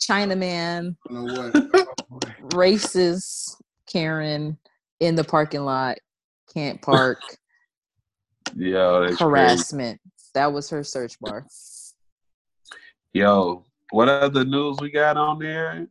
Chinaman, 0.00 0.96
know 1.08 1.50
racist 2.52 3.56
Karen 3.86 4.58
in 5.00 5.14
the 5.14 5.24
parking 5.24 5.64
lot, 5.64 5.98
can't 6.52 6.80
park, 6.82 7.18
Yo, 8.56 9.02
that's 9.02 9.16
crazy. 9.16 9.24
harassment. 9.24 10.00
That 10.34 10.52
was 10.52 10.68
her 10.70 10.84
search 10.84 11.18
bar. 11.20 11.46
Yo, 13.12 13.64
what 13.90 14.08
other 14.08 14.44
news 14.44 14.78
we 14.80 14.90
got 14.90 15.16
on 15.16 15.38
there? 15.38 15.86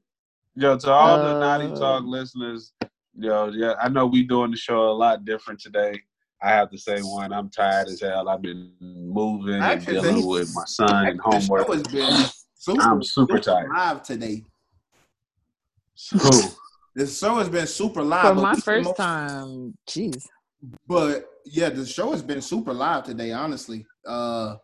Yo, 0.56 0.78
to 0.78 0.92
all 0.92 1.18
the 1.18 1.40
NATI 1.40 1.72
Uh, 1.72 1.76
Talk 1.76 2.04
listeners, 2.06 2.74
yo, 3.18 3.50
yeah, 3.50 3.76
I 3.82 3.90
know 3.90 4.06
we 4.06 4.24
doing 4.24 4.52
the 4.52 4.58
show 4.58 4.90
a 4.90 4.92
lot 4.92 5.26
different 5.26 5.60
today. 5.60 6.02
I 6.42 6.50
have 6.52 6.70
to 6.72 6.78
say, 6.78 7.00
one, 7.02 7.34
I'm 7.34 7.50
tired 7.50 7.88
as 7.90 8.00
hell. 8.00 8.30
I've 8.30 8.42
been 8.42 8.72
moving 8.80 9.56
and 9.56 9.64
Actually, 9.64 10.00
dealing 10.02 10.26
with 10.26 10.50
my 10.56 10.64
son 10.66 11.08
and 11.08 11.20
The 11.20 11.24
show 11.24 11.40
homework. 11.40 11.68
has 11.68 11.84
been 11.84 12.26
super, 12.56 12.82
I'm 12.82 13.04
super 13.04 13.40
tired. 13.40 13.70
live 13.76 14.04
today. 14.04 14.46
Who? 16.14 16.42
The 16.96 17.08
show 17.08 17.36
has 17.36 17.50
been 17.50 17.68
super 17.68 18.02
live. 18.04 18.36
For 18.36 18.42
my 18.42 18.54
we- 18.56 18.62
first 18.62 18.96
time, 18.96 19.78
jeez. 19.88 20.26
But 20.88 21.26
yeah, 21.46 21.70
the 21.70 21.86
show 21.86 22.12
has 22.12 22.22
been 22.22 22.42
super 22.42 22.74
live 22.74 23.04
today. 23.06 23.32
Honestly, 23.32 23.86
uh, 24.06 24.56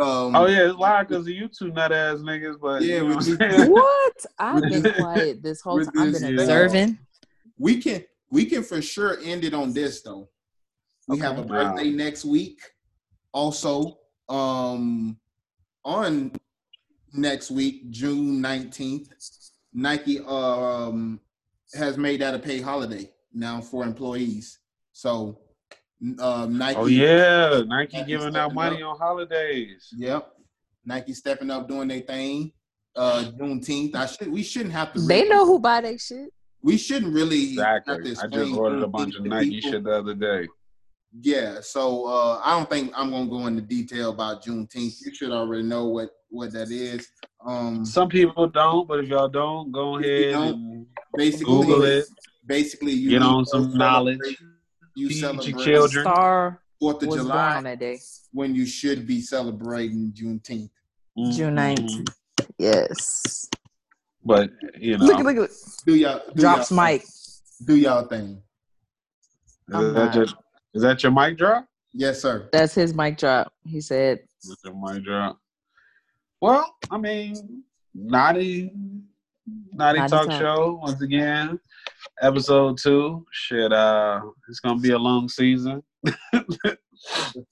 um, 0.00 0.34
Oh 0.36 0.46
yeah, 0.46 0.68
it's 0.70 0.78
live 0.78 1.08
because 1.08 1.26
of 1.26 1.32
you 1.34 1.48
two 1.48 1.70
nut 1.70 1.92
ass 1.92 2.18
niggas. 2.18 2.58
But 2.60 2.82
Yeah, 2.82 2.96
you 3.02 3.08
know 3.08 3.14
what 3.16 3.24
do- 3.24 3.36
I'm 3.40 3.50
saying? 3.50 3.70
What? 3.72 4.26
I've 4.38 4.62
been 4.62 4.82
this- 4.82 4.96
quiet 4.98 5.42
this 5.42 5.60
whole 5.60 5.76
with 5.76 5.92
time. 5.92 6.02
I've 6.08 6.12
this, 6.12 6.22
been 6.22 6.34
yeah. 6.36 6.40
observing. 6.42 6.98
we 7.58 7.80
can 7.80 8.04
we 8.30 8.44
can 8.46 8.62
for 8.62 8.80
sure 8.80 9.18
end 9.22 9.44
it 9.44 9.52
on 9.54 9.72
this 9.74 10.00
though. 10.02 10.28
We 11.08 11.18
have 11.18 11.38
a 11.38 11.40
Okay. 11.40 11.50
Wow. 11.50 11.72
birthday 11.74 11.90
next 11.90 12.24
week. 12.24 12.60
Also, 13.32 13.98
um, 14.28 15.18
on 15.84 16.32
next 17.12 17.50
week, 17.50 17.90
June 17.90 18.40
nineteenth, 18.40 19.08
Nike 19.72 20.20
um 20.20 21.20
has 21.74 21.96
made 21.96 22.20
that 22.20 22.34
a 22.34 22.38
paid 22.38 22.62
holiday 22.62 23.10
now 23.32 23.60
for 23.60 23.84
employees. 23.84 24.58
So, 24.92 25.40
um, 26.18 26.58
Nike. 26.58 26.78
Oh 26.78 26.86
yeah, 26.86 27.62
Nike 27.66 27.98
Nike 27.98 28.06
giving 28.06 28.36
out 28.36 28.52
money 28.54 28.82
up. 28.82 28.90
on 28.92 28.98
holidays. 28.98 29.88
Yep. 29.96 30.30
Nike 30.84 31.14
stepping 31.14 31.50
up 31.50 31.68
doing 31.68 31.88
their 31.88 32.00
thing. 32.00 32.52
Uh 32.96 33.24
Juneteenth. 33.38 33.94
I 33.94 34.06
should 34.06 34.30
we 34.30 34.42
shouldn't 34.42 34.72
have 34.72 34.92
to 34.92 35.00
They 35.00 35.26
know 35.28 35.46
who 35.46 35.58
buy 35.58 35.80
their 35.82 35.98
shit. 35.98 36.32
we 36.62 36.76
shouldn't 36.76 37.14
really 37.14 37.54
have 37.56 37.84
to 37.84 37.92
Exactly. 37.94 38.10
I 38.40 38.44
just 38.44 38.58
ordered 38.58 38.82
a 38.82 38.88
bunch 38.88 39.14
of 39.16 39.24
Nike 39.24 39.50
people. 39.56 39.70
shit 39.70 39.84
the 39.84 39.92
other 39.98 40.14
day. 40.14 40.48
Yeah, 41.20 41.60
so 41.62 42.04
uh 42.06 42.40
I 42.44 42.56
don't 42.56 42.68
think 42.68 42.92
I'm 42.94 43.10
gonna 43.10 43.28
go 43.28 43.46
into 43.46 43.62
detail 43.62 44.10
about 44.10 44.44
Juneteenth. 44.44 45.00
You 45.04 45.14
should 45.14 45.30
already 45.32 45.62
know 45.62 45.86
what 45.86 46.10
what 46.30 46.52
that 46.52 46.70
is. 46.70 47.08
Um 47.44 47.84
Some 47.84 48.08
people 48.08 48.46
don't, 48.48 48.86
but 48.86 49.00
if 49.00 49.08
y'all 49.08 49.28
don't, 49.28 49.72
go 49.72 49.98
ahead 49.98 50.32
don't, 50.32 50.48
and 50.54 50.86
basically 51.16 51.44
Google 51.46 51.82
it. 51.82 52.04
basically 52.46 52.92
you 52.92 53.10
Get 53.10 53.22
on 53.22 53.44
some 53.46 53.76
knowledge. 53.76 54.18
You 54.94 55.08
Teach 55.08 55.20
your 55.22 55.34
celebrate 55.40 55.64
children. 55.64 56.04
Star 56.04 56.62
Fourth 56.80 57.02
of 57.02 57.12
July 57.14 57.56
on 57.56 57.64
that 57.64 57.78
day, 57.80 57.98
when 58.32 58.54
you 58.54 58.64
should 58.66 59.06
be 59.06 59.20
celebrating 59.20 60.12
Juneteenth. 60.12 60.70
June 61.32 61.56
Mhm. 61.56 61.76
9th. 61.76 62.14
Yes. 62.58 63.48
But 64.24 64.50
you 64.78 64.98
know, 64.98 65.06
Look 65.06 65.18
at 65.18 65.24
look 65.24 65.36
at 65.36 65.50
Do 65.86 65.94
y'all 65.96 66.20
do 66.34 66.40
drops 66.42 66.70
y'all, 66.70 66.84
mic. 66.84 67.04
Do 67.64 67.76
y'all 67.76 68.06
thing. 68.06 68.40
I'm 69.72 69.86
is 69.88 69.94
that, 69.94 70.04
not. 70.06 70.14
your, 70.14 70.26
is 70.74 70.82
that 70.82 71.02
your 71.02 71.12
mic 71.12 71.38
drop? 71.38 71.66
Yes, 71.92 72.20
sir. 72.20 72.48
That's 72.52 72.74
his 72.74 72.94
mic 72.94 73.18
drop. 73.18 73.52
He 73.64 73.80
said, 73.80 74.20
That's 74.46 74.62
your 74.64 74.74
mic 74.74 75.04
drop. 75.04 75.38
Well, 76.40 76.72
I 76.90 76.98
mean, 76.98 77.64
NATI, 77.94 78.70
NATI, 79.74 79.98
NATI 79.98 80.08
talk, 80.08 80.28
Talk. 80.28 80.40
show 80.40 80.80
once 80.82 81.02
again, 81.02 81.58
episode 82.22 82.78
two. 82.78 83.26
Shit, 83.32 83.72
uh, 83.72 84.20
it's 84.48 84.60
gonna 84.60 84.80
be 84.80 84.90
a 84.90 84.98
long 84.98 85.28
season. 85.28 85.82
I 86.32 86.76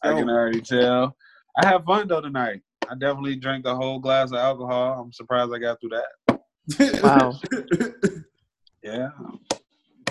can 0.02 0.30
already 0.30 0.60
tell. 0.60 1.16
I 1.56 1.66
have 1.66 1.84
fun 1.84 2.06
though 2.06 2.20
tonight. 2.20 2.60
I 2.88 2.94
definitely 2.94 3.36
drank 3.36 3.66
a 3.66 3.74
whole 3.74 3.98
glass 3.98 4.30
of 4.30 4.36
alcohol. 4.36 5.00
I'm 5.00 5.12
surprised 5.12 5.52
I 5.52 5.58
got 5.58 5.80
through 5.80 5.90
that. 5.90 7.02
Wow. 7.02 7.38
Yeah. 8.86 9.08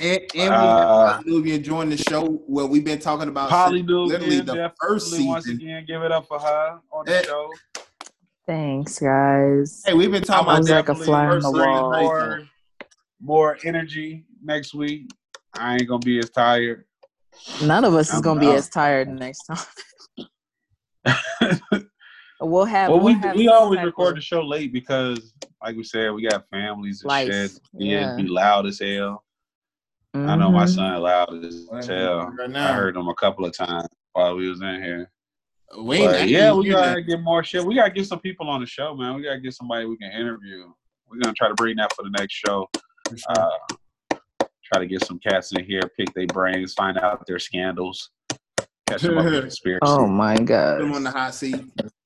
And, 0.02 0.20
and 0.20 0.28
we 0.34 0.42
Uh, 0.50 1.14
have 1.14 1.26
Nubian 1.26 1.64
join 1.64 1.90
the 1.90 1.98
show 1.98 2.26
where 2.48 2.66
we've 2.66 2.84
been 2.84 3.00
talking 3.00 3.30
about 3.30 3.50
Polly 3.50 3.82
literally 3.82 4.38
Newton, 4.38 4.46
the 4.46 4.74
first 4.82 5.06
definitely 5.12 5.28
once 5.28 5.46
season. 5.46 5.62
again, 5.62 5.86
give 5.88 6.02
it 6.04 6.12
up 6.12 6.28
for 6.28 6.38
her 6.40 6.80
on 6.92 7.06
the 7.06 7.18
Eh, 7.18 7.24
show. 7.24 7.50
Thanks, 8.46 9.00
guys. 9.00 9.82
Hey, 9.86 9.94
we've 9.94 10.12
been 10.12 10.22
talking 10.24 10.50
I 10.50 10.58
about 10.58 10.64
like 10.70 10.84
a 10.84 10.88
definitely 10.88 11.06
fly 11.06 11.26
on 11.28 11.40
the 11.42 11.52
wall. 11.52 11.92
More, 12.02 12.42
more 13.22 13.58
energy 13.64 14.26
next 14.44 14.74
week. 14.74 15.10
I 15.54 15.76
ain't 15.76 15.88
gonna 15.88 16.00
be 16.00 16.20
as 16.20 16.30
tired. 16.30 16.84
None 17.64 17.86
of 17.86 17.94
us 17.96 18.10
is 18.10 18.16
I'm 18.16 18.22
gonna 18.22 18.40
be 18.42 18.52
as 18.52 18.70
tired 18.70 19.08
next 19.08 19.46
time. 19.46 19.58
We'll 22.42 22.66
have. 22.66 22.90
well, 22.90 23.00
we'll 23.00 23.14
we 23.16 23.20
have 23.22 23.36
we 23.38 23.48
always 23.48 23.80
record 23.82 24.10
of 24.10 24.16
the 24.16 24.22
show 24.22 24.42
late 24.42 24.74
because, 24.74 25.34
like 25.64 25.78
we 25.78 25.84
said, 25.86 26.12
we 26.12 26.28
got 26.28 26.46
families 26.50 27.02
and 27.02 27.08
Life. 27.08 27.32
shit. 27.32 27.52
Yeah, 27.74 27.92
Yeah. 28.02 28.14
it'd 28.14 28.26
be 28.26 28.30
loud 28.32 28.66
as 28.68 28.78
hell. 28.80 29.24
I 30.16 30.36
know 30.38 30.50
my 30.52 30.64
Mhm. 30.66 30.70
son 30.76 31.02
loud 31.02 31.44
as 31.44 31.68
hell. 31.88 32.28
Right 32.38 32.56
I 32.56 32.74
heard 32.74 32.96
him 32.96 33.08
a 33.10 33.16
couple 33.16 33.46
of 33.46 33.56
times 33.56 33.88
while 34.14 34.36
we 34.36 34.50
was 34.50 34.62
in 34.62 34.82
here. 34.82 35.12
We 35.78 36.06
But 36.06 36.30
yeah, 36.30 36.54
we 36.54 36.70
gotta 36.70 37.02
get 37.02 37.22
more 37.22 37.44
shit. 37.44 37.66
We 37.66 37.76
gotta 37.76 37.92
get 37.92 38.08
some 38.08 38.20
people 38.20 38.50
on 38.50 38.62
the 38.62 38.68
show, 38.68 38.96
man. 38.96 39.16
We 39.16 39.24
gotta 39.24 39.40
get 39.42 39.54
somebody 39.54 39.86
we 39.86 39.98
can 39.98 40.12
interview. 40.12 40.72
We're 41.10 41.20
gonna 41.20 41.34
try 41.34 41.50
to 41.50 41.54
bring 41.56 41.76
that 41.78 41.92
for 41.94 42.04
the 42.04 42.12
next 42.18 42.34
show. 42.34 42.70
Uh, 43.30 43.50
try 44.64 44.80
to 44.80 44.86
get 44.88 45.04
some 45.06 45.20
cats 45.20 45.52
in 45.52 45.66
here, 45.66 45.82
pick 45.98 46.14
their 46.14 46.28
brains, 46.28 46.74
find 46.74 46.98
out 46.98 47.26
their 47.28 47.40
scandals, 47.40 48.10
catch 48.88 49.02
them 49.02 49.18
up 49.18 49.26
with 49.26 49.34
conspiracy. 49.42 49.80
Oh 49.84 50.08
my 50.08 50.36
Put 50.38 50.48
them 50.48 50.94
on 50.94 51.04
the 51.04 51.12
hot 51.12 51.34
seat. 51.36 51.62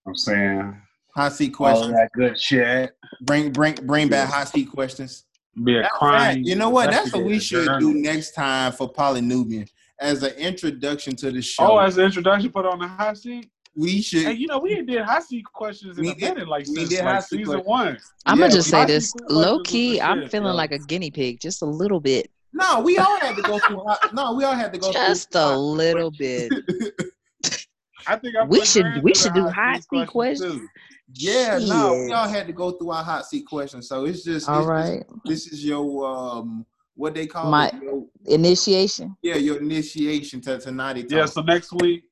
I'm 0.07 0.15
saying 0.15 0.81
Hot 1.15 1.33
seat 1.33 1.49
questions. 1.49 1.87
all 1.87 1.91
questions. 1.93 1.93
that 1.93 2.09
good 2.13 2.39
shit. 2.39 2.97
Bring 3.21 3.51
bring 3.51 3.75
bring 3.85 4.07
back 4.09 4.29
hot 4.29 4.47
seat 4.47 4.65
questions. 4.71 5.25
Be 5.63 5.73
a 5.73 5.81
Matter 5.81 5.89
crime. 5.93 6.19
fact, 6.35 6.39
You 6.45 6.55
know 6.55 6.69
what? 6.69 6.91
That's 6.91 7.11
what 7.13 7.23
we 7.23 7.33
investigative 7.33 7.73
should 7.73 7.79
do 7.79 7.93
next 7.95 8.31
time 8.31 8.71
for 8.71 8.91
Polynubian 8.91 9.67
as 9.99 10.23
an 10.23 10.31
introduction 10.35 11.15
to 11.17 11.31
the 11.31 11.41
show. 11.41 11.71
Oh, 11.73 11.77
as 11.79 11.97
an 11.97 12.05
introduction, 12.05 12.51
put 12.51 12.65
on 12.65 12.79
the 12.79 12.87
hot 12.87 13.17
seat. 13.17 13.49
we 13.75 14.01
should. 14.01 14.23
Hey, 14.25 14.33
you 14.33 14.47
know 14.47 14.59
we 14.59 14.73
ain't 14.73 14.87
did 14.87 15.01
hot 15.03 15.23
seat 15.23 15.43
questions 15.45 15.97
in 15.97 16.03
We 16.05 16.11
a 16.11 16.15
did- 16.15 16.33
minute, 16.35 16.47
like 16.47 16.67
we 16.67 16.85
since 16.85 17.01
like 17.01 17.23
season 17.23 17.45
questions. 17.45 17.65
one. 17.67 17.97
I'm 18.25 18.37
Yeah, 18.39 18.43
gonna 18.45 18.53
just 18.53 18.69
say 18.69 18.85
this. 18.85 19.13
Low 19.29 19.59
key, 19.61 19.99
I'm 19.99 20.21
shit, 20.21 20.31
feeling 20.31 20.47
yo. 20.47 20.55
like 20.55 20.71
a 20.71 20.79
guinea 20.79 21.11
pig, 21.11 21.39
just 21.41 21.61
a 21.61 21.65
little 21.65 21.99
bit. 21.99 22.29
no, 22.53 22.79
we 22.79 22.97
all 22.97 23.19
had 23.19 23.35
to 23.35 23.41
go 23.41 23.59
through. 23.59 23.79
Hot, 23.85 24.13
no, 24.13 24.33
we 24.33 24.43
all 24.43 24.53
had 24.53 24.71
to 24.73 24.79
go 24.79 24.91
through 24.91 25.01
Just 25.01 25.31
through. 25.31 25.41
a 25.41 25.45
hot- 25.45 25.57
little 25.57 26.11
bit. 26.11 26.51
I 28.07 28.15
think 28.15 28.35
I 28.35 28.43
We 28.45 28.63
should- 28.65 29.03
we 29.03 29.13
should 29.13 29.33
do 29.33 29.47
hot 29.47 29.81
seat 29.83 30.07
questions. 30.07 30.53
too. 30.53 30.67
Yeah, 31.13 31.59
no, 31.61 31.93
we 32.05 32.11
all 32.11 32.27
had 32.27 32.45
to 32.47 32.53
go 32.53 32.71
through 32.71 32.91
our 32.91 33.03
hot 33.03 33.25
seat 33.25 33.45
questions. 33.47 33.87
So 33.87 34.05
it's 34.05 34.23
just 34.23 34.47
All 34.47 34.69
it's 34.77 35.05
just- 35.07 35.25
this 35.25 35.47
is 35.47 35.65
your 35.65 36.05
um 36.05 36.65
what 36.95 37.15
they 37.15 37.25
call 37.27 37.49
My- 37.49 37.69
it. 37.69 37.81
Your, 37.81 38.05
Initiation. 38.25 39.15
yeah, 39.21 39.35
your 39.35 39.57
initiation 39.59 40.41
to 40.41 40.59
tonight. 40.59 41.05
Yeah, 41.09 41.25
so 41.25 41.41
next 41.41 41.71
week, 41.73 42.03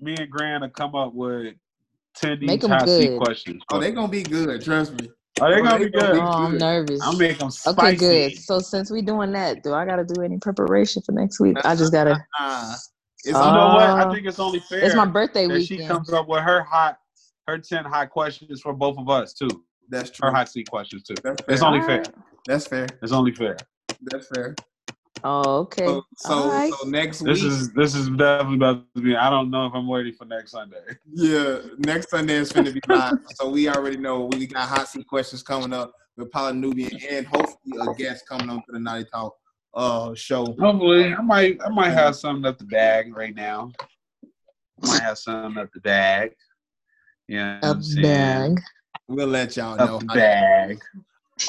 me 0.00 0.14
and 0.18 0.30
Grant 0.30 0.62
will 0.62 0.70
come 0.70 0.94
up 0.94 1.12
with 1.14 1.54
ten 2.14 2.38
Make 2.40 2.58
each 2.58 2.64
'em 2.64 2.70
hot 2.70 2.88
seat 2.88 3.18
questions. 3.18 3.62
oh, 3.72 3.80
they're 3.80 3.90
gonna 3.92 4.08
be 4.08 4.22
good. 4.22 4.62
Trust 4.62 4.92
me. 5.00 5.10
Are 5.40 5.50
they 5.50 5.60
oh, 5.60 5.64
gonna 5.64 5.78
they 5.80 5.84
be 5.86 5.90
gonna 5.90 6.12
good? 6.12 6.20
Oh, 6.22 6.26
I'm 6.26 6.56
nervous. 6.58 7.00
I'll 7.02 7.16
make 7.16 7.38
them 7.38 7.50
spicy. 7.50 7.76
Okay, 7.76 7.96
good. 7.96 8.38
So 8.38 8.58
since 8.60 8.90
we're 8.90 9.02
doing 9.02 9.32
that, 9.32 9.62
do 9.62 9.74
I 9.74 9.84
gotta 9.84 10.04
do 10.04 10.22
any 10.22 10.38
preparation 10.38 11.02
for 11.02 11.12
next 11.12 11.40
week? 11.40 11.58
I 11.64 11.74
just 11.76 11.92
gotta. 11.98 12.24
Uh, 12.40 12.72
it's 13.18 13.26
You 13.26 13.32
know 13.32 13.38
what? 13.40 13.82
I 13.82 14.02
Uh, 14.04 14.14
think 14.14 14.26
it's 14.26 14.38
only 14.38 14.60
fair 14.60 14.78
It's 14.78 14.94
my 14.94 15.04
birthday 15.04 15.46
that 15.48 15.64
she 15.64 15.84
comes 15.84 16.10
up 16.12 16.28
with 16.28 16.40
her 16.42 16.62
hot, 16.62 16.98
her 17.46 17.58
ten 17.58 17.84
hot 17.84 18.10
questions 18.10 18.60
for 18.60 18.72
both 18.72 18.98
of 18.98 19.08
us 19.08 19.32
too. 19.34 19.48
that's 19.88 20.10
true. 20.10 20.28
Her 20.28 20.34
hot 20.34 20.48
seat 20.48 20.68
questions 20.70 21.02
too. 21.04 21.14
That's 21.22 21.42
fair. 21.42 21.54
It's 21.54 21.62
only 21.62 21.80
fair. 21.80 21.98
right. 21.98 22.14
That's 22.46 22.66
fair. 22.66 22.86
It's 23.02 23.12
only 23.12 23.32
fair. 23.32 23.56
That's 24.02 24.28
fair. 24.28 24.54
Oh, 25.24 25.60
okay. 25.60 25.86
So 25.86 26.04
so, 26.18 26.34
All 26.34 26.48
right. 26.50 26.72
so 26.72 26.88
next 26.88 27.20
This 27.20 27.42
is 27.42 27.72
this 27.72 27.94
is 27.94 28.08
definitely 28.10 28.56
about 28.56 28.84
to 28.94 29.02
be. 29.02 29.16
I 29.16 29.30
don't 29.30 29.50
know 29.50 29.66
if 29.66 29.72
I'm 29.74 29.90
ready 29.90 30.12
for 30.12 30.24
next 30.26 30.52
Sunday. 30.52 30.76
yeah, 31.12 31.58
next 31.78 32.10
Sunday 32.10 32.34
is 32.34 32.52
going 32.52 32.66
to 32.66 32.72
be 32.72 32.80
live. 32.88 33.14
so 33.34 33.48
we 33.48 33.68
already 33.68 33.96
know 33.96 34.28
we 34.32 34.46
got 34.46 34.68
hot 34.68 34.88
seat 34.88 35.06
questions 35.06 35.42
coming 35.42 35.72
up 35.72 35.92
with 36.16 36.30
Polynubian 36.30 37.02
and 37.10 37.26
hopefully 37.26 37.78
a 37.80 37.94
guest 37.94 38.24
coming 38.28 38.50
on 38.50 38.56
to 38.56 38.72
the 38.72 38.78
NATI 38.78 39.06
Talk 39.12 39.34
uh 39.74 40.14
show. 40.14 40.54
Hopefully, 40.60 41.14
I 41.14 41.22
might 41.22 41.58
I 41.64 41.70
might 41.70 41.90
have 41.90 42.14
something 42.16 42.44
up 42.44 42.58
the 42.58 42.64
bag 42.64 43.16
right 43.16 43.34
now. 43.34 43.72
I 44.82 44.86
Might 44.88 45.00
have 45.02 45.18
something 45.18 45.60
up 45.60 45.70
the 45.72 45.80
bag. 45.80 46.32
Yeah, 47.28 47.58
A 47.62 47.74
bag. 48.02 48.60
We'll 49.08 49.26
let 49.26 49.56
y'all 49.56 49.76
know. 49.76 49.96
Up 49.96 50.00
the 50.00 50.06
how- 50.08 50.14
bag. 50.14 50.80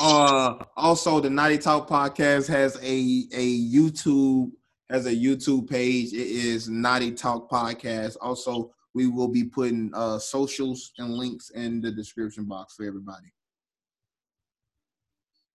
Uh, 0.01 0.55
also, 0.75 1.19
the 1.21 1.29
NATI 1.29 1.57
Talk 1.59 1.87
podcast 1.89 2.47
has 2.49 2.75
a 2.77 3.27
a 3.31 3.59
YouTube 3.59 4.51
has 4.89 5.05
a 5.05 5.11
YouTube 5.15 5.69
page. 5.69 6.11
It 6.13 6.27
is 6.27 6.67
NATI 6.69 7.11
Talk 7.11 7.49
podcast. 7.49 8.17
Also, 8.19 8.71
we 8.93 9.07
will 9.07 9.27
be 9.29 9.45
putting 9.45 9.91
uh 9.93 10.19
socials 10.19 10.91
and 10.97 11.13
links 11.13 11.51
in 11.51 11.79
the 11.79 11.91
description 11.91 12.45
box 12.45 12.75
for 12.75 12.85
everybody. 12.85 13.31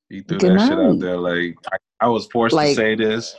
You 0.09 0.23
threw 0.23 0.39
Good 0.39 0.59
that 0.59 0.69
shit 0.69 0.79
out 0.79 0.99
there 0.99 1.17
like 1.19 1.57
I, 1.73 1.77
I 2.07 2.09
was 2.09 2.27
forced 2.27 2.55
Like- 2.55 2.71
to 2.71 2.75
say 2.75 2.95
this. 2.95 3.37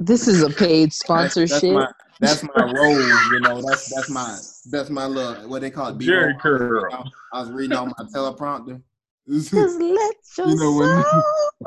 This 0.00 0.28
is 0.28 0.42
a 0.42 0.50
paid 0.50 0.88
That's, 0.88 0.98
sponsorship. 0.98 1.60
that's 1.60 1.62
my 1.72 1.88
that's 2.20 2.42
my 2.42 2.64
role. 2.72 3.00
You 3.32 3.40
know, 3.40 3.60
that's 3.62 3.92
that's 3.94 4.08
my 4.10 4.38
that's 4.70 4.90
my 4.90 5.06
little 5.06 5.48
what 5.48 5.60
they 5.62 5.70
call 5.70 5.88
it. 5.88 5.98
Jerry 5.98 6.34
B-roll. 6.42 6.58
curl. 6.90 7.10
I 7.32 7.40
was 7.40 7.50
reading 7.50 7.76
on 7.76 7.88
my 7.98 8.04
teleprompter. 8.06 8.80
Just 9.28 9.52
let 9.54 10.14
your 10.38 10.48
You 10.48 10.56
know, 10.56 10.72
when- 10.72 11.04
soul 11.04 11.24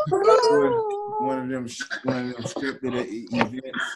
one 1.19 1.39
of 1.39 1.49
them 1.49 1.67
one 2.03 2.17
of 2.29 2.33
them 2.35 2.43
scripted 2.43 3.07
events. 3.31 3.95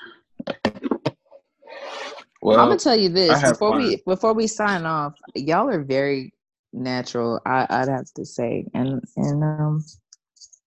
Well, 2.42 2.60
I'm 2.60 2.70
gonna 2.70 2.80
tell 2.80 2.96
you 2.96 3.10
this 3.10 3.40
before 3.42 3.72
fun. 3.72 3.78
we 3.82 4.02
before 4.06 4.34
we 4.34 4.48
sign 4.48 4.86
off. 4.86 5.14
Y'all 5.36 5.70
are 5.70 5.84
very 5.84 6.34
natural. 6.74 7.40
I, 7.46 7.68
I'd 7.70 7.88
have 7.88 8.12
to 8.16 8.26
say, 8.26 8.66
and 8.74 9.02
and 9.16 9.44
um, 9.44 9.86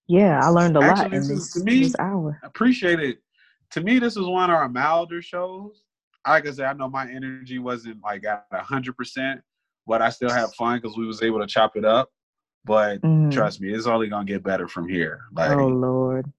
yeah, 0.06 0.40
I 0.42 0.48
learned 0.50 0.76
a 0.76 0.80
lot 0.80 1.06
in 1.06 1.18
this 1.18 1.28
this, 1.28 1.38
is- 1.38 1.52
to 1.54 1.64
me- 1.64 1.82
this 1.82 1.96
hour. 1.98 2.38
appreciate 2.44 3.00
it. 3.00 3.18
To 3.74 3.80
me, 3.80 3.98
this 3.98 4.14
was 4.14 4.28
one 4.28 4.50
of 4.50 4.54
our 4.56 4.68
milder 4.68 5.20
shows. 5.20 5.82
Like 6.24 6.46
I 6.46 6.52
said, 6.52 6.66
I 6.66 6.72
know 6.74 6.88
my 6.88 7.10
energy 7.10 7.58
wasn't 7.58 8.00
like 8.04 8.24
at 8.24 8.46
hundred 8.52 8.96
percent, 8.96 9.40
but 9.84 10.00
I 10.00 10.10
still 10.10 10.30
had 10.30 10.46
fun 10.56 10.78
because 10.80 10.96
we 10.96 11.04
was 11.04 11.22
able 11.24 11.40
to 11.40 11.46
chop 11.48 11.76
it 11.76 11.84
up. 11.84 12.08
But 12.64 13.02
Mhm. 13.02 13.32
trust 13.32 13.60
me, 13.60 13.74
it's 13.74 13.88
only 13.88 14.06
gonna 14.06 14.26
get 14.26 14.44
better 14.44 14.68
from 14.68 14.88
here. 14.88 15.22
Like 15.32 15.50
Oh 15.50 15.66
Lord, 15.66 16.32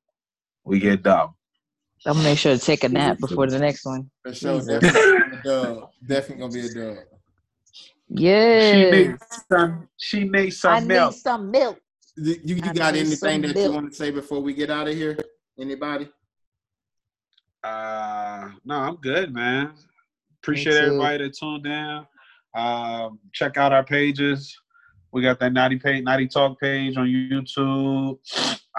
we 0.63 0.79
get 0.79 1.03
dumb. 1.03 1.35
I'm 2.05 2.13
gonna 2.13 2.23
make 2.23 2.37
sure 2.37 2.55
to 2.57 2.63
take 2.63 2.85
a 2.85 2.89
nap 2.89 3.17
before 3.19 3.47
the 3.47 3.59
next 3.59 3.85
one. 3.85 4.09
For 4.23 4.33
sure, 4.33 4.61
definitely, 4.61 5.37
dub. 5.43 5.89
definitely 6.07 6.41
gonna 6.41 6.53
be 6.53 6.65
a 6.67 6.73
dub. 6.73 6.97
Yeah, 8.07 8.59
she 8.61 8.77
Yes, 8.77 8.91
needs 8.93 9.23
some. 9.51 9.89
She 9.97 10.23
needs 10.23 10.57
some 10.61 10.87
milk. 10.87 11.13
some 11.15 11.51
milk. 11.51 11.81
You, 12.15 12.35
you, 12.45 12.55
you 12.55 12.73
got 12.73 12.95
anything 12.95 13.17
some 13.17 13.41
that 13.41 13.55
you 13.61 13.71
want 13.73 13.91
to 13.91 13.95
say 13.97 14.09
before 14.09 14.39
we 14.39 14.53
get 14.53 14.69
out 14.69 14.87
of 14.87 14.95
here? 14.95 15.17
Anybody? 15.59 16.09
Uh, 17.65 18.49
no, 18.63 18.75
I'm 18.75 18.95
good, 18.97 19.33
man. 19.33 19.73
Appreciate 20.43 20.75
everybody 20.75 21.23
that 21.23 21.35
tuned 21.37 21.65
in. 21.65 22.05
Um, 22.55 23.19
check 23.33 23.57
out 23.57 23.73
our 23.73 23.83
pages. 23.83 24.55
We 25.11 25.21
got 25.23 25.39
that 25.39 25.51
NATI 25.53 25.77
page, 25.79 26.03
NATI 26.03 26.27
Talk 26.27 26.59
page 26.59 26.95
on 26.97 27.07
YouTube. 27.07 28.17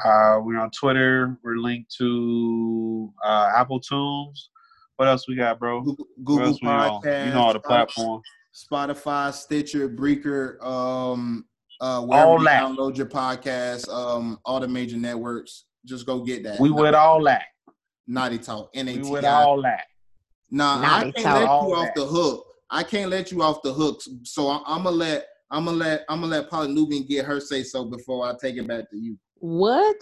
Uh, 0.04 0.38
we're 0.42 0.58
on 0.58 0.70
Twitter. 0.70 1.36
We're 1.42 1.56
linked 1.56 1.92
to 1.98 3.12
uh, 3.24 3.50
Apple 3.56 3.80
Tunes. 3.80 4.50
What 4.96 5.08
else 5.08 5.26
we 5.28 5.34
got, 5.34 5.58
bro? 5.58 5.80
Google, 5.82 6.06
What 6.16 6.24
Google 6.24 6.46
else 6.46 6.58
we 6.62 6.68
on? 6.68 7.02
Podcast, 7.02 7.26
You 7.26 7.32
know 7.32 7.40
all 7.40 7.52
the 7.52 7.58
Spotify- 7.60 7.64
platforms. 7.64 8.24
Spotify, 8.54 9.32
Stitcher, 9.34 9.88
Breaker, 9.88 10.58
um, 10.64 11.44
uh, 11.80 12.00
wherever 12.02 12.28
All 12.28 12.38
you 12.38 12.44
that. 12.44 12.62
download 12.62 12.96
your 12.96 13.06
podcast, 13.06 13.88
um, 13.92 14.38
all 14.44 14.60
the 14.60 14.68
major 14.68 14.96
networks. 14.96 15.64
Just 15.84 16.06
go 16.06 16.20
get 16.22 16.42
that. 16.44 16.60
We 16.60 16.70
with 16.70 16.94
all 16.94 17.22
that. 17.24 17.42
NATI 18.06 18.38
Talk, 18.38 18.70
We 18.74 18.80
N-A-T-I. 18.80 19.10
with 19.10 19.24
all 19.24 19.62
that. 19.62 19.84
Nah, 20.50 20.80
NATI 20.80 21.08
I 21.08 21.12
can't 21.12 21.34
let 21.34 21.42
you 21.42 21.74
off 21.74 21.86
that. 21.94 21.94
the 22.00 22.06
hook. 22.06 22.46
I 22.70 22.82
can't 22.82 23.10
let 23.10 23.30
you 23.32 23.42
off 23.42 23.62
the 23.62 23.72
hooks. 23.72 24.08
So 24.24 24.48
I, 24.48 24.60
I'm 24.66 24.84
gonna 24.84 24.90
let 24.96 25.26
I'm 25.50 25.64
gonna 25.64 25.76
let 25.76 26.04
I'm 26.08 26.20
gonna 26.20 26.32
let 26.32 26.50
Polly 26.50 26.72
Nubian 26.72 27.04
get 27.04 27.24
her 27.24 27.40
say 27.40 27.62
so 27.62 27.84
before 27.84 28.26
I 28.26 28.34
take 28.40 28.56
it 28.56 28.66
back 28.66 28.90
to 28.90 28.96
you. 28.96 29.16
What? 29.38 29.96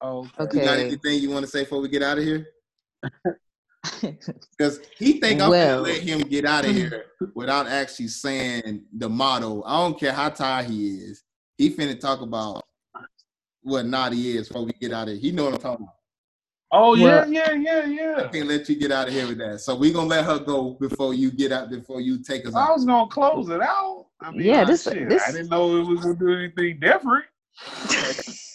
Oh, 0.00 0.26
You 0.38 0.46
got 0.60 0.78
anything 0.78 1.20
you 1.20 1.30
want 1.30 1.44
to 1.44 1.50
say 1.50 1.62
before 1.64 1.80
we 1.80 1.88
get 1.88 2.02
out 2.02 2.18
of 2.18 2.24
here? 2.24 2.46
Because 4.58 4.80
he 4.98 5.14
think 5.20 5.40
I'm 5.40 5.48
Well. 5.50 5.82
gonna 5.82 5.92
let 5.94 6.02
him 6.02 6.20
get 6.20 6.44
out 6.44 6.66
of 6.66 6.74
here 6.74 7.06
without 7.34 7.66
actually 7.66 8.08
saying 8.08 8.84
the 8.96 9.08
motto. 9.08 9.62
I 9.64 9.78
don't 9.78 9.98
care 9.98 10.12
how 10.12 10.28
tired 10.28 10.66
he 10.66 10.88
is. 10.96 11.22
He 11.56 11.70
finna 11.70 11.98
talk 11.98 12.20
about 12.20 12.62
what 13.62 13.86
NATI 13.86 14.36
is 14.36 14.48
before 14.48 14.64
we 14.66 14.72
get 14.72 14.92
out 14.92 15.08
of 15.08 15.14
here. 15.14 15.20
He 15.20 15.32
know 15.32 15.44
what 15.44 15.54
I'm 15.54 15.60
talking 15.60 15.84
about. 15.86 15.94
Oh 16.72 16.94
yeah, 16.94 17.24
yeah, 17.26 17.52
yeah, 17.52 17.84
yeah, 17.84 18.16
yeah. 18.18 18.28
Can't 18.28 18.48
let 18.48 18.68
you 18.68 18.76
get 18.76 18.92
out 18.92 19.08
of 19.08 19.14
here 19.14 19.26
with 19.26 19.38
that. 19.38 19.60
So 19.60 19.74
we're 19.76 19.92
gonna 19.92 20.08
let 20.08 20.24
her 20.24 20.38
go 20.38 20.72
before 20.80 21.14
you 21.14 21.30
get 21.30 21.52
out. 21.52 21.70
Before 21.70 22.00
you 22.00 22.22
take 22.22 22.46
us 22.46 22.54
I 22.54 22.62
out. 22.64 22.74
was 22.76 22.84
gonna 22.84 23.08
close 23.10 23.48
it 23.48 23.60
out. 23.60 24.06
I 24.20 24.30
mean, 24.30 24.42
Yeah, 24.42 24.62
ah, 24.62 24.64
this- 24.66 24.84
shit, 24.84 25.08
this- 25.08 25.22
I 25.26 25.32
didn't 25.32 25.48
know 25.50 25.76
it 25.78 25.86
was 25.86 26.00
gonna 26.00 26.14
do 26.14 26.32
anything 26.34 26.78
different. 26.80 27.24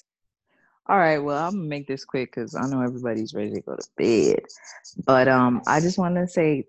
All 0.87 0.97
right, 0.99 1.17
well, 1.17 1.47
I'm 1.47 1.53
gonna 1.55 1.63
make 1.67 1.87
this 1.87 2.05
quick 2.05 2.29
because 2.35 2.53
I 2.55 2.67
know 2.67 2.81
everybody's 2.81 3.33
ready 3.33 3.51
to 3.53 3.61
go 3.61 3.75
to 3.75 3.87
bed. 3.97 4.41
But 5.05 5.27
um, 5.27 5.61
I 5.67 5.79
just 5.79 5.97
want 5.97 6.15
to 6.15 6.27
say 6.27 6.65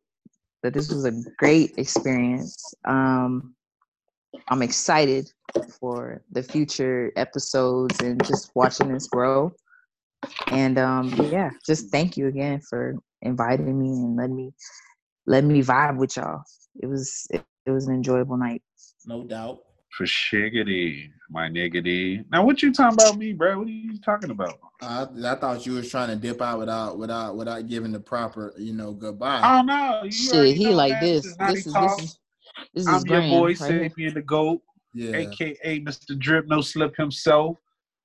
that 0.63 0.73
this 0.73 0.91
was 0.91 1.05
a 1.05 1.13
great 1.37 1.75
experience. 1.77 2.73
Um, 2.87 3.55
I'm 4.49 4.63
excited 4.63 5.31
for 5.79 6.23
the 6.33 6.43
future 6.43 7.13
episodes 7.17 8.01
and 8.01 8.23
just 8.25 8.53
watching 8.55 8.91
this 8.93 9.07
grow. 9.07 9.53
And 10.49 10.79
um, 10.79 11.15
yeah, 11.31 11.51
just 11.65 11.91
thank 11.91 12.17
you 12.17 12.29
again 12.29 12.61
for 12.61 12.95
inviting 13.23 13.79
me 13.79 13.89
and 13.89 14.17
let 14.17 14.31
me 14.31 14.53
let 15.27 15.45
me 15.45 15.63
vibe 15.63 15.97
with 15.97 16.17
y'all. 16.17 16.43
It 16.83 16.87
was 16.87 17.27
it, 17.31 17.45
it 17.67 17.71
was 17.71 17.89
an 17.89 17.95
enjoyable 17.95 18.37
night. 18.37 18.63
No 19.07 19.25
doubt. 19.25 19.61
For 19.97 20.05
shiggity, 20.05 21.09
my 21.31 21.49
niggity. 21.49 22.23
Now, 22.31 22.45
what 22.45 22.63
you 22.63 22.71
talking 22.71 22.99
about 23.01 23.17
me, 23.17 23.33
bro? 23.33 23.59
What 23.59 23.67
are 23.67 23.71
you 23.71 23.99
talking 24.01 24.31
about? 24.31 24.59
I, 24.83 25.07
I 25.25 25.35
thought 25.37 25.65
you 25.65 25.73
was 25.73 25.91
trying 25.91 26.09
to 26.09 26.17
dip 26.17 26.43
out 26.43 26.59
without 26.59 26.99
without 26.99 27.35
without 27.35 27.67
giving 27.67 27.93
the 27.93 28.01
proper 28.01 28.53
you 28.59 28.75
know 28.75 28.93
goodbye. 28.93 29.41
Oh 29.43 29.63
no, 29.63 30.03
you 30.05 30.11
Shit, 30.11 30.57
he 30.57 30.75
like 30.75 30.93
man. 30.93 31.03
this. 31.03 31.37
This 31.37 31.67
is 31.67 31.73
this 31.73 31.99
is 31.99 32.19
this 32.75 32.87
is 32.87 32.89
I'm 32.89 33.07
your 33.07 33.21
boy, 33.23 33.55
right 33.55 33.73
here. 33.73 33.91
Sapien 33.91 34.15
the 34.15 34.23
Goat, 34.23 34.61
yeah. 34.93 35.17
aka 35.17 35.81
Mr. 35.81 36.19
Drip 36.19 36.47
No 36.47 36.61
Slip 36.61 36.95
himself. 36.97 37.57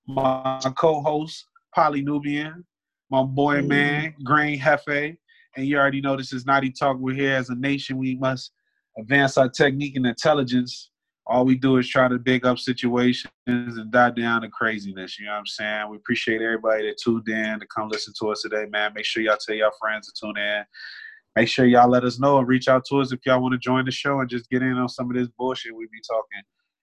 My 0.07 0.59
co-host, 0.77 1.45
Polly 1.73 2.02
Nubian, 2.02 2.65
my 3.10 3.23
boy 3.23 3.56
Hey. 3.56 3.61
man, 3.61 4.15
Grain 4.23 4.60
Hefe. 4.60 5.18
And 5.57 5.65
you 5.65 5.77
already 5.77 6.02
know 6.02 6.15
this 6.15 6.31
is 6.31 6.45
NATI 6.45 6.72
Talk. 6.72 6.98
We're 6.98 7.15
here 7.15 7.35
as 7.35 7.49
a 7.49 7.56
nation. 7.56 7.98
We 7.98 8.15
must 8.15 8.52
advance 8.98 9.38
our 9.38 9.49
technique 9.49 9.95
and 9.98 10.06
intelligence. 10.06 10.91
All 11.27 11.45
we 11.45 11.56
do 11.56 11.77
is 11.77 11.88
try 11.88 12.07
to 12.07 12.18
big 12.18 12.45
up 12.45 12.57
situations 12.57 13.31
and 13.48 13.91
die 13.91 14.11
down 14.11 14.41
the 14.41 14.49
craziness. 14.49 15.19
You 15.19 15.26
know 15.26 15.34
what 15.34 15.39
I'm 15.39 15.45
saying? 15.45 15.89
We 15.89 15.98
appreciate 15.98 16.41
everybody 16.41 16.88
that 16.88 16.98
tuned 17.03 17.27
in 17.27 17.60
to 17.60 17.68
come 17.68 17.89
listen 17.89 18.14
to 18.19 18.31
us 18.31 18.41
today, 18.41 18.65
man. 18.69 18.93
Make 18.93 19.06
sure 19.06 19.22
y'all 19.22 19.38
tell 19.38 19.56
y'all 19.56 19.72
friends 19.80 20.11
to 20.11 20.14
tune 20.19 20.38
in. 20.38 20.64
Make 21.35 21.48
sure 21.48 21.65
y'all 21.65 21.89
let 21.89 22.03
us 22.03 22.19
know 22.19 22.39
and 22.39 22.48
reach 22.48 22.68
out 22.68 22.84
to 22.89 22.99
us 22.99 23.14
if 23.14 23.19
y'all 23.26 23.41
want 23.41 23.53
to 23.53 23.60
join 23.60 23.85
the 23.85 23.91
show 23.91 24.19
and 24.19 24.30
just 24.30 24.49
get 24.49 24.61
in 24.61 24.73
on 24.73 24.89
some 24.89 25.10
of 25.10 25.15
this 25.15 25.30
bullshit 25.38 25.76
we 25.76 25.85
be 25.85 26.02
talking. 26.06 26.41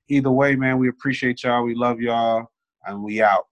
Either 0.08 0.30
way, 0.30 0.56
man, 0.56 0.78
we 0.78 0.88
appreciate 0.88 1.42
y'all. 1.42 1.64
We 1.64 1.74
love 1.74 2.00
y'all. 2.00 2.46
And 2.86 3.02
we 3.02 3.20
out. 3.20 3.46